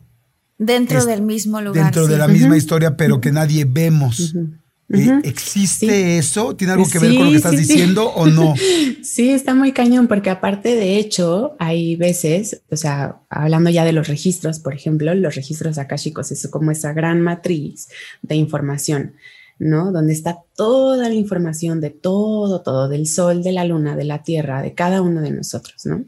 Dentro 0.59 0.99
es, 0.99 1.07
del 1.07 1.23
mismo 1.23 1.61
lugar. 1.61 1.85
Dentro 1.85 2.05
sí. 2.07 2.13
de 2.13 2.19
la 2.19 2.29
misma 2.29 2.49
uh 2.49 2.53
-huh. 2.53 2.59
historia, 2.59 2.97
pero 2.97 3.21
que 3.21 3.33
nadie 3.33 3.65
vemos. 3.65 4.21
Uh 4.21 4.39
-huh. 4.39 4.61
Eh, 4.95 5.21
¿Existe 5.25 6.19
eso? 6.19 6.55
¿Tiene 6.57 6.75
algo 6.75 6.87
que 6.87 6.99
ver 6.99 7.15
con 7.15 7.25
lo 7.27 7.31
que 7.31 7.37
estás 7.37 7.57
diciendo 7.57 8.11
o 8.11 8.27
no? 8.27 8.55
Sí, 9.03 9.31
está 9.31 9.55
muy 9.55 9.73
cañón, 9.73 10.09
porque 10.09 10.31
aparte 10.31 10.75
de 10.75 10.97
hecho, 10.97 11.55
hay 11.59 11.95
veces, 11.97 12.63
o 12.71 12.77
sea, 12.77 13.21
hablando 13.29 13.71
ya 13.71 13.85
de 13.85 13.93
los 13.93 14.09
registros, 14.09 14.59
por 14.61 14.75
ejemplo, 14.75 15.15
los 15.15 15.35
registros 15.35 15.79
akáshicos 15.79 16.33
es 16.33 16.49
como 16.49 16.71
esa 16.71 16.93
gran 16.93 17.21
matriz 17.21 17.89
de 18.23 18.35
información. 18.35 19.15
¿No? 19.59 19.93
Donde 19.93 20.13
está 20.13 20.39
toda 20.57 21.09
la 21.09 21.15
información 21.15 21.81
de 21.81 21.91
todo, 21.91 22.63
todo, 22.63 22.89
del 22.89 23.07
sol, 23.07 23.43
de 23.43 23.53
la 23.53 23.65
luna, 23.65 23.97
de 23.97 24.05
la 24.05 24.23
tierra, 24.23 24.63
de 24.63 24.75
cada 24.75 25.01
uno 25.03 25.21
de 25.21 25.31
nosotros, 25.31 25.87
¿no? 25.87 26.05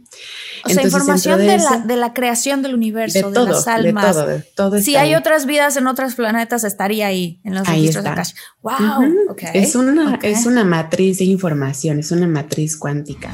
O 0.64 0.68
sea, 0.68 0.82
información 0.82 1.38
de, 1.38 1.58
la, 1.58 1.78
de, 1.86 1.96
la, 1.96 2.12
creación 2.12 2.62
del 2.62 2.74
universo, 2.74 3.30
de, 3.30 3.44
las 3.44 3.68
almas. 3.68 4.06
De 4.06 4.12
todo, 4.12 4.26
de 4.26 4.42
todo 4.54 4.78
si 4.80 4.96
hay 4.96 5.14
otras 5.14 5.46
vidas 5.46 5.76
en 5.76 5.86
otros 5.86 6.14
planetas, 6.14 6.64
estaría 6.64 7.06
ahí, 7.06 7.40
en 7.44 7.54
los 7.54 7.66
registros 7.66 8.04
de 8.04 8.10
Akash. 8.10 8.32
¡Wow! 8.62 9.30
okay. 9.30 9.50
es, 9.54 9.74
una, 9.74 10.18
es 10.22 10.46
una 10.46 10.64
matriz 10.64 11.18
de 11.18 11.24
información, 11.24 11.98
es 12.00 12.10
una 12.10 12.26
matriz 12.26 12.76
cuántica. 12.76 13.30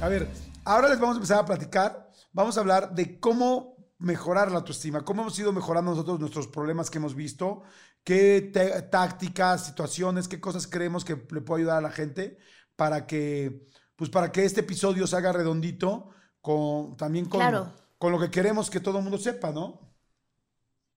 A 0.00 0.08
ver, 0.08 0.28
ahora 0.64 0.88
les 0.88 1.00
vamos 1.00 1.16
a 1.16 1.18
empezar 1.18 1.38
a 1.38 1.44
platicar, 1.46 2.10
vamos 2.32 2.56
a 2.56 2.60
hablar 2.60 2.94
de 2.94 3.18
cómo 3.18 3.76
mejorar 3.98 4.50
la 4.50 4.58
autoestima, 4.58 5.04
cómo 5.04 5.22
hemos 5.22 5.38
ido 5.38 5.52
mejorando 5.52 5.92
nosotros 5.92 6.20
nuestros 6.20 6.46
problemas 6.48 6.90
que 6.90 6.98
hemos 6.98 7.14
visto, 7.14 7.62
qué 8.06 8.52
tácticas, 8.88 9.66
situaciones, 9.66 10.28
qué 10.28 10.40
cosas 10.40 10.68
creemos 10.68 11.04
que 11.04 11.16
le 11.16 11.40
puede 11.40 11.62
ayudar 11.62 11.78
a 11.78 11.88
la 11.88 11.90
gente 11.90 12.38
para 12.76 13.04
que, 13.04 13.66
pues 13.96 14.10
para 14.10 14.30
que 14.30 14.44
este 14.44 14.60
episodio 14.60 15.08
se 15.08 15.16
haga 15.16 15.32
redondito 15.32 16.10
con, 16.40 16.96
también 16.96 17.28
con, 17.28 17.42
con 17.98 18.12
lo 18.12 18.20
que 18.20 18.30
queremos 18.30 18.70
que 18.70 18.78
todo 18.78 18.98
el 18.98 19.02
mundo 19.02 19.18
sepa, 19.18 19.50
¿no? 19.50 19.92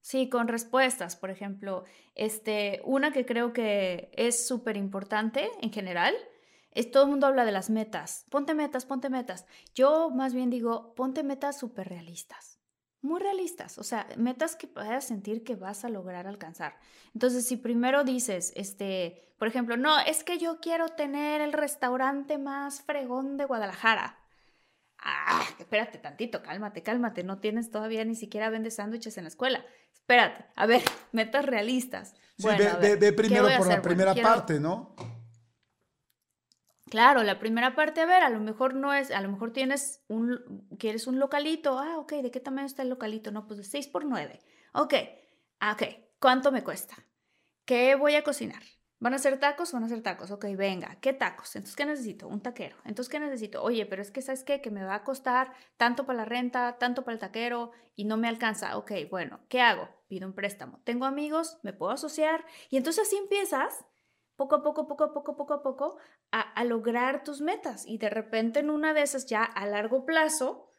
Sí, 0.01 0.29
con 0.29 0.47
respuestas, 0.47 1.15
por 1.15 1.31
ejemplo, 1.31 1.83
este, 2.13 2.79
una 2.83 3.11
que 3.11 3.25
creo 3.25 3.53
que 3.53 4.11
es 4.13 4.47
súper 4.47 4.77
importante 4.77 5.49
en 5.63 5.73
general, 5.73 6.13
es 6.71 6.91
todo 6.91 7.05
el 7.05 7.09
mundo 7.09 7.25
habla 7.25 7.43
de 7.43 7.51
las 7.51 7.71
metas. 7.71 8.27
Ponte 8.29 8.53
metas, 8.53 8.85
ponte 8.85 9.09
metas. 9.09 9.47
Yo 9.73 10.11
más 10.11 10.35
bien 10.35 10.51
digo, 10.51 10.93
ponte 10.93 11.23
metas 11.23 11.57
súper 11.57 11.89
realistas 11.89 12.48
muy 13.01 13.19
realistas, 13.19 13.77
o 13.77 13.83
sea, 13.83 14.07
metas 14.17 14.55
que 14.55 14.67
puedas 14.67 15.05
sentir 15.05 15.43
que 15.43 15.55
vas 15.55 15.85
a 15.85 15.89
lograr 15.89 16.27
alcanzar. 16.27 16.77
Entonces, 17.13 17.47
si 17.47 17.55
primero 17.55 18.03
dices, 18.03 18.51
este, 18.55 19.33
por 19.37 19.47
ejemplo, 19.47 19.77
no, 19.77 19.99
es 19.99 20.23
que 20.23 20.37
yo 20.37 20.59
quiero 20.59 20.89
tener 20.89 21.41
el 21.41 21.53
restaurante 21.53 22.37
más 22.37 22.81
fregón 22.81 23.37
de 23.37 23.45
Guadalajara. 23.45 24.17
Ah, 24.97 25.45
espérate 25.57 25.97
tantito, 25.97 26.43
cálmate, 26.43 26.83
cálmate, 26.83 27.23
no 27.23 27.39
tienes 27.39 27.71
todavía 27.71 28.03
ni 28.03 28.15
siquiera 28.15 28.49
vendes 28.49 28.75
sándwiches 28.75 29.17
en 29.17 29.23
la 29.23 29.29
escuela. 29.29 29.65
Espérate, 29.93 30.45
a 30.55 30.65
ver, 30.65 30.81
metas 31.13 31.45
realistas. 31.45 32.15
Sí, 32.37 32.47
ve, 32.47 33.13
primero 33.13 33.47
por 33.57 33.67
la 33.67 33.81
primera 33.81 34.13
parte, 34.15 34.59
¿no? 34.59 34.95
Claro, 36.89 37.21
la 37.23 37.37
primera 37.39 37.75
parte, 37.75 38.01
a 38.01 38.05
ver, 38.05 38.23
a 38.23 38.29
lo 38.29 38.39
mejor 38.39 38.73
no 38.73 38.93
es, 38.93 39.11
a 39.11 39.21
lo 39.21 39.29
mejor 39.29 39.53
tienes 39.53 40.03
un, 40.07 40.67
quieres 40.79 41.05
un 41.05 41.19
localito, 41.19 41.77
ah, 41.77 41.99
ok, 41.99 42.13
¿de 42.13 42.31
qué 42.31 42.39
tamaño 42.39 42.65
está 42.65 42.81
el 42.81 42.89
localito? 42.89 43.31
No, 43.31 43.45
pues 43.45 43.57
de 43.57 43.63
6 43.63 43.87
por 43.87 44.05
9. 44.05 44.39
Ok, 44.73 44.95
ah, 45.59 45.73
ok, 45.73 45.83
¿cuánto 46.19 46.51
me 46.51 46.63
cuesta? 46.63 46.95
¿Qué 47.65 47.93
voy 47.95 48.15
a 48.15 48.23
cocinar? 48.23 48.63
¿Van 48.99 49.13
a 49.13 49.19
ser 49.19 49.39
tacos? 49.39 49.71
Van 49.71 49.83
a 49.83 49.87
ser 49.87 50.01
tacos. 50.01 50.31
Ok, 50.31 50.45
venga, 50.57 50.97
¿qué 50.99 51.13
tacos? 51.13 51.55
Entonces, 51.55 51.75
¿qué 51.75 51.85
necesito? 51.85 52.27
Un 52.27 52.41
taquero. 52.41 52.75
Entonces, 52.83 53.09
¿qué 53.09 53.19
necesito? 53.19 53.63
Oye, 53.63 53.85
pero 53.85 54.01
es 54.01 54.11
que, 54.11 54.21
¿sabes 54.21 54.43
qué? 54.43 54.59
Que 54.59 54.71
me 54.71 54.83
va 54.83 54.95
a 54.95 55.03
costar 55.03 55.53
tanto 55.77 56.05
para 56.05 56.17
la 56.17 56.25
renta, 56.25 56.77
tanto 56.79 57.05
para 57.05 57.13
el 57.13 57.19
taquero 57.19 57.71
y 57.95 58.05
no 58.05 58.17
me 58.17 58.27
alcanza. 58.27 58.77
Ok, 58.77 58.91
bueno, 59.09 59.39
¿qué 59.47 59.61
hago? 59.61 59.87
Pido 60.07 60.27
un 60.27 60.33
préstamo. 60.33 60.81
Tengo 60.83 61.05
amigos, 61.05 61.59
me 61.63 61.71
puedo 61.71 61.91
asociar 61.91 62.45
y 62.69 62.77
entonces 62.77 63.07
así 63.07 63.15
empiezas 63.15 63.85
poco 64.39 64.55
a 64.55 64.63
poco, 64.63 64.87
poco 64.87 65.03
a 65.03 65.13
poco, 65.13 65.35
poco 65.35 65.53
a 65.53 65.61
poco, 65.61 65.97
a, 66.31 66.63
lograr 66.63 67.23
tus 67.23 67.41
metas. 67.41 67.85
Y 67.85 67.99
de 67.99 68.09
repente 68.09 68.61
en 68.61 68.71
una 68.71 68.95
de 68.95 69.03
esas 69.03 69.27
ya 69.27 69.43
a 69.43 69.67
largo 69.67 70.05
plazo, 70.05 70.71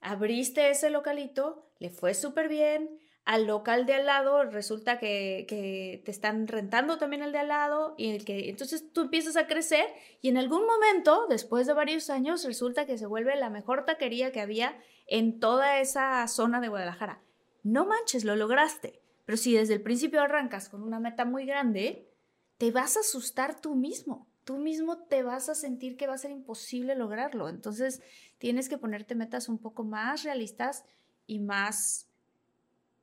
abriste 0.00 0.68
ese 0.68 0.90
localito, 0.90 1.70
le 1.78 1.90
fue 1.90 2.12
súper 2.12 2.48
bien, 2.48 2.98
al 3.24 3.46
local 3.46 3.86
de 3.86 3.94
al 3.94 4.04
lado 4.04 4.44
resulta 4.44 4.98
que, 4.98 5.46
que, 5.48 6.02
te 6.04 6.10
están 6.10 6.46
rentando 6.46 6.98
también 6.98 7.22
el 7.22 7.32
de 7.32 7.38
al 7.38 7.48
lado 7.48 7.94
y 7.96 8.10
el 8.10 8.26
que 8.26 8.50
entonces 8.50 8.92
tú 8.92 9.02
empiezas 9.02 9.38
a 9.38 9.46
crecer 9.46 9.86
y 10.20 10.28
en 10.28 10.36
algún 10.36 10.66
momento 10.66 11.26
después 11.30 11.66
de 11.66 11.72
varios 11.72 12.10
años 12.10 12.44
resulta 12.44 12.84
que 12.84 12.98
se 12.98 13.06
vuelve 13.06 13.34
la 13.36 13.48
mejor 13.48 13.86
taquería 13.86 14.30
que 14.30 14.42
había 14.42 14.76
en 15.06 15.40
toda 15.40 15.80
esa 15.80 16.26
zona 16.28 16.60
de 16.60 16.68
Guadalajara. 16.68 17.22
No 17.62 17.86
manches, 17.86 18.24
lo 18.24 18.36
lograste. 18.36 19.00
Pero 19.24 19.38
si 19.38 19.54
desde 19.54 19.74
el 19.74 19.82
principio 19.82 20.20
arrancas 20.20 20.68
con 20.68 20.82
una 20.82 21.00
meta 21.00 21.24
muy 21.24 21.46
grande, 21.46 22.13
te 22.58 22.70
vas 22.70 22.96
a 22.96 23.00
asustar 23.00 23.60
tú 23.60 23.74
mismo. 23.74 24.28
Tú 24.44 24.58
mismo 24.58 24.98
te 24.98 25.22
vas 25.22 25.48
a 25.48 25.54
sentir 25.54 25.96
que 25.96 26.06
va 26.06 26.14
a 26.14 26.18
ser 26.18 26.30
imposible 26.30 26.94
lograrlo. 26.94 27.48
Entonces, 27.48 28.02
tienes 28.38 28.68
que 28.68 28.76
ponerte 28.76 29.14
metas 29.14 29.48
un 29.48 29.58
poco 29.58 29.84
más 29.84 30.22
realistas 30.22 30.84
y 31.26 31.38
más, 31.38 32.08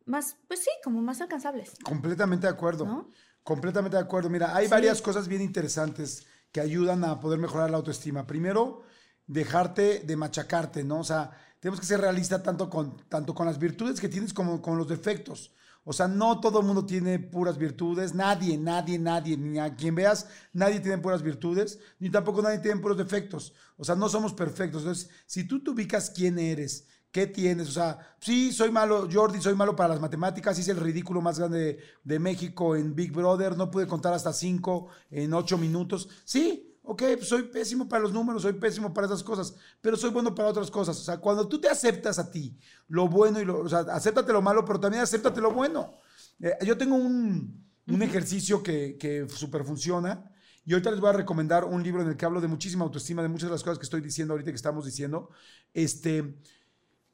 más, 0.05 0.37
pues 0.47 0.61
sí, 0.61 0.69
como 0.83 1.01
más 1.01 1.19
alcanzables. 1.21 1.73
Completamente 1.83 2.45
de 2.45 2.53
acuerdo. 2.53 3.07
Completamente 3.43 3.97
de 3.97 4.03
acuerdo. 4.03 4.29
Mira, 4.29 4.55
hay 4.55 4.67
varias 4.67 5.01
cosas 5.01 5.27
bien 5.27 5.41
interesantes 5.41 6.27
que 6.51 6.61
ayudan 6.61 7.03
a 7.03 7.19
poder 7.19 7.39
mejorar 7.39 7.71
la 7.71 7.77
autoestima. 7.77 8.27
Primero, 8.27 8.83
dejarte 9.25 9.99
de 9.99 10.15
machacarte, 10.15 10.83
¿no? 10.83 10.99
O 10.99 11.03
sea, 11.03 11.31
tenemos 11.59 11.79
que 11.79 11.85
ser 11.85 12.01
realistas 12.01 12.43
tanto 12.43 12.69
con, 12.69 12.97
tanto 13.07 13.33
con 13.33 13.47
las 13.47 13.57
virtudes 13.57 13.99
que 13.99 14.09
tienes 14.09 14.33
como 14.33 14.61
con 14.61 14.77
los 14.77 14.87
defectos. 14.87 15.55
O 15.83 15.93
sea, 15.93 16.07
no 16.07 16.39
todo 16.39 16.59
el 16.59 16.65
mundo 16.65 16.85
tiene 16.85 17.17
puras 17.17 17.57
virtudes, 17.57 18.13
nadie, 18.13 18.57
nadie, 18.57 18.99
nadie, 18.99 19.35
ni 19.35 19.57
a 19.57 19.75
quien 19.75 19.95
veas, 19.95 20.27
nadie 20.53 20.79
tiene 20.79 20.99
puras 20.99 21.23
virtudes, 21.23 21.79
ni 21.99 22.11
tampoco 22.11 22.41
nadie 22.41 22.59
tiene 22.59 22.79
puros 22.79 22.97
defectos. 22.97 23.53
O 23.77 23.83
sea, 23.83 23.95
no 23.95 24.07
somos 24.07 24.33
perfectos. 24.33 24.83
Entonces, 24.83 25.09
si 25.25 25.47
tú 25.47 25.63
te 25.63 25.71
ubicas 25.71 26.11
quién 26.11 26.37
eres, 26.37 26.87
qué 27.11 27.25
tienes, 27.25 27.67
o 27.67 27.71
sea, 27.71 28.15
sí, 28.19 28.53
soy 28.53 28.71
malo, 28.71 29.07
Jordi, 29.11 29.41
soy 29.41 29.55
malo 29.55 29.75
para 29.75 29.89
las 29.89 29.99
matemáticas, 29.99 30.57
hice 30.59 30.71
el 30.71 30.77
ridículo 30.77 31.19
más 31.19 31.39
grande 31.39 31.79
de, 32.03 32.19
México 32.19 32.75
en 32.75 32.95
Big 32.95 33.11
Brother, 33.11 33.57
no 33.57 33.71
pude 33.71 33.87
contar 33.87 34.13
hasta 34.13 34.33
cinco 34.33 34.87
en 35.09 35.33
ocho 35.33 35.57
minutos. 35.57 36.09
Sí, 36.23 36.70
ok, 36.83 37.03
pues 37.15 37.27
soy 37.27 37.43
pésimo 37.43 37.87
para 37.87 38.03
los 38.03 38.13
números, 38.13 38.41
soy 38.41 38.53
pésimo 38.53 38.93
para 38.93 39.07
esas 39.07 39.23
cosas, 39.23 39.55
pero 39.81 39.95
soy 39.95 40.09
bueno 40.09 40.33
para 40.33 40.49
otras 40.49 40.71
cosas. 40.71 40.97
O 40.99 41.03
sea, 41.03 41.17
cuando 41.17 41.47
tú 41.47 41.59
te 41.59 41.69
aceptas 41.69 42.19
a 42.19 42.31
ti 42.31 42.57
lo 42.87 43.07
bueno 43.07 43.39
y 43.39 43.45
lo, 43.45 43.59
o 43.59 43.69
sea, 43.69 43.79
acéptate 43.79 44.33
lo 44.33 44.41
malo, 44.41 44.65
pero 44.65 44.79
también 44.79 45.03
acéptate 45.03 45.41
lo 45.41 45.51
bueno. 45.51 45.93
Eh, 46.39 46.53
yo 46.65 46.77
tengo 46.77 46.95
un, 46.95 47.65
un 47.87 48.01
ejercicio 48.01 48.63
que, 48.63 48.97
que 48.97 49.27
súper 49.29 49.63
funciona. 49.63 50.27
Y 50.63 50.73
ahorita 50.73 50.91
les 50.91 50.99
voy 50.99 51.09
a 51.09 51.13
recomendar 51.13 51.65
un 51.65 51.81
libro 51.81 52.03
en 52.03 52.09
el 52.09 52.17
que 52.17 52.25
hablo 52.25 52.39
de 52.39 52.47
muchísima 52.47 52.85
autoestima, 52.85 53.23
de 53.23 53.29
muchas 53.29 53.49
de 53.49 53.53
las 53.53 53.63
cosas 53.63 53.79
que 53.79 53.83
estoy 53.83 54.01
diciendo 54.01 54.33
ahorita 54.33 54.51
que 54.51 54.55
estamos 54.55 54.85
diciendo. 54.85 55.29
Este, 55.73 56.35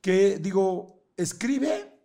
que 0.01 0.37
digo, 0.37 1.03
escribe 1.15 1.97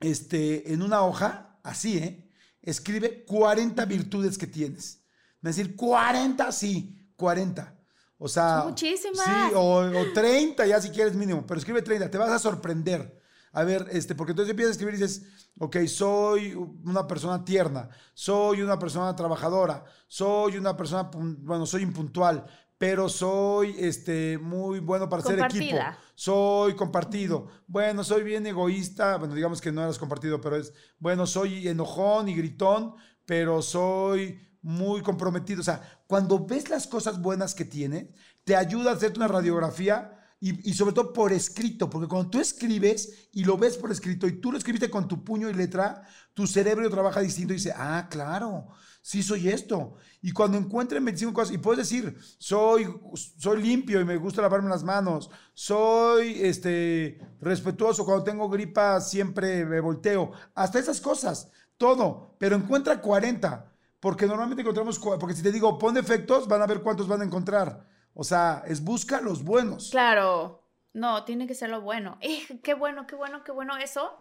este, 0.00 0.72
en 0.72 0.82
una 0.82 1.02
hoja, 1.02 1.58
así, 1.62 1.98
¿eh? 1.98 2.30
Escribe 2.62 3.24
40 3.24 3.84
virtudes 3.86 4.36
que 4.36 4.46
tienes. 4.46 4.97
Me 5.40 5.50
decir 5.50 5.76
40, 5.76 6.50
sí, 6.52 7.10
40. 7.16 7.74
O 8.18 8.28
sea, 8.28 8.64
muchísimas. 8.66 9.24
Sí, 9.24 9.52
o, 9.54 9.84
30 10.12 10.66
ya 10.66 10.80
si 10.80 10.90
quieres 10.90 11.14
mínimo, 11.14 11.46
pero 11.46 11.58
escribe 11.58 11.82
30, 11.82 12.10
te 12.10 12.18
vas 12.18 12.30
a 12.30 12.38
sorprender. 12.38 13.16
A 13.52 13.64
ver, 13.64 13.86
este, 13.92 14.14
porque 14.14 14.32
entonces 14.32 14.50
empiezas 14.50 14.70
a 14.70 14.72
escribir 14.72 14.94
y 14.94 14.98
dices, 14.98 15.24
ok, 15.58 15.76
soy 15.86 16.54
una 16.84 17.06
persona 17.06 17.44
tierna, 17.44 17.88
soy 18.12 18.62
una 18.62 18.78
persona 18.78 19.14
trabajadora, 19.16 19.84
soy 20.06 20.56
una 20.56 20.76
persona, 20.76 21.10
bueno, 21.12 21.64
soy 21.64 21.82
impuntual, 21.82 22.44
pero 22.78 23.08
soy 23.08 23.74
este, 23.78 24.38
muy 24.38 24.78
bueno 24.78 25.08
para 25.08 25.22
ser 25.22 25.40
equipo. 25.40 25.76
Soy 26.14 26.74
compartido. 26.74 27.48
Bueno, 27.66 28.04
soy 28.04 28.22
bien 28.22 28.46
egoísta. 28.46 29.16
Bueno, 29.16 29.34
digamos 29.34 29.60
que 29.60 29.72
no 29.72 29.82
eras 29.82 29.98
compartido, 29.98 30.40
pero 30.40 30.56
es, 30.56 30.72
bueno, 30.98 31.26
soy 31.26 31.66
enojón 31.66 32.28
y 32.28 32.34
gritón, 32.34 32.94
pero 33.24 33.62
soy 33.62 34.47
muy 34.62 35.02
comprometido. 35.02 35.60
O 35.60 35.64
sea, 35.64 36.02
cuando 36.06 36.46
ves 36.46 36.68
las 36.68 36.86
cosas 36.86 37.20
buenas 37.20 37.54
que 37.54 37.64
tiene, 37.64 38.12
te 38.44 38.56
ayuda 38.56 38.90
a 38.90 38.94
hacerte 38.94 39.18
una 39.18 39.28
radiografía 39.28 40.18
y, 40.40 40.72
sobre 40.74 40.94
todo 40.94 41.12
por 41.12 41.32
escrito, 41.32 41.90
porque 41.90 42.06
cuando 42.06 42.30
tú 42.30 42.38
escribes 42.38 43.28
y 43.32 43.42
lo 43.42 43.58
ves 43.58 43.76
por 43.76 43.90
escrito 43.90 44.28
y 44.28 44.40
tú 44.40 44.52
lo 44.52 44.58
escribiste 44.58 44.88
con 44.88 45.08
tu 45.08 45.24
puño 45.24 45.50
y 45.50 45.54
letra, 45.54 46.06
tu 46.32 46.46
cerebro 46.46 46.88
trabaja 46.88 47.20
distinto 47.20 47.52
y 47.52 47.56
dice, 47.56 47.72
ah, 47.76 48.06
claro, 48.08 48.68
sí 49.02 49.24
soy 49.24 49.48
esto. 49.48 49.96
Y 50.22 50.30
cuando 50.30 50.56
encuentren 50.56 51.04
25 51.04 51.32
cosas, 51.32 51.52
y 51.52 51.58
puedes 51.58 51.88
decir, 51.88 52.16
soy, 52.38 52.86
soy 53.14 53.60
limpio 53.60 54.00
y 54.00 54.04
me 54.04 54.16
gusta 54.16 54.40
lavarme 54.40 54.68
las 54.68 54.84
manos, 54.84 55.28
soy 55.54 56.40
este, 56.40 57.20
respetuoso, 57.40 58.04
cuando 58.04 58.22
tengo 58.22 58.48
gripa 58.48 59.00
siempre 59.00 59.64
me 59.64 59.80
volteo, 59.80 60.30
hasta 60.54 60.78
esas 60.78 61.00
cosas, 61.00 61.50
todo, 61.76 62.36
pero 62.38 62.54
encuentra 62.54 63.00
40 63.00 63.72
porque 64.00 64.26
normalmente 64.26 64.62
encontramos, 64.62 64.98
porque 64.98 65.34
si 65.34 65.42
te 65.42 65.52
digo 65.52 65.78
pon 65.78 65.94
defectos, 65.94 66.46
van 66.48 66.62
a 66.62 66.66
ver 66.66 66.82
cuántos 66.82 67.08
van 67.08 67.22
a 67.22 67.24
encontrar. 67.24 67.86
O 68.14 68.24
sea, 68.24 68.62
es 68.66 68.82
busca 68.82 69.20
los 69.20 69.44
buenos. 69.44 69.90
Claro, 69.90 70.62
no, 70.92 71.24
tiene 71.24 71.46
que 71.46 71.54
ser 71.54 71.70
lo 71.70 71.80
bueno. 71.80 72.18
Eh, 72.20 72.60
qué 72.62 72.74
bueno, 72.74 73.06
qué 73.06 73.14
bueno, 73.14 73.44
qué 73.44 73.52
bueno 73.52 73.76
eso. 73.76 74.16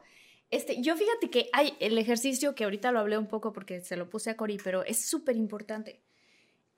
Este, 0.49 0.82
yo 0.82 0.95
fíjate 0.95 1.30
que 1.30 1.49
hay 1.52 1.76
el 1.80 1.98
ejercicio 1.98 2.56
que 2.56 2.64
ahorita 2.64 2.91
lo 2.91 2.99
hablé 2.99 3.18
un 3.18 3.28
poco 3.28 3.52
porque 3.52 3.82
se 3.82 3.98
lo 3.98 4.10
puse 4.10 4.30
a 4.30 4.38
Cori, 4.38 4.58
pero 4.64 4.84
es 4.86 5.06
súper 5.06 5.36
importante. 5.36 6.02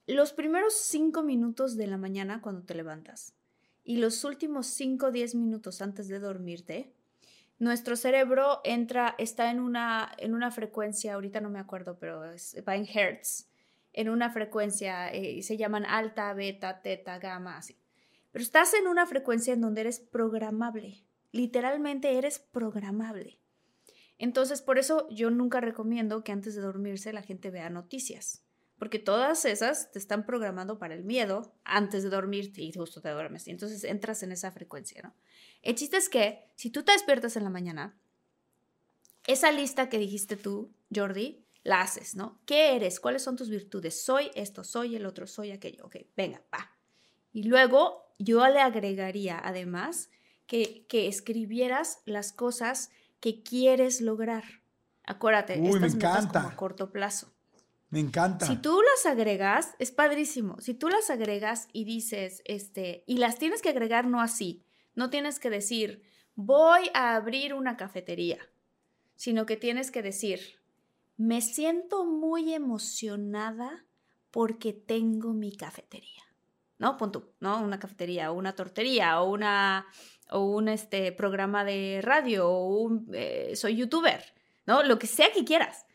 Los 0.07 0.33
primeros 0.33 0.73
cinco 0.73 1.21
minutos 1.21 1.77
de 1.77 1.85
la 1.85 1.97
mañana 1.97 2.41
cuando 2.41 2.63
te 2.63 2.73
levantas 2.73 3.35
y 3.83 3.97
los 3.97 4.23
últimos 4.23 4.67
cinco 4.67 5.07
o 5.07 5.11
diez 5.11 5.35
minutos 5.35 5.81
antes 5.81 6.07
de 6.07 6.19
dormirte, 6.19 6.93
nuestro 7.59 7.97
cerebro 7.97 8.61
entra, 8.63 9.15
está 9.17 9.51
en 9.51 9.59
una, 9.59 10.11
en 10.17 10.33
una 10.33 10.49
frecuencia, 10.49 11.13
ahorita 11.13 11.41
no 11.41 11.49
me 11.49 11.59
acuerdo, 11.59 11.99
pero 11.99 12.21
va 12.21 12.75
en 12.75 12.87
hertz, 12.87 13.49
en 13.91 14.09
una 14.09 14.29
frecuencia, 14.29 15.09
eh, 15.09 15.43
se 15.43 15.57
llaman 15.57 15.85
alta, 15.85 16.33
beta, 16.33 16.81
teta, 16.81 17.19
gamma, 17.19 17.57
así. 17.57 17.77
Pero 18.31 18.43
estás 18.43 18.73
en 18.73 18.87
una 18.87 19.05
frecuencia 19.05 19.53
en 19.53 19.61
donde 19.61 19.81
eres 19.81 19.99
programable, 19.99 21.03
literalmente 21.31 22.17
eres 22.17 22.39
programable. 22.39 23.41
Entonces, 24.17 24.61
por 24.61 24.77
eso 24.77 25.07
yo 25.09 25.29
nunca 25.29 25.59
recomiendo 25.59 26.23
que 26.23 26.31
antes 26.31 26.55
de 26.55 26.61
dormirse 26.61 27.13
la 27.13 27.23
gente 27.23 27.51
vea 27.51 27.69
noticias, 27.69 28.43
porque 28.77 28.99
todas 28.99 29.43
esas 29.43 29.91
te 29.91 29.99
están 29.99 30.25
programando 30.25 30.79
para 30.79 30.93
el 30.93 31.03
miedo 31.03 31.53
antes 31.65 32.03
de 32.03 32.09
dormirte 32.09 32.61
y 32.61 32.71
justo 32.71 33.01
te 33.01 33.09
duermes. 33.09 33.47
Y 33.47 33.51
entonces 33.51 33.83
entras 33.83 34.23
en 34.23 34.31
esa 34.31 34.51
frecuencia, 34.51 35.01
¿no? 35.01 35.13
El 35.61 35.75
chiste 35.75 35.97
es 35.97 36.09
que 36.09 36.49
si 36.55 36.69
tú 36.69 36.83
te 36.83 36.91
despiertas 36.91 37.35
en 37.35 37.43
la 37.43 37.49
mañana, 37.49 37.97
esa 39.27 39.51
lista 39.51 39.89
que 39.89 39.99
dijiste 39.99 40.37
tú, 40.37 40.71
Jordi, 40.93 41.45
la 41.63 41.81
haces, 41.81 42.15
¿no? 42.15 42.39
¿Qué 42.45 42.75
eres? 42.75 42.99
¿Cuáles 42.99 43.21
son 43.21 43.35
tus 43.35 43.49
virtudes? 43.49 44.01
Soy 44.01 44.31
esto, 44.35 44.63
soy 44.63 44.95
el 44.95 45.05
otro, 45.05 45.27
soy 45.27 45.51
aquello. 45.51 45.85
Ok, 45.85 45.97
venga, 46.15 46.41
va. 46.53 46.71
Y 47.31 47.43
luego 47.43 48.13
yo 48.17 48.47
le 48.47 48.59
agregaría 48.59 49.39
además 49.43 50.09
que, 50.47 50.85
que 50.87 51.07
escribieras 51.07 51.99
las 52.05 52.31
cosas 52.31 52.89
que 53.19 53.43
quieres 53.43 54.01
lograr. 54.01 54.43
Acuérdate, 55.05 55.59
Uy, 55.59 55.79
me 55.79 55.87
estas 55.87 55.95
metas 55.95 55.95
encanta. 55.95 56.39
como 56.41 56.53
a 56.53 56.55
corto 56.55 56.91
plazo. 56.91 57.31
Me 57.89 57.99
encanta. 57.99 58.45
Si 58.45 58.57
tú 58.57 58.81
las 58.81 59.11
agregas, 59.11 59.75
es 59.79 59.91
padrísimo. 59.91 60.59
Si 60.61 60.73
tú 60.73 60.89
las 60.89 61.09
agregas 61.09 61.67
y 61.73 61.83
dices, 61.83 62.41
este, 62.45 63.03
y 63.07 63.17
las 63.17 63.37
tienes 63.37 63.61
que 63.61 63.69
agregar 63.69 64.05
no 64.05 64.21
así, 64.21 64.63
no 64.99 65.09
tienes 65.09 65.39
que 65.39 65.49
decir, 65.49 66.03
voy 66.35 66.91
a 66.93 67.15
abrir 67.15 67.53
una 67.53 67.77
cafetería, 67.77 68.37
sino 69.15 69.45
que 69.45 69.55
tienes 69.55 69.91
que 69.91 70.03
decir, 70.03 70.59
me 71.15 71.41
siento 71.41 72.03
muy 72.03 72.53
emocionada 72.53 73.85
porque 74.29 74.73
tengo 74.73 75.33
mi 75.33 75.55
cafetería. 75.55 76.23
¿No? 76.77 76.97
Pon 76.97 77.11
tú, 77.11 77.31
¿no? 77.39 77.61
Una 77.61 77.79
cafetería 77.79 78.31
o 78.31 78.35
una 78.35 78.55
tortería 78.55 79.21
o 79.21 79.29
una 79.29 79.85
o 80.31 80.45
un 80.45 80.67
este, 80.69 81.11
programa 81.11 81.65
de 81.65 81.99
radio 82.01 82.49
o 82.49 82.77
un 82.79 83.09
eh, 83.13 83.53
soy 83.55 83.75
youtuber, 83.75 84.23
¿no? 84.65 84.83
Lo 84.83 84.99
que 84.99 85.07
sea 85.07 85.31
que 85.33 85.43
quieras. 85.43 85.85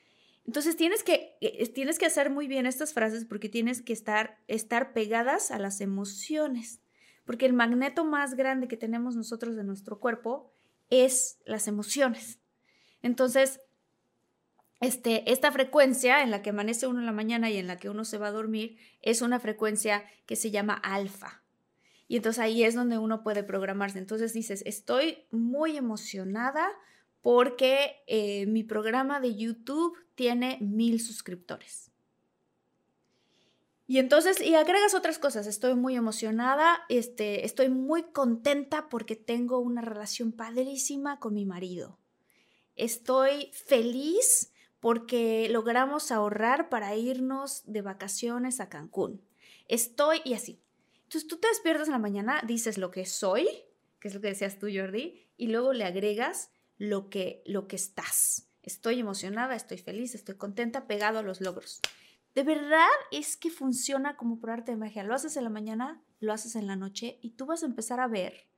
Entonces 0.46 0.76
tienes 0.76 1.02
que, 1.02 1.36
eh, 1.40 1.68
tienes 1.72 1.98
que 1.98 2.06
hacer 2.06 2.28
muy 2.28 2.48
bien 2.48 2.66
estas 2.66 2.92
frases 2.92 3.24
porque 3.24 3.48
tienes 3.48 3.80
que 3.80 3.94
estar, 3.94 4.38
estar 4.46 4.92
pegadas 4.92 5.50
a 5.50 5.58
las 5.58 5.80
emociones. 5.80 6.83
Porque 7.24 7.46
el 7.46 7.52
magneto 7.52 8.04
más 8.04 8.34
grande 8.34 8.68
que 8.68 8.76
tenemos 8.76 9.16
nosotros 9.16 9.56
de 9.56 9.64
nuestro 9.64 9.98
cuerpo 9.98 10.52
es 10.90 11.38
las 11.44 11.68
emociones. 11.68 12.38
Entonces, 13.02 13.60
este, 14.80 15.30
esta 15.32 15.50
frecuencia 15.50 16.22
en 16.22 16.30
la 16.30 16.42
que 16.42 16.50
amanece 16.50 16.86
uno 16.86 17.00
en 17.00 17.06
la 17.06 17.12
mañana 17.12 17.50
y 17.50 17.56
en 17.56 17.66
la 17.66 17.78
que 17.78 17.88
uno 17.88 18.04
se 18.04 18.18
va 18.18 18.28
a 18.28 18.32
dormir 18.32 18.76
es 19.00 19.22
una 19.22 19.40
frecuencia 19.40 20.04
que 20.26 20.36
se 20.36 20.50
llama 20.50 20.74
alfa. 20.74 21.42
Y 22.06 22.16
entonces 22.16 22.40
ahí 22.40 22.64
es 22.64 22.74
donde 22.74 22.98
uno 22.98 23.22
puede 23.22 23.42
programarse. 23.42 23.98
Entonces 23.98 24.32
dices, 24.34 24.62
estoy 24.66 25.24
muy 25.30 25.76
emocionada 25.76 26.68
porque 27.22 28.02
eh, 28.06 28.44
mi 28.46 28.62
programa 28.62 29.20
de 29.20 29.34
YouTube 29.34 29.96
tiene 30.14 30.58
mil 30.60 31.00
suscriptores. 31.00 31.83
Y 33.86 33.98
entonces, 33.98 34.40
y 34.40 34.54
agregas 34.54 34.94
otras 34.94 35.18
cosas, 35.18 35.46
estoy 35.46 35.74
muy 35.74 35.94
emocionada, 35.94 36.80
este, 36.88 37.44
estoy 37.44 37.68
muy 37.68 38.04
contenta 38.04 38.88
porque 38.88 39.14
tengo 39.14 39.58
una 39.58 39.82
relación 39.82 40.32
padrísima 40.32 41.18
con 41.20 41.34
mi 41.34 41.44
marido. 41.44 41.98
Estoy 42.76 43.50
feliz 43.52 44.52
porque 44.80 45.48
logramos 45.50 46.10
ahorrar 46.10 46.68
para 46.68 46.96
irnos 46.96 47.62
de 47.66 47.82
vacaciones 47.82 48.60
a 48.60 48.68
Cancún. 48.68 49.22
Estoy 49.68 50.20
y 50.24 50.34
así. 50.34 50.60
Entonces 51.04 51.28
tú 51.28 51.38
te 51.38 51.48
despiertas 51.48 51.88
en 51.88 51.92
la 51.92 51.98
mañana, 51.98 52.42
dices 52.46 52.78
lo 52.78 52.90
que 52.90 53.04
soy, 53.06 53.46
que 54.00 54.08
es 54.08 54.14
lo 54.14 54.20
que 54.20 54.28
decías 54.28 54.58
tú, 54.58 54.66
Jordi, 54.74 55.26
y 55.36 55.48
luego 55.48 55.72
le 55.72 55.84
agregas 55.84 56.50
lo 56.78 57.08
que, 57.10 57.42
lo 57.46 57.68
que 57.68 57.76
estás. 57.76 58.48
Estoy 58.62 59.00
emocionada, 59.00 59.54
estoy 59.54 59.78
feliz, 59.78 60.14
estoy 60.14 60.36
contenta, 60.36 60.86
pegado 60.86 61.18
a 61.18 61.22
los 61.22 61.40
logros. 61.40 61.80
De 62.34 62.42
verdad 62.42 62.88
es 63.12 63.36
que 63.36 63.50
funciona 63.50 64.16
como 64.16 64.40
por 64.40 64.50
arte 64.50 64.72
de 64.72 64.76
magia. 64.76 65.04
Lo 65.04 65.14
haces 65.14 65.36
en 65.36 65.44
la 65.44 65.50
mañana, 65.50 66.02
lo 66.20 66.32
haces 66.32 66.56
en 66.56 66.66
la 66.66 66.76
noche 66.76 67.18
y 67.22 67.30
tú 67.30 67.46
vas 67.46 67.62
a 67.62 67.66
empezar 67.66 68.00
a 68.00 68.08
ver 68.08 68.48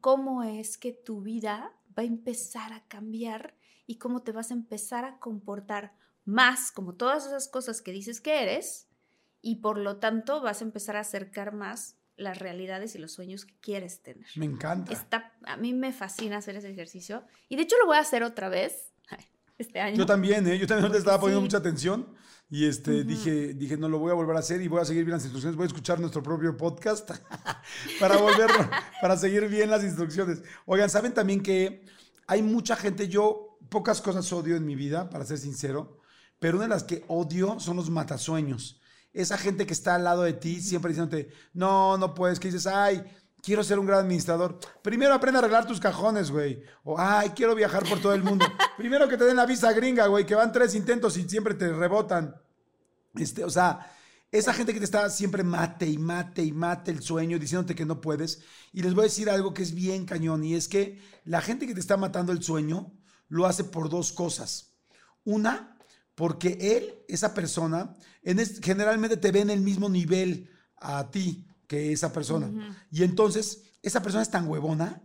cómo 0.00 0.44
es 0.44 0.78
que 0.78 0.92
tu 0.92 1.22
vida 1.22 1.72
va 1.98 2.02
a 2.02 2.06
empezar 2.06 2.72
a 2.72 2.84
cambiar 2.86 3.54
y 3.86 3.96
cómo 3.96 4.22
te 4.22 4.32
vas 4.32 4.50
a 4.50 4.54
empezar 4.54 5.04
a 5.04 5.18
comportar 5.18 5.96
más 6.24 6.70
como 6.70 6.94
todas 6.94 7.26
esas 7.26 7.48
cosas 7.48 7.82
que 7.82 7.90
dices 7.90 8.20
que 8.20 8.42
eres 8.42 8.86
y 9.40 9.56
por 9.56 9.78
lo 9.78 9.96
tanto 9.96 10.40
vas 10.40 10.60
a 10.60 10.64
empezar 10.64 10.96
a 10.96 11.00
acercar 11.00 11.52
más 11.54 11.96
las 12.16 12.38
realidades 12.38 12.94
y 12.94 12.98
los 12.98 13.12
sueños 13.12 13.44
que 13.44 13.54
quieres 13.60 14.02
tener. 14.02 14.26
Me 14.36 14.44
encanta. 14.44 14.92
Está, 14.92 15.32
a 15.44 15.56
mí 15.56 15.72
me 15.72 15.92
fascina 15.92 16.36
hacer 16.38 16.56
ese 16.56 16.70
ejercicio 16.70 17.24
y 17.48 17.56
de 17.56 17.62
hecho 17.62 17.76
lo 17.80 17.86
voy 17.86 17.96
a 17.96 18.00
hacer 18.00 18.22
otra 18.22 18.48
vez 18.48 18.92
este 19.58 19.80
año. 19.80 19.96
Yo 19.96 20.06
también, 20.06 20.46
¿eh? 20.46 20.58
Yo 20.58 20.66
también 20.66 20.92
te 20.92 20.98
estaba 20.98 21.18
poniendo 21.18 21.40
Sí. 21.40 21.44
mucha 21.46 21.58
atención 21.58 22.14
y 22.50 22.64
este, 22.64 23.04
dije, 23.04 23.52
dije, 23.52 23.76
no 23.76 23.88
lo 23.88 23.98
voy 23.98 24.10
a 24.10 24.14
volver 24.14 24.36
a 24.36 24.40
hacer 24.40 24.62
y 24.62 24.68
voy 24.68 24.80
a 24.80 24.84
seguir 24.84 25.04
bien 25.04 25.16
las 25.16 25.24
instrucciones. 25.24 25.56
Voy 25.56 25.64
a 25.64 25.66
escuchar 25.66 26.00
nuestro 26.00 26.22
propio 26.22 26.56
podcast 26.56 27.10
para 28.00 28.16
volverlo, 28.16 28.70
para 29.02 29.16
seguir 29.16 29.46
bien 29.48 29.68
las 29.68 29.84
instrucciones. 29.84 30.42
Oigan, 30.64 30.88
¿saben 30.88 31.12
también 31.12 31.42
que 31.42 31.84
hay 32.26 32.42
mucha 32.42 32.74
gente, 32.76 33.08
yo 33.08 33.58
pocas 33.68 34.00
cosas 34.00 34.32
odio 34.32 34.56
en 34.56 34.64
mi 34.64 34.76
vida, 34.76 35.10
para 35.10 35.26
ser 35.26 35.38
sincero, 35.38 35.98
pero 36.38 36.56
una 36.56 36.64
de 36.64 36.70
las 36.70 36.84
que 36.84 37.04
odio 37.08 37.60
son 37.60 37.76
los 37.76 37.90
matasueños. 37.90 38.80
Esa 39.12 39.36
gente 39.36 39.66
que 39.66 39.72
está 39.72 39.94
al 39.96 40.04
lado 40.04 40.22
de 40.22 40.32
ti 40.32 40.60
siempre 40.60 40.90
diciéndote, 40.90 41.30
no, 41.52 41.98
no 41.98 42.14
puedes, 42.14 42.40
que 42.40 42.48
dices, 42.48 42.66
ay, 42.66 43.02
quiero 43.42 43.64
ser 43.64 43.78
un 43.78 43.86
gran 43.86 44.00
administrador. 44.00 44.58
Primero 44.82 45.14
aprende 45.14 45.38
a 45.38 45.40
arreglar 45.40 45.66
tus 45.66 45.80
cajones, 45.80 46.30
güey. 46.30 46.62
O, 46.84 46.98
ay, 46.98 47.30
quiero 47.30 47.54
viajar 47.54 47.88
por 47.88 48.00
todo 48.00 48.14
el 48.14 48.22
mundo. 48.22 48.46
Primero 48.76 49.08
que 49.08 49.16
te 49.16 49.24
den 49.24 49.36
la 49.36 49.46
visa 49.46 49.72
gringa, 49.72 50.06
güey, 50.06 50.26
que 50.26 50.34
van 50.34 50.52
tres 50.52 50.74
intentos 50.74 51.16
y 51.16 51.28
siempre 51.28 51.54
te 51.54 51.72
rebotan. 51.72 52.34
Este, 53.14 53.44
o 53.44 53.50
sea, 53.50 53.90
esa 54.30 54.52
gente 54.52 54.72
que 54.72 54.78
te 54.78 54.84
está 54.84 55.08
siempre 55.10 55.42
mate 55.42 55.86
y 55.86 55.98
mate 55.98 56.42
y 56.42 56.52
mate 56.52 56.90
el 56.90 57.02
sueño, 57.02 57.38
diciéndote 57.38 57.74
que 57.74 57.86
no 57.86 58.00
puedes. 58.00 58.42
Y 58.72 58.82
les 58.82 58.94
voy 58.94 59.02
a 59.02 59.04
decir 59.04 59.30
algo 59.30 59.54
que 59.54 59.62
es 59.62 59.74
bien 59.74 60.04
cañón, 60.04 60.44
y 60.44 60.54
es 60.54 60.68
que 60.68 61.00
la 61.24 61.40
gente 61.40 61.66
que 61.66 61.74
te 61.74 61.80
está 61.80 61.96
matando 61.96 62.32
el 62.32 62.42
sueño 62.42 62.92
lo 63.28 63.46
hace 63.46 63.64
por 63.64 63.88
dos 63.88 64.12
cosas. 64.12 64.74
Una, 65.24 65.76
porque 66.14 66.58
él, 66.60 66.94
esa 67.08 67.32
persona, 67.34 67.94
en 68.22 68.38
generalmente 68.62 69.16
te 69.16 69.32
ve 69.32 69.40
en 69.40 69.50
el 69.50 69.60
mismo 69.60 69.88
nivel 69.88 70.50
a 70.76 71.10
ti 71.10 71.47
que 71.68 71.92
esa 71.92 72.12
persona. 72.12 72.50
Y 72.90 73.04
entonces, 73.04 73.62
esa 73.82 74.02
persona 74.02 74.22
es 74.22 74.30
tan 74.30 74.48
huevona 74.48 75.00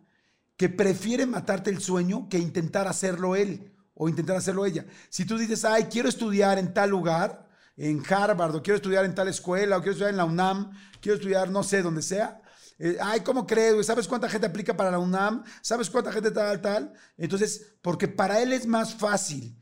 que 0.57 0.69
prefiere 0.69 1.25
matarte 1.27 1.69
el 1.69 1.79
sueño 1.79 2.27
que 2.29 2.39
intentar 2.39 2.87
hacerlo 2.87 3.35
él 3.35 3.71
o 3.93 4.09
intentar 4.09 4.37
hacerlo 4.37 4.65
ella. 4.65 4.85
Si 5.09 5.25
tú 5.25 5.37
dices, 5.37 5.65
ay, 5.65 5.83
quiero 5.85 6.09
estudiar 6.09 6.57
en 6.57 6.73
tal 6.73 6.89
lugar, 6.89 7.47
en 7.77 8.01
Harvard, 8.07 8.55
o 8.55 8.63
quiero 8.63 8.77
estudiar 8.77 9.05
en 9.05 9.13
tal 9.13 9.27
escuela, 9.27 9.77
o 9.77 9.81
quiero 9.81 9.91
estudiar 9.91 10.11
en 10.11 10.17
la 10.17 10.25
UNAM, 10.25 10.71
quiero 11.01 11.17
estudiar, 11.17 11.51
no 11.51 11.63
sé, 11.63 11.81
donde 11.81 12.01
sea. 12.01 12.41
eh, 12.79 12.97
ay, 13.01 13.21
¿cómo 13.21 13.45
crees? 13.45 13.85
¿Sabes 13.85 14.07
cuánta 14.07 14.29
gente 14.29 14.47
aplica 14.47 14.75
para 14.75 14.89
la 14.89 14.99
UNAM? 14.99 15.43
¿Sabes 15.61 15.89
cuánta 15.89 16.11
gente 16.11 16.31
tal, 16.31 16.61
tal? 16.61 16.93
Entonces, 17.17 17.75
porque 17.81 18.07
para 18.07 18.41
él 18.41 18.53
es 18.53 18.65
más 18.65 18.95
fácil 18.95 19.55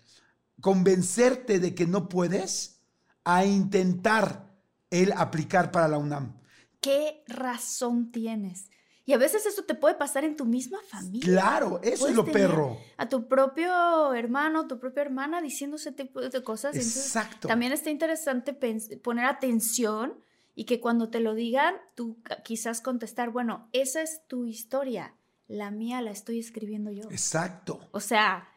convencerte 0.61 1.59
de 1.59 1.73
que 1.73 1.87
no 1.87 2.07
puedes 2.07 2.81
a 3.23 3.45
intentar 3.45 4.51
él 4.89 5.13
aplicar 5.15 5.71
para 5.71 5.87
la 5.87 5.97
UNAM. 5.97 6.40
¿Qué 6.81 7.23
razón 7.27 8.11
tienes? 8.11 8.69
Y 9.05 9.13
a 9.13 9.17
veces 9.17 9.45
eso 9.45 9.63
te 9.63 9.73
puede 9.73 9.95
pasar 9.95 10.23
en 10.23 10.35
tu 10.35 10.45
misma 10.45 10.79
familia. 10.87 11.23
Claro, 11.23 11.79
eso 11.83 12.07
es 12.07 12.15
lo 12.15 12.25
perro. 12.25 12.77
A 12.97 13.09
tu 13.09 13.27
propio 13.27 14.13
hermano, 14.13 14.67
tu 14.67 14.79
propia 14.79 15.01
hermana 15.01 15.41
diciendo 15.41 15.77
ese 15.77 15.91
tipo 15.91 16.21
de 16.21 16.43
cosas. 16.43 16.75
Entonces, 16.75 17.05
Exacto. 17.07 17.47
también 17.47 17.71
está 17.71 17.89
interesante 17.89 18.53
poner 18.53 19.25
atención 19.25 20.13
y 20.55 20.65
que 20.65 20.79
cuando 20.79 21.09
te 21.09 21.19
lo 21.19 21.33
digan, 21.33 21.75
tú 21.95 22.17
quizás 22.43 22.81
contestar, 22.81 23.31
bueno, 23.31 23.69
esa 23.73 24.01
es 24.01 24.21
tu 24.27 24.45
historia, 24.45 25.15
la 25.47 25.71
mía 25.71 26.01
la 26.01 26.11
estoy 26.11 26.39
escribiendo 26.39 26.91
yo. 26.91 27.03
Exacto, 27.09 27.79
O 27.91 27.99
sea, 27.99 28.47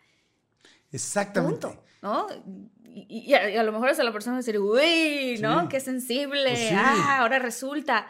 exactamente. 0.92 1.68
punto, 1.68 1.84
¿no? 2.02 2.26
Y, 2.96 3.30
y 3.30 3.34
a, 3.34 3.50
y 3.50 3.56
a 3.56 3.62
lo 3.64 3.72
mejor 3.72 3.88
hasta 3.88 4.04
la 4.04 4.12
persona 4.12 4.34
va 4.34 4.38
a 4.38 4.42
decir, 4.42 4.58
uy, 4.60 5.38
¿no? 5.40 5.62
Sí. 5.62 5.68
Qué 5.68 5.80
sensible. 5.80 6.44
Pues 6.50 6.58
sí. 6.68 6.74
Ah, 6.76 7.18
ahora 7.20 7.38
resulta. 7.40 8.06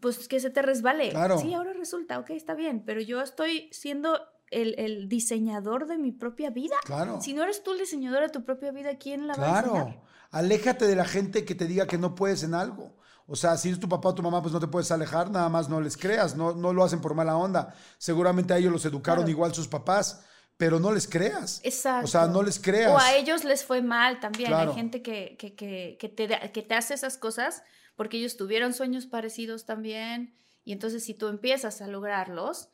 Pues 0.00 0.28
que 0.28 0.38
se 0.38 0.50
te 0.50 0.60
resbale. 0.60 1.10
Claro. 1.10 1.38
Sí, 1.38 1.54
ahora 1.54 1.72
resulta, 1.72 2.18
ok, 2.18 2.30
está 2.30 2.54
bien. 2.54 2.82
Pero 2.84 3.00
yo 3.00 3.22
estoy 3.22 3.70
siendo 3.72 4.20
el, 4.50 4.74
el 4.78 5.08
diseñador 5.08 5.86
de 5.86 5.96
mi 5.96 6.12
propia 6.12 6.50
vida. 6.50 6.76
Claro. 6.84 7.20
Si 7.22 7.32
no 7.32 7.42
eres 7.42 7.62
tú 7.62 7.72
el 7.72 7.78
diseñador 7.78 8.20
de 8.22 8.28
tu 8.28 8.44
propia 8.44 8.70
vida, 8.70 8.98
¿quién 8.98 9.26
la 9.26 9.34
va 9.34 9.58
a 9.58 9.62
Claro. 9.62 9.72
diseñar? 9.78 10.00
Aléjate 10.30 10.86
de 10.86 10.94
la 10.96 11.06
gente 11.06 11.46
que 11.46 11.54
te 11.54 11.64
diga 11.66 11.86
que 11.86 11.96
no 11.96 12.14
puedes 12.14 12.42
en 12.42 12.52
algo. 12.52 12.94
O 13.26 13.34
sea, 13.36 13.56
si 13.56 13.70
es 13.70 13.80
tu 13.80 13.88
papá 13.88 14.10
o 14.10 14.14
tu 14.14 14.22
mamá, 14.22 14.42
pues 14.42 14.52
no 14.52 14.60
te 14.60 14.66
puedes 14.68 14.90
alejar, 14.90 15.30
nada 15.30 15.48
más 15.48 15.68
no 15.70 15.80
les 15.80 15.96
creas, 15.96 16.34
no, 16.36 16.54
no 16.54 16.72
lo 16.74 16.84
hacen 16.84 17.00
por 17.00 17.14
mala 17.14 17.36
onda. 17.36 17.74
Seguramente 17.98 18.52
a 18.54 18.58
ellos 18.58 18.72
los 18.72 18.84
educaron 18.84 19.24
Claro. 19.24 19.30
igual 19.30 19.54
sus 19.54 19.68
papás, 19.68 20.22
pero 20.58 20.80
no 20.80 20.92
les 20.92 21.06
creas. 21.06 21.60
Exacto. 21.62 22.04
O 22.04 22.08
sea, 22.08 22.26
no 22.26 22.42
les 22.42 22.58
creas. 22.58 22.92
O 22.92 22.98
a 22.98 23.14
ellos 23.14 23.44
les 23.44 23.64
fue 23.64 23.80
mal 23.80 24.20
también. 24.20 24.48
Claro. 24.48 24.72
Hay 24.72 24.76
gente 24.76 25.00
que, 25.00 25.36
que, 25.38 25.54
que, 25.54 25.96
que 25.98 26.08
te, 26.08 26.28
que 26.52 26.62
te 26.62 26.74
hace 26.74 26.92
esas 26.92 27.16
cosas 27.16 27.62
porque 27.96 28.18
ellos 28.18 28.36
tuvieron 28.36 28.74
sueños 28.74 29.06
parecidos 29.06 29.64
también. 29.64 30.34
Y 30.64 30.72
entonces 30.72 31.04
si 31.04 31.14
tú 31.14 31.28
empiezas 31.28 31.80
a 31.80 31.86
lograrlos, 31.86 32.68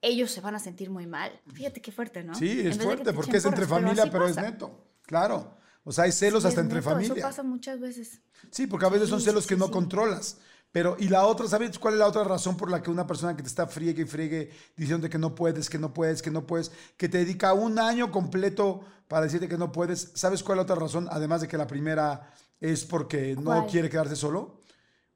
ellos 0.00 0.30
se 0.30 0.40
van 0.40 0.54
a 0.54 0.58
sentir 0.58 0.88
muy 0.88 1.06
mal. 1.06 1.30
Fíjate 1.52 1.82
qué 1.82 1.92
fuerte, 1.92 2.24
¿no? 2.24 2.34
Sí, 2.34 2.66
es 2.66 2.78
fuerte, 2.78 3.04
te 3.04 3.12
porque 3.12 3.36
es 3.36 3.44
entre 3.44 3.66
porras, 3.66 3.82
familia, 3.82 4.10
pero, 4.10 4.26
es 4.26 4.36
neto. 4.36 4.86
Claro. 5.02 5.56
O 5.84 5.92
sea, 5.92 6.04
hay 6.04 6.12
celos 6.12 6.42
Sí, 6.42 6.48
hasta 6.48 6.62
entre 6.62 6.78
neto, 6.78 6.90
familia. 6.90 7.14
Eso 7.14 7.22
pasa 7.22 7.42
muchas 7.42 7.80
veces. 7.80 8.22
Sí, 8.50 8.66
porque 8.66 8.86
a 8.86 8.88
veces 8.88 9.10
son 9.10 9.20
celos 9.20 9.44
sí, 9.44 9.50
que 9.50 9.56
no 9.56 9.66
sí. 9.66 9.72
controlas. 9.72 10.38
Pero, 10.72 10.96
y 10.98 11.08
la 11.08 11.24
otra, 11.24 11.48
¿sabes 11.48 11.78
cuál 11.78 11.94
es 11.94 12.00
la 12.00 12.06
otra 12.06 12.24
razón 12.24 12.56
por 12.56 12.70
la 12.70 12.82
que 12.82 12.90
una 12.90 13.06
persona 13.06 13.34
que 13.34 13.42
te 13.42 13.48
está 13.48 13.66
friegue 13.66 14.02
y 14.02 14.06
friegue 14.06 14.50
diciendo 14.76 15.08
que 15.08 15.18
no 15.18 15.34
puedes, 15.34 15.70
que 15.70 15.78
no 15.78 15.94
puedes, 15.94 16.20
que 16.20 16.30
no 16.30 16.46
puedes, 16.46 16.70
que 16.96 17.08
te 17.08 17.18
dedica 17.18 17.54
un 17.54 17.78
año 17.78 18.10
completo 18.12 18.80
para 19.08 19.22
decirte 19.24 19.48
que 19.48 19.56
no 19.56 19.72
puedes? 19.72 20.10
¿Sabes 20.14 20.42
cuál 20.42 20.56
es 20.56 20.58
la 20.58 20.62
otra 20.64 20.76
razón? 20.76 21.08
Además 21.10 21.40
de 21.40 21.48
que 21.48 21.56
la 21.56 21.66
primera 21.66 22.30
es 22.60 22.84
porque 22.84 23.34
no 23.36 23.44
¿Cuál? 23.44 23.66
quiere 23.66 23.88
quedarse 23.88 24.16
solo, 24.16 24.60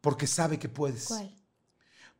porque 0.00 0.26
sabe 0.26 0.58
que 0.58 0.68
puedes. 0.68 1.08
¿Cuál? 1.08 1.34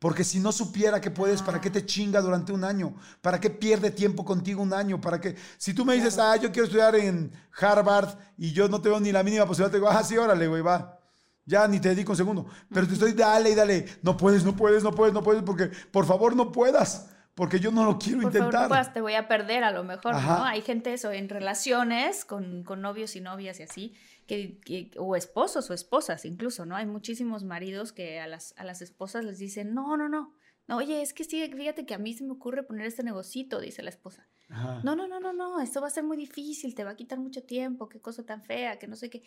Porque 0.01 0.23
si 0.23 0.39
no 0.39 0.51
supiera 0.51 0.99
que 0.99 1.11
puedes, 1.11 1.43
¿para 1.43 1.61
qué 1.61 1.69
te 1.69 1.85
chinga 1.85 2.21
durante 2.21 2.51
un 2.51 2.63
año? 2.63 2.95
¿Para 3.21 3.39
qué 3.39 3.51
pierde 3.51 3.91
tiempo 3.91 4.25
contigo 4.25 4.59
un 4.59 4.73
año? 4.73 4.99
¿Para 4.99 5.21
qué? 5.21 5.35
Si 5.59 5.75
tú 5.75 5.85
me 5.85 5.93
dices, 5.93 6.17
ah, 6.17 6.35
yo 6.37 6.51
quiero 6.51 6.65
estudiar 6.65 6.95
en 6.95 7.31
Harvard 7.59 8.17
y 8.35 8.51
yo 8.51 8.67
no 8.67 8.81
tengo 8.81 8.99
ni 8.99 9.11
la 9.11 9.21
mínima 9.21 9.45
posibilidad, 9.45 9.69
te 9.71 9.77
digo, 9.77 9.89
ah, 9.89 10.03
sí, 10.03 10.17
órale, 10.17 10.47
güey, 10.47 10.63
va. 10.63 11.00
Ya 11.45 11.67
ni 11.67 11.79
te 11.79 11.89
dedico 11.89 12.11
un 12.11 12.17
segundo. 12.17 12.45
Pero 12.73 12.87
te 12.87 12.93
estoy, 12.93 13.13
dale 13.13 13.49
y 13.51 13.55
dale. 13.55 13.85
No 14.03 14.15
puedes, 14.17 14.43
no 14.45 14.55
puedes, 14.55 14.83
no 14.83 14.91
puedes, 14.91 15.13
no 15.13 15.23
puedes, 15.23 15.43
porque 15.43 15.71
por 15.91 16.05
favor 16.05 16.35
no 16.35 16.51
puedas. 16.51 17.09
Porque 17.33 17.59
yo 17.59 17.71
no 17.71 17.85
lo 17.85 17.97
quiero 17.97 18.21
Por 18.21 18.31
favor, 18.31 18.37
intentar. 18.45 18.61
no 18.63 18.67
puedas, 18.67 18.93
te 18.93 19.01
voy 19.01 19.13
a 19.13 19.27
perder 19.27 19.63
a 19.63 19.71
lo 19.71 19.83
mejor, 19.85 20.13
Ajá. 20.13 20.37
¿no? 20.39 20.43
Hay 20.45 20.61
gente 20.61 20.93
eso, 20.93 21.11
en 21.11 21.29
relaciones 21.29 22.25
con, 22.25 22.63
con 22.63 22.81
novios 22.81 23.15
y 23.15 23.21
novias 23.21 23.59
y 23.59 23.63
así, 23.63 23.93
que, 24.27 24.59
que- 24.59 24.91
o 24.97 25.15
esposos 25.15 25.69
o 25.69 25.73
esposas 25.73 26.25
incluso, 26.25 26.65
¿no? 26.65 26.75
Hay 26.75 26.85
muchísimos 26.85 27.43
maridos 27.43 27.93
que 27.93 28.19
a 28.19 28.27
las, 28.27 28.53
a 28.57 28.65
las 28.65 28.81
esposas 28.81 29.23
les 29.23 29.39
dicen, 29.39 29.73
no, 29.73 29.95
no, 29.95 30.09
no, 30.09 30.35
no, 30.67 30.77
oye, 30.77 31.01
es 31.01 31.13
que 31.13 31.23
sí, 31.23 31.41
fíjate 31.55 31.85
que 31.85 31.93
a 31.93 31.97
mí 31.97 32.13
se 32.13 32.25
me 32.25 32.33
ocurre 32.33 32.63
poner 32.63 32.85
este 32.85 33.01
negocito, 33.01 33.59
dice 33.61 33.81
la 33.81 33.89
esposa. 33.91 34.27
Ajá. 34.49 34.81
No, 34.83 34.95
no, 34.97 35.07
no, 35.07 35.21
no, 35.21 35.31
no, 35.31 35.61
esto 35.61 35.79
va 35.81 35.87
a 35.87 35.91
ser 35.91 36.03
muy 36.03 36.17
difícil, 36.17 36.75
te 36.75 36.83
va 36.83 36.91
a 36.91 36.95
quitar 36.95 37.17
mucho 37.17 37.43
tiempo, 37.43 37.87
qué 37.87 38.01
cosa 38.01 38.25
tan 38.25 38.43
fea, 38.43 38.77
que 38.77 38.87
no 38.87 38.97
sé 38.97 39.09
qué. 39.09 39.23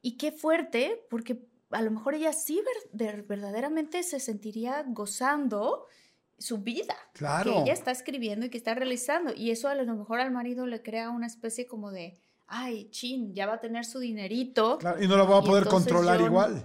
Y 0.00 0.16
qué 0.16 0.30
fuerte, 0.30 1.04
porque 1.10 1.40
a 1.70 1.82
lo 1.82 1.90
mejor 1.90 2.14
ella 2.14 2.32
sí 2.32 2.60
ver- 2.64 2.90
ver- 2.92 3.22
verdaderamente 3.24 4.02
se 4.02 4.20
sentiría 4.20 4.84
gozando 4.86 5.86
su 6.38 6.58
vida. 6.58 6.96
Claro. 7.14 7.52
Que 7.52 7.60
ella 7.62 7.72
está 7.72 7.90
escribiendo 7.90 8.46
y 8.46 8.50
que 8.50 8.58
está 8.58 8.74
realizando. 8.74 9.32
Y 9.34 9.50
eso 9.50 9.68
a 9.68 9.74
lo 9.74 9.96
mejor 9.96 10.20
al 10.20 10.30
marido 10.30 10.66
le 10.66 10.82
crea 10.82 11.10
una 11.10 11.26
especie 11.26 11.66
como 11.66 11.90
de, 11.90 12.16
ay, 12.46 12.88
chin, 12.90 13.34
ya 13.34 13.46
va 13.46 13.54
a 13.54 13.60
tener 13.60 13.84
su 13.84 13.98
dinerito. 13.98 14.78
Claro, 14.78 15.02
y 15.02 15.08
no 15.08 15.16
lo 15.16 15.26
voy 15.26 15.38
a 15.38 15.42
poder 15.42 15.64
controlar 15.66 16.20
igual. 16.20 16.64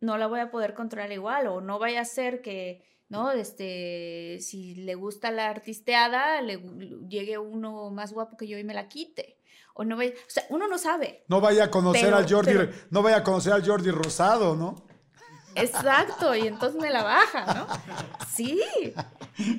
no 0.00 0.16
la 0.18 0.26
voy 0.26 0.40
a 0.40 0.50
poder 0.50 0.74
controlar 0.74 1.12
igual 1.12 1.46
o 1.48 1.60
no 1.60 1.78
vaya 1.78 2.00
a 2.00 2.04
ser 2.06 2.40
que 2.40 2.82
no 3.10 3.30
este 3.32 4.38
si 4.40 4.74
le 4.74 4.94
gusta 4.94 5.30
la 5.30 5.48
artisteada 5.50 6.40
le 6.40 6.58
gu- 6.58 7.06
llegue 7.08 7.36
uno 7.38 7.90
más 7.90 8.12
guapo 8.14 8.36
que 8.38 8.48
yo 8.48 8.56
y 8.58 8.64
me 8.64 8.72
la 8.72 8.88
quite 8.88 9.35
o 9.76 9.84
no 9.84 9.96
vaya 9.96 10.12
o 10.12 10.30
sea 10.30 10.44
uno 10.50 10.66
no 10.68 10.78
sabe 10.78 11.24
No 11.28 11.40
vaya 11.40 11.64
a 11.64 11.70
conocer 11.70 12.04
Pero- 12.06 12.16
al 12.16 12.28
Jordi, 12.28 12.52
pero- 12.54 12.72
no 12.90 13.02
vaya 13.02 13.18
a 13.18 13.22
conocer 13.24 13.52
al 13.52 13.64
Jordi 13.66 13.90
Rosado, 13.90 14.56
¿no? 14.56 14.74
exacto 15.54 16.34
y 16.34 16.46
entonces 16.46 16.78
me 16.80 16.90
la 16.90 17.02
baja 17.02 17.54
no 17.54 17.66
sí 18.28 18.60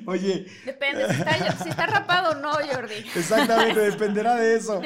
Oye, 0.06 0.46
depende 0.64 1.06
si 1.12 1.20
está, 1.20 1.62
si 1.62 1.68
está 1.68 1.86
rapado 1.86 2.30
o 2.30 2.34
no 2.34 2.52
Jordi 2.52 2.94
Exactamente, 3.14 3.80
dependerá 3.80 4.34
de 4.36 4.56
eso. 4.56 4.80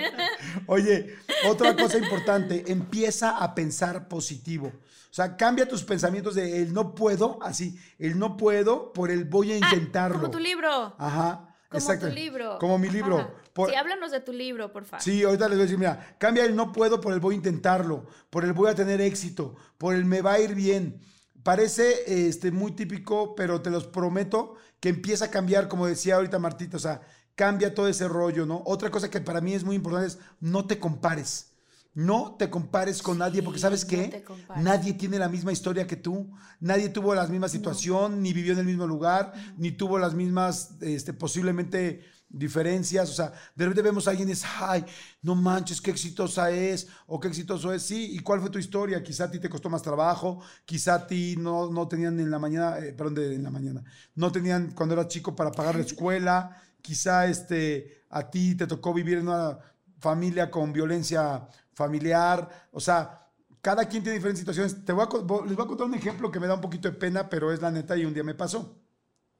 Oye, 0.66 1.14
otra 1.48 1.74
cosa 1.76 1.96
importante, 1.98 2.64
empieza 2.70 3.38
a 3.38 3.54
pensar 3.54 4.06
positivo. 4.08 4.68
O 4.68 5.14
sea, 5.14 5.36
cambia 5.36 5.66
tus 5.66 5.82
pensamientos 5.82 6.34
de 6.34 6.62
el 6.62 6.72
no 6.74 6.94
puedo, 6.94 7.38
así, 7.42 7.78
el 7.98 8.18
no 8.18 8.36
puedo 8.36 8.92
por 8.92 9.10
el 9.10 9.24
voy 9.24 9.52
a 9.52 9.56
intentarlo. 9.56 10.16
Ah, 10.16 10.20
como 10.20 10.30
tu 10.30 10.38
libro 10.38 10.94
Ajá, 10.98 11.54
como 11.70 11.98
tu 11.98 12.06
libro 12.08 12.58
Como 12.58 12.78
mi 12.78 12.90
libro. 12.90 13.18
Ajá. 13.18 13.30
Por- 13.52 13.70
sí 13.70 13.76
háblanos 13.76 14.10
de 14.10 14.20
tu 14.20 14.32
libro 14.32 14.72
por 14.72 14.84
favor 14.84 15.02
Sí, 15.02 15.22
ahorita 15.22 15.48
les 15.48 15.56
voy 15.56 15.62
a 15.62 15.64
decir, 15.64 15.78
mira, 15.78 16.16
cambia 16.18 16.44
el 16.44 16.56
no 16.56 16.72
puedo 16.72 17.00
por 17.00 17.12
el 17.12 17.20
voy 17.20 17.34
a 17.34 17.36
intentarlo, 17.36 18.06
por 18.30 18.44
el 18.44 18.52
voy 18.52 18.70
a 18.70 18.74
tener 18.74 19.00
éxito, 19.00 19.56
por 19.78 19.94
el 19.94 20.04
me 20.04 20.22
va 20.22 20.32
a 20.34 20.40
ir 20.40 20.54
bien. 20.54 21.00
Parece 21.42 22.28
este, 22.28 22.50
muy 22.50 22.72
típico, 22.72 23.34
pero 23.34 23.60
te 23.62 23.70
los 23.70 23.86
prometo 23.86 24.54
que 24.80 24.88
empieza 24.90 25.26
a 25.26 25.30
cambiar, 25.30 25.68
como 25.68 25.86
decía 25.86 26.14
ahorita 26.16 26.38
Martita, 26.38 26.76
o 26.76 26.80
sea, 26.80 27.02
cambia 27.34 27.74
todo 27.74 27.88
ese 27.88 28.06
rollo, 28.08 28.46
¿no? 28.46 28.62
Otra 28.64 28.90
cosa 28.90 29.10
que 29.10 29.20
para 29.20 29.40
mí 29.40 29.52
es 29.54 29.64
muy 29.64 29.76
importante 29.76 30.08
es 30.08 30.18
no 30.40 30.66
te 30.66 30.78
compares. 30.78 31.48
No 31.94 32.36
te 32.38 32.48
compares 32.48 33.02
con 33.02 33.18
nadie, 33.18 33.42
porque 33.42 33.58
¿sabes 33.58 33.84
no 33.84 33.90
qué? 33.90 34.24
compares. 34.24 34.62
Nadie 34.64 34.94
tiene 34.94 35.18
la 35.18 35.28
misma 35.28 35.52
historia 35.52 35.86
que 35.86 35.96
tú, 35.96 36.30
nadie 36.58 36.88
tuvo 36.88 37.14
la 37.14 37.26
misma 37.26 37.48
situación, 37.50 38.22
ni 38.22 38.32
vivió 38.32 38.54
en 38.54 38.60
el 38.60 38.64
mismo 38.64 38.86
lugar, 38.86 39.34
ni 39.58 39.72
tuvo 39.72 39.98
las 39.98 40.14
mismas, 40.14 40.70
este, 40.80 41.12
posiblemente 41.12 42.02
diferencias. 42.32 43.10
O 43.10 43.12
sea, 43.12 43.32
de 43.54 43.64
repente 43.64 43.82
vemos 43.82 44.06
a 44.06 44.10
alguien 44.10 44.28
y 44.28 44.32
dices, 44.32 44.48
ay, 44.60 44.84
no 45.20 45.34
manches, 45.34 45.80
qué 45.80 45.90
exitosa 45.90 46.50
es, 46.50 46.88
o 47.06 47.20
qué 47.20 47.28
exitoso 47.28 47.72
es. 47.72 47.82
Sí, 47.82 48.16
¿y 48.16 48.18
cuál 48.20 48.40
fue 48.40 48.50
tu 48.50 48.58
historia? 48.58 49.02
Quizá 49.02 49.24
a 49.24 49.30
ti 49.30 49.38
te 49.38 49.48
costó 49.48 49.68
más 49.68 49.82
trabajo, 49.82 50.40
quizá 50.64 50.94
a 50.94 51.06
ti 51.06 51.36
no, 51.38 51.70
no 51.70 51.86
tenían 51.86 52.18
en 52.18 52.30
la 52.30 52.38
mañana, 52.38 52.78
eh, 52.78 52.92
perdón, 52.92 53.14
de, 53.14 53.34
en 53.34 53.42
la 53.42 53.50
mañana, 53.50 53.84
no 54.14 54.32
tenían 54.32 54.72
cuando 54.72 54.94
eras 54.94 55.08
chico 55.08 55.36
para 55.36 55.52
pagar 55.52 55.76
la 55.76 55.82
escuela, 55.82 56.56
quizá 56.82 57.26
este, 57.26 58.04
a 58.10 58.30
ti 58.30 58.54
te 58.54 58.66
tocó 58.66 58.92
vivir 58.94 59.18
en 59.18 59.28
una 59.28 59.58
familia 60.00 60.50
con 60.50 60.72
violencia 60.72 61.46
familiar, 61.74 62.68
o 62.72 62.80
sea, 62.80 63.18
cada 63.60 63.86
quien 63.86 64.02
tiene 64.02 64.16
diferentes 64.16 64.40
situaciones. 64.40 64.84
Te 64.84 64.92
voy 64.92 65.04
a 65.04 65.44
les 65.46 65.56
voy 65.56 65.64
a 65.64 65.68
contar 65.68 65.86
un 65.86 65.94
ejemplo 65.94 66.30
que 66.30 66.40
me 66.40 66.48
da 66.48 66.54
un 66.54 66.60
poquito 66.60 66.90
de 66.90 66.96
pena, 66.96 67.28
pero 67.28 67.52
es 67.52 67.62
la 67.62 67.70
neta 67.70 67.96
y 67.96 68.04
un 68.04 68.12
día 68.12 68.24
me 68.24 68.34
pasó. 68.34 68.82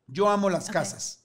Yo 0.06 0.28
amo 0.28 0.48
las 0.48 0.70
casas. 0.70 1.21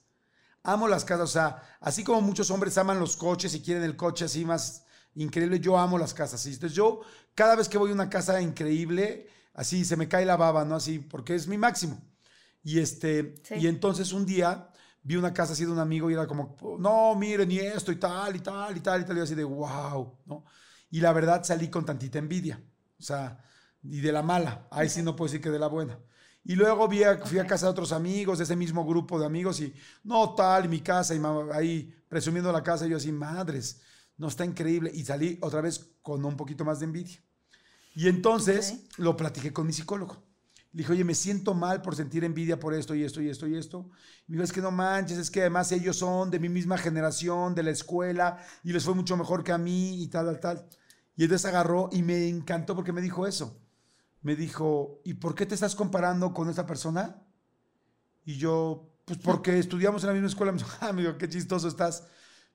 Amo 0.64 0.88
las 0.88 1.04
casas, 1.04 1.24
o 1.30 1.32
sea, 1.32 1.62
así 1.80 2.04
como 2.04 2.20
muchos 2.20 2.50
hombres 2.50 2.76
aman 2.78 2.98
los 3.00 3.16
coches 3.16 3.54
y 3.54 3.62
quieren 3.62 3.84
el 3.84 3.96
coche 3.96 4.24
así 4.26 4.44
más 4.44 4.84
increíble, 5.14 5.60
yo 5.60 5.78
amo 5.78 5.98
las 5.98 6.14
casas. 6.14 6.40
¿sí? 6.40 6.52
Entonces 6.52 6.76
yo, 6.76 7.00
cada 7.34 7.56
vez 7.56 7.68
que 7.68 7.78
voy 7.78 7.90
a 7.90 7.94
una 7.94 8.10
casa 8.10 8.40
increíble, 8.40 9.28
así 9.54 9.84
se 9.84 9.96
me 9.96 10.08
cae 10.08 10.26
la 10.26 10.36
baba, 10.36 10.64
¿no? 10.64 10.76
Así, 10.76 10.98
porque 10.98 11.34
es 11.34 11.46
mi 11.48 11.56
máximo. 11.58 12.00
Y 12.62 12.80
este, 12.80 13.34
Sí. 13.44 13.54
y 13.56 13.66
entonces 13.66 14.12
un 14.12 14.26
día 14.26 14.68
vi 15.02 15.16
una 15.16 15.32
casa 15.32 15.54
así 15.54 15.64
de 15.64 15.70
un 15.72 15.78
amigo 15.78 16.10
y 16.10 16.14
era 16.14 16.26
como, 16.26 16.56
no, 16.78 17.14
miren, 17.14 17.50
y 17.50 17.58
esto 17.58 17.90
y 17.92 17.96
tal, 17.96 18.36
y 18.36 18.40
tal, 18.40 18.76
y 18.76 18.80
tal, 18.80 19.00
y 19.00 19.04
tal, 19.04 19.16
y 19.16 19.20
así 19.20 19.34
de, 19.34 19.44
wow, 19.44 20.18
¿no? 20.26 20.44
Y 20.90 21.00
la 21.00 21.12
verdad 21.12 21.44
salí 21.44 21.68
con 21.68 21.86
tantita 21.86 22.18
envidia, 22.18 22.60
o 22.98 23.02
sea, 23.02 23.42
y 23.82 24.00
de 24.00 24.12
la 24.12 24.22
mala, 24.22 24.66
ahí 24.70 24.88
sí 24.88 25.02
no 25.02 25.16
puedo 25.16 25.28
decir 25.28 25.40
que 25.40 25.50
de 25.50 25.58
la 25.58 25.68
buena. 25.68 25.98
Y 26.48 26.56
luego 26.56 26.88
vi 26.88 27.04
a- 27.04 27.18
fui 27.18 27.38
a 27.38 27.46
casa 27.46 27.66
de 27.66 27.72
otros 27.72 27.92
amigos, 27.92 28.38
de 28.38 28.44
ese 28.44 28.56
mismo 28.56 28.84
grupo 28.86 29.20
de 29.20 29.26
amigos, 29.26 29.60
y 29.60 29.72
no 30.04 30.34
tal, 30.34 30.64
y 30.64 30.68
mi 30.68 30.80
casa, 30.80 31.14
y 31.14 31.20
ahí 31.52 31.94
presumiendo 32.08 32.50
la 32.50 32.62
casa, 32.64 32.86
y 32.86 32.90
yo 32.90 32.96
así, 32.96 33.12
madres, 33.12 33.82
no 34.16 34.28
está 34.28 34.44
increíble. 34.46 34.90
Y 34.94 35.04
salí 35.04 35.38
otra 35.42 35.60
vez 35.60 35.90
con 36.02 36.24
un 36.24 36.36
poquito 36.36 36.64
más 36.64 36.80
de 36.80 36.86
envidia. 36.86 37.18
Y 37.94 38.08
entonces 38.08 38.84
lo 38.98 39.16
platiqué 39.16 39.52
con 39.52 39.66
mi 39.66 39.72
psicólogo. 39.72 40.22
Le 40.72 40.78
dije, 40.82 40.92
oye, 40.92 41.04
me 41.04 41.14
siento 41.14 41.54
mal 41.54 41.82
por 41.82 41.96
sentir 41.96 42.24
envidia 42.24 42.60
por 42.60 42.74
esto 42.74 42.94
y 42.94 43.04
esto 43.04 43.22
y 43.22 43.28
esto 43.30 43.46
y 43.46 43.56
esto. 43.56 43.90
Y 44.28 44.32
me 44.32 44.36
dijo, 44.38 44.44
es 44.44 44.52
que 44.52 44.60
no 44.62 44.70
manches, 44.70 45.18
es 45.18 45.30
que 45.30 45.40
además 45.40 45.72
ellos 45.72 45.96
son 45.98 46.30
de 46.30 46.38
mi 46.40 46.48
misma 46.48 46.78
generación, 46.78 47.54
de 47.54 47.62
la 47.64 47.70
escuela, 47.70 48.38
y 48.64 48.72
les 48.72 48.84
fue 48.84 48.94
mucho 48.94 49.16
mejor 49.16 49.44
que 49.44 49.52
a 49.52 49.58
mí 49.58 50.02
y 50.02 50.08
tal, 50.08 50.26
tal, 50.26 50.40
tal. 50.40 50.68
Y 51.16 51.24
entonces 51.24 51.46
agarró 51.46 51.88
y 51.92 52.02
me 52.02 52.28
encantó 52.28 52.74
porque 52.76 52.92
me 52.92 53.00
dijo 53.02 53.26
eso. 53.26 53.58
Me 54.22 54.36
dijo, 54.36 55.00
¿y 55.04 55.14
por 55.14 55.34
qué 55.34 55.46
te 55.46 55.54
estás 55.54 55.74
comparando 55.74 56.32
con 56.34 56.48
esta 56.50 56.66
persona? 56.66 57.22
Y 58.24 58.36
yo, 58.36 58.90
pues 59.04 59.18
porque 59.18 59.58
estudiamos 59.58 60.02
en 60.02 60.08
la 60.08 60.12
misma 60.12 60.28
escuela. 60.28 60.52
Me 60.52 60.58
dijo, 60.58 60.70
ah, 60.80 60.92
me 60.92 61.02
dijo, 61.02 61.16
qué 61.18 61.28
chistoso 61.28 61.68
estás. 61.68 62.04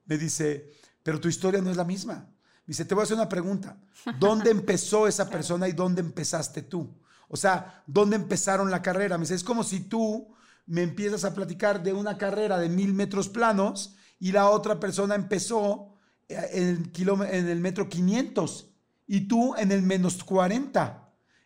Me 0.05 0.17
dice, 0.17 0.69
pero 1.01 1.19
tu 1.19 1.27
historia 1.27 1.61
no 1.61 1.71
es 1.71 1.77
la 1.77 1.85
misma. 1.85 2.27
Me 2.65 2.71
dice, 2.71 2.85
te 2.85 2.93
voy 2.93 3.01
a 3.01 3.03
hacer 3.05 3.17
una 3.17 3.29
pregunta. 3.29 3.77
¿Dónde 4.19 4.51
empezó 4.51 5.07
esa 5.07 5.29
persona 5.31 5.67
y 5.67 5.71
dónde 5.71 6.01
empezaste 6.01 6.61
tú? 6.61 6.93
O 7.27 7.37
sea, 7.37 7.83
¿dónde 7.87 8.15
empezaron 8.15 8.69
la 8.69 8.81
carrera? 8.81 9.17
Me 9.17 9.23
dice, 9.23 9.35
es 9.35 9.43
como 9.43 9.63
si 9.63 9.81
tú 9.81 10.33
me 10.65 10.83
empiezas 10.83 11.25
a 11.25 11.33
platicar 11.33 11.81
de 11.81 11.93
una 11.93 12.17
carrera 12.17 12.57
de 12.57 12.69
mil 12.69 12.93
metros 12.93 13.29
planos 13.29 13.95
y 14.19 14.31
la 14.31 14.49
otra 14.49 14.79
persona 14.79 15.15
empezó 15.15 15.95
eh, 16.29 16.49
en 16.53 16.91
el, 16.95 17.21
en 17.31 17.47
el 17.49 17.59
metro 17.59 17.89
500 17.89 18.69
y 19.07 19.27
tú 19.27 19.55
en 19.55 19.71
el 19.71 19.81
menos 19.81 20.23
40. 20.23 21.02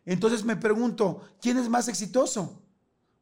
Entonces 0.08 0.46
me 0.46 0.56
pregunto, 0.56 1.22
¿quién 1.42 1.58
es 1.58 1.68
más 1.68 1.90
exitoso? 1.90 2.64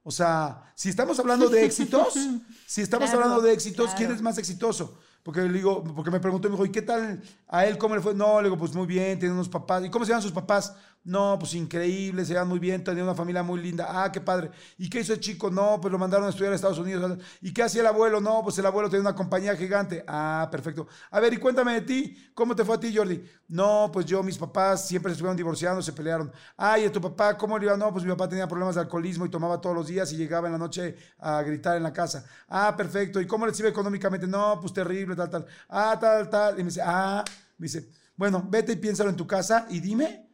O 0.03 0.11
sea, 0.11 0.71
si 0.75 0.89
estamos 0.89 1.17
hablando 1.19 1.49
de 1.49 1.65
éxitos, 1.65 2.13
si 2.67 2.81
estamos 2.81 3.09
Claro, 3.09 3.23
hablando 3.23 3.41
de 3.41 3.53
éxitos, 3.53 3.89
¿quién 3.97 4.11
es 4.11 4.21
más 4.21 4.37
exitoso? 4.37 4.99
Porque 5.23 5.41
le 5.41 5.51
digo, 5.51 5.83
porque 5.83 6.11
me 6.11 6.19
preguntó, 6.19 6.47
me 6.47 6.53
dijo, 6.53 6.65
¿y 6.67 6.71
qué 6.71 6.83
tal 6.83 7.23
a 7.47 7.65
él? 7.65 7.79
¿Cómo 7.79 7.95
le 7.95 8.01
fue? 8.01 8.13
No, 8.13 8.39
le 8.39 8.49
digo, 8.49 8.59
pues 8.59 8.75
muy 8.75 8.85
bien, 8.85 9.17
tiene 9.17 9.33
unos 9.33 9.49
papás. 9.49 9.83
¿Y 9.83 9.89
cómo 9.89 10.05
se 10.05 10.09
llaman 10.09 10.21
sus 10.21 10.31
papás? 10.31 10.75
No, 11.05 11.37
pues 11.39 11.53
increíble, 11.53 12.25
se 12.25 12.33
llevan 12.33 12.47
muy 12.47 12.57
bien, 12.57 12.83
tenía 12.83 13.03
una 13.03 13.13
familia 13.13 13.43
muy 13.43 13.61
linda. 13.61 13.85
Ah, 13.87 14.11
qué 14.11 14.19
padre. 14.19 14.49
¿Y 14.75 14.89
qué 14.89 15.01
hizo 15.01 15.13
el 15.13 15.19
chico? 15.19 15.51
No, 15.51 15.79
pues 15.79 15.91
lo 15.91 15.99
mandaron 15.99 16.25
a 16.25 16.29
estudiar 16.31 16.51
a 16.51 16.55
Estados 16.55 16.79
Unidos. 16.79 17.19
¿Y 17.41 17.53
qué 17.53 17.61
hacía 17.61 17.81
el 17.81 17.87
abuelo? 17.87 18.19
No, 18.19 18.41
pues 18.41 18.57
el 18.57 18.65
abuelo 18.65 18.89
tenía 18.89 19.01
una 19.01 19.15
compañía 19.15 19.55
gigante. 19.55 20.03
Ah, 20.07 20.49
perfecto. 20.51 20.87
A 21.11 21.19
ver, 21.19 21.31
y 21.33 21.37
cuéntame 21.37 21.73
de 21.75 21.81
ti. 21.81 22.31
¿Cómo 22.33 22.55
te 22.55 22.65
fue 22.65 22.75
a 22.75 22.79
ti, 22.79 22.95
Jordi? 22.95 23.23
No, 23.49 23.91
pues 23.93 24.07
yo, 24.07 24.23
mis 24.23 24.39
papás 24.39 24.87
siempre 24.87 25.11
se 25.11 25.13
estuvieron 25.13 25.37
divorciando, 25.37 25.79
se 25.83 25.93
pelearon. 25.93 26.31
Ah, 26.57 26.79
¿y 26.79 26.85
a 26.85 26.91
tu 26.91 26.99
papá 26.99 27.37
cómo 27.37 27.59
le 27.59 27.67
iba? 27.67 27.77
No, 27.77 27.93
pues 27.93 28.03
mi 28.03 28.09
papá 28.09 28.27
tenía 28.27 28.47
problemas 28.47 28.73
de 28.73 28.81
alcoholismo 28.81 29.27
y 29.27 29.29
tomaba 29.29 29.61
todos 29.61 29.75
los 29.75 29.87
días 29.87 30.11
y 30.11 30.17
llegaba 30.17 30.47
en 30.47 30.53
la 30.53 30.59
noche 30.59 30.95
a 31.19 31.43
gritar 31.43 31.77
en 31.77 31.83
la 31.83 31.93
casa. 31.93 32.25
Ah, 32.49 32.73
perfecto. 32.75 33.21
¿Y 33.21 33.27
cómo 33.27 33.45
les 33.45 33.59
iba 33.59 33.69
económicamente? 33.69 34.25
No, 34.25 34.57
pues 34.59 34.73
terrible, 34.73 35.15
tal, 35.15 35.29
tal. 35.29 35.45
Ah, 35.69 35.95
tal, 36.01 36.27
tal. 36.31 36.55
Y 36.59 36.63
me 36.63 36.69
dice, 36.69 36.81
ah, 36.83 37.23
me 37.59 37.65
dice, 37.65 37.91
bueno, 38.15 38.43
vete 38.49 38.71
y 38.71 38.77
piénsalo 38.77 39.11
en 39.11 39.15
tu 39.15 39.27
casa 39.27 39.67
y 39.69 39.79
dime 39.79 40.24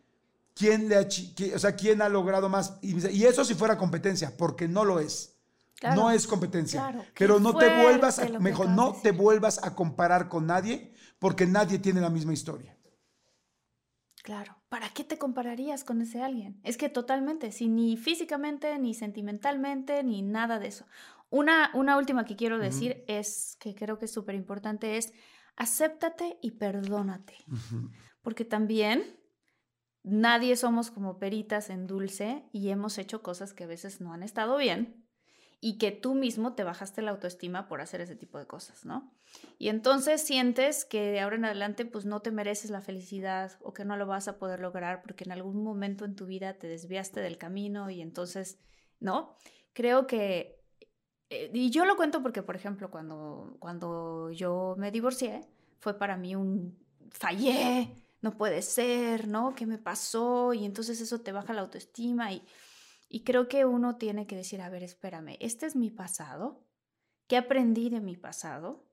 quién 0.54 0.90
le 0.90 0.96
ha, 0.96 1.08
o 1.56 1.60
sea, 1.60 1.76
quién 1.76 2.02
ha 2.02 2.10
logrado 2.10 2.50
más. 2.50 2.78
Y, 2.82 3.26
eso 3.26 3.46
si 3.46 3.56
fuera 3.56 3.78
competencia, 3.78 4.36
porque 4.38 4.68
no 4.68 4.86
lo 4.86 5.00
es. 5.00 5.38
Claro. 5.80 6.00
No 6.00 6.12
es 6.12 6.28
competencia. 6.28 6.80
Claro, 6.80 7.06
Pero 7.18 7.40
no 7.40 7.58
te 7.58 7.68
vuelvas 7.82 8.20
a, 8.20 8.40
mejor, 8.40 8.70
no 8.70 8.94
te 8.94 9.12
vuelvas 9.12 9.64
a 9.64 9.74
comparar 9.74 10.30
con 10.30 10.46
nadie 10.46 10.94
porque 11.18 11.48
nadie 11.48 11.80
tiene 11.80 12.02
la 12.02 12.12
misma 12.12 12.34
historia. 12.34 12.78
Claro, 14.24 14.56
¿para 14.70 14.90
qué 14.90 15.04
te 15.04 15.18
compararías 15.18 15.84
con 15.84 16.02
ese 16.02 16.22
alguien? 16.22 16.60
Es 16.64 16.78
que 16.78 16.90
totalmente, 16.90 17.52
si 17.52 17.68
ni 17.68 17.98
físicamente, 17.98 18.78
ni 18.78 18.94
sentimentalmente, 18.94 20.04
ni 20.04 20.22
nada 20.22 20.60
de 20.60 20.68
eso. 20.68 20.86
Una, 21.32 21.72
una 21.74 21.98
última 21.98 22.26
que 22.26 22.36
quiero 22.36 22.60
decir 22.60 23.04
es, 23.08 23.58
que 23.60 23.74
creo 23.74 23.98
que 23.98 24.06
es 24.06 24.14
súper 24.14 24.36
importante, 24.36 24.98
es 24.98 25.14
acéptate 25.56 26.38
y 26.42 26.52
perdónate. 26.52 27.38
Porque 28.22 28.46
también 28.46 29.20
nadie 30.04 30.56
somos 30.56 30.92
como 30.92 31.20
peritas 31.20 31.70
en 31.70 31.88
dulce 31.88 32.44
y 32.52 32.70
hemos 32.70 32.98
hecho 32.98 33.22
cosas 33.22 33.54
que 33.54 33.66
a 33.66 33.68
veces 33.68 34.02
no 34.02 34.14
han 34.14 34.24
estado 34.24 34.58
bien 34.58 35.06
y 35.60 35.78
que 35.78 35.92
tú 35.92 36.16
mismo 36.16 36.54
te 36.54 36.64
bajaste 36.64 37.04
la 37.04 37.12
autoestima 37.12 37.68
por 37.68 37.82
hacer 37.82 38.02
ese 38.02 38.16
tipo 38.16 38.40
de 38.40 38.48
cosas, 38.48 38.84
¿no? 38.84 39.12
Y 39.60 39.70
entonces 39.70 40.22
sientes 40.22 40.86
que 40.86 41.12
de 41.12 41.20
ahora 41.20 41.36
en 41.36 41.46
adelante 41.46 41.86
pues 41.86 42.06
no 42.06 42.22
te 42.22 42.32
mereces 42.32 42.72
la 42.72 42.82
felicidad 42.82 43.52
o 43.62 43.74
que 43.74 43.86
no 43.86 43.96
lo 43.96 44.08
vas 44.08 44.28
a 44.28 44.40
poder 44.40 44.60
lograr 44.60 45.04
porque 45.04 45.24
en 45.24 45.32
algún 45.32 45.64
momento 45.64 46.04
en 46.06 46.16
tu 46.16 46.26
vida 46.26 46.56
te 46.56 46.68
desviaste 46.68 47.22
del 47.22 47.38
camino 47.38 47.92
y 47.92 48.02
entonces, 48.02 48.58
¿no? 49.00 49.36
Creo 49.74 50.08
que 50.08 50.62
eh, 51.32 51.50
y 51.54 51.72
yo 51.72 51.86
lo 51.86 51.96
cuento 51.96 52.22
porque, 52.22 52.44
por 52.44 52.56
ejemplo, 52.56 52.92
cuando, 52.92 53.56
cuando 53.60 54.32
yo 54.32 54.76
me 54.78 54.92
divorcié, 54.92 55.48
fue 55.80 55.98
para 55.98 56.18
mí 56.18 56.36
un 56.36 56.78
fallé, 57.10 57.96
no 58.22 58.38
puede 58.38 58.62
ser, 58.62 59.28
¿no? 59.28 59.56
¿Qué 59.56 59.66
me 59.66 59.78
pasó? 59.78 60.54
Y 60.54 60.66
entonces 60.66 61.02
eso 61.02 61.22
te 61.22 61.32
baja 61.32 61.54
la 61.54 61.62
autoestima 61.62 62.32
y, 62.32 62.46
y 63.10 63.24
creo 63.24 63.48
que 63.48 63.66
uno 63.66 63.98
tiene 63.98 64.28
que 64.28 64.36
decir, 64.36 64.62
a 64.62 64.70
ver, 64.70 64.84
espérame, 64.84 65.38
este 65.40 65.66
es 65.66 65.76
mi 65.76 65.90
pasado, 65.90 66.64
¿qué 67.28 67.38
aprendí 67.38 67.90
de 67.90 68.00
mi 68.02 68.16
pasado? 68.16 68.86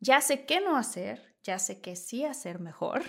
Ya 0.00 0.20
sé 0.20 0.46
qué 0.46 0.60
no 0.60 0.76
hacer, 0.76 1.36
ya 1.42 1.58
sé 1.58 1.80
qué 1.80 1.96
sí 1.96 2.24
hacer 2.24 2.60
mejor. 2.60 3.02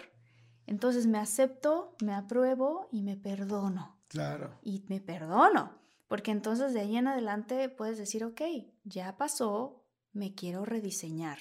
Entonces 0.65 1.07
me 1.07 1.19
acepto, 1.19 1.95
me 2.03 2.13
apruebo 2.13 2.89
y 2.91 3.01
me 3.01 3.15
perdono 3.17 3.99
Claro. 4.07 4.57
y 4.61 4.83
me 4.87 4.99
perdono. 4.99 5.77
Porque 6.07 6.31
entonces 6.31 6.73
de 6.73 6.79
ahí 6.81 6.97
en 6.97 7.07
adelante 7.07 7.69
puedes 7.69 7.97
decir, 7.99 8.23
ok, 8.23 8.41
ya 8.83 9.17
pasó, 9.17 9.85
me 10.11 10.33
quiero 10.33 10.65
rediseñar. 10.65 11.37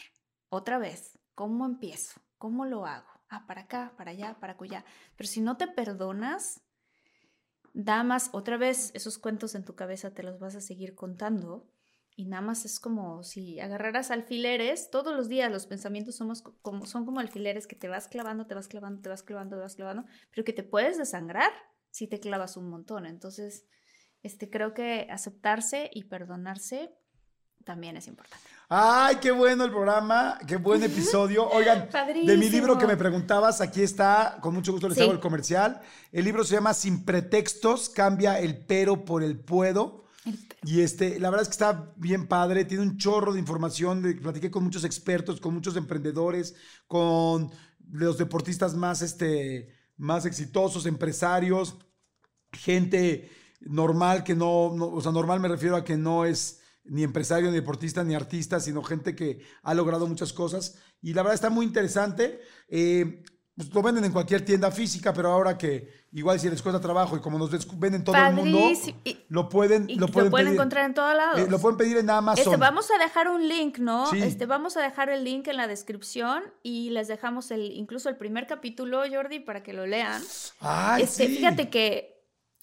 Otra 0.51 0.79
vez, 0.79 1.19
¿cómo 1.35 1.65
empiezo? 1.65 2.21
¿Cómo 2.37 2.67
lo 2.67 2.85
hago? 2.87 3.09
Ah, 3.35 3.47
para 3.47 3.63
acá, 3.63 3.83
para 3.97 4.11
allá, 4.13 4.29
para 4.41 4.53
acullá. 4.55 4.85
Pero 5.17 5.29
si 5.29 5.41
no 5.41 5.57
te 5.57 5.67
perdonas, 5.69 6.63
da 7.75 8.03
más, 8.03 8.31
otra 8.33 8.57
vez, 8.57 8.91
esos 8.95 9.19
cuentos 9.19 9.55
en 9.55 9.65
tu 9.65 9.75
cabeza 9.75 10.13
te 10.13 10.23
los 10.23 10.39
vas 10.39 10.55
a 10.57 10.61
seguir 10.61 10.95
contando. 10.95 11.69
Y 12.17 12.25
nada 12.27 12.43
más 12.43 12.65
es 12.65 12.81
como 12.81 13.23
si 13.23 13.61
agarraras 13.61 14.11
alfileres, 14.11 14.91
todos 14.91 15.15
los 15.15 15.29
días 15.29 15.53
los 15.53 15.67
pensamientos 15.67 16.17
somos 16.17 16.43
co- 16.43 16.57
como, 16.63 16.85
son 16.85 17.05
como 17.07 17.21
alfileres 17.21 17.69
que 17.69 17.77
te 17.77 17.87
vas 17.87 18.09
clavando, 18.09 18.47
te 18.47 18.57
vas 18.57 18.67
clavando, 18.67 19.01
te 19.03 19.09
vas 19.09 19.23
clavando, 19.23 19.57
te 19.57 19.63
vas 19.63 19.77
clavando, 19.77 20.05
pero 20.31 20.45
que 20.45 20.53
te 20.53 20.65
puedes 20.65 20.99
desangrar 20.99 21.53
si 21.91 22.09
te 22.09 22.19
clavas 22.19 22.57
un 22.57 22.69
montón. 22.71 23.07
Entonces, 23.07 23.67
este, 24.23 24.51
creo 24.51 24.75
que 24.75 25.07
aceptarse 25.11 25.91
y 25.95 26.05
perdonarse 26.05 26.93
también 27.65 27.97
es 27.97 28.09
importante. 28.09 28.49
Ay, 28.71 29.17
qué 29.17 29.31
bueno 29.31 29.65
el 29.65 29.71
programa, 29.71 30.39
qué 30.47 30.57
buen 30.57 30.83
episodio. 30.83 31.49
Oigan, 31.53 31.89
de 32.27 32.37
mi 32.37 32.51
libro 32.51 32.77
que 32.77 32.87
me 32.87 32.99
preguntabas, 32.99 33.63
aquí 33.63 33.83
está, 33.83 34.37
con 34.43 34.55
mucho 34.55 34.73
gusto 34.73 34.89
les 34.89 34.99
Sí. 34.99 35.05
hago 35.05 35.13
el 35.13 35.21
comercial. 35.21 35.81
El 36.13 36.27
libro 36.27 36.45
se 36.45 36.55
llama 36.55 36.75
Sin 36.75 37.05
pretextos, 37.05 37.89
cambia 37.89 38.39
el 38.41 38.59
pero 38.67 39.07
por 39.07 39.23
el 39.23 39.39
puedo. 39.41 40.05
Y 40.65 40.83
este, 40.83 41.19
la 41.19 41.31
verdad 41.31 41.43
es 41.45 41.49
que 41.49 41.53
está 41.53 41.95
bien 41.97 42.27
padre, 42.27 42.67
tiene 42.67 42.83
un 42.83 42.99
chorro 42.99 43.33
de 43.33 43.41
información, 43.41 44.03
de- 44.03 44.15
platiqué 44.17 44.51
con 44.51 44.65
muchos 44.65 44.85
expertos, 44.85 45.41
con 45.41 45.55
muchos 45.55 45.75
emprendedores, 45.77 46.55
con 46.87 47.51
los 47.91 48.19
deportistas 48.19 48.75
más, 48.75 49.01
este, 49.01 49.73
más 49.97 50.27
exitosos, 50.27 50.85
empresarios, 50.85 51.77
gente 52.53 53.31
normal 53.61 54.25
que 54.25 54.35
no, 54.35 54.75
no- 54.77 54.89
o 54.91 55.01
sea, 55.01 55.13
normal 55.13 55.41
me 55.41 55.49
refiero 55.49 55.75
a 55.77 55.85
que 55.85 55.97
no 55.97 56.27
es 56.27 56.58
ni 56.89 57.03
empresario, 57.05 57.49
ni 57.51 57.55
deportista, 57.57 58.05
ni 58.05 58.15
artista, 58.15 58.61
sino 58.61 58.83
gente 58.83 59.15
que 59.15 59.41
ha 59.63 59.75
logrado 59.75 60.07
muchas 60.07 60.33
cosas. 60.33 60.77
Y 61.03 61.15
la 61.15 61.23
verdad 61.23 61.35
está 61.35 61.51
muy 61.51 61.67
interesante. 61.67 62.41
Eh, 62.69 63.23
pues 63.57 63.75
lo 63.75 63.83
venden 63.83 64.05
en 64.05 64.13
cualquier 64.13 64.45
tienda 64.45 64.71
física, 64.71 65.13
pero 65.13 65.33
ahora 65.33 65.59
que 65.59 66.07
igual 66.13 66.39
si 66.39 66.49
les 66.49 66.63
cuesta 66.63 66.81
trabajo 66.81 67.17
y 67.17 67.21
como 67.21 67.39
nos 67.39 67.51
venden 67.77 68.05
todo 68.05 68.15
el 68.15 68.33
mundo. 68.35 68.71
Y- 69.05 69.19
lo 69.29 69.49
pueden, 69.49 69.91
Y 69.91 69.97
lo 69.97 70.07
lo 70.07 70.13
pueden, 70.13 70.31
pueden, 70.31 70.47
pedir. 70.47 70.57
encontrar 70.61 70.85
en 70.87 70.95
todos 70.95 71.17
lados. 71.17 71.41
Eh, 71.41 71.47
lo 71.51 71.59
pueden 71.59 71.77
pedir 71.77 71.97
en 71.97 72.09
Amazon. 72.09 72.45
Este, 72.45 72.57
vamos 72.57 72.89
a 72.93 73.03
dejar 73.03 73.29
un 73.29 73.49
link, 73.49 73.79
¿no? 73.79 74.09
Sí. 74.11 74.23
Este, 74.23 74.47
vamos 74.47 74.77
a 74.77 74.81
dejar 74.81 75.11
el 75.11 75.25
link 75.25 75.49
en 75.49 75.57
la 75.57 75.67
descripción 75.67 76.45
y 76.63 76.91
les 76.91 77.09
dejamos 77.09 77.51
el, 77.51 77.73
incluso 77.73 78.09
el 78.09 78.17
primer 78.17 78.47
capítulo, 78.47 79.03
Jordi, 79.11 79.41
para 79.41 79.65
que 79.65 79.73
lo 79.73 79.87
lean. 79.87 80.23
Ay, 80.61 81.03
este, 81.03 81.27
sí. 81.27 81.37
Fíjate 81.39 81.69
que, 81.69 82.18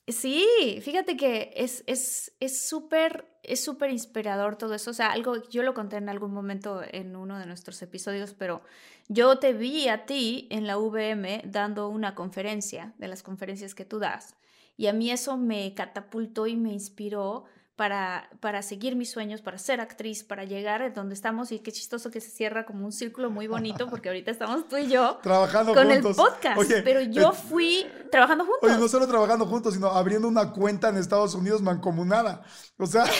sí, 0.07 0.80
fíjate 0.82 1.18
que 1.18 1.53
es 1.56 1.84
es 1.88 2.34
es 2.40 2.68
súper 2.68 3.26
es 3.48 3.64
súper 3.64 3.91
inspirador 3.91 4.57
todo 4.57 4.73
eso. 4.73 4.91
O 4.91 4.94
sea, 4.94 5.11
algo, 5.11 5.36
yo 5.49 5.64
lo 5.64 5.73
conté 5.73 5.98
en 5.98 6.10
algún 6.10 6.34
momento 6.34 6.82
en 6.91 7.15
uno 7.15 7.40
de 7.40 7.45
nuestros 7.45 7.82
episodios, 7.82 8.34
pero 8.34 8.61
yo 9.07 9.38
te 9.40 9.53
vi 9.53 9.88
a 9.88 10.06
ti 10.06 10.48
en 10.52 10.68
la 10.68 10.77
VM 10.77 11.44
dando 11.45 11.90
una 11.90 12.15
conferencia, 12.15 12.94
de 12.98 13.07
las 13.07 13.23
conferencias 13.23 13.76
que 13.76 13.86
tú 13.86 13.99
das. 13.99 14.36
Y 14.77 14.88
a 14.88 14.94
mí 14.94 15.11
eso 15.11 15.38
me 15.38 15.73
catapultó 15.73 16.48
y 16.48 16.56
me 16.56 16.73
inspiró 16.73 17.45
para, 17.76 18.30
para 18.39 18.61
seguir 18.61 18.95
mis 18.95 19.11
sueños, 19.11 19.41
para 19.41 19.57
ser 19.57 19.81
actriz, 19.81 20.23
para 20.23 20.45
llegar 20.45 20.81
a 20.81 20.89
donde 20.91 21.14
estamos. 21.14 21.52
Y 21.52 21.60
qué 21.60 21.72
chistoso 21.72 22.10
que 22.11 22.22
se 22.22 22.30
cierra 22.30 22.65
como 22.65 22.85
un 22.85 22.91
círculo 22.91 23.30
muy 23.30 23.47
bonito, 23.47 23.89
porque 23.89 24.10
ahorita 24.10 24.31
estamos 24.31 24.68
tú 24.68 24.77
y 24.77 24.88
yo 24.88 25.18
Trabajando 25.23 25.73
con 25.73 25.89
juntos. 25.89 26.11
el 26.11 26.15
podcast. 26.15 26.57
Oye, 26.57 26.81
pero 26.81 27.02
yo 27.02 27.31
eh, 27.31 27.35
fui 27.49 27.85
trabajando 28.11 28.45
juntos. 28.45 28.69
Oye, 28.69 28.80
no 28.80 28.88
solo 28.88 29.07
trabajando 29.07 29.45
juntos, 29.45 29.73
sino 29.73 29.88
abriendo 29.88 30.27
una 30.27 30.52
cuenta 30.52 30.89
en 30.89 30.97
Estados 30.97 31.35
Unidos 31.35 31.61
mancomunada. 31.61 32.43
O 32.77 32.85
sea, 32.85 33.06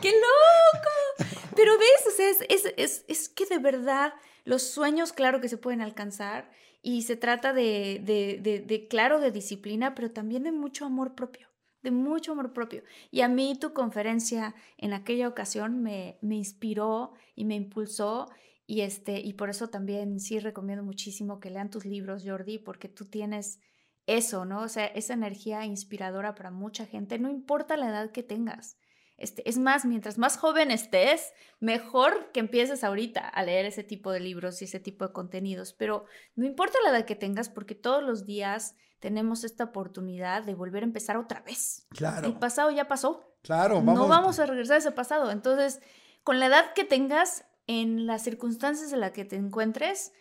¡Qué 0.00 0.12
loco! 0.12 1.28
Pero 1.54 1.78
ves, 1.78 2.06
o 2.06 2.10
sea, 2.16 2.28
es, 2.30 2.38
es, 2.48 2.72
es, 2.76 3.04
es 3.08 3.28
que 3.28 3.46
de 3.46 3.58
verdad 3.58 4.12
los 4.44 4.62
sueños, 4.62 5.12
claro 5.12 5.40
que 5.40 5.48
se 5.48 5.56
pueden 5.56 5.80
alcanzar 5.80 6.50
y 6.82 7.02
se 7.02 7.16
trata 7.16 7.52
de, 7.52 8.00
de, 8.04 8.38
de, 8.40 8.60
de, 8.60 8.86
claro, 8.86 9.18
de 9.20 9.32
disciplina, 9.32 9.94
pero 9.94 10.12
también 10.12 10.44
de 10.44 10.52
mucho 10.52 10.84
amor 10.84 11.14
propio, 11.16 11.48
mucho 11.90 12.32
amor 12.32 12.52
propio. 12.52 12.82
Y 13.10 13.20
a 13.20 13.28
mí 13.28 13.56
tu 13.58 13.72
conferencia 13.72 14.54
en 14.78 14.92
aquella 14.92 15.28
ocasión 15.28 15.82
me, 15.82 16.18
me 16.20 16.36
inspiró 16.36 17.12
y 17.34 17.44
me 17.44 17.54
impulsó 17.54 18.28
y, 18.66 18.80
este, 18.80 19.20
y 19.20 19.34
por 19.34 19.48
eso 19.48 19.68
también 19.68 20.18
sí 20.18 20.40
recomiendo 20.40 20.82
muchísimo 20.82 21.38
que 21.38 21.50
lean 21.50 21.70
tus 21.70 21.84
libros, 21.84 22.24
Jordi, 22.26 22.58
porque 22.58 22.88
tú 22.88 23.04
tienes 23.04 23.60
eso, 24.06 24.44
¿no? 24.44 24.62
O 24.62 24.68
sea, 24.68 24.86
esa 24.86 25.14
energía 25.14 25.64
inspiradora 25.64 26.34
para 26.34 26.50
mucha 26.50 26.86
gente, 26.86 27.18
no 27.18 27.30
importa 27.30 27.76
la 27.76 27.88
edad 27.88 28.10
que 28.10 28.22
tengas. 28.22 28.78
Este, 29.18 29.48
es 29.48 29.56
más, 29.56 29.84
mientras 29.84 30.18
más 30.18 30.36
joven 30.36 30.70
estés, 30.70 31.32
mejor 31.58 32.30
que 32.32 32.40
empieces 32.40 32.84
ahorita 32.84 33.26
a 33.26 33.42
leer 33.44 33.64
ese 33.64 33.82
tipo 33.82 34.12
de 34.12 34.20
libros 34.20 34.60
y 34.60 34.66
ese 34.66 34.80
tipo 34.80 35.06
de 35.06 35.12
contenidos. 35.12 35.72
Pero 35.72 36.04
no 36.34 36.44
importa 36.44 36.78
la 36.84 36.90
edad 36.90 37.06
que 37.06 37.16
tengas, 37.16 37.48
porque 37.48 37.74
todos 37.74 38.02
los 38.02 38.26
días 38.26 38.74
tenemos 39.00 39.44
esta 39.44 39.64
oportunidad 39.64 40.42
de 40.42 40.54
volver 40.54 40.82
a 40.82 40.86
empezar 40.86 41.16
otra 41.16 41.40
vez. 41.40 41.86
Claro. 41.90 42.26
El 42.26 42.34
pasado 42.34 42.70
ya 42.70 42.88
pasó. 42.88 43.36
Claro, 43.42 43.76
vamos. 43.76 43.94
No 43.94 44.08
vamos 44.08 44.38
a 44.38 44.46
regresar 44.46 44.76
a 44.76 44.78
ese 44.78 44.92
pasado. 44.92 45.30
Entonces, 45.30 45.80
con 46.24 46.40
la 46.40 46.46
edad 46.46 46.72
que 46.74 46.84
tengas, 46.84 47.44
en 47.66 48.06
las 48.06 48.22
circunstancias 48.22 48.92
en 48.92 49.00
las 49.00 49.12
que 49.12 49.24
te 49.24 49.36
encuentres, 49.36 50.12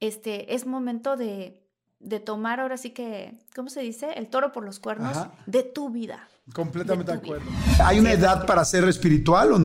este, 0.00 0.54
es 0.54 0.66
momento 0.66 1.16
de, 1.16 1.62
de 1.98 2.20
tomar 2.20 2.60
ahora 2.60 2.76
sí 2.76 2.90
que, 2.90 3.38
¿cómo 3.54 3.68
se 3.68 3.80
dice? 3.80 4.12
El 4.14 4.28
toro 4.28 4.52
por 4.52 4.64
los 4.64 4.80
cuernos 4.80 5.16
Ajá. 5.16 5.32
de 5.46 5.62
tu 5.62 5.90
vida. 5.90 6.28
Completamente 6.52 7.12
de 7.12 7.18
acuerdo. 7.18 7.48
¿Hay 7.84 8.00
una 8.00 8.12
edad 8.12 8.46
para 8.46 8.64
ser 8.64 8.84
espiritual 8.84 9.52
o 9.52 9.58
no? 9.58 9.64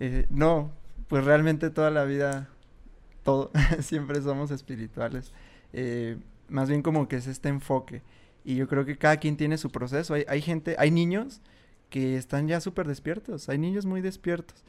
Eh, 0.00 0.26
no, 0.30 0.72
pues 1.08 1.24
realmente 1.24 1.70
toda 1.70 1.90
la 1.90 2.04
vida, 2.04 2.48
todo, 3.22 3.50
siempre 3.80 4.20
somos 4.22 4.50
espirituales. 4.50 5.32
Eh, 5.72 6.18
más 6.48 6.68
bien 6.68 6.82
como 6.82 7.08
que 7.08 7.16
es 7.16 7.26
este 7.26 7.48
enfoque. 7.48 8.02
Y 8.44 8.56
yo 8.56 8.66
creo 8.68 8.84
que 8.84 8.96
cada 8.98 9.18
quien 9.18 9.36
tiene 9.36 9.58
su 9.58 9.70
proceso. 9.70 10.14
Hay, 10.14 10.24
hay 10.28 10.40
gente, 10.42 10.74
hay 10.78 10.90
niños 10.90 11.42
que 11.90 12.16
están 12.16 12.48
ya 12.48 12.60
súper 12.60 12.86
despiertos, 12.88 13.48
hay 13.48 13.58
niños 13.58 13.86
muy 13.86 14.00
despiertos. 14.00 14.64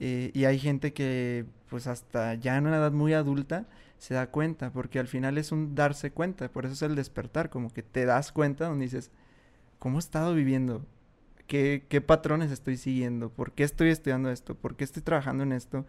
Eh, 0.00 0.30
y 0.34 0.44
hay 0.46 0.58
gente 0.58 0.94
que 0.94 1.44
pues 1.68 1.86
hasta 1.86 2.34
ya 2.34 2.56
en 2.56 2.66
una 2.66 2.78
edad 2.78 2.92
muy 2.92 3.12
adulta 3.12 3.66
se 3.98 4.14
da 4.14 4.30
cuenta, 4.30 4.72
porque 4.72 4.98
al 4.98 5.08
final 5.08 5.36
es 5.36 5.52
un 5.52 5.74
darse 5.74 6.10
cuenta, 6.10 6.50
por 6.50 6.64
eso 6.64 6.72
es 6.72 6.82
el 6.82 6.96
despertar, 6.96 7.50
como 7.50 7.70
que 7.70 7.82
te 7.82 8.06
das 8.06 8.32
cuenta 8.32 8.66
donde 8.66 8.86
dices, 8.86 9.10
¿cómo 9.78 9.98
he 9.98 10.00
estado 10.00 10.34
viviendo? 10.34 10.86
¿Qué, 11.50 11.84
qué 11.88 12.00
patrones 12.00 12.52
estoy 12.52 12.76
siguiendo? 12.76 13.28
¿Por 13.28 13.50
qué 13.50 13.64
estoy 13.64 13.88
estudiando 13.88 14.30
esto? 14.30 14.54
¿Por 14.54 14.76
qué 14.76 14.84
estoy 14.84 15.02
trabajando 15.02 15.42
en 15.42 15.50
esto? 15.50 15.84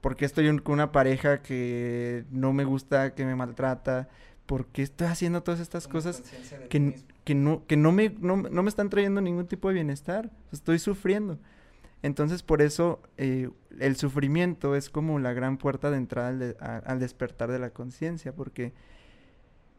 ¿Por 0.00 0.16
qué 0.16 0.24
estoy 0.24 0.48
un- 0.48 0.58
con 0.58 0.72
una 0.72 0.90
pareja 0.90 1.42
que 1.42 2.24
no 2.30 2.54
me 2.54 2.64
gusta, 2.64 3.14
que 3.14 3.26
me 3.26 3.36
maltrata? 3.36 4.08
¿Por 4.46 4.64
qué 4.68 4.80
estoy 4.80 5.08
haciendo 5.08 5.42
todas 5.42 5.60
estas 5.60 5.86
cosas 5.86 6.22
que, 6.70 6.78
que, 7.24 7.34
no, 7.34 7.62
que 7.66 7.76
no, 7.76 7.92
me, 7.92 8.08
no, 8.20 8.38
no 8.38 8.62
me 8.62 8.70
están 8.70 8.88
trayendo 8.88 9.20
ningún 9.20 9.46
tipo 9.46 9.68
de 9.68 9.74
bienestar? 9.74 10.30
Estoy 10.50 10.78
sufriendo. 10.78 11.38
Entonces, 12.02 12.42
por 12.42 12.62
eso 12.62 13.02
eh, 13.18 13.50
el 13.80 13.96
sufrimiento 13.96 14.76
es 14.76 14.88
como 14.88 15.18
la 15.18 15.34
gran 15.34 15.58
puerta 15.58 15.90
de 15.90 15.98
entrada 15.98 16.28
al, 16.28 16.38
de- 16.38 16.56
a- 16.58 16.78
al 16.78 17.00
despertar 17.00 17.52
de 17.52 17.58
la 17.58 17.68
conciencia, 17.68 18.34
porque 18.34 18.72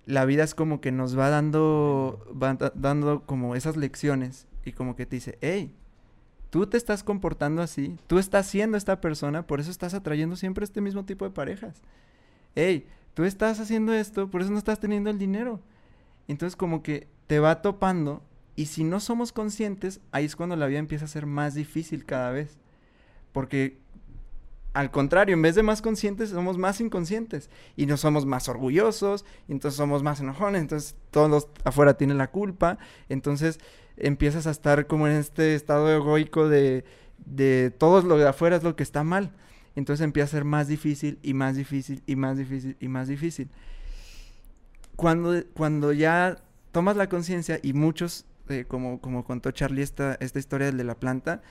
la 0.05 0.26
vida 0.26 0.43
es 0.43 0.53
como 0.53 0.80
que 0.80 0.91
nos 0.91 1.18
va 1.18 1.30
dando, 1.31 2.23
va 2.39 2.53
da- 2.53 2.72
dando 2.76 3.23
como 3.26 3.55
esas 3.55 3.77
lecciones 3.77 4.45
y 4.65 4.72
como 4.72 4.95
que 4.95 5.06
te 5.06 5.18
dice, 5.18 5.38
hey, 5.41 5.76
tú 6.49 6.68
te 6.68 6.77
estás 6.77 7.03
comportando 7.03 7.61
así, 7.61 7.98
tú 8.07 8.19
estás 8.19 8.48
siendo 8.48 8.77
esta 8.77 9.02
persona, 9.02 9.48
por 9.48 9.60
eso 9.60 9.72
estás 9.72 9.94
atrayendo 9.94 10.35
siempre 10.35 10.64
este 10.64 10.81
mismo 10.81 11.06
tipo 11.06 11.26
de 11.26 11.31
parejas. 11.31 11.81
Hey, 12.56 12.88
tú 13.14 13.23
estás 13.23 13.60
haciendo 13.60 13.94
esto, 13.94 14.30
por 14.30 14.41
eso 14.41 14.52
no 14.52 14.57
estás 14.57 14.80
teniendo 14.80 15.10
el 15.10 15.18
dinero. 15.18 15.60
Entonces 16.27 16.56
como 16.56 16.84
que 16.84 17.07
te 17.27 17.40
va 17.40 17.61
topando 17.61 18.22
y 18.56 18.68
si 18.68 18.84
no 18.84 18.99
somos 18.99 19.31
conscientes, 19.31 19.99
ahí 20.11 20.26
es 20.26 20.35
cuando 20.35 20.56
la 20.56 20.68
vida 20.68 20.80
empieza 20.80 21.06
a 21.06 21.10
ser 21.10 21.26
más 21.26 21.56
difícil 21.56 22.06
cada 22.06 22.31
vez. 22.31 22.60
Porque 23.31 23.80
al 24.73 24.91
contrario, 24.91 25.34
en 25.34 25.41
vez 25.41 25.56
de 25.56 25.64
más 25.64 25.81
conscientes, 25.81 26.30
somos 26.30 26.57
más 26.57 26.80
inconscientes. 26.81 27.49
Y 27.76 27.85
no 27.85 27.98
somos 27.98 28.26
más 28.26 28.49
orgullosos, 28.49 29.26
y 29.48 29.53
entonces 29.53 29.77
somos 29.77 30.03
más 30.03 30.19
enojones, 30.19 30.61
entonces 30.61 30.95
todos 31.11 31.30
los 31.30 31.48
afuera 31.64 31.95
tienen 31.95 32.18
la 32.18 32.31
culpa. 32.31 32.77
Entonces 33.10 33.60
empiezas 33.98 34.48
a 34.48 34.52
estar 34.52 34.88
como 34.88 35.07
en 35.07 35.14
este 35.14 35.56
estado 35.56 35.91
egoico 35.91 36.49
de, 36.49 36.86
de 37.26 37.72
todo 37.78 38.02
lo 38.02 38.18
de 38.18 38.28
afuera 38.28 38.56
es 38.56 38.64
lo 38.64 38.76
que 38.76 38.84
está 38.84 39.03
mal. 39.03 39.32
Entonces 39.76 40.03
empieza 40.03 40.26
a 40.26 40.32
ser 40.32 40.45
más 40.45 40.68
difícil 40.68 41.20
y 41.24 41.34
más 41.34 41.56
difícil 41.56 42.03
y 42.06 42.15
más 42.15 42.38
difícil 42.38 42.78
y 42.80 42.88
más 42.88 43.07
difícil. 43.07 43.49
Cuando, 44.95 45.44
cuando 45.53 45.91
ya 45.91 46.38
tomas 46.72 46.95
la 46.95 47.10
conciencia 47.10 47.60
y 47.64 47.74
muchos, 47.74 48.26
eh, 48.49 48.65
como, 48.68 49.02
como 49.02 49.24
contó 49.24 49.52
Charlie 49.52 49.82
esta, 49.82 50.15
esta 50.20 50.38
historia 50.40 50.72
de 50.72 50.84
la 50.84 50.95
planta, 50.95 51.41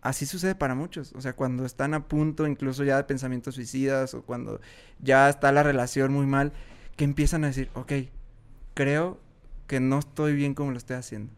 así 0.00 0.24
sucede 0.24 0.54
para 0.54 0.74
muchos. 0.74 1.12
O 1.14 1.20
sea, 1.20 1.34
cuando 1.34 1.66
están 1.66 1.92
a 1.92 2.08
punto 2.08 2.46
incluso 2.46 2.84
ya 2.84 2.96
de 2.96 3.04
pensamientos 3.04 3.54
suicidas 3.54 4.14
o 4.14 4.22
cuando 4.22 4.60
ya 5.00 5.28
está 5.28 5.52
la 5.52 5.62
relación 5.62 6.12
muy 6.12 6.26
mal, 6.26 6.52
que 6.96 7.04
empiezan 7.04 7.44
a 7.44 7.48
decir, 7.48 7.70
ok, 7.74 7.92
creo 8.74 9.20
que 9.66 9.80
no 9.80 9.98
estoy 9.98 10.34
bien 10.34 10.54
como 10.54 10.70
lo 10.70 10.78
estoy 10.78 10.96
haciendo. 10.96 11.32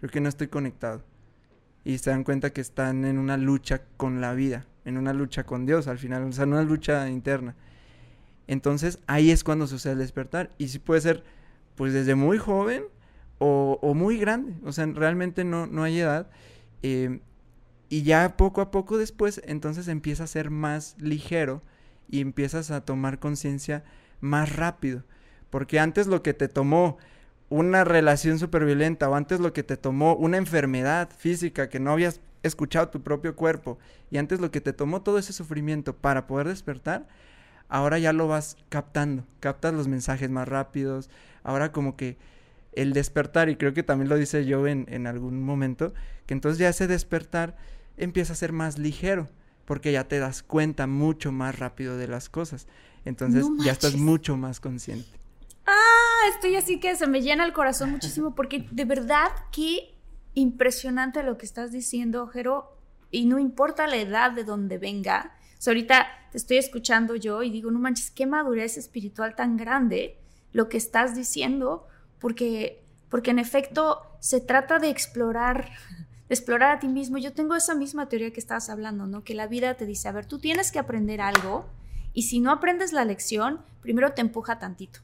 Creo 0.00 0.10
que 0.10 0.20
no 0.20 0.28
estoy 0.28 0.48
conectado. 0.48 1.04
Y 1.84 1.98
se 1.98 2.10
dan 2.10 2.24
cuenta 2.24 2.50
que 2.50 2.60
están 2.60 3.04
en 3.04 3.18
una 3.18 3.36
lucha 3.36 3.82
con 3.96 4.20
la 4.20 4.34
vida, 4.34 4.66
en 4.84 4.98
una 4.98 5.12
lucha 5.12 5.44
con 5.44 5.66
Dios 5.66 5.86
al 5.86 5.98
final, 5.98 6.24
o 6.24 6.32
sea, 6.32 6.44
en 6.44 6.52
una 6.52 6.62
lucha 6.62 7.08
interna. 7.08 7.54
Entonces 8.46 8.98
ahí 9.06 9.30
es 9.30 9.44
cuando 9.44 9.66
sucede 9.66 9.92
el 9.92 9.98
despertar. 10.00 10.50
Y 10.58 10.68
sí 10.68 10.78
puede 10.78 11.00
ser, 11.00 11.24
pues 11.76 11.92
desde 11.92 12.14
muy 12.14 12.38
joven 12.38 12.84
o, 13.38 13.94
muy 13.94 14.18
grande. 14.18 14.54
O 14.64 14.72
sea, 14.72 14.86
realmente 14.86 15.44
no, 15.44 15.66
no 15.66 15.84
hay 15.84 16.00
edad. 16.00 16.30
Eh, 16.82 17.20
y 17.88 18.02
ya 18.02 18.36
poco 18.36 18.60
a 18.60 18.70
poco 18.70 18.98
después, 18.98 19.42
entonces 19.44 19.88
empieza 19.88 20.24
a 20.24 20.28
ser 20.28 20.50
más 20.50 20.96
ligero 20.98 21.62
y 22.08 22.20
empiezas 22.20 22.70
a 22.70 22.84
tomar 22.84 23.18
conciencia 23.18 23.84
más 24.20 24.56
rápido. 24.56 25.04
Porque 25.50 25.80
antes 25.80 26.06
lo 26.06 26.22
que 26.22 26.34
te 26.34 26.48
tomó 26.48 26.98
una 27.50 27.84
relación 27.84 28.38
súper 28.38 28.64
violenta 28.64 29.10
o 29.10 29.14
antes 29.14 29.40
lo 29.40 29.52
que 29.52 29.62
te 29.62 29.76
tomó 29.76 30.14
una 30.14 30.38
enfermedad 30.38 31.10
física 31.14 31.68
que 31.68 31.80
no 31.80 31.92
habías 31.92 32.20
escuchado 32.42 32.88
tu 32.88 33.02
propio 33.02 33.36
cuerpo 33.36 33.78
y 34.10 34.16
antes 34.16 34.40
lo 34.40 34.50
que 34.50 34.60
te 34.60 34.72
tomó 34.72 35.02
todo 35.02 35.18
ese 35.18 35.32
sufrimiento 35.32 35.94
para 35.94 36.26
poder 36.26 36.48
despertar, 36.48 37.06
ahora 37.68 37.98
ya 37.98 38.12
lo 38.12 38.28
vas 38.28 38.56
captando, 38.68 39.24
captas 39.40 39.74
los 39.74 39.88
mensajes 39.88 40.30
más 40.30 40.48
rápidos, 40.48 41.10
ahora 41.42 41.72
como 41.72 41.96
que 41.96 42.16
el 42.72 42.92
despertar, 42.92 43.48
y 43.48 43.56
creo 43.56 43.74
que 43.74 43.82
también 43.82 44.08
lo 44.08 44.16
dice 44.16 44.46
yo 44.46 44.66
en, 44.68 44.86
en 44.88 45.08
algún 45.08 45.42
momento, 45.42 45.92
que 46.26 46.34
entonces 46.34 46.58
ya 46.58 46.68
ese 46.68 46.86
despertar 46.86 47.56
empieza 47.96 48.32
a 48.32 48.36
ser 48.36 48.52
más 48.52 48.78
ligero, 48.78 49.28
porque 49.64 49.90
ya 49.90 50.04
te 50.04 50.20
das 50.20 50.44
cuenta 50.44 50.86
mucho 50.86 51.32
más 51.32 51.58
rápido 51.58 51.96
de 51.96 52.06
las 52.06 52.28
cosas, 52.28 52.68
entonces 53.04 53.44
No 53.48 53.64
ya 53.64 53.72
estás 53.72 53.96
mucho 53.96 54.36
más 54.36 54.60
consciente. 54.60 55.19
Ah, 55.70 56.28
estoy 56.34 56.56
así 56.56 56.80
que 56.80 56.96
se 56.96 57.06
me 57.06 57.22
llena 57.22 57.44
el 57.44 57.52
corazón 57.52 57.92
muchísimo 57.92 58.34
porque 58.34 58.66
de 58.72 58.84
verdad 58.84 59.28
qué 59.52 59.94
impresionante 60.34 61.22
lo 61.22 61.38
que 61.38 61.46
estás 61.46 61.70
diciendo, 61.70 62.26
Jero, 62.26 62.76
y 63.10 63.26
no 63.26 63.38
importa 63.38 63.86
la 63.86 63.96
edad 63.96 64.32
de 64.32 64.44
donde 64.44 64.78
venga. 64.78 65.36
O 65.64 65.70
ahorita 65.70 66.06
te 66.32 66.38
estoy 66.38 66.56
escuchando 66.56 67.14
yo 67.14 67.42
y 67.42 67.50
digo, 67.50 67.70
no 67.70 67.78
manches, 67.78 68.10
qué 68.10 68.26
madurez 68.26 68.76
espiritual 68.76 69.36
tan 69.36 69.56
grande 69.56 70.18
lo 70.52 70.68
que 70.68 70.76
estás 70.76 71.14
diciendo, 71.14 71.86
porque, 72.18 72.82
porque 73.08 73.30
en 73.30 73.38
efecto 73.38 74.02
se 74.20 74.40
trata 74.40 74.78
de 74.78 74.88
explorar, 74.88 75.70
explorar 76.28 76.76
a 76.76 76.80
ti 76.80 76.88
mismo. 76.88 77.18
Yo 77.18 77.32
tengo 77.32 77.54
esa 77.54 77.74
misma 77.74 78.08
teoría 78.08 78.32
que 78.32 78.40
estabas 78.40 78.70
hablando, 78.70 79.06
¿no? 79.06 79.22
Que 79.22 79.34
la 79.34 79.46
vida 79.46 79.74
te 79.74 79.86
dice, 79.86 80.08
a 80.08 80.12
ver, 80.12 80.26
tú 80.26 80.38
tienes 80.38 80.72
que 80.72 80.78
aprender 80.78 81.20
algo 81.20 81.66
y 82.12 82.22
si 82.22 82.40
no 82.40 82.50
aprendes 82.50 82.92
la 82.92 83.04
lección, 83.04 83.60
primero 83.82 84.12
te 84.12 84.20
empuja 84.20 84.58
tantito. 84.58 85.00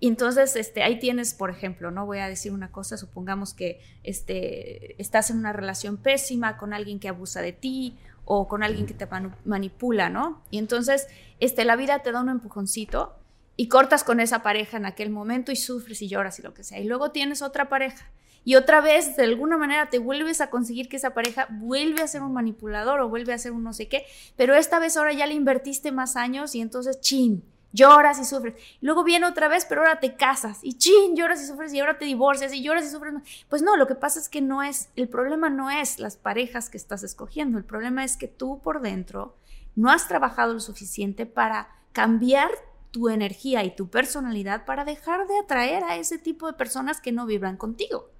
Y 0.00 0.08
entonces, 0.08 0.56
este, 0.56 0.82
ahí 0.82 0.98
tienes, 0.98 1.34
por 1.34 1.50
ejemplo, 1.50 1.90
no 1.90 2.06
voy 2.06 2.18
a 2.18 2.28
decir 2.28 2.52
una 2.52 2.72
cosa, 2.72 2.96
supongamos 2.96 3.52
que 3.52 3.80
este, 4.02 5.00
estás 5.00 5.30
en 5.30 5.36
una 5.36 5.52
relación 5.52 5.98
pésima 5.98 6.56
con 6.56 6.72
alguien 6.72 6.98
que 6.98 7.08
abusa 7.08 7.42
de 7.42 7.52
ti 7.52 7.98
o 8.24 8.48
con 8.48 8.62
alguien 8.62 8.86
que 8.86 8.94
te 8.94 9.06
manipula, 9.44 10.08
¿no? 10.08 10.42
Y 10.50 10.58
entonces, 10.58 11.06
este, 11.38 11.66
la 11.66 11.76
vida 11.76 11.98
te 11.98 12.12
da 12.12 12.20
un 12.22 12.30
empujoncito 12.30 13.14
y 13.56 13.68
cortas 13.68 14.02
con 14.02 14.20
esa 14.20 14.42
pareja 14.42 14.78
en 14.78 14.86
aquel 14.86 15.10
momento 15.10 15.52
y 15.52 15.56
sufres 15.56 16.00
y 16.00 16.08
lloras 16.08 16.38
y 16.38 16.42
lo 16.42 16.54
que 16.54 16.64
sea. 16.64 16.78
Y 16.78 16.84
luego 16.84 17.10
tienes 17.10 17.42
otra 17.42 17.68
pareja 17.68 18.10
y 18.44 18.54
otra 18.54 18.80
vez, 18.80 19.16
de 19.16 19.24
alguna 19.24 19.58
manera, 19.58 19.90
te 19.90 19.98
vuelves 19.98 20.40
a 20.40 20.48
conseguir 20.48 20.88
que 20.88 20.96
esa 20.96 21.12
pareja 21.12 21.46
vuelve 21.50 22.00
a 22.00 22.08
ser 22.08 22.22
un 22.22 22.32
manipulador 22.32 23.00
o 23.00 23.08
vuelve 23.08 23.34
a 23.34 23.38
ser 23.38 23.52
un 23.52 23.62
no 23.62 23.74
sé 23.74 23.88
qué, 23.88 24.06
pero 24.36 24.54
esta 24.54 24.78
vez 24.78 24.96
ahora 24.96 25.12
ya 25.12 25.26
le 25.26 25.34
invertiste 25.34 25.92
más 25.92 26.16
años 26.16 26.54
y 26.54 26.60
entonces, 26.60 27.00
chin, 27.00 27.44
Lloras 27.72 28.18
y 28.18 28.24
sufres. 28.24 28.54
Luego 28.80 29.04
viene 29.04 29.26
otra 29.26 29.48
vez, 29.48 29.64
pero 29.64 29.82
ahora 29.82 30.00
te 30.00 30.16
casas. 30.16 30.58
Y 30.62 30.74
chin, 30.74 31.14
lloras 31.14 31.42
y 31.42 31.46
sufres 31.46 31.72
y 31.72 31.80
ahora 31.80 31.98
te 31.98 32.04
divorcias 32.04 32.52
y 32.52 32.62
lloras 32.62 32.84
y 32.84 32.90
sufres. 32.90 33.14
Pues 33.48 33.62
no, 33.62 33.76
lo 33.76 33.86
que 33.86 33.94
pasa 33.94 34.18
es 34.18 34.28
que 34.28 34.40
no 34.40 34.62
es, 34.62 34.90
el 34.96 35.08
problema 35.08 35.50
no 35.50 35.70
es 35.70 35.98
las 35.98 36.16
parejas 36.16 36.68
que 36.68 36.76
estás 36.76 37.02
escogiendo. 37.02 37.58
El 37.58 37.64
problema 37.64 38.04
es 38.04 38.16
que 38.16 38.28
tú 38.28 38.60
por 38.60 38.80
dentro 38.80 39.36
no 39.76 39.90
has 39.90 40.08
trabajado 40.08 40.54
lo 40.54 40.60
suficiente 40.60 41.26
para 41.26 41.68
cambiar 41.92 42.50
tu 42.90 43.08
energía 43.08 43.62
y 43.62 43.74
tu 43.74 43.88
personalidad 43.88 44.64
para 44.64 44.84
dejar 44.84 45.26
de 45.28 45.38
atraer 45.38 45.84
a 45.84 45.96
ese 45.96 46.18
tipo 46.18 46.46
de 46.46 46.54
personas 46.54 47.00
que 47.00 47.12
no 47.12 47.26
vibran 47.26 47.56
contigo. 47.56 48.10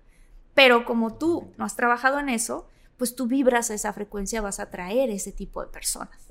Pero 0.55 0.85
como 0.85 1.15
tú 1.15 1.53
no 1.57 1.65
has 1.65 1.77
trabajado 1.77 2.21
en 2.21 2.29
eso, 2.29 2.69
pues 2.97 3.17
tú 3.17 3.27
vibras 3.27 3.71
a 3.71 3.75
esa 3.75 3.93
frecuencia, 3.93 4.43
vas 4.43 4.61
a 4.61 4.65
atraer 4.65 5.11
ese 5.11 5.33
tipo 5.33 5.61
de 5.63 5.69
personas. 5.69 6.30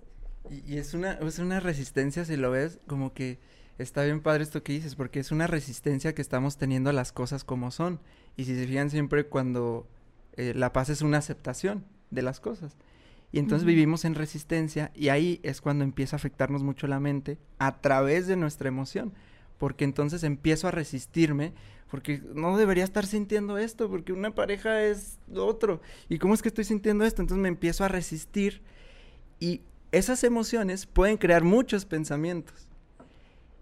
Y, 0.50 0.78
es, 0.78 0.94
una, 0.94 1.14
es 1.14 1.40
una 1.40 1.60
resistencia, 1.60 2.26
si 2.26 2.36
lo 2.36 2.52
ves, 2.52 2.80
como 2.88 3.14
que 3.14 3.40
está 3.78 4.04
bien 4.04 4.22
padre 4.22 4.44
esto 4.44 4.64
que 4.64 4.74
dices, 4.74 4.96
porque 4.96 5.20
es 5.20 5.32
una 5.32 5.48
resistencia 5.48 6.14
que 6.14 6.22
estamos 6.22 6.58
teniendo 6.58 6.90
a 6.90 6.94
las 6.94 7.12
cosas 7.12 7.44
como 7.44 7.72
son. 7.72 8.00
Y 8.36 8.46
si 8.46 8.56
se 8.56 8.68
fijan 8.68 8.90
siempre 8.90 9.26
cuando 9.26 9.88
eh, 10.34 10.54
la 10.56 10.74
paz 10.74 10.90
es 10.90 11.02
una 11.02 11.18
aceptación 11.18 11.86
de 12.10 12.22
las 12.22 12.40
cosas. 12.40 12.76
Y 13.32 13.38
entonces 13.38 13.66
vivimos 13.66 14.06
en 14.06 14.16
resistencia 14.16 14.92
y 14.96 15.10
ahí 15.10 15.40
es 15.44 15.62
cuando 15.62 15.84
empieza 15.84 16.16
a 16.16 16.18
afectarnos 16.18 16.64
mucho 16.64 16.88
la 16.88 17.00
mente 17.00 17.38
a 17.60 17.80
través 17.80 18.26
de 18.26 18.36
nuestra 18.36 18.70
emoción. 18.70 19.14
Porque 19.60 19.84
entonces 19.84 20.24
empiezo 20.24 20.68
a 20.68 20.72
resistirme 20.72 21.54
porque 21.90 22.22
no 22.34 22.58
debería 22.58 22.84
estar 22.84 23.06
sintiendo 23.06 23.58
esto, 23.58 23.90
porque 23.90 24.14
una 24.14 24.34
pareja 24.34 24.84
es 24.84 25.18
lo 25.28 25.46
otro. 25.46 25.82
¿Y 26.08 26.20
cómo 26.20 26.34
es 26.34 26.42
que 26.42 26.50
estoy 26.50 26.64
sintiendo 26.64 27.04
esto? 27.04 27.22
Entonces 27.22 27.42
me 27.42 27.50
empiezo 27.50 27.84
a 27.84 27.88
resistir 27.88 28.62
y 29.40 29.62
esas 29.92 30.24
emociones 30.24 30.86
pueden 30.86 31.18
crear 31.18 31.44
muchos 31.44 31.86
pensamientos. 31.86 32.68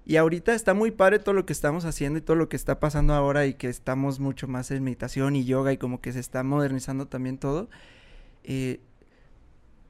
Y 0.05 0.15
ahorita 0.15 0.53
está 0.53 0.73
muy 0.73 0.91
padre 0.91 1.19
todo 1.19 1.33
lo 1.33 1.45
que 1.45 1.51
estamos 1.51 1.83
haciendo 1.83 2.17
y 2.19 2.21
todo 2.21 2.37
lo 2.37 2.47
que 2.47 2.55
está 2.55 2.79
pasando 2.79 3.13
ahora 3.13 3.45
y 3.45 3.55
que 3.55 3.67
estamos 3.67 4.19
mucho 4.19 4.47
más 4.47 4.71
en 4.71 4.83
meditación 4.83 5.35
y 5.35 5.43
yoga 5.43 5.73
y 5.73 5.77
como 5.77 5.99
que 5.99 6.13
se 6.13 6.21
está 6.21 6.43
modernizando 6.43 7.07
también 7.07 7.37
todo. 7.37 7.69
Eh, 8.45 8.79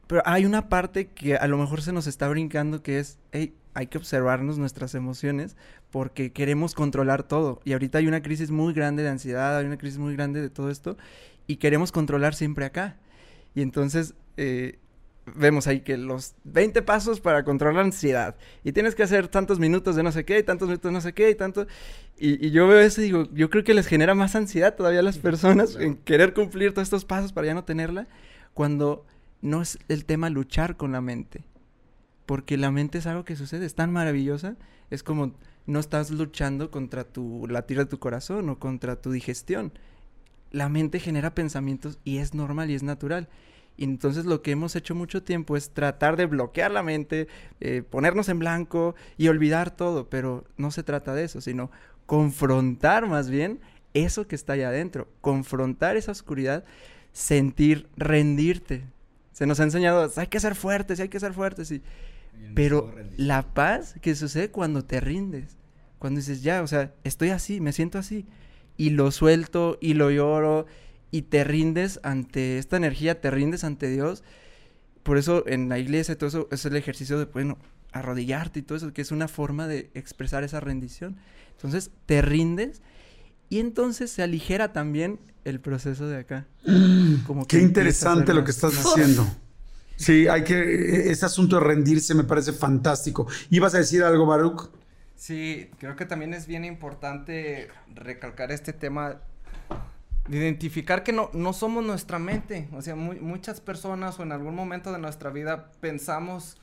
pero 0.08 0.24
hay 0.26 0.46
una 0.46 0.70
parte 0.70 1.08
que 1.08 1.36
a 1.36 1.48
lo 1.48 1.58
mejor 1.58 1.84
se 1.84 1.94
nos 1.94 2.08
está 2.08 2.28
brincando 2.30 2.82
que 2.82 2.98
es, 2.98 3.20
hey, 3.32 3.54
hay 3.76 3.88
que 3.88 4.00
observarnos 4.00 4.58
nuestras 4.58 4.96
emociones 4.96 5.56
porque 5.92 6.32
queremos 6.32 6.74
controlar 6.74 7.22
todo. 7.22 7.62
Y 7.64 7.74
ahorita 7.74 8.00
hay 8.00 8.08
una 8.08 8.24
crisis 8.24 8.50
muy 8.50 8.74
grande 8.74 9.04
de 9.04 9.10
ansiedad, 9.10 9.56
hay 9.56 9.68
una 9.68 9.78
crisis 9.78 10.00
muy 10.00 10.16
grande 10.16 10.42
de 10.42 10.50
todo 10.50 10.72
esto 10.72 10.98
y 11.46 11.58
queremos 11.58 11.92
controlar 11.92 12.34
siempre 12.34 12.66
acá. 12.66 12.98
Y 13.54 13.62
entonces 13.62 14.16
eh, 14.38 14.80
vemos 15.36 15.68
ahí 15.68 15.82
que 15.82 15.98
los 15.98 16.36
20 16.46 16.82
pasos 16.82 17.20
para 17.20 17.44
controlar 17.44 17.76
la 17.76 17.82
ansiedad. 17.82 18.36
Y 18.64 18.72
tienes 18.72 18.96
que 18.96 19.04
hacer 19.04 19.28
tantos 19.28 19.60
minutos 19.60 19.96
de 19.96 20.04
no 20.04 20.12
sé 20.12 20.26
qué, 20.26 20.40
y 20.40 20.44
tantos 20.44 20.68
minutos 20.68 20.90
de 20.90 20.94
no 20.94 21.02
sé 21.02 21.14
qué, 21.14 21.30
y 21.30 21.36
tanto. 21.36 21.68
Y, 22.18 22.52
yo 22.52 22.68
veo 22.68 22.80
eso 22.80 23.02
y 23.02 23.06
digo, 23.06 23.28
yo 23.34 23.50
creo 23.50 23.64
que 23.64 23.74
les 23.74 23.88
genera 23.88 24.16
más 24.16 24.36
ansiedad 24.36 24.76
todavía 24.76 25.00
a 25.00 25.04
las 25.04 25.18
personas 25.18 25.76
en 25.76 25.96
querer 25.98 26.34
cumplir 26.34 26.74
todos 26.74 26.88
estos 26.88 27.06
pasos 27.06 27.34
para 27.34 27.48
ya 27.48 27.54
no 27.54 27.64
tenerla, 27.64 28.08
cuando 28.54 29.06
no 29.42 29.62
es 29.62 29.78
el 29.88 30.06
tema 30.06 30.30
luchar 30.30 30.78
con 30.78 30.92
la 30.92 31.02
mente. 31.02 31.44
Porque 32.26 32.58
la 32.58 32.72
mente 32.72 32.98
es 32.98 33.08
algo 33.08 33.24
que 33.24 33.36
sucede, 33.36 33.66
es 33.66 33.76
tan 33.76 33.92
maravillosa, 33.92 34.56
es 34.90 35.04
como 35.04 35.34
no 35.66 35.80
estás 35.80 36.12
luchando 36.12 36.72
contra 36.72 37.04
tu 37.04 37.46
latir 37.48 37.78
de 37.78 37.86
tu 37.86 38.00
corazón 38.00 38.50
o 38.50 38.58
contra 38.60 39.02
tu 39.02 39.12
digestión. 39.12 39.74
La 40.52 40.70
mente 40.70 41.00
genera 41.00 41.36
pensamientos 41.36 42.00
y 42.04 42.18
es 42.18 42.34
normal 42.34 42.72
y 42.72 42.76
es 42.76 42.84
natural. 42.84 43.28
Y 43.78 43.84
entonces 43.84 44.26
lo 44.26 44.42
que 44.42 44.52
hemos 44.52 44.76
hecho 44.76 44.96
mucho 44.96 45.24
tiempo 45.24 45.56
es 45.56 45.70
tratar 45.70 46.18
de 46.18 46.26
bloquear 46.26 46.72
la 46.72 46.82
mente, 46.82 47.28
eh, 47.62 47.84
ponernos 47.88 48.28
en 48.28 48.40
blanco 48.40 48.96
y 49.18 49.28
olvidar 49.28 49.70
todo, 49.70 50.10
pero 50.10 50.44
no 50.58 50.72
se 50.72 50.84
trata 50.84 51.14
de 51.14 51.24
eso, 51.24 51.42
sino 51.42 51.70
confrontar 52.08 53.08
más 53.08 53.30
bien 53.30 53.60
eso 53.94 54.28
que 54.28 54.36
está 54.36 54.54
allá 54.54 54.70
adentro, 54.70 55.08
confrontar 55.22 55.96
esa 55.96 56.12
oscuridad, 56.12 56.66
sentir, 57.12 57.88
rendirte. 57.96 58.84
Se 59.32 59.46
nos 59.46 59.60
ha 59.60 59.64
enseñado, 59.64 60.12
hay 60.16 60.28
que 60.28 60.40
ser 60.40 60.56
fuertes, 60.56 61.00
hay 61.00 61.10
que 61.10 61.20
ser 61.20 61.34
fuertes, 61.34 61.72
y... 61.72 61.84
pero 62.56 62.94
la 63.18 63.54
paz 63.54 63.96
que 64.02 64.16
sucede 64.16 64.50
cuando 64.50 64.84
te 64.84 65.00
rindes, 65.00 65.56
cuando 66.00 66.20
dices, 66.20 66.42
ya, 66.42 66.64
o 66.64 66.68
sea, 66.68 66.94
estoy 67.04 67.30
así, 67.30 67.62
me 67.62 67.74
siento 67.74 68.00
así, 68.00 68.26
y 68.78 68.92
lo 68.92 69.12
suelto 69.12 69.78
y 69.82 69.94
lo 69.94 70.10
lloro 70.12 70.66
y 71.12 71.24
te 71.24 71.44
rindes 71.44 72.00
ante 72.04 72.58
esta 72.58 72.78
energía, 72.78 73.22
te 73.22 73.32
rindes 73.32 73.64
ante 73.64 73.90
Dios. 73.90 74.24
Por 75.04 75.18
eso 75.18 75.48
en 75.48 75.70
la 75.70 75.80
iglesia 75.80 76.18
todo 76.18 76.28
eso 76.28 76.48
es 76.52 76.66
el 76.66 76.76
ejercicio 76.76 77.18
de, 77.18 77.26
bueno, 77.26 77.58
arrodillarte 77.94 78.60
y 78.60 78.62
todo 78.64 78.78
eso, 78.78 78.94
que 78.94 79.02
es 79.02 79.12
una 79.12 79.28
forma 79.28 79.68
de 79.68 79.90
expresar 79.94 80.44
esa 80.44 80.60
rendición. 80.60 81.18
Entonces 81.52 81.92
te 82.06 82.22
rindes 82.22 82.82
y 83.50 83.60
entonces 83.60 84.12
se 84.12 84.24
aligera 84.24 84.74
también 84.74 85.20
el 85.46 85.60
proceso 85.60 86.08
de 86.08 86.18
acá. 86.18 86.46
Mm, 86.66 87.24
Como 87.26 87.48
Qué 87.48 87.60
interesante 87.60 88.34
lo 88.34 88.44
que 88.44 88.52
estás 88.52 88.74
haciendo. 88.78 89.26
Sí, 89.96 90.28
hay 90.28 90.44
que, 90.44 91.10
ese 91.10 91.26
asunto 91.26 91.58
de 91.58 91.66
rendirse 91.66 92.14
me 92.14 92.24
parece 92.24 92.54
fantástico. 92.54 93.28
¿Ibas 93.50 93.74
a 93.74 93.80
decir 93.80 94.04
algo, 94.04 94.26
Baruch? 94.26 94.70
Sí, 95.16 95.72
creo 95.80 95.96
que 95.96 96.06
también 96.06 96.36
es 96.36 96.46
bien 96.46 96.64
importante 96.66 97.70
recalcar 97.96 98.52
este 98.52 98.74
tema 98.74 99.22
de 100.28 100.38
identificar 100.38 101.04
que 101.04 101.14
no, 101.14 101.30
no 101.34 101.54
somos 101.54 101.86
nuestra 101.86 102.20
mente. 102.20 102.68
O 102.74 102.82
sea, 102.82 102.96
muchas 102.96 103.62
personas 103.62 104.20
o 104.20 104.24
en 104.24 104.32
algún 104.32 104.56
momento 104.56 104.92
de 104.92 105.00
nuestra 105.00 105.30
vida 105.30 105.72
pensamos 105.80 106.58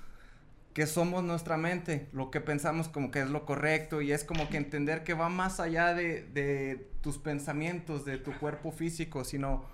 que 0.74 0.86
somos 0.86 1.22
nuestra 1.22 1.56
mente, 1.56 2.08
lo 2.12 2.32
que 2.32 2.40
pensamos 2.40 2.88
como 2.88 3.12
que 3.12 3.20
es 3.20 3.30
lo 3.30 3.46
correcto 3.46 4.02
y 4.02 4.10
es 4.10 4.24
como 4.24 4.48
que 4.48 4.56
entender 4.56 5.04
que 5.04 5.14
va 5.14 5.28
más 5.28 5.60
allá 5.60 5.94
de, 5.94 6.24
de 6.34 6.88
tus 7.00 7.18
pensamientos, 7.18 8.04
de 8.04 8.18
tu 8.18 8.36
cuerpo 8.38 8.72
físico, 8.72 9.22
sino 9.22 9.64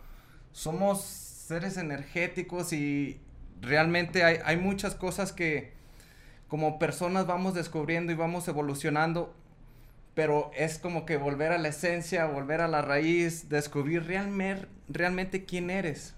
somos 0.52 1.00
seres 1.02 1.78
energéticos 1.78 2.74
y 2.74 3.18
realmente 3.62 4.24
hay, 4.24 4.40
hay 4.44 4.58
muchas 4.58 4.94
cosas 4.94 5.32
que 5.32 5.72
como 6.48 6.78
personas 6.78 7.26
vamos 7.26 7.54
descubriendo 7.54 8.12
y 8.12 8.16
vamos 8.16 8.46
evolucionando 8.48 9.34
pero 10.14 10.50
es 10.56 10.78
como 10.78 11.06
que 11.06 11.16
volver 11.16 11.52
a 11.52 11.58
la 11.58 11.68
esencia, 11.68 12.26
volver 12.26 12.60
a 12.60 12.68
la 12.68 12.82
raíz, 12.82 13.48
descubrir 13.48 14.04
realmente 14.88 15.44
quién 15.44 15.70
eres. 15.70 16.14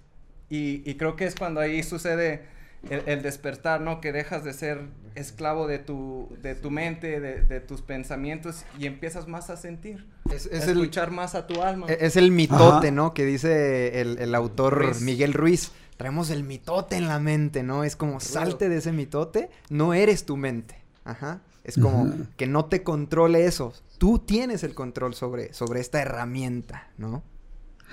Y, 0.49 0.93
creo 0.95 1.15
que 1.15 1.25
es 1.25 1.35
cuando 1.35 1.61
ahí 1.61 1.81
sucede 1.81 2.43
el, 2.89 3.23
despertar, 3.23 3.81
¿no? 3.81 4.01
Que 4.01 4.11
dejas 4.11 4.43
de 4.43 4.53
ser 4.53 4.81
esclavo 5.15 5.67
de 5.67 5.79
tu, 5.79 6.29
de 6.43 6.53
tu 6.53 6.69
mente, 6.69 7.19
de, 7.19 7.59
tus 7.59 7.81
pensamientos 7.81 8.63
y 8.77 8.85
empiezas 8.85 9.27
más 9.27 9.49
a 9.49 9.57
sentir. 9.57 10.05
Es, 10.31 10.45
escuchar 10.45 11.09
más 11.09 11.33
a 11.33 11.47
tu 11.47 11.63
alma. 11.63 11.87
E, 11.89 11.97
es 12.01 12.17
el 12.17 12.29
mitote, 12.31 12.91
¿no? 12.91 13.15
Que 13.15 13.25
dice 13.25 14.01
el, 14.01 14.35
autor 14.35 14.99
Miguel 15.01 15.33
Ruiz. 15.33 15.71
Traemos 15.97 16.29
el 16.29 16.43
mitote 16.43 16.97
en 16.97 17.07
la 17.07 17.19
mente, 17.19 17.63
¿no? 17.63 17.83
Es 17.83 17.95
como 17.95 18.19
salte 18.19 18.69
de 18.69 18.77
ese 18.77 18.91
mitote, 18.91 19.49
no 19.69 19.93
eres 19.93 20.25
tu 20.25 20.37
mente. 20.37 20.75
Ajá. 21.03 21.41
Es 21.63 21.77
como 21.77 22.11
que 22.35 22.45
no 22.45 22.65
te 22.65 22.83
controle 22.83 23.45
eso. 23.45 23.73
Tú 23.97 24.19
tienes 24.19 24.63
el 24.63 24.75
control 24.75 25.13
sobre, 25.13 25.53
sobre 25.53 25.79
esta 25.79 26.01
herramienta, 26.01 26.89
¿no? 26.97 27.23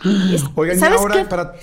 Oigan, 0.57 0.83
ahora 0.93 1.29
para... 1.29 1.55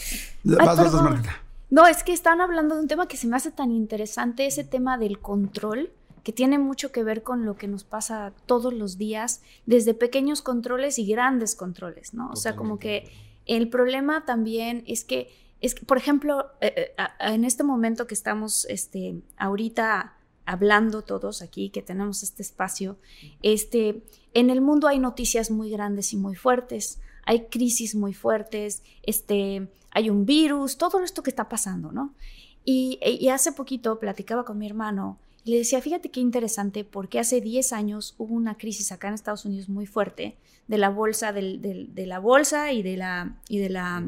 No, 1.70 1.86
es 1.86 2.04
que 2.04 2.14
están 2.14 2.40
hablando 2.40 2.76
de 2.76 2.82
un 2.82 2.88
tema 2.88 3.08
que 3.08 3.18
se 3.18 3.28
me 3.28 3.36
hace 3.36 3.52
tan 3.52 3.72
interesante, 3.72 4.46
ese 4.46 4.64
tema 4.64 4.98
del 4.98 5.20
control, 5.20 5.92
que 6.24 6.32
tiene 6.32 6.60
mucho 6.60 6.92
que 6.92 7.04
ver 7.04 7.24
con 7.24 7.46
lo 7.46 7.56
que 7.56 7.68
nos 7.68 7.84
pasa 7.84 8.34
todos 8.46 8.74
los 8.74 8.98
días, 8.98 9.42
desde 9.66 9.94
pequeños 9.94 10.42
controles 10.42 11.00
y 11.00 11.06
grandes 11.06 11.56
controles, 11.56 12.14
¿no? 12.14 12.30
O 12.30 12.36
sea, 12.38 12.56
como 12.56 12.80
que 12.80 13.10
el 13.46 13.70
problema 13.70 14.26
también 14.26 14.84
es 14.88 15.04
que, 15.04 15.30
es 15.62 15.76
que 15.76 15.86
por 15.86 15.98
ejemplo, 15.98 16.48
eh, 16.62 16.94
eh, 16.98 17.04
en 17.20 17.44
este 17.44 17.64
momento 17.64 18.08
que 18.08 18.14
estamos 18.14 18.66
este, 18.70 19.22
ahorita 19.38 20.16
hablando 20.48 21.03
todos 21.03 21.41
aquí, 21.41 21.69
que 21.69 21.82
tenemos 21.82 22.24
este 22.24 22.41
espacio, 22.41 22.98
este, 23.44 24.02
en 24.34 24.49
el 24.49 24.61
mundo 24.61 24.88
hay 24.88 24.98
noticias 24.98 25.52
muy 25.52 25.69
grandes 25.69 26.14
y 26.14 26.18
muy 26.18 26.36
fuertes, 26.36 26.99
hay 27.26 27.48
crisis 27.48 27.94
muy 27.95 28.14
fuertes, 28.14 28.82
este, 29.03 29.68
hay 29.91 30.10
un 30.10 30.26
virus, 30.26 30.78
todo 30.78 31.03
esto 31.03 31.22
que 31.22 31.30
está 31.30 31.49
pasando, 31.49 31.91
¿no? 31.91 32.15
Y, 32.64 33.28
hace 33.30 33.52
poquito 33.52 33.99
platicaba 33.99 34.45
con 34.45 34.57
mi 34.57 34.65
hermano 34.65 35.19
y 35.44 35.52
le 35.52 35.57
decía, 35.60 35.82
fíjate 35.82 36.11
qué 36.11 36.22
interesante, 36.22 36.86
porque 36.86 37.19
hace 37.19 37.41
10 37.41 37.74
años 37.74 38.15
hubo 38.18 38.34
una 38.34 38.57
crisis 38.57 38.91
acá 38.91 39.10
en 39.10 39.14
Estados 39.14 39.45
Unidos 39.45 39.68
muy 39.69 39.86
fuerte 39.86 40.38
de 40.68 40.78
la 40.78 40.90
bolsa, 40.90 41.34
de 41.34 42.03
la 42.06 42.19
bolsa 42.19 42.72
y 42.72 42.84
de 42.84 42.98
la, 42.98 43.38
y 43.49 43.60
de 43.60 43.69
la, 43.69 44.03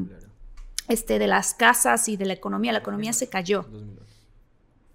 este, 0.88 1.18
de 1.18 1.26
las 1.26 1.52
casas 1.54 2.08
y 2.08 2.16
de 2.16 2.24
la 2.24 2.32
economía. 2.32 2.72
La 2.72 2.78
economía 2.78 3.12
se 3.12 3.28
cayó. 3.28 3.66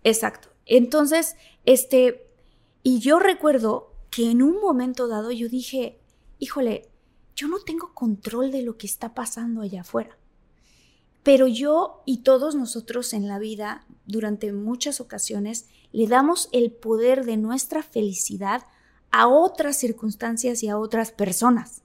Exacto. 0.04 0.55
Entonces, 0.66 1.36
este, 1.66 2.28
y 2.84 3.00
yo 3.00 3.20
recuerdo 3.20 3.94
que 4.10 4.32
en 4.32 4.42
un 4.42 4.62
momento 4.62 5.08
dado 5.08 5.32
yo 5.32 5.50
dije, 5.50 6.00
híjole, 6.40 6.90
yo 7.36 7.48
no 7.48 7.60
tengo 7.60 7.94
control 7.94 8.52
de 8.52 8.62
lo 8.62 8.78
que 8.78 8.88
está 8.88 9.14
pasando 9.14 9.62
allá 9.62 9.82
afuera. 9.82 10.18
Pero 11.24 11.48
yo 11.48 12.04
y 12.06 12.20
todos 12.20 12.56
nosotros 12.56 13.12
en 13.14 13.28
la 13.28 13.40
vida, 13.40 13.86
durante 14.06 14.54
muchas 14.54 15.02
ocasiones, 15.02 15.66
le 15.92 16.08
damos 16.08 16.50
el 16.52 16.72
poder 16.72 17.26
de 17.26 17.38
nuestra 17.38 17.84
felicidad 17.84 18.64
a 19.12 19.28
otras 19.28 19.78
circunstancias 19.78 20.62
y 20.62 20.70
a 20.70 20.78
otras 20.78 21.12
personas. 21.12 21.82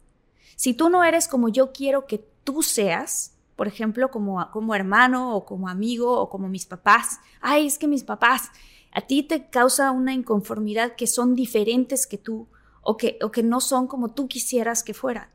Si 0.56 0.74
tú 0.74 0.90
no 0.90 1.04
eres 1.04 1.26
como 1.26 1.48
yo 1.48 1.72
quiero 1.72 2.06
que 2.06 2.18
tú 2.44 2.62
seas, 2.62 3.32
por 3.60 3.68
ejemplo, 3.68 4.10
como, 4.10 4.50
como 4.52 4.74
hermano 4.74 5.36
o 5.36 5.44
como 5.44 5.68
amigo 5.68 6.18
o 6.18 6.30
como 6.30 6.48
mis 6.48 6.64
papás, 6.64 7.20
ay, 7.42 7.66
es 7.66 7.76
que 7.76 7.86
mis 7.86 8.04
papás, 8.04 8.48
a 8.90 9.02
ti 9.02 9.22
te 9.22 9.50
causa 9.50 9.90
una 9.90 10.14
inconformidad 10.14 10.96
que 10.96 11.06
son 11.06 11.34
diferentes 11.34 12.06
que 12.06 12.16
tú 12.16 12.48
o 12.80 12.96
que, 12.96 13.18
o 13.20 13.30
que 13.30 13.42
no 13.42 13.60
son 13.60 13.86
como 13.86 14.14
tú 14.14 14.28
quisieras 14.28 14.82
que 14.82 14.94
fueran. 14.94 15.28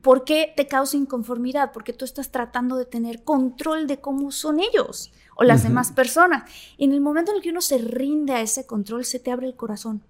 ¿Por 0.00 0.22
qué 0.22 0.52
te 0.56 0.68
causa 0.68 0.96
inconformidad? 0.96 1.72
Porque 1.72 1.92
tú 1.92 2.04
estás 2.04 2.30
tratando 2.30 2.76
de 2.76 2.84
tener 2.84 3.24
control 3.24 3.88
de 3.88 4.00
cómo 4.00 4.30
son 4.30 4.60
ellos 4.60 5.10
o 5.34 5.42
las 5.42 5.64
demás 5.64 5.90
personas. 5.90 6.48
En 6.78 6.92
el 6.92 7.00
momento 7.00 7.32
en 7.32 7.38
el 7.38 7.42
que 7.42 7.50
uno 7.50 7.62
se 7.62 7.78
rinde 7.78 8.32
a 8.32 8.42
ese 8.42 8.64
control, 8.64 9.04
se 9.04 9.18
te 9.18 9.32
abre 9.32 9.48
el 9.48 9.56
corazón. 9.56 10.04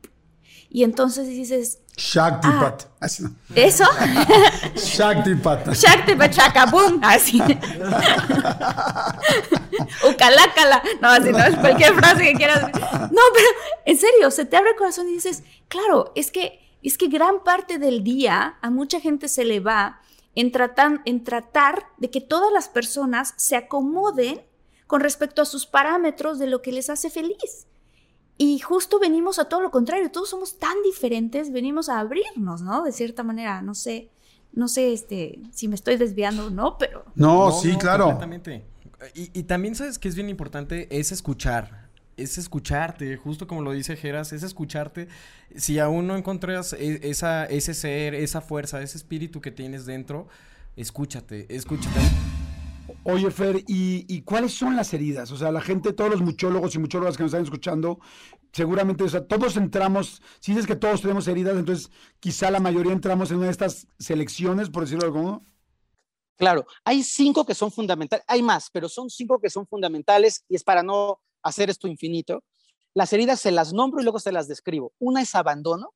Y 0.75 0.85
entonces 0.85 1.27
dices... 1.29 1.81
Shaktipat. 1.99 2.85
Ah, 2.99 3.07
¿Eso? 3.55 3.85
Shaktipat. 4.75 5.69
Shaktipat, 5.75 6.33
shakabum. 6.33 6.99
Así. 7.03 7.39
Ucalácala. 10.09 10.83
No, 11.03 11.11
así 11.11 11.31
no 11.31 11.41
es 11.41 11.57
cualquier 11.59 11.93
frase 11.93 12.23
que 12.23 12.33
quieras. 12.33 12.63
No, 12.63 13.21
pero 13.35 13.49
en 13.85 13.99
serio, 13.99 14.31
se 14.31 14.47
te 14.47 14.57
abre 14.57 14.71
el 14.71 14.77
corazón 14.77 15.11
y 15.11 15.13
dices, 15.13 15.43
claro, 15.69 16.11
es 16.15 16.31
que, 16.31 16.59
es 16.83 16.97
que 16.97 17.09
gran 17.09 17.45
parte 17.45 17.77
del 17.77 18.03
día 18.03 18.57
a 18.63 18.71
mucha 18.71 18.99
gente 18.99 19.29
se 19.29 19.45
le 19.45 19.61
va 19.61 20.01
en, 20.35 20.51
en 21.05 21.23
tratar 21.23 21.87
de 21.99 22.11
que 22.11 22.23
todas 22.23 22.51
las 22.51 22.71
personas 22.71 23.35
se 23.37 23.57
acomoden 23.57 24.41
con 24.87 25.03
respecto 25.03 25.43
a 25.43 25.45
sus 25.45 25.67
parámetros 25.67 26.39
de 26.39 26.47
lo 26.47 26.63
que 26.63 26.73
les 26.73 26.89
hace 26.89 27.11
feliz. 27.11 27.67
Y 28.39 28.59
justo 28.59 28.99
venimos 28.99 29.39
a 29.39 29.45
todo 29.45 29.61
lo 29.61 29.71
contrario, 29.71 30.11
todos 30.11 30.31
somos 30.31 30.59
tan 30.59 30.75
diferentes, 30.83 31.53
venimos 31.53 31.89
a 31.89 32.01
abrirnos, 32.01 32.63
¿no? 32.63 32.83
De 32.83 32.93
cierta 32.93 33.23
manera, 33.23 33.63
no 33.63 33.75
sé, 33.75 34.11
no 34.53 34.69
sé 34.69 34.93
este, 34.93 35.41
si 35.53 35.69
me 35.69 35.75
estoy 35.75 35.97
desviando 35.97 36.47
o 36.47 36.51
no, 36.51 36.77
pero... 36.79 37.05
No, 37.15 37.53
sí, 37.53 37.77
claro. 37.77 38.05
Completamente. 38.05 38.65
Y, 39.15 39.31
y, 39.39 39.43
también 39.45 39.75
sabes 39.75 39.99
que 39.99 40.09
es 40.09 40.15
bien 40.15 40.29
importante, 40.29 40.87
es 40.91 41.11
escuchar, 41.11 41.89
es 42.17 42.39
escucharte, 42.39 43.17
justo 43.17 43.47
como 43.47 43.63
lo 43.63 43.73
dice 43.73 43.97
Geras, 43.97 44.33
es 44.33 44.43
escucharte. 44.43 45.09
Si 45.57 45.79
aún 45.79 46.07
no 46.07 46.17
encuentras 46.17 46.73
e, 46.73 47.01
esa, 47.03 47.45
ese 47.47 47.75
ser, 47.75 48.15
esa 48.15 48.41
fuerza, 48.41 48.81
ese 48.81 48.99
espíritu 48.99 49.41
que 49.41 49.51
tienes 49.51 49.87
dentro, 49.87 50.29
escúchate, 50.77 51.47
escúchate. 51.55 52.01
Oye, 53.05 53.31
Fer, 53.33 53.65
¿y, 53.67 54.23
cuáles 54.23 54.55
son 54.55 54.77
las 54.77 54.95
heridas? 54.95 55.33
O 55.33 55.37
sea, 55.37 55.51
la 55.51 55.61
gente, 55.61 55.93
todos 55.93 56.11
los 56.11 56.21
muchólogos 56.21 56.75
y 56.75 56.79
muchólogas 56.79 57.17
que 57.17 57.25
nos 57.25 57.33
están 57.33 57.45
escuchando, 57.45 57.99
seguramente, 58.53 59.03
o 59.03 59.09
sea, 59.09 59.27
todos 59.27 59.57
entramos, 59.57 60.23
si 60.41 60.53
dices 60.53 60.69
que 60.69 60.77
todos 60.77 61.03
tenemos 61.03 61.27
heridas, 61.27 61.57
entonces 61.57 61.91
quizá 62.21 62.51
la 62.51 62.61
mayoría 62.61 62.93
entramos 62.93 63.31
en 63.31 63.39
una 63.39 63.47
de 63.47 63.53
estas 63.53 63.89
selecciones, 63.99 64.71
por 64.71 64.85
decirlo 64.85 65.01
de 65.01 65.07
algún 65.07 65.23
modo. 65.23 65.43
Claro, 66.37 66.65
hay 66.85 67.03
cinco 67.03 67.45
que 67.45 67.55
son 67.55 67.73
fundamentales, 67.73 68.25
hay 68.29 68.43
más, 68.43 68.71
pero 68.73 68.89
son 68.89 69.11
cinco 69.11 69.41
que 69.41 69.51
son 69.51 69.67
fundamentales 69.67 70.45
y 70.49 70.55
es 70.55 70.63
para 70.63 70.83
no 70.83 71.21
hacer 71.43 71.71
esto 71.71 71.89
infinito. 71.89 72.45
Las 72.95 73.13
heridas 73.13 73.41
se 73.41 73.51
las 73.51 73.73
nombro 73.73 74.01
y 74.01 74.05
luego 74.05 74.21
se 74.21 74.33
las 74.33 74.49
describo. 74.49 74.93
Una 74.99 75.23
es 75.23 75.35
abandono, 75.35 75.93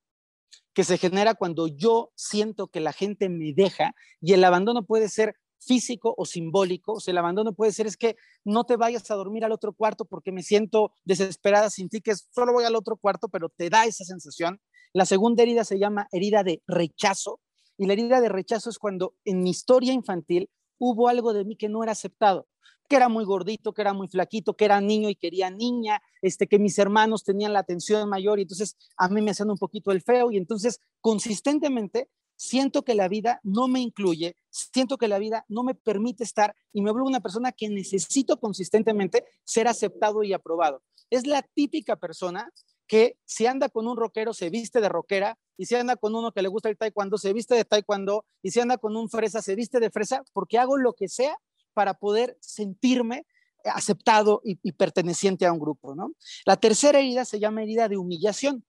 que 0.72 0.84
se 0.84 0.98
genera 0.98 1.34
cuando 1.34 1.68
yo 1.68 2.10
siento 2.16 2.68
que 2.68 2.80
la 2.80 2.92
gente 2.92 3.28
me 3.28 3.52
deja 3.54 3.94
y 4.20 4.34
el 4.34 4.44
abandono 4.44 4.84
puede 4.84 5.08
ser 5.08 5.36
físico 5.66 6.14
o 6.16 6.24
simbólico. 6.24 6.94
O 6.94 7.00
sea, 7.00 7.12
el 7.12 7.18
abandono 7.18 7.52
puede 7.52 7.72
ser 7.72 7.86
es 7.86 7.96
que 7.96 8.16
no 8.44 8.64
te 8.64 8.76
vayas 8.76 9.10
a 9.10 9.14
dormir 9.14 9.44
al 9.44 9.52
otro 9.52 9.72
cuarto 9.72 10.04
porque 10.04 10.32
me 10.32 10.42
siento 10.42 10.92
desesperada 11.04 11.70
sin 11.70 11.88
ti, 11.88 12.00
que 12.00 12.14
solo 12.14 12.52
voy 12.52 12.64
al 12.64 12.76
otro 12.76 12.96
cuarto, 12.96 13.28
pero 13.28 13.48
te 13.48 13.68
da 13.70 13.84
esa 13.84 14.04
sensación. 14.04 14.60
La 14.92 15.04
segunda 15.04 15.42
herida 15.42 15.64
se 15.64 15.78
llama 15.78 16.08
herida 16.12 16.42
de 16.42 16.62
rechazo 16.66 17.40
y 17.76 17.86
la 17.86 17.92
herida 17.92 18.20
de 18.20 18.28
rechazo 18.28 18.70
es 18.70 18.78
cuando 18.78 19.14
en 19.24 19.42
mi 19.42 19.50
historia 19.50 19.92
infantil 19.92 20.48
hubo 20.78 21.08
algo 21.08 21.32
de 21.32 21.44
mí 21.44 21.56
que 21.56 21.68
no 21.68 21.82
era 21.82 21.92
aceptado 21.92 22.46
que 22.88 22.96
era 22.96 23.08
muy 23.08 23.24
gordito, 23.24 23.72
que 23.72 23.82
era 23.82 23.92
muy 23.92 24.08
flaquito, 24.08 24.54
que 24.54 24.64
era 24.64 24.80
niño 24.80 25.08
y 25.08 25.16
quería 25.16 25.50
niña, 25.50 26.00
este, 26.22 26.46
que 26.46 26.58
mis 26.58 26.78
hermanos 26.78 27.24
tenían 27.24 27.52
la 27.52 27.60
atención 27.60 28.08
mayor 28.08 28.38
y 28.38 28.42
entonces 28.42 28.76
a 28.96 29.08
mí 29.08 29.20
me 29.22 29.32
hacían 29.32 29.50
un 29.50 29.58
poquito 29.58 29.92
el 29.92 30.02
feo 30.02 30.30
y 30.30 30.36
entonces 30.36 30.80
consistentemente 31.00 32.08
siento 32.36 32.82
que 32.82 32.94
la 32.94 33.08
vida 33.08 33.40
no 33.42 33.68
me 33.68 33.80
incluye, 33.80 34.36
siento 34.50 34.98
que 34.98 35.08
la 35.08 35.18
vida 35.18 35.44
no 35.48 35.62
me 35.64 35.74
permite 35.74 36.24
estar 36.24 36.54
y 36.72 36.82
me 36.82 36.92
vuelvo 36.92 37.08
una 37.08 37.20
persona 37.20 37.52
que 37.52 37.68
necesito 37.68 38.38
consistentemente 38.38 39.24
ser 39.44 39.68
aceptado 39.68 40.22
y 40.22 40.32
aprobado. 40.32 40.82
Es 41.10 41.26
la 41.26 41.42
típica 41.42 41.96
persona 41.96 42.52
que 42.86 43.18
si 43.24 43.46
anda 43.46 43.68
con 43.68 43.88
un 43.88 43.96
rockero 43.96 44.32
se 44.32 44.50
viste 44.50 44.80
de 44.80 44.88
rockera 44.88 45.38
y 45.56 45.66
si 45.66 45.74
anda 45.74 45.96
con 45.96 46.14
uno 46.14 46.32
que 46.32 46.42
le 46.42 46.48
gusta 46.48 46.68
el 46.68 46.76
taekwondo 46.76 47.18
se 47.18 47.32
viste 47.32 47.54
de 47.54 47.64
taekwondo 47.64 48.24
y 48.42 48.50
si 48.50 48.60
anda 48.60 48.78
con 48.78 48.96
un 48.96 49.08
fresa 49.08 49.42
se 49.42 49.56
viste 49.56 49.80
de 49.80 49.90
fresa 49.90 50.22
porque 50.32 50.58
hago 50.58 50.76
lo 50.76 50.92
que 50.92 51.08
sea 51.08 51.36
para 51.74 51.94
poder 51.94 52.36
sentirme 52.40 53.26
aceptado 53.64 54.40
y, 54.44 54.58
y 54.62 54.72
perteneciente 54.72 55.46
a 55.46 55.52
un 55.52 55.58
grupo, 55.58 55.94
¿no? 55.96 56.12
La 56.44 56.56
tercera 56.56 57.00
herida 57.00 57.24
se 57.24 57.40
llama 57.40 57.62
herida 57.62 57.88
de 57.88 57.96
humillación. 57.96 58.64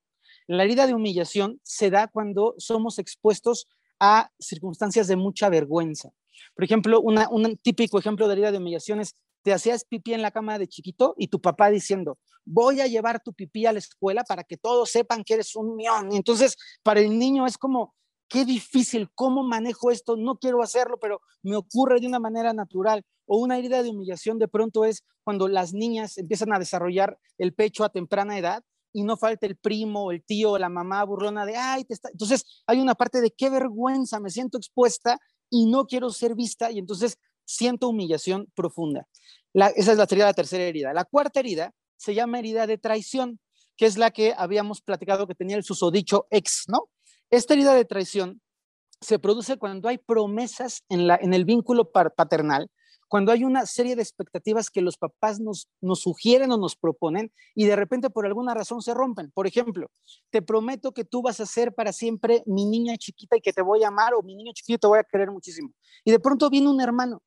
La 0.48 0.64
herida 0.64 0.88
de 0.88 0.94
humillación 0.94 1.60
se 1.64 1.90
da 1.90 2.08
cuando 2.08 2.56
somos 2.58 3.00
expuestos 3.00 3.68
a 4.00 4.32
circunstancias 4.40 5.08
de 5.08 5.18
mucha 5.18 5.50
vergüenza. 5.50 6.10
Por 6.56 6.64
ejemplo, 6.64 7.02
un 7.02 7.58
típico 7.58 8.00
ejemplo 8.00 8.28
de 8.28 8.34
herida 8.34 8.52
de 8.52 8.58
humillación 8.58 9.02
es, 9.02 9.16
te 9.44 9.54
hacías 9.54 9.86
pipí 9.86 10.14
en 10.14 10.22
la 10.22 10.32
cama 10.32 10.58
de 10.58 10.68
chiquito 10.68 11.16
y 11.18 11.28
tu 11.28 11.42
papá 11.42 11.70
diciendo, 11.70 12.18
voy 12.46 12.80
a 12.80 12.88
llevar 12.88 13.22
tu 13.22 13.34
pipí 13.34 13.66
a 13.66 13.74
la 13.74 13.80
escuela 13.80 14.24
para 14.24 14.44
que 14.44 14.58
todos 14.58 14.90
sepan 14.90 15.24
que 15.24 15.36
eres 15.36 15.56
un 15.56 15.76
mión. 15.76 16.14
entonces, 16.14 16.56
para 16.82 17.02
el 17.02 17.18
niño 17.18 17.46
es 17.46 17.58
como, 17.58 17.94
qué 18.30 18.46
difícil, 18.46 19.10
¿cómo 19.16 19.44
manejo 19.44 19.92
esto? 19.92 20.16
No 20.16 20.38
quiero 20.38 20.62
hacerlo, 20.62 20.98
pero 21.00 21.22
me 21.44 21.56
ocurre 21.56 22.00
de 22.00 22.08
una 22.08 22.20
manera 22.20 22.54
natural. 22.54 23.04
O 23.26 23.40
una 23.40 23.58
herida 23.58 23.84
de 23.84 23.90
humillación 23.90 24.40
de 24.40 24.48
pronto 24.48 24.86
es 24.86 25.04
cuando 25.24 25.50
las 25.50 25.74
niñas 25.74 26.18
empiezan 26.18 26.54
a 26.54 26.60
desarrollar 26.60 27.20
el 27.38 27.54
pecho 27.54 27.84
a 27.84 27.90
temprana 27.90 28.38
edad 28.38 28.64
y 28.94 29.04
no 29.04 29.18
falta 29.18 29.46
el 29.46 29.58
primo, 29.58 30.12
el 30.12 30.24
tío, 30.24 30.58
la 30.58 30.70
mamá 30.70 31.04
burlona 31.04 31.46
de, 31.46 31.56
ay, 31.56 31.84
te 31.84 31.94
está... 31.94 32.10
Entonces 32.10 32.64
hay 32.66 32.80
una 32.80 32.96
parte 32.96 33.22
de 33.22 33.32
qué 33.32 33.50
vergüenza, 33.50 34.20
me 34.20 34.30
siento 34.30 34.58
expuesta 34.58 35.20
y 35.50 35.66
no 35.66 35.86
quiero 35.86 36.10
ser 36.10 36.36
vista 36.36 36.72
y 36.72 36.80
entonces 36.80 37.18
siento 37.46 37.90
humillación 37.90 38.52
profunda. 38.56 39.08
esa 39.54 39.92
es 39.92 39.98
la, 39.98 40.06
sería 40.06 40.26
la 40.26 40.34
tercera 40.34 40.64
herida. 40.64 40.94
La 40.94 41.06
cuarta 41.06 41.40
herida 41.40 41.74
se 41.96 42.14
llama 42.14 42.40
herida 42.40 42.68
de 42.68 42.78
traición, 42.78 43.40
que 43.76 43.86
es 43.86 43.98
la 43.98 44.12
que 44.12 44.34
habíamos 44.38 44.82
platicado 44.82 45.28
que 45.28 45.36
tenía 45.36 45.56
el 45.56 45.64
susodicho 45.64 46.28
ex, 46.30 46.66
¿no? 46.68 46.90
Esta 47.30 47.54
herida 47.54 47.74
de 47.74 47.86
traición 47.86 48.42
se 49.02 49.20
produce 49.20 49.58
cuando 49.58 49.90
hay 49.90 49.98
promesas 49.98 50.84
en, 50.90 51.08
la, 51.08 51.16
en 51.22 51.34
el 51.34 51.46
vínculo 51.46 51.92
paternal 51.92 52.70
cuando 53.08 53.32
hay 53.32 53.44
una 53.44 53.66
serie 53.66 53.96
de 53.96 54.02
expectativas 54.02 54.70
que 54.70 54.82
los 54.82 54.98
papás 54.98 55.40
nos, 55.40 55.70
nos 55.82 56.02
sugieren 56.02 56.52
o 56.52 56.58
nos 56.58 56.76
proponen 56.76 57.32
y 57.56 57.66
de 57.66 57.76
repente 57.76 58.10
por 58.10 58.26
alguna 58.26 58.54
razón 58.54 58.82
se 58.82 58.94
rompen. 58.94 59.32
Por 59.32 59.48
ejemplo, 59.48 59.88
te 60.30 60.42
prometo 60.42 60.94
que 60.94 61.06
tú 61.06 61.22
vas 61.22 61.40
a 61.40 61.46
ser 61.46 61.74
para 61.74 61.94
siempre 61.94 62.44
mi 62.46 62.66
niña 62.66 62.98
chiquita 62.98 63.38
y 63.38 63.42
que 63.42 63.54
te 63.54 63.62
voy 63.62 63.84
a 63.84 63.88
amar 63.88 64.14
o 64.14 64.22
mi 64.24 64.36
niño 64.36 64.52
chiquito 64.54 64.80
te 64.80 64.88
voy 64.88 65.00
a 65.00 65.04
querer 65.04 65.32
muchísimo. 65.32 65.72
Y 66.04 66.12
de 66.12 66.20
pronto 66.20 66.50
viene 66.50 66.70
un 66.70 66.82
hermano 66.82 67.22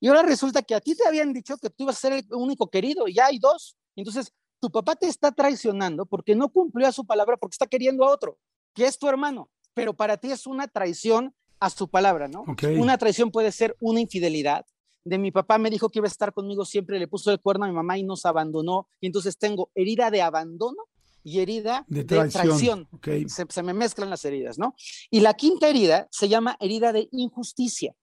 y 0.00 0.08
ahora 0.08 0.22
resulta 0.22 0.62
que 0.62 0.74
a 0.74 0.80
ti 0.80 0.94
te 0.94 1.06
habían 1.06 1.32
dicho 1.32 1.56
que 1.58 1.70
tú 1.70 1.84
ibas 1.84 1.96
a 1.96 2.00
ser 2.00 2.12
el 2.12 2.26
único 2.30 2.68
querido 2.68 3.08
y 3.08 3.14
ya 3.14 3.26
hay 3.26 3.38
dos. 3.38 3.76
Entonces, 3.96 4.32
tu 4.60 4.70
papá 4.70 4.96
te 4.96 5.06
está 5.06 5.32
traicionando 5.32 6.06
porque 6.06 6.34
no 6.34 6.48
cumplió 6.50 6.86
a 6.86 6.92
su 6.92 7.04
palabra 7.04 7.36
porque 7.36 7.54
está 7.54 7.66
queriendo 7.66 8.04
a 8.04 8.12
otro, 8.12 8.38
que 8.74 8.86
es 8.86 8.98
tu 8.98 9.08
hermano, 9.08 9.50
pero 9.74 9.94
para 9.94 10.16
ti 10.16 10.30
es 10.30 10.46
una 10.46 10.68
traición 10.68 11.34
a 11.60 11.70
su 11.70 11.88
palabra, 11.88 12.28
¿no? 12.28 12.44
Una 12.78 12.98
traición 12.98 13.30
puede 13.30 13.50
ser 13.50 13.76
una 13.80 14.00
infidelidad, 14.00 14.64
de 15.08 15.18
mi 15.18 15.30
papá 15.30 15.58
me 15.58 15.70
dijo 15.70 15.88
que 15.88 16.00
iba 16.00 16.06
a 16.06 16.10
estar 16.10 16.32
conmigo 16.32 16.64
siempre, 16.64 16.98
le 16.98 17.08
puso 17.08 17.30
el 17.30 17.40
cuerno 17.40 17.64
a 17.64 17.68
mi 17.68 17.74
mamá 17.74 17.96
y 17.96 18.02
nos 18.02 18.26
abandonó. 18.26 18.88
Y 19.00 19.06
entonces 19.06 19.38
tengo 19.38 19.70
herida 19.74 20.10
de 20.10 20.20
abandono 20.20 20.76
y 21.24 21.40
herida 21.40 21.84
de 21.88 22.04
traición. 22.04 22.88
Se, 23.26 23.62
me 23.62 23.72
mezclan 23.72 24.10
las 24.10 24.24
heridas, 24.24 24.58
¿no? 24.58 24.74
Y 25.10 25.20
la 25.20 25.34
quinta 25.34 25.68
herida 25.68 26.08
se 26.10 26.28
llama 26.28 26.56
herida 26.60 26.92
de 26.92 27.08
injusticia. 27.10 27.94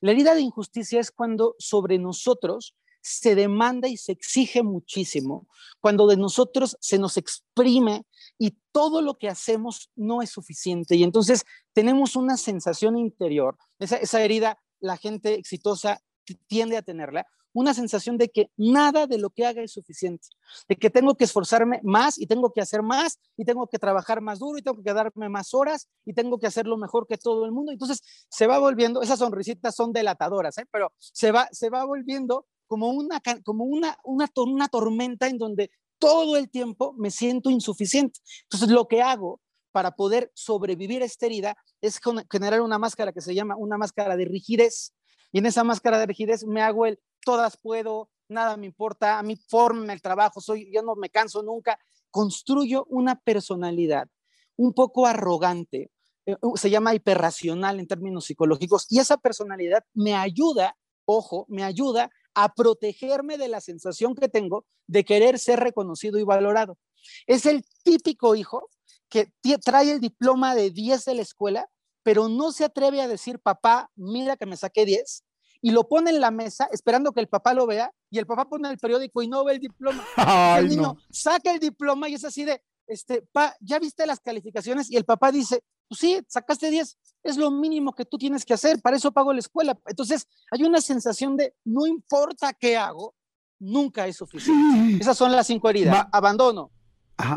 La 0.00 0.12
herida 0.12 0.34
de 0.34 0.42
injusticia 0.42 1.00
es 1.00 1.10
cuando 1.10 1.56
sobre 1.58 1.98
nosotros 1.98 2.74
se 3.02 3.34
demanda 3.34 3.88
y 3.88 3.96
se 3.96 4.12
exige 4.12 4.62
muchísimo, 4.62 5.48
cuando 5.80 6.06
de 6.06 6.18
nosotros 6.18 6.76
se 6.80 6.98
nos 6.98 7.16
exprime 7.16 8.04
y 8.38 8.58
todo 8.72 9.00
lo 9.00 9.16
que 9.16 9.28
hacemos 9.28 9.90
no 9.96 10.20
es 10.20 10.30
suficiente. 10.30 10.96
Y 10.96 11.04
entonces 11.04 11.44
tenemos 11.72 12.16
una 12.16 12.36
sensación 12.36 12.98
interior, 12.98 13.56
esa, 13.78 13.96
esa 13.96 14.22
herida, 14.22 14.58
la 14.80 14.98
gente 14.98 15.34
exitosa 15.34 16.02
tiende 16.34 16.76
a 16.76 16.82
tenerla 16.82 17.26
una 17.52 17.74
sensación 17.74 18.16
de 18.16 18.28
que 18.28 18.50
nada 18.56 19.06
de 19.06 19.18
lo 19.18 19.30
que 19.30 19.44
haga 19.44 19.62
es 19.62 19.72
suficiente, 19.72 20.28
de 20.68 20.76
que 20.76 20.90
tengo 20.90 21.16
que 21.16 21.24
esforzarme 21.24 21.80
más 21.82 22.18
y 22.18 22.26
tengo 22.26 22.52
que 22.52 22.60
hacer 22.60 22.82
más 22.82 23.18
y 23.36 23.44
tengo 23.44 23.66
que 23.66 23.78
trabajar 23.78 24.20
más 24.20 24.38
duro 24.38 24.58
y 24.58 24.62
tengo 24.62 24.82
que 24.82 24.92
darme 24.92 25.28
más 25.28 25.52
horas 25.54 25.88
y 26.04 26.12
tengo 26.12 26.38
que 26.38 26.46
hacerlo 26.46 26.76
mejor 26.76 27.06
que 27.06 27.18
todo 27.18 27.44
el 27.44 27.52
mundo. 27.52 27.72
Entonces 27.72 28.02
se 28.28 28.46
va 28.46 28.58
volviendo, 28.58 29.02
esas 29.02 29.18
sonrisitas 29.18 29.74
son 29.74 29.92
delatadoras, 29.92 30.58
¿eh? 30.58 30.66
pero 30.70 30.92
se 30.98 31.32
va, 31.32 31.48
se 31.50 31.70
va 31.70 31.84
volviendo 31.84 32.46
como, 32.66 32.90
una, 32.90 33.20
como 33.42 33.64
una, 33.64 33.98
una, 34.04 34.28
una 34.36 34.68
tormenta 34.68 35.26
en 35.26 35.38
donde 35.38 35.70
todo 35.98 36.36
el 36.36 36.48
tiempo 36.48 36.94
me 36.96 37.10
siento 37.10 37.50
insuficiente. 37.50 38.20
Entonces 38.44 38.70
lo 38.70 38.86
que 38.86 39.02
hago 39.02 39.40
para 39.72 39.92
poder 39.92 40.30
sobrevivir 40.34 41.02
a 41.02 41.06
esta 41.06 41.26
herida 41.26 41.56
es 41.80 42.00
generar 42.30 42.60
una 42.60 42.78
máscara 42.78 43.12
que 43.12 43.20
se 43.20 43.34
llama 43.34 43.56
una 43.56 43.76
máscara 43.78 44.16
de 44.16 44.24
rigidez. 44.24 44.92
Y 45.32 45.38
en 45.38 45.46
esa 45.46 45.64
máscara 45.64 45.98
de 45.98 46.06
rigidez 46.06 46.44
me 46.44 46.62
hago 46.62 46.86
el 46.86 46.98
todas 47.24 47.56
puedo, 47.56 48.10
nada 48.28 48.56
me 48.56 48.66
importa, 48.66 49.18
a 49.18 49.22
mí 49.22 49.36
forma 49.36 49.92
el 49.92 50.02
trabajo, 50.02 50.40
soy, 50.40 50.70
yo 50.72 50.82
no 50.82 50.96
me 50.96 51.10
canso 51.10 51.42
nunca. 51.42 51.78
Construyo 52.10 52.86
una 52.88 53.20
personalidad 53.20 54.08
un 54.56 54.72
poco 54.74 55.06
arrogante, 55.06 55.90
eh, 56.26 56.36
se 56.56 56.70
llama 56.70 56.94
hiperracional 56.94 57.80
en 57.80 57.86
términos 57.86 58.26
psicológicos, 58.26 58.86
y 58.90 58.98
esa 58.98 59.16
personalidad 59.16 59.84
me 59.94 60.14
ayuda, 60.14 60.76
ojo, 61.04 61.46
me 61.48 61.64
ayuda 61.64 62.10
a 62.34 62.54
protegerme 62.54 63.38
de 63.38 63.48
la 63.48 63.60
sensación 63.60 64.14
que 64.14 64.28
tengo 64.28 64.66
de 64.86 65.04
querer 65.04 65.38
ser 65.38 65.60
reconocido 65.60 66.18
y 66.18 66.24
valorado. 66.24 66.78
Es 67.26 67.46
el 67.46 67.64
típico 67.82 68.34
hijo 68.34 68.68
que 69.08 69.32
trae 69.64 69.92
el 69.92 70.00
diploma 70.00 70.54
de 70.54 70.70
10 70.70 71.04
de 71.04 71.14
la 71.14 71.22
escuela, 71.22 71.68
pero 72.02 72.28
no 72.28 72.52
se 72.52 72.64
atreve 72.64 73.00
a 73.00 73.08
decir, 73.08 73.38
papá, 73.38 73.90
mira 73.96 74.36
que 74.36 74.46
me 74.46 74.56
saqué 74.56 74.84
10, 74.84 75.24
y 75.62 75.70
lo 75.72 75.88
pone 75.88 76.10
en 76.10 76.20
la 76.20 76.30
mesa 76.30 76.68
esperando 76.72 77.12
que 77.12 77.20
el 77.20 77.28
papá 77.28 77.54
lo 77.54 77.66
vea, 77.66 77.92
y 78.10 78.18
el 78.18 78.26
papá 78.26 78.48
pone 78.48 78.70
el 78.70 78.78
periódico 78.78 79.22
y 79.22 79.28
no 79.28 79.44
ve 79.44 79.54
el 79.54 79.60
diploma. 79.60 80.04
el 80.58 80.68
niño 80.68 80.96
saca 81.10 81.52
el 81.52 81.60
diploma 81.60 82.08
y 82.08 82.14
es 82.14 82.24
así 82.24 82.44
de, 82.44 82.62
este, 82.86 83.22
pa, 83.32 83.54
¿ya 83.60 83.78
viste 83.78 84.06
las 84.06 84.20
calificaciones? 84.20 84.90
Y 84.90 84.96
el 84.96 85.04
papá 85.04 85.30
dice, 85.30 85.62
pues 85.88 86.00
sí, 86.00 86.20
sacaste 86.28 86.70
10, 86.70 86.98
es 87.24 87.36
lo 87.36 87.50
mínimo 87.50 87.92
que 87.92 88.04
tú 88.04 88.18
tienes 88.18 88.44
que 88.44 88.54
hacer, 88.54 88.80
para 88.80 88.96
eso 88.96 89.12
pago 89.12 89.32
la 89.32 89.40
escuela. 89.40 89.78
Entonces, 89.86 90.26
hay 90.50 90.64
una 90.64 90.80
sensación 90.80 91.36
de, 91.36 91.54
no 91.64 91.86
importa 91.86 92.52
qué 92.52 92.76
hago, 92.76 93.14
nunca 93.58 94.06
es 94.06 94.16
suficiente. 94.16 95.02
Esas 95.02 95.16
son 95.16 95.32
las 95.32 95.46
cinco 95.46 95.68
heridas. 95.68 96.06
Abandono, 96.12 96.72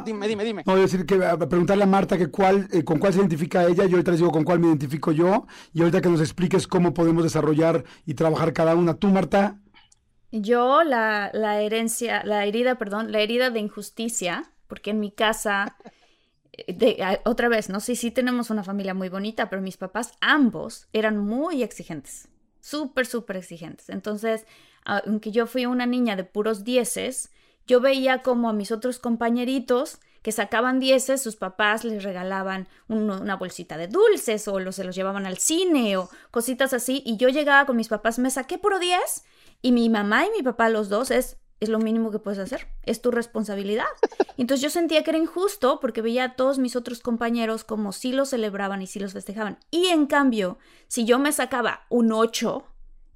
Dime, 0.06 0.28
dime, 0.28 0.44
dime. 0.44 0.64
No, 0.66 0.76
decir 0.76 1.06
que 1.06 1.18
preguntarle 1.18 1.84
a 1.84 1.88
Marta 1.88 2.18
que 2.18 2.28
cuál, 2.28 2.68
eh, 2.72 2.84
con 2.84 3.00
cuál 3.00 3.14
se 3.14 3.20
identifica 3.20 3.66
ella, 3.66 3.86
yo 3.86 3.96
ahorita 3.96 4.12
les 4.12 4.20
digo 4.20 4.32
con 4.32 4.44
cuál 4.44 4.60
me 4.60 4.68
identifico 4.68 5.12
yo, 5.12 5.46
y 5.74 5.82
ahorita 5.82 6.02
que 6.02 6.10
nos 6.10 6.22
expliques 6.22 6.68
cómo 6.68 6.94
podemos 6.94 7.24
desarrollar 7.24 7.84
y 8.06 8.14
trabajar 8.14 8.54
cada 8.54 8.76
una. 8.76 8.96
¿Tú, 8.96 9.08
Marta? 9.08 9.60
Yo, 10.32 10.84
la, 10.84 11.30
la 11.34 11.62
herencia, 11.62 12.24
la 12.24 12.46
herida, 12.46 12.76
perdón, 12.76 13.12
la 13.12 13.20
herida 13.20 13.50
de 13.50 13.60
injusticia, 13.60 14.52
porque 14.68 14.90
en 14.90 15.00
mi 15.00 15.12
casa, 15.12 15.78
eh, 16.54 17.20
otra 17.26 17.50
vez, 17.50 17.70
no 17.70 17.80
sé 17.80 17.96
si 17.96 18.10
tenemos 18.10 18.50
una 18.50 18.64
familia 18.64 18.94
muy 18.94 19.10
bonita, 19.10 19.50
pero 19.50 19.62
mis 19.62 19.78
papás 19.78 20.14
ambos 20.22 20.88
eran 20.94 21.18
muy 21.20 21.62
exigentes, 21.62 22.30
súper, 22.60 23.06
súper 23.06 23.38
exigentes. 23.38 23.90
Entonces, 23.90 24.46
aunque 24.86 25.32
yo 25.32 25.46
fui 25.46 25.66
una 25.66 25.86
niña 25.86 26.16
de 26.16 26.24
puros 26.24 26.64
dieces, 26.64 27.32
yo 27.68 27.82
veía 27.82 28.22
como 28.22 28.50
a 28.50 28.54
mis 28.54 28.72
otros 28.72 29.00
compañeritos 29.00 30.00
que 30.24 30.32
sacaban 30.32 30.80
dieces, 30.80 31.22
sus 31.22 31.36
papás 31.36 31.84
les 31.84 32.04
regalaban 32.04 32.68
una 32.88 33.36
bolsita 33.36 33.78
de 33.78 33.90
dulces 33.90 34.48
o 34.48 34.72
se 34.72 34.86
los 34.86 34.96
llevaban 34.96 35.26
al 35.26 35.38
cine 35.38 35.98
o 35.98 36.10
cositas 36.32 36.74
así. 36.74 37.04
Y 37.06 37.18
yo 37.18 37.28
llegaba 37.28 37.66
con 37.66 37.76
mis 37.76 37.90
papás, 37.90 38.20
me 38.20 38.32
saqué 38.32 38.58
por 38.58 38.80
10 38.80 39.00
y 39.62 39.74
mi 39.74 39.90
mamá 39.90 40.26
y 40.26 40.32
mi 40.32 40.42
papá, 40.42 40.70
los 40.70 40.88
dos, 40.88 41.12
es, 41.12 41.38
es 41.60 41.68
lo 41.68 41.78
mínimo 41.78 42.10
que 42.10 42.20
puedes 42.20 42.40
hacer, 42.40 42.68
es 42.84 43.02
tu 43.02 43.12
responsabilidad. 43.12 43.86
Entonces 44.38 44.62
yo 44.62 44.70
sentía 44.70 45.04
que 45.04 45.12
era 45.12 45.20
injusto 45.20 45.82
porque 45.82 46.02
veía 46.02 46.24
a 46.24 46.36
todos 46.36 46.58
mis 46.58 46.78
otros 46.78 47.02
compañeros 47.02 47.66
como 47.66 47.92
si 47.92 48.14
lo 48.14 48.26
celebraban 48.26 48.82
y 48.82 48.88
si 48.88 49.00
los 49.00 49.12
festejaban. 49.12 49.60
Y 49.72 49.88
en 49.88 50.06
cambio, 50.06 50.58
si 50.88 51.04
yo 51.04 51.20
me 51.20 51.34
sacaba 51.34 51.86
un 51.90 52.14
8, 52.14 52.66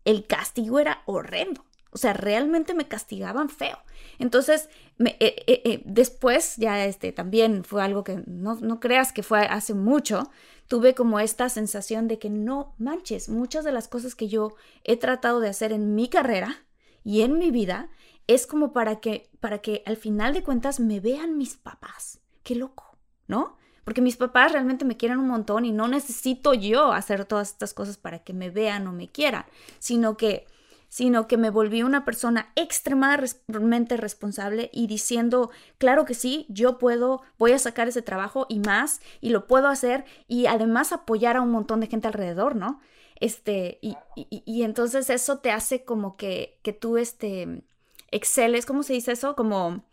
el 0.03 0.27
castigo 0.27 0.79
era 0.79 1.03
horrendo. 1.05 1.63
O 1.97 1.99
sea, 1.99 2.13
realmente 2.13 2.75
me 2.75 2.87
castigaban 2.87 3.49
feo. 3.49 3.79
Entonces, 4.19 4.69
eh, 4.99 5.17
eh, 5.19 5.43
eh, 5.47 5.81
después, 5.83 6.55
ya 6.57 6.85
este, 6.85 7.11
también 7.11 7.63
fue 7.63 7.81
algo 7.81 8.03
que 8.03 8.21
no, 8.27 8.53
no 8.53 8.79
creas 8.79 9.11
que 9.11 9.23
fue 9.23 9.39
hace 9.47 9.73
mucho, 9.73 10.29
tuve 10.67 10.93
como 10.93 11.19
esta 11.19 11.49
sensación 11.49 12.07
de 12.07 12.19
que 12.19 12.29
no 12.29 12.75
manches, 12.77 13.29
muchas 13.29 13.65
de 13.65 13.71
las 13.71 13.87
cosas 13.87 14.13
que 14.13 14.27
yo 14.27 14.53
he 14.83 14.95
tratado 14.95 15.39
de 15.39 15.49
hacer 15.49 15.71
en 15.71 15.95
mi 15.95 16.07
carrera 16.07 16.67
y 17.03 17.21
en 17.21 17.39
mi 17.39 17.49
vida 17.49 17.89
es 18.27 18.45
como 18.45 18.73
para 18.73 18.97
que, 18.97 19.31
para 19.39 19.57
que 19.57 19.81
al 19.87 19.97
final 19.97 20.35
de 20.35 20.43
cuentas 20.43 20.79
me 20.79 20.99
vean 20.99 21.35
mis 21.35 21.57
papás. 21.57 22.19
Qué 22.43 22.53
loco, 22.53 22.95
¿no? 23.25 23.57
Porque 23.83 24.01
mis 24.01 24.17
papás 24.17 24.51
realmente 24.51 24.85
me 24.85 24.97
quieren 24.97 25.17
un 25.17 25.29
montón 25.29 25.65
y 25.65 25.71
no 25.71 25.87
necesito 25.87 26.53
yo 26.53 26.91
hacer 26.91 27.25
todas 27.25 27.49
estas 27.49 27.73
cosas 27.73 27.97
para 27.97 28.19
que 28.19 28.33
me 28.33 28.51
vean 28.51 28.85
o 28.85 28.93
me 28.93 29.07
quieran, 29.07 29.45
sino 29.79 30.15
que 30.15 30.45
sino 30.89 31.27
que 31.27 31.37
me 31.37 31.49
volví 31.49 31.83
una 31.83 32.05
persona 32.05 32.51
extremadamente 32.55 33.97
responsable 33.97 34.69
y 34.73 34.87
diciendo, 34.87 35.49
claro 35.77 36.05
que 36.05 36.13
sí, 36.13 36.45
yo 36.49 36.77
puedo, 36.77 37.21
voy 37.37 37.51
a 37.51 37.59
sacar 37.59 37.87
ese 37.87 38.01
trabajo 38.01 38.45
y 38.49 38.59
más, 38.59 39.01
y 39.21 39.29
lo 39.29 39.47
puedo 39.47 39.67
hacer, 39.67 40.05
y 40.27 40.45
además 40.45 40.93
apoyar 40.93 41.37
a 41.37 41.41
un 41.41 41.51
montón 41.51 41.79
de 41.79 41.87
gente 41.87 42.07
alrededor, 42.07 42.55
¿no? 42.55 42.79
Este, 43.19 43.79
y, 43.81 43.97
y, 44.15 44.61
entonces 44.61 45.09
eso 45.09 45.39
te 45.39 45.51
hace 45.51 45.83
como 45.83 46.17
que, 46.17 46.59
que 46.61 46.71
tú, 46.71 46.97
este, 46.97 47.63
exceles, 48.11 48.67
¿cómo 48.67 48.83
se 48.83 48.93
dice 48.93 49.13
eso? 49.13 49.35
Como, 49.35 49.83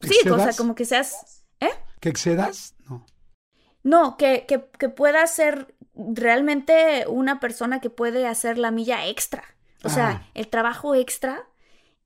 sí, 0.00 0.28
o 0.28 0.38
sea, 0.38 0.52
como 0.56 0.76
que 0.76 0.84
seas, 0.84 1.44
¿eh? 1.58 1.72
¿Que 2.00 2.10
excedas? 2.10 2.76
No. 2.88 3.04
No, 3.82 4.16
que, 4.16 4.46
que, 4.46 4.64
que 4.78 4.88
puedas 4.88 5.34
ser 5.34 5.74
realmente 5.94 7.06
una 7.08 7.40
persona 7.40 7.80
que 7.80 7.90
puede 7.90 8.26
hacer 8.26 8.56
la 8.56 8.70
milla 8.70 9.06
extra. 9.08 9.53
O 9.84 9.88
sea, 9.88 10.28
el 10.34 10.48
trabajo 10.48 10.94
extra 10.94 11.46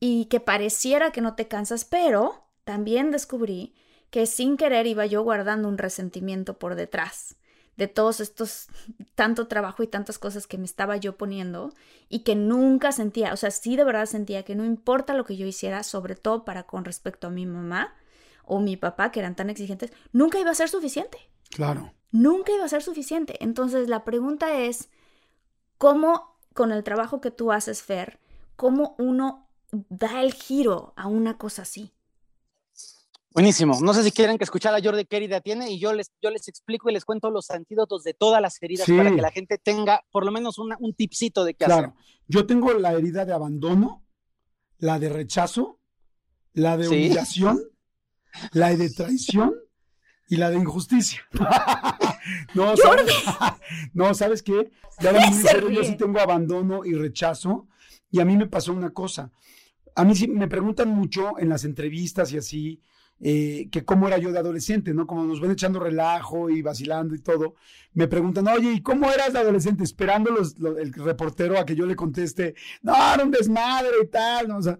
y 0.01 0.27
que 0.27 0.41
pareciera 0.41 1.11
que 1.11 1.21
no 1.21 1.35
te 1.35 1.49
cansas, 1.49 1.85
pero 1.85 2.45
también 2.65 3.11
descubrí 3.11 3.75
que 4.11 4.27
sin 4.27 4.57
querer 4.57 4.87
iba 4.87 5.07
yo 5.07 5.23
guardando 5.23 5.69
un 5.69 5.79
resentimiento 5.79 6.59
por 6.59 6.75
detrás 6.75 7.37
de 7.79 7.87
todos 7.87 8.19
estos, 8.21 8.67
tanto 9.15 9.47
trabajo 9.47 9.85
y 9.85 9.87
tantas 9.87 10.19
cosas 10.19 10.49
que 10.49 10.59
me 10.59 10.65
estaba 10.65 10.97
yo 10.97 11.17
poniendo 11.17 11.73
y 12.09 12.21
que 12.21 12.35
nunca 12.35 12.91
sentía, 12.91 13.33
o 13.33 13.37
sea, 13.37 13.53
sí 13.53 13.77
de 13.77 13.85
verdad 13.85 14.07
sentía 14.07 14.43
que 14.43 14.57
no 14.57 14.65
importa 14.65 15.15
lo 15.15 15.25
que 15.25 15.37
yo 15.37 15.47
hiciera, 15.47 15.85
sobre 15.85 16.17
todo 16.17 16.45
para 16.45 16.65
con 16.65 16.85
respecto 16.85 17.29
a 17.29 17.31
mi 17.31 17.47
mamá 17.47 17.95
o 18.45 18.59
mi 18.59 18.77
papá, 18.77 19.13
que 19.13 19.21
eran 19.21 19.37
tan 19.37 19.49
exigentes, 19.49 19.93
nunca 20.13 20.41
iba 20.41 20.51
a 20.51 20.55
ser 20.55 20.69
suficiente. 20.69 21.19
Claro. 21.51 21.93
Nunca 22.11 22.53
iba 22.53 22.65
a 22.65 22.69
ser 22.69 22.83
suficiente. 22.83 23.37
Entonces 23.41 23.89
la 23.89 24.05
pregunta 24.05 24.59
es, 24.59 24.89
¿cómo 25.77 26.28
con 26.59 26.73
el 26.73 26.83
trabajo 26.83 27.21
que 27.21 27.31
tú 27.31 27.53
haces, 27.53 27.85
Fer, 27.85 28.19
cómo 28.57 28.97
uno 28.99 29.49
da 29.71 30.23
el 30.23 30.35
giro 30.35 30.93
a 30.97 31.07
una 31.07 31.39
cosa 31.39 31.63
así. 31.63 31.95
Buenísimo. 33.31 33.79
No 33.81 33.95
sé 33.95 34.03
si 34.03 34.11
quieren 34.11 34.39
que 34.39 34.43
escuchar 34.43 34.75
a 34.75 34.83
Jordi 34.83 35.05
qué 35.05 35.19
herida 35.19 35.41
tiene 35.41 35.71
y 35.71 35.79
yo 35.79 35.93
les, 35.93 36.11
yo 36.21 36.33
les 36.33 36.49
explico 36.49 36.91
y 36.91 36.95
les 36.95 37.05
cuento 37.05 37.31
los 37.31 37.53
antídotos 37.53 38.03
de 38.03 38.13
todas 38.13 38.43
las 38.43 38.61
heridas 38.61 38.89
para 38.89 39.15
que 39.15 39.23
la 39.23 39.31
gente 39.31 39.59
tenga 39.59 40.03
por 40.11 40.25
lo 40.25 40.33
menos 40.33 40.59
un 40.59 40.95
tipcito 40.95 41.45
de 41.45 41.55
qué 41.55 41.67
claro. 41.67 41.95
Yo 42.27 42.45
tengo 42.45 42.73
la 42.73 42.93
herida 42.93 43.25
de 43.25 43.35
abandono, 43.35 44.05
la 44.79 44.99
de 44.99 45.11
rechazo, 45.11 45.79
la 46.55 46.77
de 46.77 46.89
humillación, 46.89 47.61
la 48.51 48.75
de 48.75 48.91
traición 48.91 49.55
y 50.29 50.39
la 50.39 50.51
de 50.51 50.57
injusticia. 50.57 51.23
no, 52.55 52.77
¿sabes? 52.77 53.13
No, 53.93 54.15
¿sabes 54.15 54.43
qué? 54.43 54.71
yo 55.01 55.85
sí 55.85 55.97
tengo 55.97 56.21
abandono 56.21 56.85
y 56.85 56.95
rechazo. 56.95 57.69
Y 58.11 58.21
a 58.21 58.25
mí 58.25 58.37
me 58.37 58.47
pasó 58.47 58.73
una 58.73 58.91
cosa. 58.91 59.31
A 59.95 60.05
mí 60.05 60.15
sí 60.15 60.29
me 60.29 60.49
preguntan 60.49 60.89
mucho 60.89 61.39
en 61.39 61.49
las 61.49 61.65
entrevistas 61.65 62.33
y 62.33 62.39
así, 62.39 62.81
eh, 63.21 63.69
que 63.73 63.85
cómo 63.85 64.07
era 64.07 64.19
yo 64.19 64.31
de 64.31 64.39
adolescente, 64.39 64.95
¿no? 64.95 65.07
Como 65.07 65.25
nos 65.25 65.41
ven 65.41 65.51
echando 65.51 65.81
relajo 65.81 66.51
y 66.51 66.63
vacilando 66.63 67.15
y 67.15 67.19
todo. 67.19 67.57
Me 67.93 68.07
preguntan, 68.07 68.47
oye, 68.49 68.73
¿y 68.73 68.81
cómo 68.81 69.11
eras 69.11 69.33
de 69.33 69.41
adolescente? 69.41 69.83
Esperando 69.83 70.31
los, 70.31 70.57
el 70.57 70.93
reportero 70.93 71.59
a 71.59 71.67
que 71.67 71.75
yo 71.75 71.85
le 71.85 71.97
conteste, 71.97 72.55
no, 72.83 72.95
era 72.95 73.25
un 73.25 73.33
desmadre 73.33 73.91
y 74.03 74.07
tal, 74.07 74.49
¿no? 74.49 74.59
O 74.59 74.63
sea, 74.63 74.79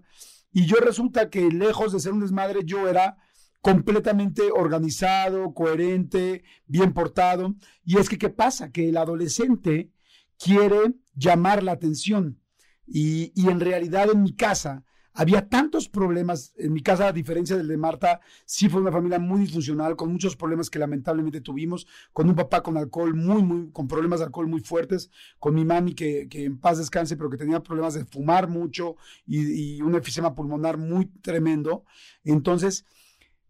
y 0.53 0.65
yo 0.65 0.77
resulta 0.77 1.29
que 1.29 1.49
lejos 1.49 1.91
de 1.91 1.99
ser 1.99 2.13
un 2.13 2.21
desmadre, 2.21 2.61
yo 2.63 2.87
era 2.87 3.17
completamente 3.61 4.51
organizado, 4.51 5.53
coherente, 5.53 6.43
bien 6.65 6.93
portado. 6.93 7.55
Y 7.83 7.97
es 7.97 8.09
que, 8.09 8.17
¿qué 8.17 8.29
pasa? 8.29 8.71
Que 8.71 8.89
el 8.89 8.97
adolescente 8.97 9.91
quiere 10.37 10.95
llamar 11.15 11.63
la 11.63 11.73
atención. 11.73 12.39
Y, 12.87 13.31
en 13.47 13.59
realidad 13.59 14.09
en 14.11 14.23
mi 14.23 14.35
casa 14.35 14.83
había 15.13 15.49
tantos 15.49 15.89
problemas. 15.89 16.53
En 16.57 16.71
mi 16.71 16.81
casa, 16.81 17.07
a 17.07 17.13
diferencia 17.13 17.57
del 17.57 17.67
de 17.67 17.77
Marta, 17.77 18.21
sí 18.45 18.69
fue 18.69 18.81
una 18.81 18.91
familia 18.91 19.19
muy 19.19 19.41
disfuncional, 19.41 19.95
con 19.95 20.11
muchos 20.11 20.35
problemas 20.35 20.69
que 20.69 20.79
lamentablemente 20.79 21.41
tuvimos, 21.41 21.85
con 22.13 22.29
un 22.29 22.35
papá 22.35 22.63
con 22.63 22.77
alcohol 22.77 23.13
muy, 23.13 23.43
muy, 23.43 23.71
con 23.71 23.87
problemas 23.87 24.19
de 24.19 24.27
alcohol 24.27 24.47
muy 24.47 24.61
fuertes, 24.61 25.11
con 25.37 25.53
mi 25.53 25.65
mami 25.65 25.93
que, 25.93 26.27
que 26.29 26.45
en 26.45 26.57
paz 26.57 26.77
descanse, 26.77 27.17
pero 27.17 27.29
que 27.29 27.37
tenía 27.37 27.61
problemas 27.61 27.95
de 27.95 28.05
fumar 28.05 28.47
mucho 28.47 28.95
y, 29.27 29.75
y 29.77 29.81
un 29.81 29.93
efisema 29.95 30.33
pulmonar 30.33 30.77
muy 30.77 31.07
tremendo. 31.21 31.83
Entonces, 32.23 32.85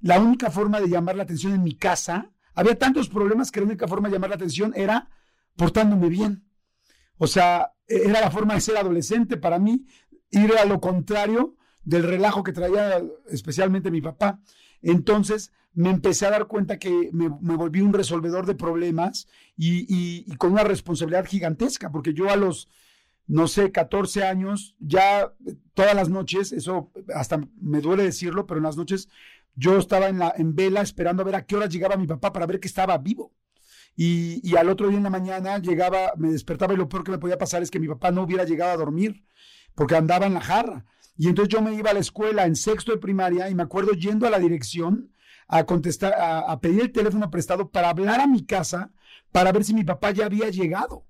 la 0.01 0.19
única 0.19 0.49
forma 0.51 0.80
de 0.80 0.88
llamar 0.89 1.15
la 1.15 1.23
atención 1.23 1.53
en 1.53 1.63
mi 1.63 1.76
casa, 1.76 2.31
había 2.53 2.77
tantos 2.77 3.09
problemas 3.09 3.51
que 3.51 3.59
la 3.59 3.65
única 3.67 3.88
forma 3.88 4.07
de 4.09 4.13
llamar 4.15 4.30
la 4.31 4.35
atención 4.38 4.73
era 4.76 5.09
portándome 5.55 6.09
bien. 6.09 6.45
O 7.17 7.27
sea, 7.27 7.73
era 7.88 8.21
la 8.21 8.31
forma 8.31 8.53
de 8.55 8.61
ser 8.61 8.77
adolescente 8.77 9.38
para 9.38 9.59
mí, 9.59 9.85
ir 10.31 10.53
a 10.57 10.65
lo 10.65 10.80
contrario 10.80 11.55
del 11.84 12.03
relajo 12.03 12.43
que 12.43 12.53
traía 12.53 13.01
especialmente 13.30 13.91
mi 13.91 14.01
papá. 14.01 14.39
Entonces 14.81 15.51
me 15.73 15.89
empecé 15.89 16.26
a 16.26 16.31
dar 16.31 16.47
cuenta 16.47 16.77
que 16.80 17.09
me, 17.13 17.30
me 17.41 17.55
volví 17.55 17.81
un 17.81 17.93
resolvedor 17.93 18.45
de 18.45 18.55
problemas 18.55 19.27
y, 19.57 19.81
y- 19.93 20.23
y 20.27 20.35
con 20.38 20.51
una 20.53 20.63
responsabilidad 20.63 21.26
gigantesca, 21.26 21.91
porque 21.91 22.13
yo 22.13 22.30
a 22.30 22.35
los, 22.35 22.69
no 23.27 23.47
sé, 23.47 23.71
14 23.71 24.23
años, 24.23 24.76
ya 24.80 25.34
todas 25.73 25.93
las 25.95 26.09
noches, 26.09 26.51
eso 26.51 26.91
hasta 27.13 27.39
me 27.61 27.81
duele 27.81 28.03
decirlo, 28.03 28.45
pero 28.47 28.57
en 28.59 28.63
las 28.63 28.77
noches 28.77 29.09
yo 29.55 29.77
estaba 29.77 30.07
en, 30.07 30.19
la, 30.19 30.34
en 30.38 30.55
vela 30.55 30.81
esperando 30.81 31.21
a 31.21 31.26
ver 31.26 31.35
a 31.35 31.45
qué 31.45 31.55
horas 31.55 31.69
llegaba 31.69 31.97
mi 31.97 32.07
papá 32.07 32.31
para 32.31 32.45
ver 32.45 32.59
que 32.59 32.67
estaba 32.67 32.97
vivo. 32.97 33.34
Y, 33.95 34.39
y 34.47 34.55
al 34.55 34.69
otro 34.69 34.88
día 34.88 34.97
en 34.97 35.03
la 35.03 35.09
mañana 35.09 35.57
llegaba, 35.57 36.13
me 36.17 36.31
despertaba 36.31 36.73
y 36.73 36.77
lo 36.77 36.88
peor 36.88 37.03
que 37.03 37.11
me 37.11 37.17
podía 37.17 37.38
pasar 37.38 37.61
es 37.61 37.69
que 37.69 37.80
mi 37.80 37.88
papá 37.88 38.11
no 38.11 38.23
hubiera 38.23 38.45
llegado 38.45 38.71
a 38.71 38.77
dormir 38.77 39.26
porque 39.76 39.95
andaba 39.95 40.26
en 40.26 40.34
la 40.34 40.41
jarra. 40.41 40.85
Y 41.17 41.27
entonces 41.27 41.51
yo 41.51 41.61
me 41.61 41.73
iba 41.73 41.89
a 41.89 41.93
la 41.93 41.99
escuela 41.99 42.45
en 42.45 42.55
sexto 42.55 42.93
de 42.93 42.97
primaria 42.97 43.49
y 43.49 43.55
me 43.55 43.63
acuerdo 43.63 43.91
yendo 43.91 44.26
a 44.26 44.30
la 44.30 44.39
dirección 44.39 45.11
a 45.49 45.65
contestar, 45.65 46.13
a, 46.17 46.57
pedir 46.61 46.81
el 46.81 46.91
teléfono 46.91 47.30
prestado 47.30 47.69
para 47.69 47.89
hablar 47.89 48.21
a 48.21 48.27
mi 48.27 48.45
casa 48.45 48.93
para 49.31 49.51
ver 49.51 49.65
si 49.65 49.73
mi 49.73 49.84
papá 49.84 50.11
ya 50.11 50.27
había 50.27 50.49
llegado. 50.49 51.05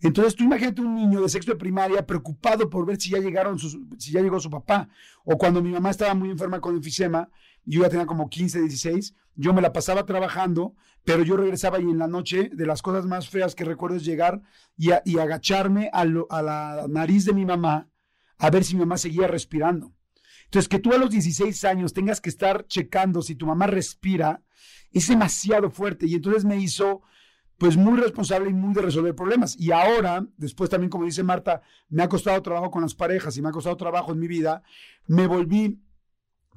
Entonces 0.00 0.34
tú 0.34 0.44
imagínate 0.44 0.80
un 0.80 0.96
niño 0.96 1.20
de 1.20 1.28
sexto 1.28 1.52
de 1.52 1.58
primaria 1.58 2.04
preocupado 2.04 2.68
por 2.68 2.84
ver 2.86 3.00
si 3.00 3.10
ya 3.10 3.18
llegaron 3.18 3.58
si 3.58 4.12
ya 4.12 4.20
llegó 4.20 4.40
su 4.40 4.50
papá. 4.50 4.88
O 5.24 5.38
cuando 5.38 5.62
mi 5.62 5.70
mamá 5.70 5.90
estaba 5.90 6.14
muy 6.14 6.30
enferma 6.30 6.60
con 6.60 6.74
enfisema, 6.74 7.30
yo 7.66 7.82
ya 7.82 7.90
tenía 7.90 8.06
como 8.06 8.30
15, 8.30 8.60
16, 8.60 9.14
yo 9.34 9.52
me 9.52 9.60
la 9.60 9.72
pasaba 9.72 10.06
trabajando, 10.06 10.74
pero 11.04 11.22
yo 11.22 11.36
regresaba 11.36 11.78
y 11.78 11.82
en 11.82 11.98
la 11.98 12.08
noche 12.08 12.50
de 12.52 12.66
las 12.66 12.80
cosas 12.80 13.04
más 13.04 13.28
feas 13.28 13.54
que 13.54 13.64
recuerdo 13.64 13.96
es 13.96 14.04
llegar 14.04 14.40
y, 14.78 14.90
agacharme 15.18 15.90
a, 15.92 16.00
a 16.00 16.42
la 16.42 16.86
nariz 16.88 17.26
de 17.26 17.34
mi 17.34 17.44
mamá 17.44 17.90
a 18.38 18.50
ver 18.50 18.64
si 18.64 18.74
mi 18.74 18.80
mamá 18.80 18.96
seguía 18.98 19.26
respirando. 19.26 19.92
Entonces, 20.44 20.68
que 20.68 20.78
tú 20.78 20.92
a 20.92 20.98
los 20.98 21.10
16 21.10 21.64
años 21.64 21.92
tengas 21.92 22.20
que 22.20 22.30
estar 22.30 22.66
checando 22.66 23.20
si 23.20 23.34
tu 23.34 23.46
mamá 23.46 23.66
respira, 23.66 24.42
es 24.92 25.08
demasiado 25.08 25.70
fuerte. 25.70 26.06
Y 26.06 26.14
entonces 26.14 26.44
me 26.44 26.56
hizo, 26.56 27.02
pues, 27.58 27.76
muy 27.76 27.98
responsable 27.98 28.50
y 28.50 28.54
muy 28.54 28.72
de 28.72 28.82
resolver 28.82 29.14
problemas. 29.14 29.56
Y 29.58 29.72
ahora, 29.72 30.24
después 30.36 30.70
también, 30.70 30.90
como 30.90 31.04
dice 31.04 31.22
Marta, 31.22 31.62
me 31.88 32.02
ha 32.02 32.08
costado 32.08 32.40
trabajo 32.42 32.70
con 32.70 32.82
las 32.82 32.94
parejas 32.94 33.36
y 33.36 33.42
me 33.42 33.48
ha 33.48 33.52
costado 33.52 33.76
trabajo 33.76 34.12
en 34.12 34.20
mi 34.20 34.28
vida, 34.28 34.62
me 35.06 35.26
volví 35.26 35.80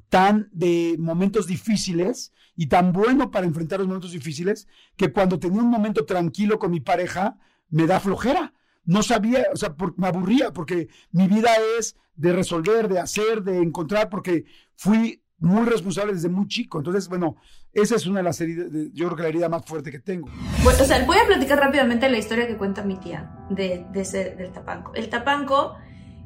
tan 0.10 0.50
de 0.52 0.96
momentos 1.00 1.48
difíciles 1.48 2.34
y 2.56 2.68
tan 2.68 2.92
bueno 2.92 3.32
para 3.32 3.46
enfrentar 3.46 3.80
los 3.80 3.88
momentos 3.88 4.12
difíciles 4.12 4.68
que 4.98 5.12
cuando 5.14 5.40
tenía 5.40 5.62
un 5.62 5.70
momento 5.70 6.06
tranquilo 6.06 6.60
con 6.60 6.72
mi 6.72 6.82
pareja, 6.82 7.38
me 7.70 7.86
da 7.86 8.00
flojera. 8.00 8.54
No 8.84 9.04
sabía, 9.04 9.46
o 9.54 9.56
sea, 9.56 9.76
me 9.96 10.08
aburría 10.08 10.52
porque 10.52 10.90
mi 11.12 11.28
vida 11.28 11.52
es 11.78 11.96
de 12.16 12.34
resolver, 12.34 12.90
de 12.90 13.00
hacer, 13.00 13.44
de 13.44 13.60
encontrar, 13.60 14.10
porque 14.10 14.46
fui 14.76 15.22
muy 15.38 15.66
responsable 15.66 16.14
desde 16.14 16.28
muy 16.28 16.48
chico. 16.48 16.80
Entonces, 16.80 17.08
bueno, 17.08 17.38
esa 17.72 17.96
es 17.96 18.06
una 18.08 18.20
de 18.20 18.24
las 18.24 18.42
heridas, 18.42 18.68
yo 18.94 19.06
creo 19.06 19.16
que 19.16 19.24
la 19.24 19.30
herida 19.30 19.48
más 19.48 19.64
fuerte 19.66 19.92
que 19.92 20.00
tengo. 20.00 20.28
Bueno, 20.64 20.84
o 20.84 20.86
sea, 20.86 21.06
voy 21.06 21.18
a 21.18 21.28
platicar 21.28 21.60
rápidamente 21.60 22.10
la 22.10 22.18
historia 22.18 22.48
que 22.48 22.58
cuenta 22.58 22.84
mi 22.84 22.98
tía 22.98 23.32
de, 23.50 23.86
de 23.92 24.02
ese, 24.02 24.36
del 24.36 24.52
tapanco. 24.52 24.94
El 24.96 25.08
tapanco 25.08 25.78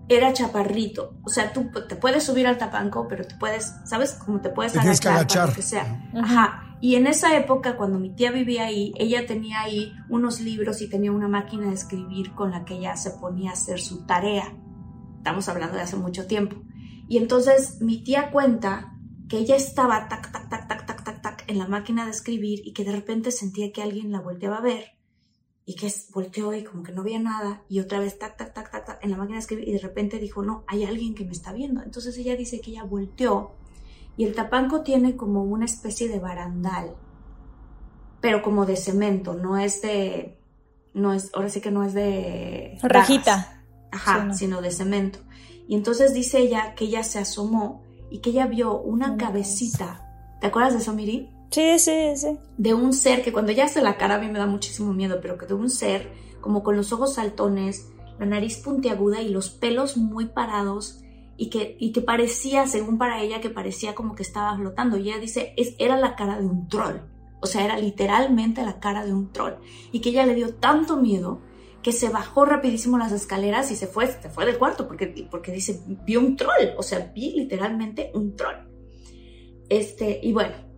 era 0.10 0.34
chaparrito. 0.34 1.16
O 1.24 1.30
sea, 1.30 1.54
tú 1.54 1.70
te 1.88 1.96
puedes 1.96 2.24
subir 2.24 2.48
al 2.48 2.58
tapanco, 2.58 3.08
pero 3.08 3.26
te 3.26 3.36
puedes, 3.36 3.74
¿sabes? 3.86 4.14
Como 4.14 4.42
te 4.42 4.50
puedes 4.50 4.74
que 4.74 4.80
agachar, 4.80 5.04
para 5.04 5.16
agachar. 5.16 5.50
lo 5.50 5.56
que 5.56 5.62
sea. 5.62 6.10
Ajá. 6.16 6.78
Y 6.82 6.96
en 6.96 7.08
esa 7.08 7.38
época, 7.38 7.78
cuando 7.78 7.98
mi 7.98 8.14
tía 8.14 8.32
vivía 8.32 8.66
ahí, 8.66 8.92
ella 8.98 9.26
tenía 9.26 9.62
ahí 9.62 9.94
unos 10.10 10.42
libros 10.42 10.82
y 10.82 10.90
tenía 10.90 11.12
una 11.12 11.30
máquina 11.30 11.68
de 11.68 11.74
escribir 11.74 12.34
con 12.34 12.52
la 12.52 12.66
que 12.66 12.76
ella 12.76 12.98
se 12.98 13.12
ponía 13.12 13.52
a 13.52 13.54
hacer 13.54 13.80
su 13.80 14.06
tarea. 14.06 14.54
Estamos 15.18 15.48
hablando 15.48 15.78
de 15.78 15.84
hace 15.84 15.96
mucho 15.96 16.28
tiempo. 16.28 16.58
Y 17.08 17.18
entonces 17.18 17.80
mi 17.80 18.04
tía 18.04 18.32
cuenta 18.32 18.94
que 19.30 19.38
ella 19.38 19.56
estaba 19.56 20.10
tac, 20.10 20.32
tac, 20.32 20.50
tac, 20.50 20.68
tac, 20.68 20.86
tac, 20.86 21.04
tac, 21.04 21.22
tac 21.22 21.44
en 21.48 21.58
la 21.58 21.68
máquina 21.68 22.04
de 22.04 22.12
escribir 22.12 22.60
y 22.66 22.74
que 22.74 22.84
de 22.84 22.92
repente 22.92 23.32
sentía 23.32 23.72
que 23.72 23.82
alguien 23.82 24.12
la 24.12 24.20
volteaba 24.20 24.58
a 24.58 24.62
ver 24.62 25.03
y 25.66 25.76
que 25.76 25.88
es- 25.88 26.10
volteó 26.12 26.54
y 26.54 26.64
como 26.64 26.84
que 26.84 26.92
no 26.92 27.04
veía 27.04 27.20
nada 27.20 27.62
y 27.70 27.80
otra 27.80 28.00
vez 28.00 28.20
tac, 28.20 28.36
tac, 28.38 28.54
tac, 28.54 28.70
tac, 28.72 28.86
tac 28.86 29.04
en 29.04 29.12
la 29.12 29.18
máquina 29.18 29.38
de 29.38 29.42
escribir 29.42 29.68
y 29.68 29.72
de 29.74 29.80
repente 29.80 30.20
dijo, 30.20 30.44
no, 30.44 30.64
hay 30.68 30.84
alguien 30.84 31.16
que 31.16 31.24
me 31.26 31.32
está 31.32 31.54
viendo. 31.54 31.82
Entonces 31.82 32.18
ella 32.18 32.36
dice 32.36 32.60
que 32.60 32.72
ella 32.72 32.84
volteó 32.84 33.52
y 34.18 34.26
el 34.26 34.36
tapanco 34.36 34.82
tiene 34.82 35.16
como 35.16 35.44
una 35.44 35.66
especie 35.66 36.08
de 36.10 36.20
barandal, 36.20 36.96
pero 38.22 38.42
como 38.42 38.66
de 38.66 38.76
cemento, 38.78 39.34
no 39.34 39.58
es 39.58 39.82
de, 39.82 40.38
no 40.94 41.14
es, 41.14 41.32
ahora 41.34 41.50
sí 41.50 41.62
que 41.62 41.72
no 41.72 41.84
es 41.84 41.94
de... 41.94 42.78
Rajas. 42.82 43.48
Ajá, 43.92 44.20
Sí, 44.22 44.28
no. 44.28 44.34
sino 44.34 44.62
de 44.62 44.72
cemento. 44.72 45.20
Y 45.68 45.76
entonces 45.76 46.14
dice 46.14 46.40
ella 46.40 46.74
que 46.76 46.86
ella 46.86 47.04
se 47.04 47.20
asomó 47.20 47.84
y 48.10 48.20
que 48.20 48.32
ella 48.32 48.48
vio 48.48 48.80
una 48.82 49.18
cabecita. 49.18 50.38
¿Te 50.42 50.48
acuerdas 50.48 50.74
de 50.74 50.80
eso, 50.80 50.94
Miri? 50.94 51.30
Sí, 51.54 51.78
sí, 51.78 52.16
sí. 52.16 52.40
De 52.58 52.74
un 52.74 52.94
ser 52.94 53.22
que 53.22 53.32
cuando 53.32 53.52
ella 53.52 53.66
hace 53.66 53.84
la 53.84 53.96
cara 53.96 54.16
a 54.16 54.20
mí 54.20 54.28
me 54.28 54.40
da 54.40 54.48
muchísimo 54.48 54.92
miedo, 54.92 55.20
pero 55.22 55.38
que 55.38 55.46
de 55.46 55.54
un 55.54 55.70
ser 55.70 56.12
como 56.42 56.64
con 56.64 56.76
los 56.76 56.92
ojos 56.92 57.14
saltones, 57.14 57.92
la 58.18 58.26
nariz 58.26 58.58
puntiaguda 58.58 59.22
y 59.22 59.30
los 59.30 59.52
pelos 59.52 59.96
muy 59.96 60.26
parados 60.26 61.04
y 61.38 61.52
que, 61.52 61.78
y 61.80 61.92
que 61.92 62.02
parecía, 62.02 62.66
según 62.66 62.98
para 62.98 63.22
ella, 63.22 63.40
que 63.40 63.52
parecía 63.52 63.94
como 63.94 64.16
que 64.16 64.24
estaba 64.24 64.58
flotando. 64.58 64.98
Y 64.98 65.10
ella 65.10 65.20
dice, 65.20 65.54
es, 65.56 65.76
era 65.78 65.96
la 65.96 66.16
cara 66.16 66.40
de 66.40 66.48
un 66.48 66.68
troll. 66.68 67.02
O 67.40 67.46
sea, 67.46 67.64
era 67.64 67.78
literalmente 67.78 68.64
la 68.64 68.80
cara 68.80 69.06
de 69.06 69.14
un 69.14 69.32
troll. 69.32 69.54
Y 69.92 70.02
que 70.02 70.10
ella 70.10 70.26
le 70.26 70.34
dio 70.34 70.56
tanto 70.56 70.98
miedo 70.98 71.40
que 71.84 71.92
se 71.92 72.10
bajó 72.10 72.46
rapidísimo 72.46 72.98
las 72.98 73.12
escaleras 73.12 73.70
y 73.70 73.76
se 73.76 73.86
fue, 73.86 74.08
se 74.08 74.32
fue 74.32 74.48
del 74.48 74.58
cuarto 74.58 74.88
porque, 74.88 75.28
porque 75.30 75.52
dice, 75.52 75.84
vio 76.04 76.20
un 76.20 76.36
troll. 76.36 76.70
O 76.80 76.82
sea, 76.82 77.12
vi 77.14 77.32
literalmente 77.34 78.10
un 78.16 78.36
troll. 78.36 78.56
Este, 79.70 80.20
y 80.24 80.34
bueno, 80.34 80.73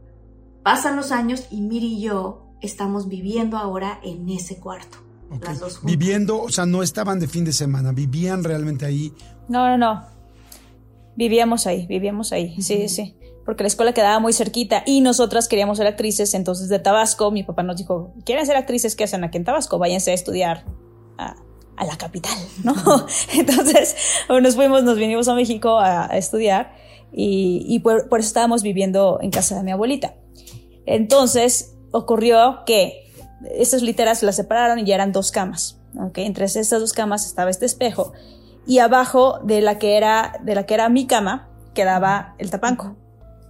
pasan 0.65 0.95
los 0.95 1.11
años 1.11 1.45
y 1.51 1.61
Miri 1.61 1.97
y 1.97 2.01
yo 2.01 2.47
estamos 2.59 3.07
viviendo 3.07 3.55
ahora 3.55 3.99
en 4.03 4.27
ese 4.29 4.57
cuarto. 4.57 4.97
Las 5.29 5.59
dos 5.59 5.77
juntas. 5.77 5.83
Viviendo, 5.83 6.41
o 6.41 6.49
sea, 6.49 6.65
no 6.65 6.81
estaban 6.81 7.19
de 7.19 7.27
fin 7.27 7.45
de 7.45 7.53
semana, 7.53 7.91
vivían 7.91 8.43
realmente 8.43 8.83
ahí. 8.83 9.13
No, 9.47 9.69
no, 9.69 9.77
no. 9.77 10.03
Vivíamos 11.15 11.67
ahí, 11.67 11.85
vivíamos 11.85 12.31
ahí, 12.31 12.59
sí, 12.63 12.89
sí. 12.89 13.15
Porque 13.45 13.61
la 13.61 13.67
escuela 13.67 13.93
quedaba 13.93 14.19
muy 14.19 14.33
cerquita 14.33 14.81
y 14.87 15.01
nosotras 15.01 15.47
queríamos 15.47 15.77
ser 15.77 15.85
actrices, 15.85 16.33
entonces 16.33 16.67
de 16.67 16.79
Tabasco 16.79 17.29
mi 17.29 17.43
papá 17.43 17.61
nos 17.61 17.77
dijo, 17.77 18.11
¿quieren 18.25 18.43
ser 18.47 18.55
actrices? 18.55 18.95
¿Qué 18.95 19.03
hacen 19.03 19.23
aquí 19.23 19.37
en 19.37 19.43
Tabasco? 19.43 19.77
Váyanse 19.77 20.09
a 20.09 20.13
estudiar 20.15 20.65
a, 21.19 21.35
a 21.77 21.85
la 21.85 21.95
capital, 21.95 22.39
¿no? 22.63 22.73
entonces 23.37 23.95
nos 24.29 24.55
fuimos, 24.55 24.83
nos 24.83 24.97
vinimos 24.97 25.27
a 25.27 25.35
México 25.35 25.77
a, 25.77 26.11
a 26.11 26.17
estudiar 26.17 26.75
y, 27.13 27.63
y 27.69 27.79
por, 27.81 28.09
por 28.09 28.19
eso 28.19 28.29
estábamos 28.29 28.63
viviendo 28.63 29.19
en 29.21 29.29
casa 29.29 29.57
de 29.57 29.61
mi 29.61 29.71
abuelita. 29.71 30.15
Entonces 30.85 31.75
ocurrió 31.91 32.63
que 32.65 33.11
esas 33.51 33.81
literas 33.81 34.23
las 34.23 34.35
separaron 34.35 34.79
y 34.79 34.85
ya 34.85 34.95
eran 34.95 35.11
dos 35.11 35.31
camas. 35.31 35.79
¿ok? 35.99 36.17
Entre 36.19 36.45
estas 36.45 36.79
dos 36.79 36.93
camas 36.93 37.25
estaba 37.25 37.49
este 37.49 37.65
espejo 37.65 38.13
y 38.67 38.79
abajo 38.79 39.39
de 39.43 39.61
la 39.61 39.77
que 39.77 39.97
era, 39.97 40.39
de 40.43 40.55
la 40.55 40.65
que 40.65 40.73
era 40.73 40.89
mi 40.89 41.07
cama 41.07 41.49
quedaba 41.73 42.35
el 42.37 42.49
tapanco. 42.49 42.95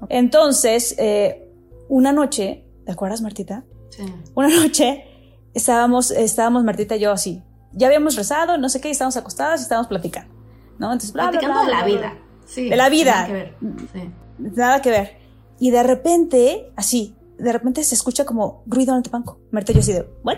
Entonces, 0.10 0.96
eh, 0.98 1.50
una 1.88 2.12
noche, 2.12 2.66
¿te 2.86 2.92
acuerdas, 2.92 3.22
Martita? 3.22 3.64
Sí. 3.90 4.04
Una 4.34 4.50
noche 4.50 5.06
estábamos, 5.54 6.12
estábamos 6.12 6.64
Martita 6.64 6.96
y 6.98 7.00
yo 7.00 7.12
así. 7.12 7.44
Ya 7.72 7.88
habíamos 7.88 8.16
rezado, 8.16 8.58
no 8.58 8.70
sé 8.70 8.82
qué, 8.82 8.90
y 8.90 8.92
estábamos 8.92 9.18
acostadas 9.18 9.62
y 9.62 9.64
estábamos 9.64 9.88
platicando. 9.88 10.34
¿no? 10.78 10.88
Entonces, 10.92 11.14
bla, 11.14 11.30
Platicando 11.30 11.64
bla, 11.64 11.66
de 11.66 11.72
la 11.72 11.86
vida. 11.86 12.18
Sí, 12.46 12.70
de 12.70 12.76
la 12.76 12.90
vida. 12.90 13.12
nada 13.12 13.28
que 13.28 13.34
ver. 13.34 13.56
Sí. 13.94 14.12
Nada 14.38 14.82
que 14.82 14.90
ver. 14.90 15.18
Y 15.60 15.72
de 15.72 15.84
repente, 15.84 16.72
así, 16.76 17.15
de 17.38 17.52
repente 17.52 17.84
se 17.84 17.96
escucha 17.96 18.26
como 18.26 18.64
ruido 18.66 18.92
en 18.94 18.98
el 18.98 19.04
tapanco. 19.04 19.40
Marta 19.52 19.74
yo 19.74 19.80
así 19.80 19.94
de, 19.94 20.08
¿what? 20.24 20.38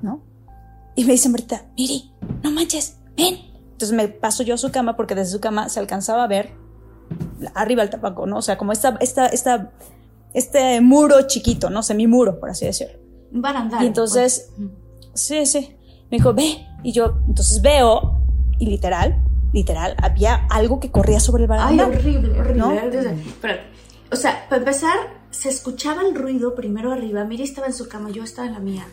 ¿No? 0.00 0.22
Y 0.94 1.04
me 1.04 1.12
dice 1.12 1.28
Marta, 1.28 1.66
Miri, 1.76 2.12
no 2.42 2.50
manches, 2.50 2.98
ven. 3.16 3.36
Entonces 3.72 3.96
me 3.96 4.08
paso 4.08 4.42
yo 4.42 4.54
a 4.54 4.58
su 4.58 4.70
cama 4.70 4.96
porque 4.96 5.14
desde 5.14 5.32
su 5.32 5.40
cama 5.40 5.68
se 5.68 5.80
alcanzaba 5.80 6.24
a 6.24 6.26
ver 6.28 6.50
arriba 7.54 7.82
el 7.82 7.90
tapanco, 7.90 8.26
¿no? 8.26 8.38
O 8.38 8.42
sea, 8.42 8.58
como 8.58 8.72
esta, 8.72 8.96
esta, 9.00 9.26
esta, 9.26 9.72
este 10.34 10.80
muro 10.80 11.26
chiquito, 11.26 11.70
¿no? 11.70 11.82
Semimuro, 11.82 12.38
por 12.38 12.50
así 12.50 12.66
decirlo. 12.66 12.98
Un 13.32 13.42
barandal. 13.42 13.82
Y 13.82 13.86
entonces, 13.86 14.52
sí, 15.14 15.46
sí. 15.46 15.76
Me 16.10 16.18
dijo, 16.18 16.34
ve. 16.34 16.66
Y 16.82 16.92
yo, 16.92 17.18
entonces 17.26 17.62
veo, 17.62 18.20
y 18.58 18.66
literal, 18.66 19.16
literal, 19.52 19.94
había 20.02 20.46
algo 20.50 20.80
que 20.80 20.90
corría 20.90 21.20
sobre 21.20 21.44
el 21.44 21.50
Ay, 21.52 21.76
barandal. 21.76 21.90
horrible, 21.90 22.40
horrible. 22.40 22.58
¿no? 22.58 22.72
Pero, 23.40 23.54
o 24.10 24.16
sea, 24.16 24.46
para 24.48 24.60
empezar, 24.60 24.96
se 25.32 25.48
escuchaba 25.48 26.02
el 26.02 26.14
ruido 26.14 26.54
primero 26.54 26.92
arriba. 26.92 27.24
Miri 27.24 27.42
estaba 27.42 27.66
en 27.66 27.72
su 27.72 27.88
cama, 27.88 28.10
yo 28.10 28.22
estaba 28.22 28.46
en 28.46 28.54
la 28.54 28.60
mía. 28.60 28.86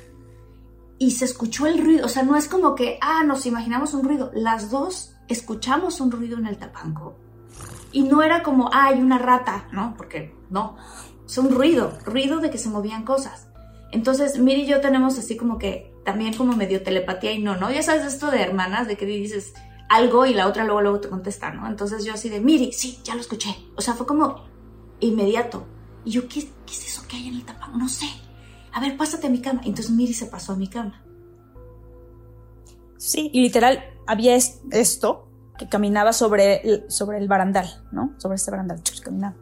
Y 0.98 1.12
se 1.12 1.26
escuchó 1.26 1.68
el 1.68 1.78
ruido. 1.78 2.06
O 2.06 2.10
sea, 2.10 2.24
no 2.24 2.36
es 2.36 2.48
como 2.48 2.76
que, 2.76 2.98
ah, 3.02 3.24
nos 3.24 3.46
imaginamos 3.46 3.94
un 3.94 4.04
ruido. 4.04 4.32
Las 4.34 4.72
dos 4.72 5.14
escuchamos 5.28 6.02
un 6.02 6.12
ruido 6.12 6.38
en 6.38 6.48
el 6.48 6.58
tapanco. 6.58 7.16
Y 7.92 8.04
no 8.04 8.24
era 8.24 8.42
como, 8.42 8.70
ah, 8.74 8.88
hay 8.88 9.02
una 9.02 9.18
rata, 9.18 9.68
¿no? 9.72 9.94
Porque 9.98 10.36
no. 10.50 10.78
Es 11.26 11.38
un 11.38 11.52
ruido, 11.52 11.98
ruido 12.06 12.40
de 12.40 12.50
que 12.50 12.58
se 12.58 12.70
movían 12.70 13.04
cosas. 13.04 13.48
Entonces, 13.92 14.40
Miri 14.40 14.62
y 14.64 14.68
yo 14.68 14.82
tenemos 14.82 15.18
así 15.18 15.36
como 15.36 15.58
que 15.58 15.94
también 16.06 16.36
como 16.36 16.56
medio 16.56 16.84
telepatía 16.84 17.32
y 17.34 17.42
no, 17.42 17.58
¿no? 17.58 17.72
Ya 17.72 17.84
sabes 17.84 18.06
esto 18.06 18.32
de 18.32 18.42
hermanas, 18.42 18.88
de 18.88 18.98
que 18.98 19.06
dices 19.06 19.54
algo 19.90 20.26
y 20.26 20.34
la 20.34 20.48
otra 20.48 20.64
luego, 20.64 20.82
luego 20.82 21.00
te 21.02 21.10
contesta, 21.10 21.52
¿no? 21.52 21.68
Entonces 21.68 22.06
yo 22.06 22.14
así 22.14 22.30
de, 22.30 22.40
Miri, 22.40 22.72
sí, 22.72 23.00
ya 23.04 23.16
lo 23.16 23.22
escuché. 23.22 23.56
O 23.76 23.82
sea, 23.82 23.94
fue 23.96 24.06
como 24.06 24.46
inmediato. 25.00 25.66
Y 26.06 26.12
yo, 26.12 26.28
¿qué, 26.28 26.42
qué 26.66 26.74
es 26.74 26.88
eso 26.88 27.02
que 27.08 27.18
hay 27.18 27.28
en 27.28 27.36
el 27.36 27.46
tapanco? 27.46 27.78
No 27.78 27.90
sé. 27.90 28.08
A 28.74 28.80
ver, 28.80 28.96
pásate 28.98 29.28
a 29.28 29.30
mi 29.30 29.42
cama. 29.42 29.62
Entonces 29.66 29.92
Miri 29.92 30.14
se 30.14 30.26
pasó 30.28 30.54
a 30.54 30.56
mi 30.56 30.68
cama. 30.68 31.04
Sí, 32.98 33.30
y 33.34 33.42
literal 33.42 33.84
había 34.08 34.36
es- 34.36 34.60
esto 34.72 35.28
que 35.58 35.68
caminaba 35.68 36.14
sobre 36.14 36.62
el, 36.68 36.92
sobre 36.92 37.18
el 37.18 37.28
barandal, 37.28 37.68
¿no? 37.92 38.14
Sobre 38.18 38.36
este 38.36 38.52
barandal, 38.52 38.82
chuc, 38.84 39.02
caminaba. 39.04 39.36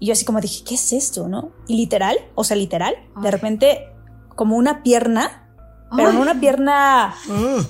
Y 0.00 0.06
yo 0.06 0.12
así 0.12 0.24
como 0.24 0.40
dije, 0.40 0.64
¿qué 0.64 0.74
es 0.74 0.92
esto, 0.92 1.28
no? 1.28 1.52
Y 1.68 1.76
literal, 1.76 2.16
o 2.34 2.42
sea, 2.44 2.56
literal, 2.56 2.94
de 3.20 3.30
repente 3.30 3.88
como 4.34 4.56
una 4.56 4.82
pierna, 4.82 5.48
pero 5.96 6.12
no 6.12 6.20
una 6.20 6.40
pierna 6.40 7.14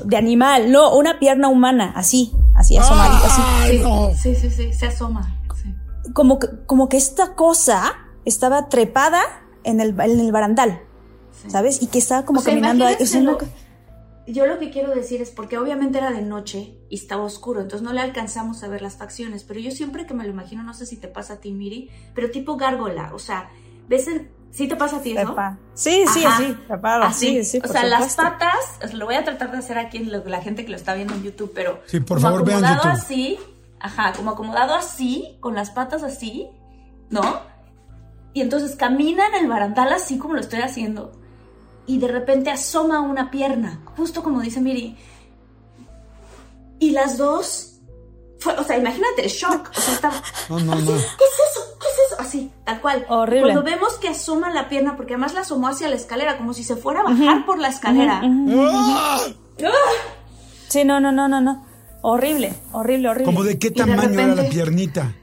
de 0.05 0.17
animal, 0.17 0.71
no, 0.73 0.97
una 0.97 1.19
pierna 1.19 1.49
humana, 1.49 1.93
así, 1.97 2.33
así 2.55 2.77
asomadita, 2.77 3.27
así. 3.27 3.43
Sí, 4.17 4.35
sí, 4.35 4.41
sí, 4.41 4.51
sí, 4.51 4.73
se 4.73 4.87
asoma. 4.87 5.39
sí. 5.61 5.75
Como 6.15 6.39
que, 6.39 6.47
como 6.67 6.89
que 6.89 6.97
esta 6.97 7.35
cosa 7.35 7.93
estaba 8.25 8.69
trepada 8.69 9.23
en 9.65 9.81
el, 9.81 9.99
en 10.01 10.21
el 10.21 10.33
barandal, 10.33 10.81
¿sabes? 11.49 11.83
Y 11.83 11.87
que 11.89 11.99
estaba 11.99 12.25
como 12.25 12.41
O 12.41 12.43
sea, 12.43 12.53
caminando 12.53 12.85
ahí. 12.87 12.97
o 13.01 13.07
sea, 13.07 13.21
no- 13.21 13.33
imagínenselo. 13.33 13.63
Yo 14.25 14.47
lo 14.47 14.61
que 14.61 14.71
quiero 14.71 14.95
decir 14.95 15.21
es 15.21 15.31
porque 15.31 15.59
obviamente 15.59 15.99
era 15.99 16.13
de 16.13 16.23
noche 16.23 16.77
y 16.89 16.95
estaba 16.95 17.25
oscuro, 17.25 17.61
entonces 17.61 17.83
no 17.85 17.93
le 17.93 18.01
alcanzamos 18.01 18.63
a 18.63 18.69
ver 18.69 18.81
las 18.81 18.97
facciones, 18.97 19.43
pero 19.43 19.59
yo 19.59 19.73
siempre 19.73 20.07
que 20.07 20.15
me 20.15 20.23
lo 20.23 20.31
imagino, 20.31 20.63
no 20.63 20.75
sé 20.75 20.87
si 20.87 20.97
te 20.97 21.09
pasa 21.09 21.35
a 21.35 21.37
ti, 21.39 21.51
Miri, 21.53 21.91
pero 22.15 22.31
tipo 22.31 22.57
gárgola, 22.57 23.11
o 23.15 23.19
sea, 23.19 23.51
¿ves 23.89 24.07
el... 24.07 24.31
¿Sí 24.53 24.69
te 24.69 24.77
pasa 24.77 24.99
a 24.99 25.01
ti? 25.01 25.15
Trepa. 25.15 25.59
Sí, 25.75 26.05
sí, 26.13 26.25
Ajá. 26.25 26.37
así, 26.37 26.55
trepado, 26.69 27.03
Así. 27.05 27.27
sí, 27.43 27.45
sí, 27.45 27.61
o 27.65 27.69
sea, 27.69 27.85
las 27.85 28.15
patas, 28.15 28.55
lo 28.93 29.07
voy 29.07 29.15
a 29.17 29.25
tratar 29.25 29.51
de 29.51 29.57
hacer 29.59 29.79
aquí 29.79 29.97
en 29.97 30.13
lo- 30.13 30.23
la 30.27 30.41
gente 30.43 30.65
que 30.65 30.71
lo 30.71 30.77
está 30.77 30.95
viendo 30.95 31.15
en 31.15 31.23
YouTube, 31.25 31.51
pero 31.55 31.81
Sí, 31.87 31.99
por 32.01 32.19
como 32.19 32.29
favor, 32.29 32.45
vean 32.45 32.63
acomodado 32.65 32.91
YouTube. 32.91 33.03
así, 33.03 33.39
ajá, 33.81 34.13
como 34.15 34.31
acomodado 34.33 34.75
así, 34.75 35.37
con 35.41 35.55
las 35.55 35.71
patas 35.71 36.03
así, 36.05 36.49
¿no? 37.11 37.41
Y 38.35 38.41
entonces 38.41 38.77
camina 38.77 39.27
en 39.29 39.35
el 39.45 39.49
barandal 39.49 39.93
así 39.93 40.19
como 40.19 40.35
lo 40.35 40.41
estoy 40.41 40.61
haciendo. 40.61 41.13
Y 41.87 41.99
de 41.99 42.09
repente 42.09 42.51
asoma 42.51 43.01
una 43.01 43.31
pierna, 43.31 43.81
justo 43.97 44.23
como 44.23 44.41
dice 44.41 44.61
Miri. 44.61 44.97
Y 46.79 46.91
las 46.91 47.19
dos, 47.19 47.75
fue- 48.39 48.55
o 48.55 48.65
sea, 48.65 48.79
imagínate 48.79 49.29
shock. 49.29 49.71
O 49.77 49.81
sea, 49.81 49.95
estaba, 49.95 50.23
No, 50.49 50.59
no, 50.61 50.75
no. 50.77 50.87
¿qué 50.87 50.93
es 50.95 51.39
eso? 51.51 51.79
¿Qué 51.81 51.87
es 51.87 52.13
eso? 52.13 52.21
Así, 52.21 52.51
tal 52.65 52.81
cual. 52.81 53.05
Horrible. 53.09 53.53
Cuando 53.53 53.63
vemos 53.71 53.95
que 53.95 54.09
asoma 54.09 54.51
la 54.51 54.69
pierna, 54.69 54.97
porque 54.97 55.15
además 55.15 55.35
la 55.35 55.41
asomó 55.41 55.69
hacia 55.69 55.89
la 55.89 55.97
escalera, 55.97 56.39
como 56.39 56.55
si 56.55 56.65
se 56.65 56.77
fuera 56.77 57.01
a 57.01 57.05
bajar 57.05 57.45
por 57.47 57.59
la 57.59 57.69
escalera. 57.69 58.21
¡Ah! 58.25 59.19
Sí, 60.69 60.85
no, 60.85 61.01
no, 61.01 61.13
no, 61.13 61.29
no, 61.29 61.41
no. 61.41 61.65
Horrible, 62.03 62.55
horrible, 62.73 63.09
horrible. 63.11 63.27
¿Como 63.27 63.45
de 63.45 63.59
qué 63.59 63.71
tamaño 63.71 64.19
era 64.19 64.35
la 64.35 64.49
piernita? 64.49 65.15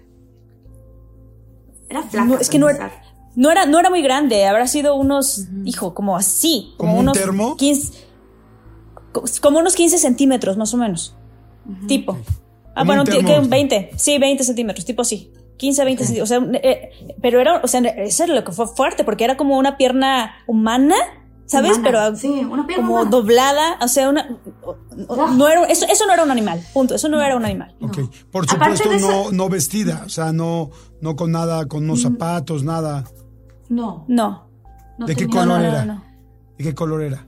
Era 1.90 2.03
flaca. 2.03 2.26
No, 2.28 2.38
es 2.38 2.49
que 2.49 2.60
no 2.60 2.70
era, 2.70 2.91
no 3.36 3.52
era, 3.52 3.66
no 3.66 3.80
era 3.80 3.90
muy 3.90 4.02
grande, 4.02 4.45
habrá 4.45 4.68
sido 4.68 4.95
unos, 4.95 5.48
hijo, 5.66 5.94
como 5.94 6.16
así. 6.16 6.74
Como, 6.78 6.91
¿Como 6.91 6.94
un 6.99 7.06
unos 7.07 7.18
termo? 7.18 7.57
15 7.57 7.94
co- 9.11 9.24
como 9.41 9.60
unos 9.60 9.76
15 9.76 9.98
centímetros, 9.98 10.57
más 10.57 10.74
o 10.74 10.78
menos. 10.78 11.16
Tipo. 11.88 12.18
Ah, 12.76 12.82
Como 12.82 12.86
bueno, 12.86 13.02
un 13.02 13.06
ti- 13.07 13.14
termo. 13.14 13.28
que 13.30 13.40
un 13.40 13.49
20. 13.49 13.91
Sí, 13.98 14.18
20 14.18 14.44
centímetros, 14.44 14.86
tipo 14.86 15.02
así. 15.02 15.32
15, 15.57 15.84
20 15.84 16.03
centímetros. 16.06 16.32
O 16.32 16.52
sea, 16.52 16.60
eh, 16.64 16.90
pero 17.22 17.40
era, 17.41 17.57
o 17.64 17.68
sea, 17.68 17.82
eso 17.82 18.24
era 18.24 18.34
lo 18.34 18.44
que 18.44 18.52
fue 18.52 18.66
fuerte, 18.68 19.03
porque 19.03 19.24
era 19.26 19.36
como 19.38 19.57
una 19.57 19.78
pierna 19.78 20.32
humana, 20.48 20.95
¿sabes? 21.50 21.78
Humana, 21.78 21.84
pero 22.10 22.16
sí, 22.16 22.30
una 22.50 22.66
pierna 22.66 22.86
como 22.86 22.96
humana. 23.02 23.10
doblada, 23.12 23.78
o 23.82 23.88
sea, 23.88 24.08
una, 24.10 24.38
no 25.36 25.48
era, 25.48 25.66
eso, 25.66 25.86
eso 25.90 26.06
no 26.06 26.14
era 26.14 26.24
un 26.24 26.32
animal, 26.32 26.62
punto, 26.74 26.96
eso 26.96 27.10
no 27.10 27.22
era 27.22 27.36
un 27.36 27.44
animal. 27.46 27.76
Ok. 27.82 27.98
Por 28.32 28.48
supuesto, 28.48 28.90
no, 29.00 29.32
no 29.32 29.50
vestida. 29.50 30.04
O 30.06 30.10
sea, 30.10 30.32
no, 30.32 30.70
no 31.02 31.16
con 31.16 31.32
nada, 31.32 31.66
con 31.68 31.84
unos 31.84 32.02
zapatos, 32.02 32.64
nada. 32.64 33.04
No. 33.68 34.06
No. 34.08 34.50
no 34.98 35.06
¿De 35.06 35.16
qué 35.16 35.28
color 35.28 35.48
no, 35.48 35.58
no, 35.60 35.64
era? 35.66 35.86
no. 35.86 36.04
¿De 36.58 36.64
qué 36.64 36.74
color 36.76 37.02
era? 37.04 37.26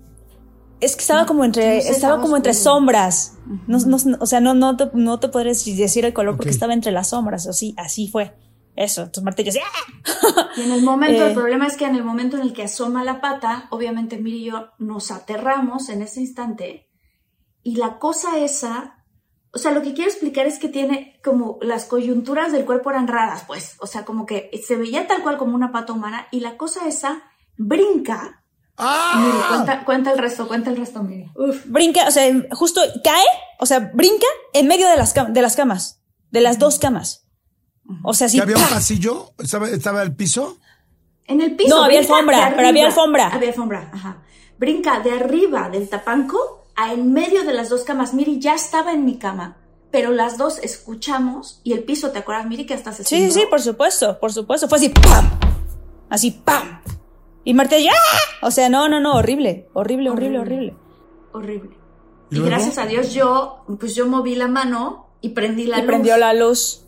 Es 0.79 0.95
que 0.95 1.01
estaba 1.01 1.27
como 1.27 1.43
entre, 1.45 1.63
no 1.65 1.71
sé, 1.71 1.77
estaba 1.89 1.95
estaba 1.95 2.21
como 2.21 2.37
entre 2.37 2.53
sombras. 2.55 3.33
No, 3.67 3.77
no- 3.79 3.97
o 4.19 4.25
sea, 4.25 4.39
no, 4.39 4.53
no, 4.55 4.75
te, 4.77 4.89
no 4.93 5.19
te 5.19 5.29
podrías 5.29 5.63
decir 5.63 6.05
el 6.05 6.13
color 6.13 6.35
porque 6.37 6.49
Ok. 6.49 6.53
estaba 6.55 6.73
entre 6.73 6.91
las 6.91 7.09
sombras, 7.09 7.45
así, 7.47 7.75
así 7.77 8.07
fue. 8.07 8.33
Eso, 8.75 9.09
yo 9.43 9.49
así, 9.49 9.59
¡ah! 9.59 10.49
Y 10.55 10.61
en 10.61 10.71
el 10.71 10.81
momento, 10.83 11.23
Eh. 11.25 11.27
el 11.29 11.33
problema 11.33 11.67
es 11.67 11.75
que 11.77 11.85
en 11.85 11.95
el 11.95 12.03
momento 12.03 12.37
en 12.37 12.43
el 12.43 12.53
que 12.53 12.63
asoma 12.63 13.03
la 13.03 13.19
pata, 13.21 13.67
obviamente 13.69 14.17
Miri 14.17 14.37
y 14.39 14.45
yo 14.45 14.69
nos 14.79 15.11
aterramos 15.11 15.89
en 15.89 16.01
ese 16.01 16.21
instante. 16.21 16.89
Y 17.63 17.75
la 17.75 17.99
cosa 17.99 18.37
esa, 18.39 19.03
o 19.53 19.57
sea, 19.57 19.71
lo 19.71 19.81
que 19.81 19.93
quiero 19.93 20.09
explicar 20.09 20.45
es 20.47 20.57
que 20.57 20.69
tiene 20.69 21.19
como 21.23 21.57
las 21.61 21.85
coyunturas 21.85 22.51
del 22.53 22.65
cuerpo 22.65 22.89
eran 22.91 23.07
raras, 23.07 23.43
pues. 23.45 23.75
O 23.79 23.87
sea, 23.87 24.05
como 24.05 24.25
que 24.25 24.49
se 24.65 24.77
veía 24.77 25.05
tal 25.07 25.21
cual 25.21 25.37
como 25.37 25.53
una 25.55 25.71
pata 25.71 25.93
humana. 25.93 26.27
Y 26.31 26.39
la 26.39 26.55
cosa 26.57 26.87
esa 26.87 27.23
brinca. 27.57 28.43
Miri, 28.79 29.37
cuenta, 29.49 29.85
cuenta 29.85 30.11
el 30.11 30.17
resto, 30.17 30.47
cuenta 30.47 30.69
el 30.71 30.77
resto, 30.77 31.03
Miri. 31.03 31.29
Uf. 31.35 31.65
Brinca, 31.65 32.07
o 32.07 32.11
sea, 32.11 32.31
justo 32.51 32.81
cae, 33.03 33.25
o 33.59 33.65
sea, 33.67 33.91
brinca 33.93 34.25
en 34.53 34.67
medio 34.67 34.87
de 34.89 34.97
las, 34.97 35.13
cam- 35.15 35.33
de 35.33 35.41
las 35.41 35.55
camas, 35.55 36.01
de 36.31 36.41
las 36.41 36.57
dos 36.57 36.79
camas. 36.79 37.27
O 38.03 38.13
sea, 38.13 38.29
sí. 38.29 38.37
¿Que 38.37 38.43
había 38.43 38.55
un 38.57 38.63
¡pa! 38.63 38.69
pasillo? 38.69 39.31
¿Estaba, 39.39 39.69
estaba 39.69 40.01
el 40.03 40.15
piso? 40.15 40.57
En 41.25 41.41
el 41.41 41.55
piso. 41.55 41.75
No, 41.75 41.83
había 41.83 41.99
alfombra, 41.99 42.53
pero 42.55 42.67
había 42.67 42.85
alfombra. 42.87 43.27
Había 43.29 43.49
alfombra, 43.49 43.89
ajá. 43.93 44.17
Brinca 44.57 44.99
de 44.99 45.11
arriba 45.11 45.69
del 45.69 45.87
tapanco 45.89 46.65
a 46.75 46.93
en 46.93 47.13
medio 47.13 47.43
de 47.43 47.53
las 47.53 47.69
dos 47.69 47.83
camas. 47.83 48.13
Miri 48.13 48.39
ya 48.39 48.53
estaba 48.55 48.91
en 48.93 49.05
mi 49.05 49.17
cama, 49.17 49.57
pero 49.91 50.11
las 50.11 50.37
dos 50.37 50.59
escuchamos 50.59 51.61
y 51.63 51.73
el 51.73 51.83
piso, 51.83 52.11
¿te 52.11 52.19
acuerdas, 52.19 52.47
Miri, 52.47 52.65
que 52.65 52.73
hasta 52.73 52.91
se 52.91 53.03
Sí, 53.03 53.25
sí, 53.25 53.31
sí, 53.31 53.43
por 53.49 53.61
supuesto, 53.61 54.19
por 54.19 54.31
supuesto. 54.33 54.67
Fue 54.67 54.77
así, 54.77 54.89
¡pam! 54.89 55.29
Así, 56.09 56.31
¡pam! 56.31 56.81
Y 57.43 57.53
Marta 57.53 57.77
y 57.77 57.85
yo, 57.85 57.91
¡ah! 57.91 58.45
O 58.45 58.51
sea, 58.51 58.69
no, 58.69 58.87
no, 58.87 58.99
no, 58.99 59.15
horrible, 59.15 59.67
horrible, 59.73 60.09
horrible, 60.11 60.39
horrible. 60.39 60.75
Horrible. 61.31 61.71
¿Y 62.29 62.37
Y, 62.37 62.41
gracias 62.41 62.77
a 62.77 62.85
Dios 62.85 63.13
yo, 63.13 63.63
pues 63.79 63.95
yo 63.95 64.07
moví 64.07 64.35
la 64.35 64.47
mano 64.47 65.07
y 65.21 65.29
prendí 65.29 65.65
la 65.65 65.77
y 65.77 65.81
luz. 65.81 65.87
prendió 65.87 66.17
la 66.17 66.33
luz. 66.33 66.83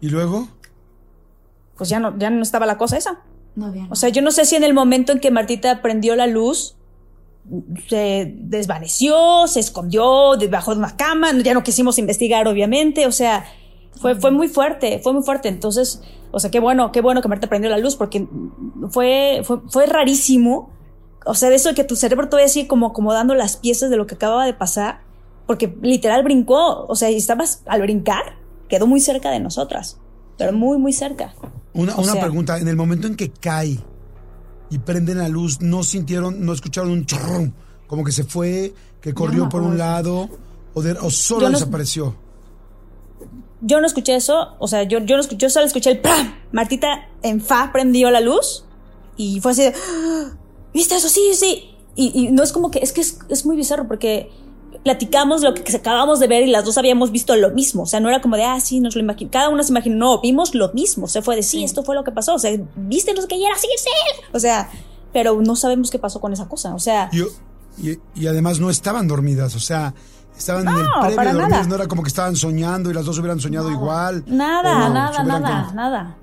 ¿Y 0.00 0.08
luego? 0.08 0.48
Pues 1.76 1.88
ya 1.88 2.00
no, 2.00 2.16
ya 2.18 2.30
no 2.30 2.42
estaba 2.42 2.66
la 2.66 2.78
cosa 2.78 2.96
esa. 2.96 3.20
No 3.54 3.66
había. 3.66 3.86
O 3.90 3.96
sea, 3.96 4.08
yo 4.08 4.22
no 4.22 4.30
sé 4.30 4.44
si 4.44 4.56
en 4.56 4.64
el 4.64 4.74
momento 4.74 5.12
en 5.12 5.20
que 5.20 5.30
Martita 5.30 5.82
prendió 5.82 6.16
la 6.16 6.26
luz, 6.26 6.76
se 7.88 8.34
desvaneció, 8.36 9.46
se 9.46 9.60
escondió 9.60 10.36
debajo 10.36 10.72
de 10.72 10.78
una 10.78 10.96
cama, 10.96 11.32
ya 11.42 11.54
no 11.54 11.62
quisimos 11.62 11.98
investigar, 11.98 12.48
obviamente, 12.48 13.06
o 13.06 13.12
sea, 13.12 13.44
fue, 14.00 14.14
fue 14.16 14.30
muy 14.30 14.48
fuerte, 14.48 14.98
fue 15.02 15.12
muy 15.12 15.22
fuerte. 15.22 15.48
Entonces, 15.48 16.02
o 16.32 16.40
sea, 16.40 16.50
qué 16.50 16.60
bueno, 16.60 16.92
qué 16.92 17.00
bueno 17.00 17.22
que 17.22 17.28
Marta 17.28 17.48
prendió 17.48 17.70
la 17.70 17.78
luz, 17.78 17.96
porque 17.96 18.26
fue, 18.90 19.42
fue, 19.44 19.60
fue 19.68 19.86
rarísimo. 19.86 20.70
O 21.24 21.34
sea, 21.34 21.48
de 21.48 21.56
eso 21.56 21.70
de 21.70 21.74
que 21.74 21.84
tu 21.84 21.96
cerebro 21.96 22.28
todavía 22.28 22.48
sigue 22.48 22.68
como 22.68 22.86
acomodando 22.86 23.34
las 23.34 23.56
piezas 23.56 23.90
de 23.90 23.96
lo 23.96 24.06
que 24.06 24.14
acababa 24.14 24.44
de 24.44 24.54
pasar, 24.54 25.00
porque 25.46 25.76
literal 25.82 26.22
brincó, 26.22 26.86
o 26.86 26.94
sea, 26.94 27.10
y 27.10 27.16
estabas 27.16 27.62
al 27.66 27.82
brincar, 27.82 28.36
quedó 28.68 28.86
muy 28.86 29.00
cerca 29.00 29.30
de 29.30 29.40
nosotras, 29.40 29.98
pero 30.38 30.52
muy, 30.52 30.78
muy 30.78 30.92
cerca. 30.92 31.34
Una, 31.74 31.94
una 31.96 32.12
sea- 32.12 32.20
pregunta. 32.22 32.58
En 32.58 32.68
el 32.68 32.76
momento 32.76 33.06
en 33.06 33.16
que 33.16 33.30
cae 33.30 33.78
y 34.70 34.78
prenden 34.78 35.18
la 35.18 35.28
luz, 35.28 35.60
¿no 35.60 35.82
sintieron, 35.84 36.44
no 36.44 36.52
escucharon 36.52 36.90
un 36.90 37.06
chorro? 37.06 37.52
Como 37.86 38.02
que 38.04 38.12
se 38.12 38.24
fue, 38.24 38.74
que 39.00 39.14
corrió 39.14 39.44
no, 39.44 39.48
por 39.48 39.62
un 39.62 39.78
lado, 39.78 40.28
o, 40.74 40.82
de- 40.82 40.92
o 40.92 41.10
solo 41.10 41.48
no- 41.48 41.52
desapareció. 41.58 42.14
Yo 43.62 43.80
no 43.80 43.86
escuché 43.86 44.14
eso, 44.16 44.54
o 44.58 44.68
sea, 44.68 44.82
yo, 44.82 44.98
yo, 45.00 45.16
no 45.16 45.22
escuché, 45.22 45.38
yo 45.38 45.50
solo 45.50 45.66
escuché 45.66 45.90
el 45.90 46.00
¡pam! 46.00 46.34
Martita 46.52 47.08
en 47.22 47.40
fa 47.40 47.70
prendió 47.72 48.10
la 48.10 48.20
luz 48.20 48.64
y 49.16 49.40
fue 49.40 49.52
así 49.52 49.62
de, 49.62 49.74
"Ah, 49.74 50.30
¿viste 50.74 50.94
eso? 50.96 51.08
Sí, 51.08 51.30
sí. 51.34 51.70
Y, 51.94 52.12
y 52.26 52.30
no 52.32 52.42
es 52.42 52.52
como 52.52 52.70
que, 52.70 52.80
es 52.80 52.92
que 52.92 53.00
es, 53.00 53.18
es 53.30 53.46
muy 53.46 53.56
bizarro 53.56 53.88
porque 53.88 54.30
platicamos 54.86 55.42
lo 55.42 55.52
que 55.52 55.76
acabamos 55.76 56.20
de 56.20 56.28
ver 56.28 56.44
y 56.44 56.50
las 56.52 56.64
dos 56.64 56.78
habíamos 56.78 57.10
visto 57.10 57.34
lo 57.34 57.50
mismo, 57.50 57.82
o 57.82 57.86
sea, 57.86 57.98
no 57.98 58.08
era 58.08 58.20
como 58.20 58.36
de, 58.36 58.44
ah, 58.44 58.60
sí, 58.60 58.78
nos 58.78 58.94
lo 58.94 59.00
imaginamos, 59.02 59.32
cada 59.32 59.48
una 59.48 59.64
se 59.64 59.72
imaginó, 59.72 59.96
no, 59.96 60.20
vimos 60.20 60.54
lo 60.54 60.72
mismo, 60.74 61.08
se 61.08 61.22
fue 61.22 61.34
de, 61.34 61.42
sí, 61.42 61.64
esto 61.64 61.82
fue 61.82 61.96
lo 61.96 62.04
que 62.04 62.12
pasó, 62.12 62.34
o 62.34 62.38
sea, 62.38 62.56
¿viste 62.76 63.12
no 63.12 63.20
sé 63.20 63.26
qué? 63.26 63.34
Y 63.34 63.44
era, 63.44 63.56
sí, 63.58 63.66
sí, 63.76 63.90
o 64.32 64.38
sea, 64.38 64.70
pero 65.12 65.40
no 65.42 65.56
sabemos 65.56 65.90
qué 65.90 65.98
pasó 65.98 66.20
con 66.20 66.32
esa 66.32 66.46
cosa, 66.48 66.72
o 66.72 66.78
sea, 66.78 67.10
Y, 67.12 67.88
y- 67.90 67.98
y 68.14 68.26
además 68.28 68.60
no 68.60 68.70
estaban 68.70 69.08
dormidas, 69.08 69.56
o 69.56 69.58
sea, 69.60 69.92
estaban 70.38 70.68
en 70.68 70.76
el 70.76 70.84
No, 70.84 70.90
previo 71.00 71.16
para 71.16 71.30
de 71.32 71.36
dormir, 71.40 71.50
nada. 71.56 71.66
no 71.66 71.74
era 71.74 71.88
como 71.88 72.04
que 72.04 72.08
estaban 72.08 72.36
soñando 72.36 72.88
y 72.88 72.94
las 72.94 73.04
dos 73.06 73.18
hubieran 73.18 73.40
soñado 73.40 73.68
igual. 73.72 74.22
Nada, 74.28 74.88
nada, 74.88 75.24
nada, 75.24 75.64
como- 75.64 75.74
nada. 75.74 76.16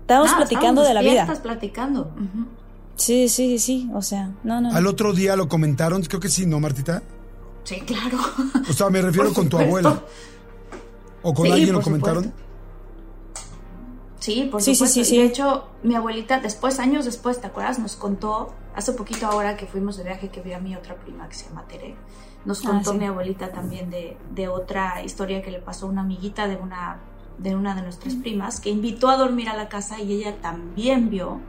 Estábamos 0.00 0.30
Nada, 0.32 0.38
platicando 0.46 0.82
de 0.82 0.94
la 0.94 1.00
vida. 1.02 1.10
despiertas 1.26 1.40
platicando. 1.40 2.10
Sí, 2.94 3.28
sí, 3.28 3.58
sí, 3.58 3.90
o 3.92 4.00
sea, 4.00 4.30
no, 4.42 4.60
no. 4.62 4.70
no. 4.70 4.74
Al 4.74 4.86
otro 4.86 5.12
día 5.12 5.36
lo 5.36 5.48
comentaron, 5.48 6.00
creo 6.02 6.20
que 6.20 6.28
sí, 6.30 6.46
¿no, 6.46 6.60
Martita? 6.60 7.02
Sí, 7.66 7.80
claro. 7.82 8.18
O 8.68 8.72
sea, 8.72 8.88
me 8.90 9.02
refiero 9.02 9.32
con 9.34 9.48
tu 9.48 9.58
abuela. 9.58 10.02
¿O 11.22 11.34
con 11.34 11.46
Sí, 11.46 11.52
alguien 11.52 11.72
lo 11.74 11.82
comentaron? 11.82 12.24
supuesto. 12.24 12.46
Sí, 14.20 14.48
por 14.50 14.60
Sí, 14.62 14.70
sí, 14.74 14.76
supuesto. 14.76 14.94
sí, 14.94 15.04
sí. 15.04 15.16
Y 15.16 15.18
de 15.18 15.24
hecho, 15.26 15.68
mi 15.82 15.94
abuelita 15.94 16.40
después, 16.40 16.78
años 16.80 17.04
después, 17.04 17.40
¿te 17.40 17.46
acuerdas? 17.48 17.78
Nos 17.78 17.96
contó, 17.96 18.54
hace 18.74 18.92
poquito 18.92 19.26
ahora 19.26 19.56
que 19.56 19.66
fuimos 19.66 19.96
de 19.96 20.04
viaje, 20.04 20.28
que 20.30 20.40
vi 20.40 20.52
a 20.52 20.58
mi 20.58 20.74
otra 20.74 20.96
prima 20.96 21.28
que 21.28 21.34
se 21.34 21.48
llama 21.48 21.64
Tere, 21.68 21.94
nos 22.44 22.64
Ah, 22.64 22.68
contó 22.70 22.92
sí. 22.92 22.98
mi 22.98 23.04
abuelita 23.06 23.52
también 23.52 23.90
de, 23.90 24.16
de 24.32 24.48
otra 24.48 25.02
historia 25.02 25.42
que 25.42 25.50
le 25.50 25.58
pasó 25.60 25.86
a 25.86 25.90
una 25.90 26.00
amiguita 26.02 26.48
de 26.48 26.56
una, 26.56 26.98
de 27.38 27.54
una 27.54 27.74
de 27.74 27.82
nuestras 27.82 28.14
primas, 28.14 28.60
que 28.60 28.70
invitó 28.70 29.08
a 29.10 29.16
dormir 29.16 29.48
a 29.48 29.56
la 29.56 29.68
casa 29.68 30.00
y 30.00 30.12
ella 30.12 30.40
también 30.40 31.10
vio 31.10 31.40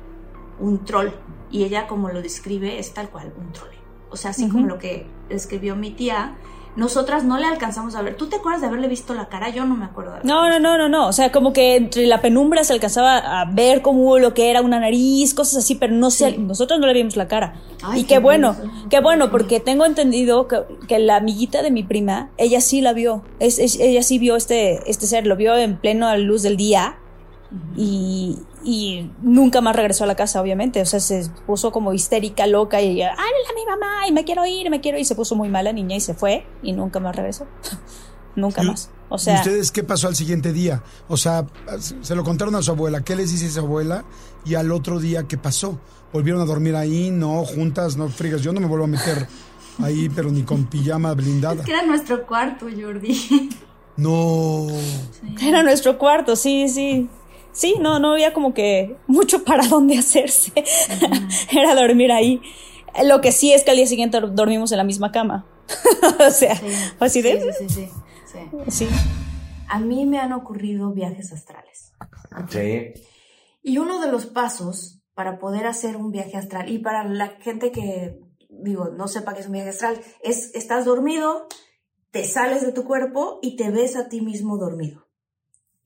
un 0.59 0.83
troll. 0.85 1.09
Y 1.49 1.63
ella, 1.63 1.87
como 1.87 2.09
lo 2.09 2.21
describe, 2.21 2.77
es 2.79 2.93
tal 2.93 3.09
cual, 3.09 3.33
un 3.37 3.51
troll. 3.53 3.69
O 4.09 4.17
sea, 4.17 4.31
así 4.31 4.47
como 4.49 4.67
lo 4.67 4.77
que 4.79 5.05
describió 5.29 5.75
mi 5.75 5.91
tía, 5.91 6.35
nosotras 6.75 7.23
no 7.23 7.39
le 7.39 7.45
alcanzamos 7.47 7.95
a 7.95 8.03
ver. 8.03 8.15
¿Tú 8.17 8.27
te 8.27 8.35
acuerdas 8.35 8.61
de 8.61 8.67
haberle 8.67 8.87
visto 8.87 9.15
la 9.15 9.29
cara? 9.29 9.49
Yo 9.49 9.65
no 9.65 9.75
me 9.75 9.85
acuerdo. 9.85 10.13
de 10.13 10.19
No, 10.23 10.47
no, 10.47 10.59
no, 10.59 10.77
no, 10.77 10.87
no. 10.87 11.07
O 11.07 11.11
sea, 11.11 11.31
como 11.31 11.51
que 11.51 11.75
entre 11.75 12.05
la 12.05 12.21
penumbra 12.21 12.63
se 12.63 12.71
alcanzaba 12.73 13.17
a 13.17 13.45
ver 13.45 13.81
como 13.81 14.19
lo 14.19 14.35
que 14.35 14.51
era 14.51 14.61
una 14.61 14.79
nariz, 14.79 15.33
cosas 15.33 15.63
así, 15.63 15.73
pero 15.73 15.93
no 15.93 16.11
sé, 16.11 16.37
nosotros 16.37 16.79
no 16.79 16.85
le 16.85 16.93
vimos 16.93 17.15
la 17.15 17.27
cara. 17.27 17.55
Ay, 17.81 18.01
y 18.01 18.03
qué 18.03 18.15
qué 18.15 18.19
bueno, 18.19 18.55
qué 18.91 18.99
bueno, 18.99 19.31
porque 19.31 19.59
tengo 19.59 19.85
entendido 19.85 20.47
que, 20.47 20.61
que 20.87 20.99
la 20.99 21.15
amiguita 21.15 21.63
de 21.63 21.71
mi 21.71 21.81
prima, 21.83 22.29
ella 22.37 22.61
sí 22.61 22.81
la 22.81 22.93
vio. 22.93 23.23
Es, 23.39 23.57
es- 23.57 23.79
ella 23.79 24.03
sí 24.03 24.19
vio 24.19 24.35
este, 24.35 24.89
este 24.89 25.07
ser, 25.07 25.25
lo 25.25 25.35
vio 25.35 25.57
en 25.57 25.77
pleno 25.77 26.15
luz 26.17 26.43
del 26.43 26.57
día. 26.57 26.97
Y, 27.75 28.39
y 28.63 29.09
nunca 29.21 29.61
más 29.61 29.75
regresó 29.75 30.03
a 30.03 30.07
la 30.07 30.15
casa, 30.15 30.41
obviamente. 30.41 30.81
O 30.81 30.85
sea, 30.85 30.99
se 30.99 31.29
puso 31.45 31.71
como 31.71 31.93
histérica, 31.93 32.45
loca 32.47 32.81
y 32.81 32.91
ella, 32.91 33.11
¡háblale 33.11 33.47
a 33.49 33.53
mi 33.53 33.65
mamá! 33.65 34.07
Y 34.07 34.11
me 34.11 34.25
quiero 34.25 34.45
ir, 34.45 34.69
me 34.69 34.81
quiero 34.81 34.97
ir. 34.97 35.05
Se 35.05 35.15
puso 35.15 35.35
muy 35.35 35.49
mala 35.49 35.71
niña 35.71 35.95
y 35.95 36.01
se 36.01 36.13
fue 36.13 36.45
y 36.61 36.73
nunca 36.73 36.99
más 36.99 37.15
regresó. 37.15 37.47
nunca 38.35 38.63
más. 38.63 38.89
O 39.09 39.15
¿Y 39.15 39.19
sea, 39.19 39.35
ustedes 39.35 39.71
qué 39.71 39.83
pasó 39.83 40.07
al 40.07 40.15
siguiente 40.15 40.51
día? 40.51 40.83
O 41.07 41.17
sea, 41.17 41.45
se 42.01 42.15
lo 42.15 42.23
contaron 42.23 42.55
a 42.55 42.61
su 42.61 42.71
abuela. 42.71 43.01
¿Qué 43.01 43.15
les 43.15 43.31
dice 43.31 43.49
su 43.49 43.59
abuela? 43.59 44.03
Y 44.45 44.55
al 44.55 44.71
otro 44.71 44.99
día, 44.99 45.23
¿qué 45.23 45.37
pasó? 45.37 45.79
¿Volvieron 46.11 46.41
a 46.41 46.45
dormir 46.45 46.75
ahí? 46.75 47.09
No, 47.11 47.43
juntas, 47.45 47.97
no 47.97 48.09
frigas. 48.09 48.41
Yo 48.41 48.53
no 48.53 48.59
me 48.59 48.67
vuelvo 48.67 48.85
a 48.85 48.87
meter 48.87 49.27
ahí, 49.81 50.09
pero 50.09 50.31
ni 50.31 50.43
con 50.43 50.65
pijama 50.65 51.13
blindada. 51.13 51.55
Es 51.55 51.65
que 51.65 51.71
era 51.71 51.85
nuestro 51.85 52.25
cuarto, 52.25 52.65
Jordi. 52.65 53.49
No. 53.97 54.67
Era 55.41 55.63
nuestro 55.63 55.97
cuarto, 55.97 56.35
sí, 56.35 56.69
sí. 56.69 57.09
Sí, 57.57 57.73
no, 57.79 57.97
no 57.97 58.11
había 58.11 58.33
como 58.33 58.53
que 58.53 58.97
mucho 59.07 59.43
para 59.43 59.65
dónde 59.67 59.97
hacerse. 59.97 60.53
Era 61.51 61.73
dormir 61.73 62.11
ahí. 62.11 62.39
Lo 63.03 63.19
que 63.19 63.31
sí 63.31 63.51
es 63.51 63.63
que 63.63 63.71
al 63.71 63.77
día 63.77 63.87
siguiente 63.87 64.21
dormimos 64.21 64.71
en 64.71 64.77
la 64.77 64.83
misma 64.83 65.11
cama. 65.11 65.47
o 66.27 66.29
sea, 66.29 66.55
fue 66.55 67.07
así 67.07 67.23
de. 67.23 67.41
Sí, 67.41 67.65
sí, 67.67 67.73
sí, 67.73 67.89
sí, 68.27 68.67
sí. 68.67 68.85
Sí. 68.85 68.87
A 69.69 69.79
mí 69.79 70.05
me 70.05 70.19
han 70.19 70.33
ocurrido 70.33 70.93
viajes 70.93 71.33
astrales. 71.33 71.93
Sí. 72.49 72.93
Y 73.63 73.79
uno 73.79 73.99
de 74.01 74.11
los 74.11 74.27
pasos 74.27 75.01
para 75.15 75.39
poder 75.39 75.65
hacer 75.65 75.97
un 75.97 76.11
viaje 76.11 76.37
astral, 76.37 76.69
y 76.69 76.77
para 76.77 77.03
la 77.05 77.29
gente 77.39 77.71
que, 77.71 78.19
digo, 78.49 78.89
no 78.89 79.07
sepa 79.07 79.33
qué 79.33 79.39
es 79.39 79.47
un 79.47 79.53
viaje 79.53 79.69
astral, 79.69 79.99
es, 80.21 80.53
estás 80.53 80.85
dormido, 80.85 81.47
te 82.11 82.23
sales 82.23 82.61
de 82.61 82.71
tu 82.71 82.83
cuerpo 82.83 83.39
y 83.41 83.55
te 83.55 83.71
ves 83.71 83.95
a 83.95 84.09
ti 84.09 84.21
mismo 84.21 84.59
dormido. 84.59 85.06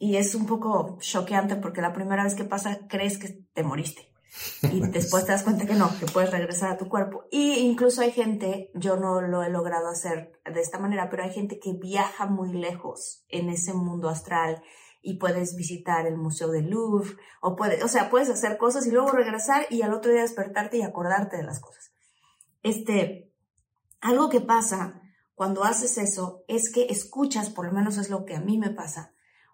Y 0.03 0.15
es 0.17 0.33
un 0.33 0.47
poco 0.47 0.97
choqueante 0.99 1.57
porque 1.57 1.79
la 1.79 1.93
primera 1.93 2.23
vez 2.23 2.33
que 2.33 2.43
pasa 2.43 2.79
crees 2.87 3.19
que 3.19 3.45
te 3.53 3.61
moriste. 3.61 4.11
Y 4.63 4.79
después 4.91 5.25
te 5.25 5.31
das 5.31 5.43
cuenta 5.43 5.67
que 5.67 5.75
no, 5.75 5.95
que 5.99 6.07
puedes 6.07 6.31
regresar 6.31 6.71
a 6.71 6.77
tu 6.79 6.89
cuerpo. 6.89 7.25
Y 7.29 7.59
incluso 7.59 8.01
hay 8.01 8.11
gente, 8.11 8.71
yo 8.73 8.97
no 8.97 9.21
lo 9.21 9.43
he 9.43 9.51
logrado 9.51 9.89
hacer 9.89 10.41
de 10.43 10.59
esta 10.59 10.79
manera, 10.79 11.11
pero 11.11 11.21
hay 11.21 11.31
gente 11.31 11.59
que 11.59 11.73
viaja 11.73 12.25
muy 12.25 12.51
lejos 12.51 13.25
en 13.29 13.49
ese 13.49 13.75
mundo 13.75 14.09
astral 14.09 14.63
y 15.03 15.19
puedes 15.19 15.55
visitar 15.55 16.07
el 16.07 16.17
Museo 16.17 16.47
del 16.47 16.71
Louvre 16.71 17.15
o 17.39 17.55
puedes, 17.55 17.83
o 17.83 17.87
sea, 17.87 18.09
puedes 18.09 18.31
hacer 18.31 18.57
cosas 18.57 18.87
y 18.87 18.91
luego 18.91 19.11
regresar 19.11 19.67
y 19.69 19.83
al 19.83 19.93
otro 19.93 20.11
día 20.11 20.21
despertarte 20.21 20.77
y 20.77 20.81
acordarte 20.81 21.37
de 21.37 21.43
las 21.43 21.59
cosas. 21.59 21.91
Este, 22.63 23.31
algo 23.99 24.29
que 24.29 24.41
pasa 24.41 24.99
cuando 25.35 25.63
haces 25.63 25.99
eso 25.99 26.43
es 26.47 26.71
que 26.71 26.87
escuchas, 26.89 27.51
por 27.51 27.67
lo 27.67 27.71
menos 27.71 27.99
es 27.99 28.09
lo 28.09 28.25
que 28.25 28.35
a 28.35 28.41
mí 28.41 28.57
me 28.57 28.71
pasa, 28.71 29.13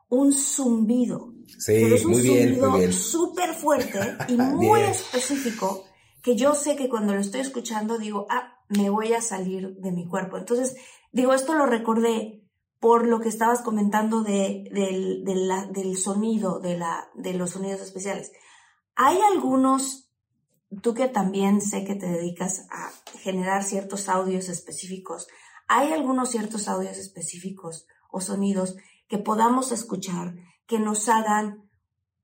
un 0.09 0.33
zumbido. 0.33 1.33
Sí, 1.57 1.73
Pero 1.81 1.95
es 1.95 2.05
un 2.05 2.11
muy 2.11 2.21
zumbido 2.27 2.71
bien. 2.73 2.93
súper 2.93 3.53
fuerte 3.53 3.99
y 4.27 4.33
muy 4.37 4.81
específico 4.81 5.83
que 6.21 6.35
yo 6.35 6.55
sé 6.55 6.75
que 6.75 6.89
cuando 6.89 7.13
lo 7.13 7.21
estoy 7.21 7.41
escuchando 7.41 7.97
digo, 7.97 8.25
ah, 8.29 8.59
me 8.69 8.89
voy 8.89 9.13
a 9.13 9.21
salir 9.21 9.75
de 9.77 9.91
mi 9.91 10.07
cuerpo. 10.07 10.37
Entonces, 10.37 10.75
digo, 11.11 11.33
esto 11.33 11.53
lo 11.53 11.65
recordé 11.65 12.43
por 12.79 13.07
lo 13.07 13.19
que 13.21 13.29
estabas 13.29 13.61
comentando 13.61 14.23
de, 14.23 14.65
del, 14.71 15.23
de 15.23 15.35
la- 15.35 15.65
del 15.65 15.97
sonido, 15.97 16.59
de, 16.59 16.77
la, 16.77 17.07
de 17.15 17.33
los 17.33 17.51
sonidos 17.51 17.81
especiales. 17.81 18.31
Hay 18.95 19.17
algunos, 19.33 20.09
tú 20.81 20.93
que 20.93 21.07
también 21.07 21.61
sé 21.61 21.85
que 21.85 21.95
te 21.95 22.07
dedicas 22.07 22.65
a 22.71 22.91
generar 23.19 23.63
ciertos 23.63 24.09
audios 24.09 24.49
específicos, 24.49 25.27
hay 25.67 25.91
algunos 25.93 26.29
ciertos 26.29 26.67
audios 26.67 26.97
específicos 26.97 27.87
o 28.11 28.21
sonidos 28.21 28.75
que 29.07 29.17
podamos 29.17 29.71
escuchar, 29.71 30.35
que 30.65 30.79
nos 30.79 31.07
hagan 31.09 31.69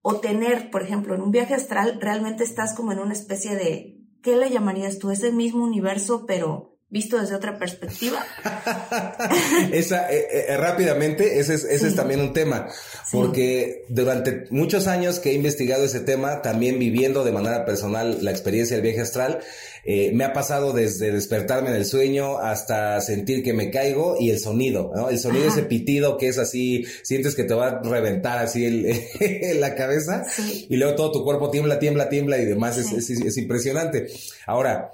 o 0.02 0.20
tener, 0.20 0.70
por 0.70 0.84
ejemplo, 0.84 1.16
en 1.16 1.22
un 1.22 1.32
viaje 1.32 1.54
astral, 1.54 1.98
realmente 2.02 2.44
estás 2.44 2.76
como 2.76 2.92
en 2.92 3.00
una 3.00 3.14
especie 3.14 3.56
de, 3.56 3.98
¿qué 4.22 4.36
le 4.36 4.50
llamarías 4.50 5.00
tú? 5.00 5.12
Es 5.12 5.24
el 5.24 5.34
mismo 5.34 5.64
universo, 5.64 6.26
pero 6.26 6.73
visto 6.94 7.20
desde 7.20 7.34
otra 7.36 7.58
perspectiva. 7.58 8.24
Esa, 9.74 10.10
eh, 10.14 10.28
eh, 10.50 10.58
rápidamente, 10.58 11.40
ese 11.40 11.56
es, 11.56 11.64
ese 11.66 11.88
es 11.88 11.96
también 11.96 12.22
un 12.22 12.34
tema, 12.34 12.68
porque 13.12 13.84
durante 13.90 14.46
muchos 14.52 14.88
años 14.88 15.20
que 15.20 15.32
he 15.32 15.34
investigado 15.34 15.84
ese 15.84 16.00
tema, 16.00 16.42
también 16.42 16.80
viviendo 16.80 17.24
de 17.24 17.32
manera 17.32 17.66
personal 17.66 18.20
la 18.24 18.32
experiencia 18.32 18.76
del 18.76 18.84
viaje 18.84 19.02
astral, 19.02 19.40
eh, 19.86 20.12
me 20.14 20.24
ha 20.24 20.32
pasado 20.34 20.72
desde 20.72 21.12
despertarme 21.12 21.70
en 21.70 21.76
el 21.76 21.86
sueño 21.86 22.38
hasta 22.38 23.02
sentir 23.02 23.44
que 23.44 23.54
me 23.54 23.70
caigo 23.72 24.16
y 24.20 24.30
el 24.30 24.40
sonido, 24.40 24.92
¿no? 24.96 25.10
El 25.10 25.20
sonido, 25.20 25.48
Ajá. 25.48 25.58
ese 25.60 25.64
pitido 25.68 26.18
que 26.18 26.28
es 26.30 26.38
así, 26.38 26.86
sientes 27.02 27.36
que 27.36 27.44
te 27.44 27.54
va 27.54 27.68
a 27.68 27.82
reventar 27.84 28.38
así 28.38 28.66
el, 28.66 29.02
la 29.60 29.76
cabeza 29.76 30.24
y 30.70 30.78
luego 30.78 30.96
todo 30.96 31.12
tu 31.12 31.24
cuerpo 31.24 31.50
tiembla, 31.50 31.80
tiembla, 31.80 32.08
tiembla 32.08 32.38
y 32.38 32.46
demás, 32.46 32.78
es, 32.78 32.92
es- 32.94 33.10
es 33.20 33.38
impresionante. 33.38 34.08
Ahora, 34.46 34.92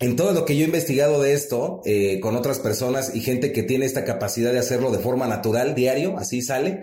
en 0.00 0.16
todo 0.16 0.32
lo 0.32 0.44
que 0.44 0.56
yo 0.56 0.62
he 0.62 0.66
investigado 0.66 1.22
de 1.22 1.34
esto, 1.34 1.80
eh, 1.84 2.20
con 2.20 2.36
otras 2.36 2.58
personas 2.58 3.14
y 3.14 3.20
gente 3.20 3.52
que 3.52 3.62
tiene 3.62 3.86
esta 3.86 4.04
capacidad 4.04 4.52
de 4.52 4.58
hacerlo 4.58 4.90
de 4.90 4.98
forma 4.98 5.26
natural, 5.26 5.74
diario, 5.74 6.18
así 6.18 6.42
sale, 6.42 6.82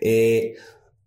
eh, 0.00 0.54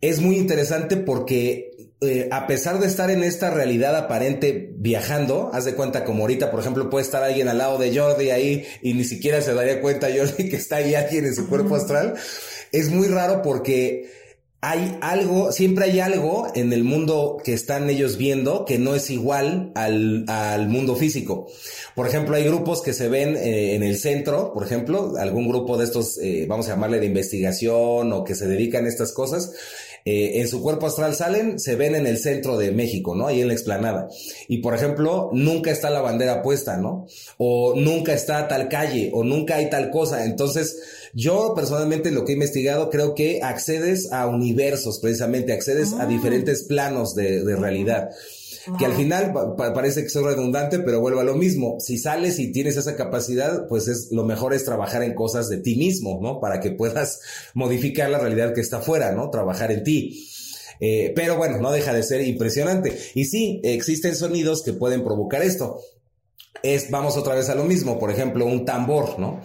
es 0.01 0.19
muy 0.19 0.37
interesante 0.37 0.97
porque 0.97 1.71
eh, 2.01 2.29
a 2.31 2.47
pesar 2.47 2.79
de 2.79 2.87
estar 2.87 3.11
en 3.11 3.23
esta 3.23 3.49
realidad 3.49 3.95
aparente 3.95 4.71
viajando, 4.77 5.49
haz 5.53 5.65
de 5.65 5.75
cuenta 5.75 6.05
como 6.05 6.23
ahorita, 6.23 6.49
por 6.51 6.61
ejemplo, 6.61 6.89
puede 6.89 7.03
estar 7.03 7.23
alguien 7.23 7.49
al 7.49 7.57
lado 7.57 7.77
de 7.77 7.97
Jordi 7.97 8.29
ahí 8.29 8.65
y 8.81 8.93
ni 8.93 9.03
siquiera 9.03 9.41
se 9.41 9.53
daría 9.53 9.81
cuenta 9.81 10.07
Jordi 10.07 10.49
que 10.49 10.55
está 10.55 10.77
ahí 10.77 10.95
alguien 10.95 11.25
en 11.25 11.35
su 11.35 11.49
cuerpo 11.49 11.75
astral, 11.75 12.15
es 12.71 12.89
muy 12.89 13.07
raro 13.07 13.41
porque 13.41 14.09
hay 14.61 14.97
algo, 14.99 15.53
siempre 15.53 15.85
hay 15.85 15.99
algo 16.01 16.47
en 16.53 16.73
el 16.73 16.83
mundo 16.83 17.37
que 17.43 17.53
están 17.53 17.89
ellos 17.89 18.17
viendo 18.17 18.65
que 18.65 18.77
no 18.77 18.93
es 18.93 19.09
igual 19.09 19.71
al, 19.73 20.25
al 20.27 20.67
mundo 20.67 20.97
físico. 20.97 21.47
Por 21.95 22.07
ejemplo, 22.07 22.35
hay 22.35 22.43
grupos 22.43 22.81
que 22.81 22.91
se 22.91 23.07
ven 23.07 23.37
eh, 23.37 23.75
en 23.75 23.83
el 23.83 23.97
centro, 23.97 24.53
por 24.53 24.65
ejemplo, 24.65 25.13
algún 25.17 25.47
grupo 25.47 25.77
de 25.77 25.85
estos, 25.85 26.17
eh, 26.17 26.45
vamos 26.47 26.67
a 26.67 26.71
llamarle 26.71 26.99
de 26.99 27.05
investigación 27.05 28.11
o 28.11 28.23
que 28.25 28.35
se 28.35 28.47
dedican 28.47 28.85
a 28.85 28.89
estas 28.89 29.13
cosas, 29.13 29.53
eh, 30.05 30.39
en 30.41 30.47
su 30.47 30.61
cuerpo 30.61 30.87
astral 30.87 31.15
salen, 31.15 31.59
se 31.59 31.75
ven 31.75 31.95
en 31.95 32.07
el 32.07 32.17
centro 32.17 32.57
de 32.57 32.71
México, 32.71 33.15
¿no? 33.15 33.27
Ahí 33.27 33.41
en 33.41 33.47
la 33.47 33.53
explanada. 33.53 34.07
Y 34.47 34.59
por 34.59 34.73
ejemplo, 34.75 35.29
nunca 35.33 35.71
está 35.71 35.89
la 35.89 36.01
bandera 36.01 36.41
puesta, 36.41 36.77
¿no? 36.77 37.07
O 37.37 37.75
nunca 37.75 38.13
está 38.13 38.47
tal 38.47 38.69
calle, 38.69 39.11
o 39.13 39.23
nunca 39.23 39.55
hay 39.55 39.69
tal 39.69 39.91
cosa. 39.91 40.25
Entonces, 40.25 40.77
yo 41.13 41.53
personalmente 41.55 42.11
lo 42.11 42.25
que 42.25 42.31
he 42.31 42.35
investigado 42.35 42.89
creo 42.89 43.15
que 43.15 43.41
accedes 43.41 44.11
a 44.11 44.27
universos, 44.27 44.99
precisamente, 44.99 45.53
accedes 45.53 45.93
a 45.93 46.05
diferentes 46.05 46.63
planos 46.63 47.15
de, 47.15 47.43
de 47.43 47.55
realidad. 47.55 48.09
Que 48.77 48.85
al 48.85 48.93
final 48.93 49.33
pa- 49.33 49.55
pa- 49.55 49.73
parece 49.73 50.03
que 50.03 50.09
soy 50.09 50.23
redundante, 50.23 50.79
pero 50.79 50.99
vuelvo 51.01 51.19
a 51.21 51.23
lo 51.23 51.35
mismo. 51.35 51.77
Si 51.79 51.97
sales 51.97 52.37
y 52.39 52.51
tienes 52.51 52.77
esa 52.77 52.95
capacidad, 52.95 53.67
pues 53.67 53.87
es 53.87 54.09
lo 54.11 54.23
mejor 54.25 54.53
es 54.53 54.65
trabajar 54.65 55.03
en 55.03 55.13
cosas 55.15 55.49
de 55.49 55.57
ti 55.57 55.75
mismo, 55.75 56.19
¿no? 56.21 56.39
Para 56.39 56.59
que 56.59 56.71
puedas 56.71 57.19
modificar 57.53 58.09
la 58.09 58.19
realidad 58.19 58.53
que 58.53 58.61
está 58.61 58.77
afuera, 58.77 59.11
¿no? 59.13 59.29
Trabajar 59.29 59.71
en 59.71 59.83
ti. 59.83 60.27
Eh, 60.81 61.11
pero 61.15 61.35
bueno, 61.37 61.57
no 61.57 61.71
deja 61.71 61.93
de 61.93 62.03
ser 62.03 62.21
impresionante. 62.21 62.97
Y 63.15 63.25
sí, 63.25 63.59
existen 63.63 64.15
sonidos 64.15 64.63
que 64.63 64.73
pueden 64.73 65.03
provocar 65.03 65.41
esto. 65.41 65.79
es, 66.63 66.89
vamos 66.91 67.15
otra 67.17 67.35
vez 67.35 67.49
a 67.49 67.55
lo 67.55 67.63
mismo, 67.63 67.97
por 67.99 68.11
ejemplo, 68.11 68.45
un 68.45 68.65
tambor, 68.65 69.17
¿no? 69.19 69.41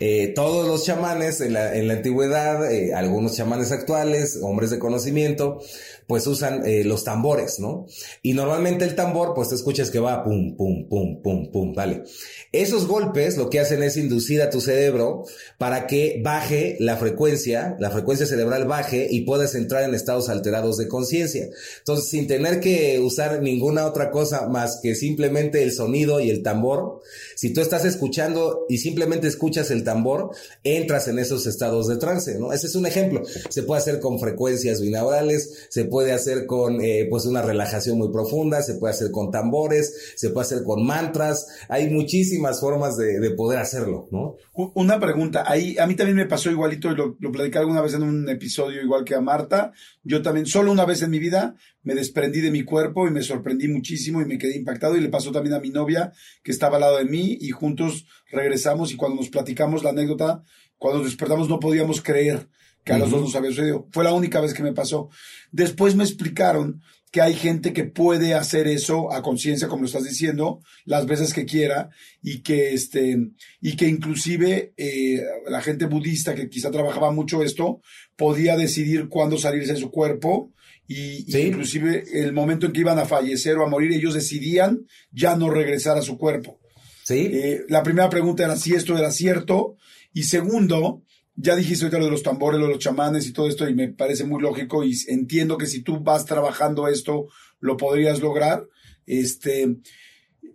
Eh, 0.00 0.32
todos 0.34 0.66
los 0.68 0.84
chamanes 0.84 1.40
en 1.40 1.54
la, 1.54 1.74
en 1.74 1.88
la 1.88 1.94
antigüedad, 1.94 2.70
eh, 2.70 2.94
algunos 2.94 3.36
chamanes 3.36 3.72
actuales, 3.72 4.38
hombres 4.42 4.70
de 4.70 4.78
conocimiento, 4.78 5.60
pues 6.08 6.26
usan 6.26 6.66
eh, 6.66 6.84
los 6.84 7.04
tambores, 7.04 7.60
¿no? 7.60 7.86
Y 8.22 8.32
normalmente 8.32 8.86
el 8.86 8.94
tambor, 8.94 9.34
pues 9.34 9.50
te 9.50 9.56
escuchas 9.56 9.90
que 9.90 9.98
va 9.98 10.24
pum, 10.24 10.56
pum, 10.56 10.88
pum, 10.88 11.20
pum, 11.20 11.52
pum, 11.52 11.74
¿vale? 11.74 12.04
Esos 12.50 12.86
golpes 12.86 13.36
lo 13.36 13.50
que 13.50 13.60
hacen 13.60 13.82
es 13.82 13.98
inducir 13.98 14.40
a 14.40 14.48
tu 14.48 14.62
cerebro 14.62 15.24
para 15.58 15.86
que 15.86 16.20
baje 16.24 16.76
la 16.80 16.96
frecuencia, 16.96 17.76
la 17.78 17.90
frecuencia 17.90 18.24
cerebral 18.24 18.64
baje 18.66 19.06
y 19.10 19.22
puedas 19.22 19.54
entrar 19.54 19.82
en 19.82 19.94
estados 19.94 20.30
alterados 20.30 20.78
de 20.78 20.88
conciencia. 20.88 21.50
Entonces, 21.78 22.08
sin 22.08 22.26
tener 22.26 22.60
que 22.60 22.98
usar 23.00 23.42
ninguna 23.42 23.84
otra 23.84 24.10
cosa 24.10 24.48
más 24.48 24.80
que 24.82 24.94
simplemente 24.94 25.62
el 25.62 25.72
sonido 25.72 26.20
y 26.20 26.30
el 26.30 26.42
tambor, 26.42 27.02
si 27.38 27.52
tú 27.52 27.60
estás 27.60 27.84
escuchando 27.84 28.66
y 28.68 28.78
simplemente 28.78 29.28
escuchas 29.28 29.70
el 29.70 29.84
tambor, 29.84 30.30
entras 30.64 31.06
en 31.06 31.20
esos 31.20 31.46
estados 31.46 31.86
de 31.86 31.96
trance, 31.96 32.36
¿no? 32.36 32.52
Ese 32.52 32.66
es 32.66 32.74
un 32.74 32.84
ejemplo. 32.84 33.22
Se 33.48 33.62
puede 33.62 33.80
hacer 33.80 34.00
con 34.00 34.18
frecuencias 34.18 34.80
binaurales, 34.80 35.68
se 35.70 35.84
puede 35.84 36.12
hacer 36.12 36.46
con 36.46 36.80
eh, 36.80 37.06
pues 37.08 37.26
una 37.26 37.40
relajación 37.40 37.96
muy 37.96 38.10
profunda, 38.10 38.60
se 38.60 38.74
puede 38.74 38.92
hacer 38.92 39.12
con 39.12 39.30
tambores, 39.30 40.14
se 40.16 40.30
puede 40.30 40.46
hacer 40.46 40.64
con 40.64 40.84
mantras, 40.84 41.46
hay 41.68 41.88
muchísimas 41.88 42.58
formas 42.58 42.96
de, 42.96 43.20
de 43.20 43.30
poder 43.30 43.60
hacerlo, 43.60 44.08
¿no? 44.10 44.34
Una 44.74 44.98
pregunta, 44.98 45.44
ahí 45.46 45.76
a 45.78 45.86
mí 45.86 45.94
también 45.94 46.16
me 46.16 46.26
pasó 46.26 46.50
igualito 46.50 46.90
y 46.90 46.96
lo 46.96 47.30
platicé 47.30 47.58
alguna 47.58 47.82
vez 47.82 47.94
en 47.94 48.02
un 48.02 48.28
episodio 48.28 48.82
igual 48.82 49.04
que 49.04 49.14
a 49.14 49.20
Marta. 49.20 49.72
Yo 50.02 50.22
también, 50.22 50.46
solo 50.46 50.72
una 50.72 50.84
vez 50.84 51.02
en 51.02 51.10
mi 51.10 51.20
vida, 51.20 51.54
me 51.82 51.94
desprendí 51.94 52.40
de 52.40 52.50
mi 52.50 52.64
cuerpo 52.64 53.06
y 53.06 53.10
me 53.10 53.22
sorprendí 53.22 53.68
muchísimo 53.68 54.20
y 54.20 54.24
me 54.24 54.36
quedé 54.36 54.56
impactado 54.56 54.96
y 54.96 55.00
le 55.00 55.08
pasó 55.08 55.32
también 55.32 55.54
a 55.54 55.60
mi 55.60 55.70
novia 55.70 56.12
que 56.42 56.50
estaba 56.50 56.76
al 56.76 56.82
lado 56.82 56.98
de 56.98 57.04
mí 57.04 57.27
y 57.40 57.50
juntos 57.50 58.06
regresamos 58.30 58.92
y 58.92 58.96
cuando 58.96 59.16
nos 59.16 59.28
platicamos 59.28 59.82
la 59.82 59.90
anécdota, 59.90 60.42
cuando 60.78 61.00
nos 61.00 61.08
despertamos 61.08 61.48
no 61.48 61.58
podíamos 61.58 62.00
creer 62.00 62.48
que 62.84 62.92
a 62.92 62.98
los 62.98 63.10
dos 63.10 63.20
nos 63.20 63.34
había 63.34 63.50
sucedido. 63.50 63.86
Fue 63.90 64.04
la 64.04 64.12
única 64.12 64.40
vez 64.40 64.54
que 64.54 64.62
me 64.62 64.72
pasó. 64.72 65.10
Después 65.52 65.94
me 65.94 66.04
explicaron 66.04 66.80
que 67.10 67.20
hay 67.20 67.34
gente 67.34 67.72
que 67.72 67.84
puede 67.84 68.34
hacer 68.34 68.66
eso 68.66 69.12
a 69.12 69.22
conciencia, 69.22 69.68
como 69.68 69.82
lo 69.82 69.86
estás 69.86 70.04
diciendo, 70.04 70.60
las 70.84 71.06
veces 71.06 71.32
que 71.32 71.46
quiera, 71.46 71.90
y 72.22 72.40
que 72.40 72.74
este, 72.74 73.16
y 73.60 73.76
que 73.76 73.86
inclusive 73.86 74.74
eh, 74.76 75.22
la 75.48 75.62
gente 75.62 75.86
budista 75.86 76.34
que 76.34 76.48
quizá 76.48 76.70
trabajaba 76.70 77.10
mucho 77.10 77.42
esto, 77.42 77.80
podía 78.16 78.56
decidir 78.56 79.08
cuándo 79.08 79.38
salirse 79.38 79.72
de 79.72 79.80
su 79.80 79.90
cuerpo, 79.90 80.52
y, 80.86 81.24
y 81.26 81.40
inclusive 81.40 82.04
el 82.12 82.32
momento 82.32 82.66
en 82.66 82.72
que 82.72 82.80
iban 82.80 82.98
a 82.98 83.04
fallecer 83.04 83.56
o 83.56 83.64
a 83.64 83.68
morir, 83.68 83.92
ellos 83.92 84.14
decidían 84.14 84.86
ya 85.10 85.36
no 85.36 85.50
regresar 85.50 85.98
a 85.98 86.02
su 86.02 86.16
cuerpo. 86.16 86.60
Sí. 87.08 87.30
Eh, 87.32 87.64
la 87.70 87.82
primera 87.82 88.10
pregunta 88.10 88.44
era 88.44 88.54
si 88.54 88.74
esto 88.74 88.98
era 88.98 89.10
cierto, 89.10 89.78
y 90.12 90.24
segundo, 90.24 91.04
ya 91.36 91.56
dijiste 91.56 91.86
ahorita 91.86 91.98
lo 92.00 92.04
de 92.04 92.10
los 92.10 92.22
tambores, 92.22 92.60
los 92.60 92.78
chamanes 92.78 93.26
y 93.26 93.32
todo 93.32 93.48
esto, 93.48 93.66
y 93.66 93.74
me 93.74 93.88
parece 93.88 94.24
muy 94.24 94.42
lógico, 94.42 94.84
y 94.84 94.94
entiendo 95.08 95.56
que 95.56 95.64
si 95.64 95.80
tú 95.80 96.00
vas 96.00 96.26
trabajando 96.26 96.86
esto, 96.86 97.28
lo 97.60 97.78
podrías 97.78 98.20
lograr. 98.20 98.68
Este, 99.06 99.78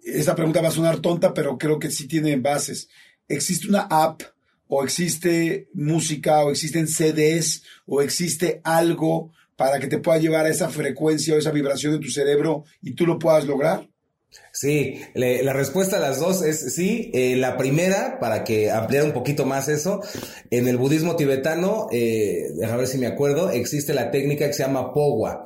esta 0.03 0.35
pregunta 0.35 0.61
va 0.61 0.67
a 0.67 0.71
sonar 0.71 0.99
tonta, 0.99 1.33
pero 1.33 1.57
creo 1.57 1.79
que 1.79 1.89
sí 1.89 2.07
tiene 2.07 2.35
bases. 2.35 2.87
¿Existe 3.27 3.67
una 3.67 3.87
app 3.89 4.21
o 4.67 4.83
existe 4.83 5.69
música 5.73 6.43
o 6.43 6.51
existen 6.51 6.87
CDs 6.87 7.63
o 7.87 8.03
existe 8.03 8.61
algo 8.63 9.31
para 9.55 9.79
que 9.79 9.87
te 9.87 9.97
pueda 9.97 10.19
llevar 10.19 10.45
a 10.45 10.49
esa 10.49 10.69
frecuencia 10.69 11.33
o 11.33 11.39
esa 11.39 11.49
vibración 11.49 11.93
de 11.93 12.05
tu 12.05 12.11
cerebro 12.11 12.63
y 12.79 12.93
tú 12.93 13.07
lo 13.07 13.17
puedas 13.17 13.47
lograr? 13.47 13.89
Sí, 14.55 15.01
le- 15.15 15.41
la 15.41 15.51
respuesta 15.51 15.97
a 15.97 15.99
las 15.99 16.19
dos 16.19 16.43
es 16.43 16.75
sí. 16.75 17.09
Eh, 17.15 17.35
la 17.35 17.57
primera, 17.57 18.19
para 18.19 18.43
que 18.43 18.69
ampliar 18.69 19.03
un 19.03 19.11
poquito 19.11 19.45
más 19.47 19.67
eso, 19.67 20.01
en 20.51 20.67
el 20.67 20.77
budismo 20.77 21.15
tibetano, 21.15 21.87
eh, 21.91 22.51
déjame 22.55 22.77
ver 22.77 22.87
si 22.87 22.99
me 22.99 23.07
acuerdo, 23.07 23.49
existe 23.49 23.95
la 23.95 24.11
técnica 24.11 24.45
que 24.45 24.53
se 24.53 24.61
llama 24.61 24.93
Powa. 24.93 25.43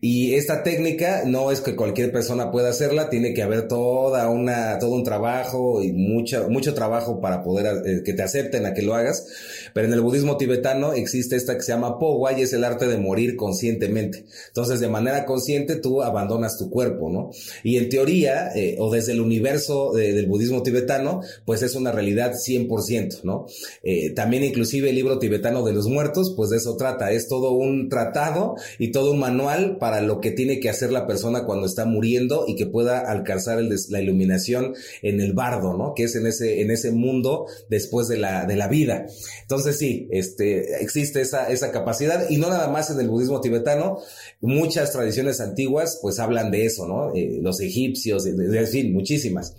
Y 0.00 0.36
esta 0.36 0.62
técnica 0.62 1.24
no 1.26 1.50
es 1.50 1.60
que 1.60 1.76
cualquier 1.76 2.10
persona 2.10 2.50
pueda 2.50 2.70
hacerla, 2.70 3.10
tiene 3.10 3.34
que 3.34 3.42
haber 3.42 3.68
toda 3.68 4.30
una, 4.30 4.78
todo 4.78 4.92
un 4.92 5.04
trabajo 5.04 5.82
y 5.82 5.92
mucho, 5.92 6.48
mucho 6.48 6.72
trabajo 6.72 7.20
para 7.20 7.42
poder 7.42 7.82
eh, 7.86 8.02
que 8.06 8.14
te 8.14 8.22
acepten 8.22 8.64
a 8.64 8.72
que 8.72 8.80
lo 8.80 8.94
hagas. 8.94 9.26
Pero 9.74 9.86
en 9.86 9.92
el 9.92 10.00
budismo 10.00 10.38
tibetano 10.38 10.94
existe 10.94 11.36
esta 11.36 11.56
que 11.56 11.62
se 11.62 11.72
llama 11.72 11.98
Powa 11.98 12.32
y 12.32 12.40
es 12.40 12.54
el 12.54 12.64
arte 12.64 12.86
de 12.86 12.96
morir 12.96 13.36
conscientemente. 13.36 14.24
Entonces, 14.48 14.80
de 14.80 14.88
manera 14.88 15.26
consciente, 15.26 15.76
tú 15.76 16.02
abandonas 16.02 16.56
tu 16.56 16.70
cuerpo, 16.70 17.10
¿no? 17.10 17.30
Y 17.62 17.76
en 17.76 17.90
teoría, 17.90 18.45
eh, 18.54 18.76
o 18.78 18.92
desde 18.92 19.12
el 19.12 19.20
universo 19.20 19.96
eh, 19.98 20.12
del 20.12 20.26
budismo 20.26 20.62
tibetano, 20.62 21.20
pues 21.44 21.62
es 21.62 21.74
una 21.74 21.92
realidad 21.92 22.32
100%, 22.34 23.22
¿no? 23.22 23.46
Eh, 23.82 24.10
también 24.10 24.44
inclusive 24.44 24.90
el 24.90 24.96
libro 24.96 25.18
tibetano 25.18 25.64
de 25.64 25.72
los 25.72 25.86
muertos, 25.86 26.34
pues 26.36 26.50
de 26.50 26.58
eso 26.58 26.76
trata, 26.76 27.10
es 27.12 27.28
todo 27.28 27.52
un 27.52 27.88
tratado 27.88 28.56
y 28.78 28.92
todo 28.92 29.12
un 29.12 29.18
manual 29.18 29.78
para 29.78 30.00
lo 30.00 30.20
que 30.20 30.30
tiene 30.30 30.60
que 30.60 30.68
hacer 30.68 30.92
la 30.92 31.06
persona 31.06 31.44
cuando 31.44 31.66
está 31.66 31.84
muriendo 31.84 32.44
y 32.46 32.56
que 32.56 32.66
pueda 32.66 33.00
alcanzar 33.00 33.60
la 33.62 34.00
iluminación 34.00 34.74
en 35.02 35.20
el 35.20 35.32
bardo, 35.32 35.76
¿no? 35.76 35.94
Que 35.94 36.04
es 36.04 36.16
en 36.16 36.26
ese, 36.26 36.60
en 36.60 36.70
ese 36.70 36.92
mundo 36.92 37.46
después 37.68 38.08
de 38.08 38.18
la, 38.18 38.44
de 38.44 38.56
la 38.56 38.68
vida. 38.68 39.06
Entonces 39.42 39.78
sí, 39.78 40.08
este, 40.10 40.82
existe 40.82 41.20
esa, 41.20 41.50
esa 41.50 41.72
capacidad 41.72 42.28
y 42.28 42.38
no 42.38 42.48
nada 42.48 42.68
más 42.68 42.90
en 42.90 43.00
el 43.00 43.08
budismo 43.08 43.40
tibetano, 43.40 43.98
muchas 44.40 44.92
tradiciones 44.92 45.40
antiguas 45.40 45.98
pues 46.00 46.18
hablan 46.18 46.50
de 46.50 46.66
eso, 46.66 46.86
¿no? 46.86 47.12
Los 47.40 47.60
egipcios, 47.60 48.26
de- 48.36 48.48
de- 48.48 48.58
en 48.60 48.66
fin, 48.68 48.92
muchísimas. 48.92 49.54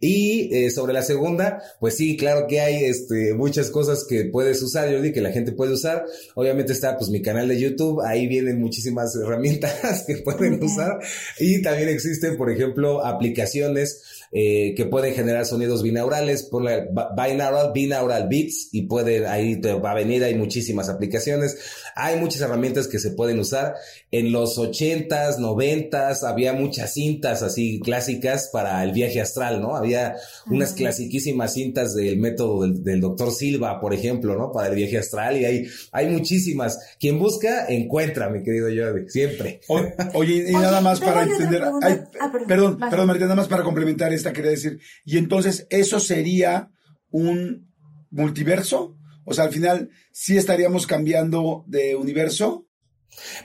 Y 0.00 0.48
eh, 0.52 0.70
sobre 0.72 0.92
la 0.92 1.02
segunda, 1.02 1.62
pues 1.78 1.96
sí, 1.96 2.16
claro 2.16 2.46
que 2.48 2.60
hay 2.60 2.84
este, 2.84 3.34
muchas 3.34 3.70
cosas 3.70 4.04
que 4.08 4.24
puedes 4.24 4.60
usar, 4.60 4.90
Jordi, 4.92 5.12
que 5.12 5.20
la 5.20 5.30
gente 5.30 5.52
puede 5.52 5.72
usar. 5.74 6.04
Obviamente 6.34 6.72
está 6.72 6.96
pues 6.98 7.08
mi 7.10 7.22
canal 7.22 7.46
de 7.48 7.60
YouTube, 7.60 8.00
ahí 8.04 8.26
vienen 8.26 8.58
muchísimas 8.60 9.14
herramientas 9.14 10.02
que 10.06 10.16
pueden 10.16 10.62
usar. 10.62 10.98
Y 11.38 11.62
también 11.62 11.88
existen, 11.88 12.36
por 12.36 12.50
ejemplo, 12.50 13.04
aplicaciones 13.04 14.00
eh, 14.32 14.74
que 14.74 14.86
pueden 14.86 15.14
generar 15.14 15.44
sonidos 15.44 15.82
binaurales, 15.82 16.44
por 16.44 16.62
la 16.64 16.86
binaural, 17.14 17.72
binaural 17.74 18.28
beats, 18.28 18.70
y 18.72 18.82
puede, 18.82 19.26
ahí 19.26 19.60
te 19.60 19.74
va 19.74 19.90
a 19.90 19.94
venir, 19.94 20.24
hay 20.24 20.34
muchísimas 20.34 20.88
aplicaciones. 20.88 21.58
Hay 21.94 22.18
muchas 22.18 22.40
herramientas 22.40 22.88
que 22.88 22.98
se 22.98 23.10
pueden 23.10 23.38
usar. 23.38 23.74
En 24.10 24.32
los 24.32 24.56
ochentas, 24.58 25.38
noventas, 25.38 26.24
había 26.24 26.52
muchas 26.54 26.94
cintas 26.94 27.42
así 27.42 27.80
clásicas 27.80 28.48
para 28.52 28.82
el 28.82 28.92
viaje 28.92 29.20
astral, 29.20 29.60
¿no? 29.60 29.76
Había 29.76 30.16
unas 30.48 30.70
Ajá. 30.70 30.76
clasiquísimas 30.78 31.52
cintas 31.52 31.94
del 31.94 32.16
método 32.18 32.62
del, 32.62 32.82
del 32.82 33.00
doctor 33.00 33.30
Silva, 33.32 33.80
por 33.80 33.92
ejemplo, 33.92 34.34
¿no? 34.36 34.50
Para 34.52 34.68
el 34.68 34.74
viaje 34.74 34.98
astral, 34.98 35.36
y 35.36 35.44
hay, 35.44 35.66
hay 35.92 36.06
muchísimas. 36.08 36.78
Quien 36.98 37.18
busca, 37.18 37.66
encuentra, 37.68 38.30
mi 38.30 38.42
querido 38.42 38.68
Jordi, 38.68 39.08
siempre. 39.10 39.60
O- 39.68 39.80
oye, 40.14 40.46
y 40.48 40.52
nada 40.52 40.80
más 40.80 41.00
para 41.00 41.24
entender. 41.24 41.62
ay, 41.82 42.00
Ah, 42.20 42.30
perdón. 42.32 42.48
perdón, 42.48 42.78
perdón, 42.90 43.06
Marita, 43.06 43.24
nada 43.26 43.36
más 43.36 43.48
para 43.48 43.62
complementar 43.62 44.12
esta, 44.22 44.32
quería 44.32 44.52
decir. 44.52 44.80
Y 45.04 45.18
entonces, 45.18 45.66
¿eso 45.70 46.00
sería 46.00 46.70
un 47.10 47.72
multiverso? 48.10 48.96
O 49.24 49.34
sea, 49.34 49.44
al 49.44 49.52
final, 49.52 49.90
¿sí 50.12 50.36
estaríamos 50.36 50.86
cambiando 50.86 51.64
de 51.66 51.96
universo? 51.96 52.66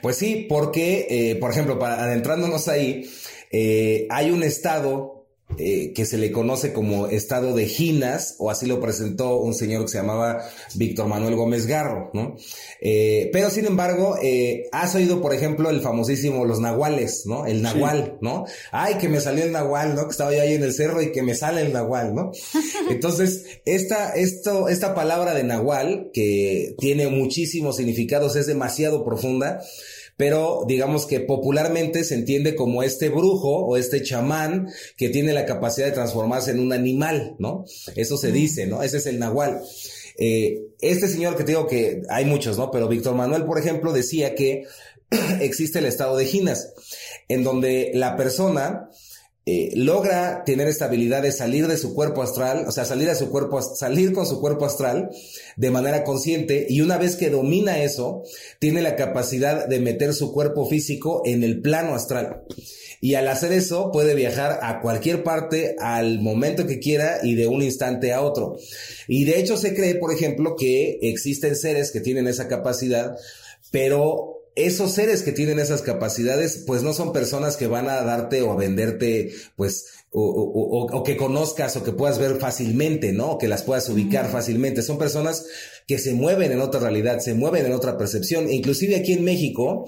Pues 0.02 0.18
sí, 0.18 0.45
porque, 0.48 1.08
eh, 1.10 1.36
por 1.36 1.52
ejemplo, 1.52 1.78
para 1.78 2.04
adentrándonos 2.04 2.68
ahí, 2.68 3.10
eh, 3.52 4.08
hay 4.10 4.32
un 4.32 4.44
estado 4.44 5.16
eh, 5.58 5.94
que 5.94 6.06
se 6.06 6.18
le 6.18 6.32
conoce 6.32 6.74
como 6.74 7.08
estado 7.08 7.56
de 7.56 7.66
Ginas, 7.66 8.36
o 8.38 8.52
así 8.52 8.66
lo 8.66 8.80
presentó 8.80 9.38
un 9.38 9.54
señor 9.54 9.84
que 9.84 9.90
se 9.90 9.98
llamaba 9.98 10.44
Víctor 10.76 11.08
Manuel 11.08 11.36
Gómez 11.36 11.66
Garro, 11.66 12.12
¿no? 12.14 12.36
Eh, 12.82 13.30
pero 13.34 13.50
sin 13.50 13.66
embargo, 13.66 14.18
eh, 14.22 14.68
has 14.72 14.94
oído, 14.96 15.22
por 15.22 15.34
ejemplo, 15.34 15.70
el 15.70 15.82
famosísimo 15.82 16.46
Los 16.46 16.60
Nahuales, 16.60 17.24
¿no? 17.26 17.46
El 17.46 17.62
Nahual, 17.62 18.18
¿no? 18.22 18.46
Ay, 18.72 18.96
que 18.96 19.10
me 19.10 19.20
salió 19.20 19.44
el 19.44 19.52
Nahual, 19.52 19.96
¿no? 19.96 20.06
Que 20.06 20.12
estaba 20.12 20.34
yo 20.34 20.42
ahí 20.42 20.54
en 20.54 20.64
el 20.64 20.74
cerro 20.74 21.02
y 21.02 21.12
que 21.12 21.24
me 21.24 21.36
sale 21.36 21.62
el 21.62 21.74
Nahual, 21.74 22.14
¿no? 22.14 22.32
Entonces, 22.90 23.46
esta, 23.66 24.12
esto, 24.12 24.70
esta 24.70 24.94
palabra 24.94 25.34
de 25.34 25.44
Nahual, 25.44 26.12
que 26.14 26.76
tiene 26.80 27.08
muchísimos 27.08 27.78
significados, 27.78 28.36
es 28.36 28.48
demasiado 28.48 29.04
profunda, 29.04 29.62
pero 30.18 30.65
digamos 30.68 31.06
que 31.06 31.19
popularmente 31.19 32.03
se 32.03 32.15
entiende 32.15 32.56
como 32.56 32.81
este 32.81 33.10
brujo 33.10 33.65
o 33.65 33.77
este 33.77 34.02
chamán 34.02 34.68
que 34.98 35.10
tiene 35.10 35.31
la 35.31 35.45
capacidad 35.45 35.85
de 35.85 35.94
transformarse 35.94 36.52
en 36.52 36.60
un 36.60 36.73
animal, 36.73 37.35
¿no? 37.38 37.65
Eso 37.95 38.18
se 38.18 38.31
dice, 38.31 38.65
¿no? 38.65 38.81
Ese 38.81 38.98
es 38.98 39.06
el 39.06 39.19
Nahual. 39.19 39.61
Eh, 40.18 40.64
este 40.81 41.07
señor 41.07 41.38
que 41.38 41.44
te 41.44 41.52
digo 41.52 41.68
que 41.68 42.02
hay 42.10 42.26
muchos, 42.26 42.57
¿no? 42.57 42.72
Pero 42.72 42.88
Víctor 42.88 43.14
Manuel, 43.14 43.45
por 43.45 43.60
ejemplo, 43.60 43.94
decía 43.94 44.34
que 44.34 44.65
existe 45.39 45.80
el 45.80 45.85
estado 45.85 46.18
de 46.18 46.26
Ginas, 46.26 46.73
en 47.27 47.44
donde 47.44 47.91
la 47.94 48.18
persona 48.18 48.89
eh, 49.49 49.72
logra 49.76 50.44
tener 50.44 50.68
esta 50.68 50.86
habilidad 50.86 51.22
de 51.22 51.32
salir 51.32 51.68
de 51.68 51.78
su 51.78 51.95
cuerpo 51.95 52.22
astral, 52.22 52.65
o 52.68 52.72
sea, 52.74 52.84
salir 52.84 53.07
a 53.10 53.15
su 53.15 53.30
cuerpo, 53.30 53.61
salir 53.61 54.11
con 54.11 54.28
su 54.28 54.41
cuerpo 54.41 54.65
astral 54.65 55.10
de 55.56 55.72
manera 55.72 56.03
consciente 56.03 56.68
y 56.68 56.82
una 56.82 56.98
vez 56.98 57.15
que 57.15 57.30
domina 57.30 57.82
eso, 57.82 58.24
tiene 58.60 58.82
la 58.82 58.98
capacidad 58.98 59.65
de 59.65 59.80
meter 59.80 60.14
su 60.14 60.34
cuerpo 60.34 60.68
físico 60.68 61.22
en 61.24 61.45
el 61.45 61.61
plano 61.61 61.95
astral. 61.95 62.44
Y 62.99 63.14
al 63.14 63.30
hacer 63.30 63.53
eso 63.53 63.90
puede 63.94 64.15
viajar 64.15 64.60
a 64.64 64.82
cualquier 64.82 65.24
parte 65.24 65.78
al 65.80 66.19
momento 66.19 66.68
que 66.68 66.80
quiera 66.80 67.19
y 67.24 67.36
de 67.36 67.48
un 67.48 67.61
instante 67.61 68.11
a 68.11 68.24
otro. 68.24 68.57
Y 69.07 69.24
de 69.24 69.40
hecho 69.40 69.56
se 69.56 69.74
cree, 69.74 69.95
por 69.95 70.11
ejemplo, 70.11 70.57
que 70.57 70.99
existen 71.02 71.56
seres 71.56 71.91
que 71.91 72.02
tienen 72.02 72.28
esa 72.28 72.49
capacidad, 72.49 73.15
pero 73.72 74.36
esos 74.58 74.92
seres 74.92 75.22
que 75.22 75.32
tienen 75.32 75.60
esas 75.60 75.84
capacidades, 75.84 76.64
pues 76.66 76.82
no 76.82 76.92
son 76.92 77.14
personas 77.14 77.58
que 77.58 77.68
van 77.68 77.88
a 77.88 78.02
darte 78.02 78.42
o 78.42 78.52
a 78.52 78.56
venderte, 78.56 79.32
pues, 79.56 79.86
o, 80.10 81.04
que 81.06 81.16
conozcas 81.16 81.76
o 81.76 81.84
que 81.84 81.92
puedas 81.92 82.18
ver 82.18 82.38
fácilmente, 82.38 83.14
¿no? 83.14 83.34
O 83.34 83.38
que 83.38 83.48
las 83.48 83.62
puedas 83.62 83.88
ubicar 83.88 84.32
fácilmente. 84.32 84.82
Son 84.82 84.98
personas 84.98 85.46
que 85.86 86.00
se 86.00 86.16
mueven 86.16 86.52
en 86.52 86.60
otra 86.60 86.80
realidad, 86.80 87.20
se 87.20 87.36
mueven 87.36 87.68
en 87.68 87.74
otra 87.74 88.00
percepción. 88.00 88.48
E 88.48 88.56
inclusive 88.56 88.96
aquí 88.96 89.14
en 89.14 89.24
México 89.24 89.86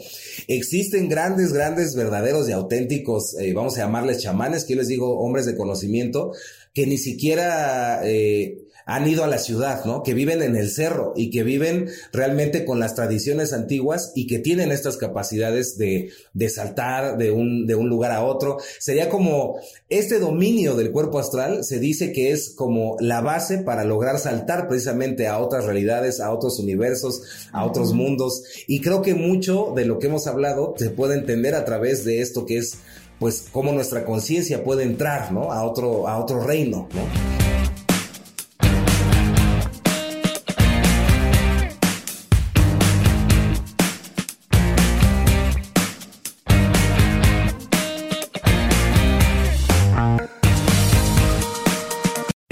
existen 0.48 1.10
grandes, 1.10 1.52
grandes, 1.52 1.96
verdaderos 1.96 2.48
y 2.48 2.52
auténticos, 2.52 3.36
eh, 3.40 3.54
vamos 3.54 3.76
a 3.76 3.82
llamarles 3.82 4.22
chamanes, 4.22 4.66
que 4.66 4.74
yo 4.74 4.80
les 4.80 4.88
digo 4.88 5.20
hombres 5.20 5.48
de 5.48 5.58
conocimiento, 5.58 6.32
que 6.76 6.86
ni 6.86 7.00
siquiera... 7.00 8.02
Eh, 8.04 8.66
han 8.90 9.08
ido 9.08 9.24
a 9.24 9.28
la 9.28 9.38
ciudad, 9.38 9.86
¿no? 9.86 10.02
Que 10.02 10.16
viven 10.16 10.42
en 10.42 10.56
el 10.56 10.72
cerro 10.72 11.14
y 11.16 11.30
que 11.30 11.44
viven 11.44 11.90
realmente 12.12 12.66
con 12.66 12.80
las 12.80 12.96
tradiciones 12.96 13.54
antiguas 13.54 14.12
y 14.16 14.26
que 14.26 14.40
tienen 14.40 14.72
estas 14.72 14.98
capacidades 14.98 15.78
de, 15.78 16.10
de 16.34 16.50
saltar 16.50 17.18
de 17.18 17.30
un, 17.30 17.68
de 17.68 17.76
un 17.76 17.88
lugar 17.88 18.12
a 18.12 18.24
otro. 18.24 18.58
Sería 18.80 19.08
como 19.08 19.60
este 19.90 20.18
dominio 20.18 20.76
del 20.76 20.92
cuerpo 20.92 21.20
astral 21.20 21.64
se 21.64 21.80
dice 21.80 22.12
que 22.12 22.32
es 22.32 22.50
como 22.50 22.98
la 23.00 23.22
base 23.22 23.60
para 23.60 23.84
lograr 23.84 24.18
saltar 24.18 24.68
precisamente 24.68 25.28
a 25.28 25.38
otras 25.38 25.66
realidades, 25.66 26.20
a 26.20 26.34
otros 26.34 26.58
universos, 26.58 27.22
a 27.52 27.66
otros 27.66 27.94
mundos. 27.94 28.44
Y 28.66 28.82
creo 28.82 29.04
que 29.04 29.14
mucho 29.14 29.72
de 29.76 29.86
lo 29.86 30.00
que 30.00 30.08
hemos 30.08 30.26
hablado 30.26 30.74
se 30.78 30.90
puede 30.90 31.14
entender 31.14 31.54
a 31.54 31.64
través 31.64 32.06
de 32.06 32.22
esto 32.22 32.48
que 32.48 32.58
es 32.58 32.74
pues 33.20 33.46
cómo 33.52 33.72
nuestra 33.72 34.04
conciencia 34.04 34.64
puede 34.64 34.82
entrar, 34.82 35.32
¿no? 35.32 35.52
A 35.52 35.64
otro, 35.64 36.08
a 36.08 36.18
otro 36.18 36.42
reino, 36.42 36.88
¿no? 36.94 37.39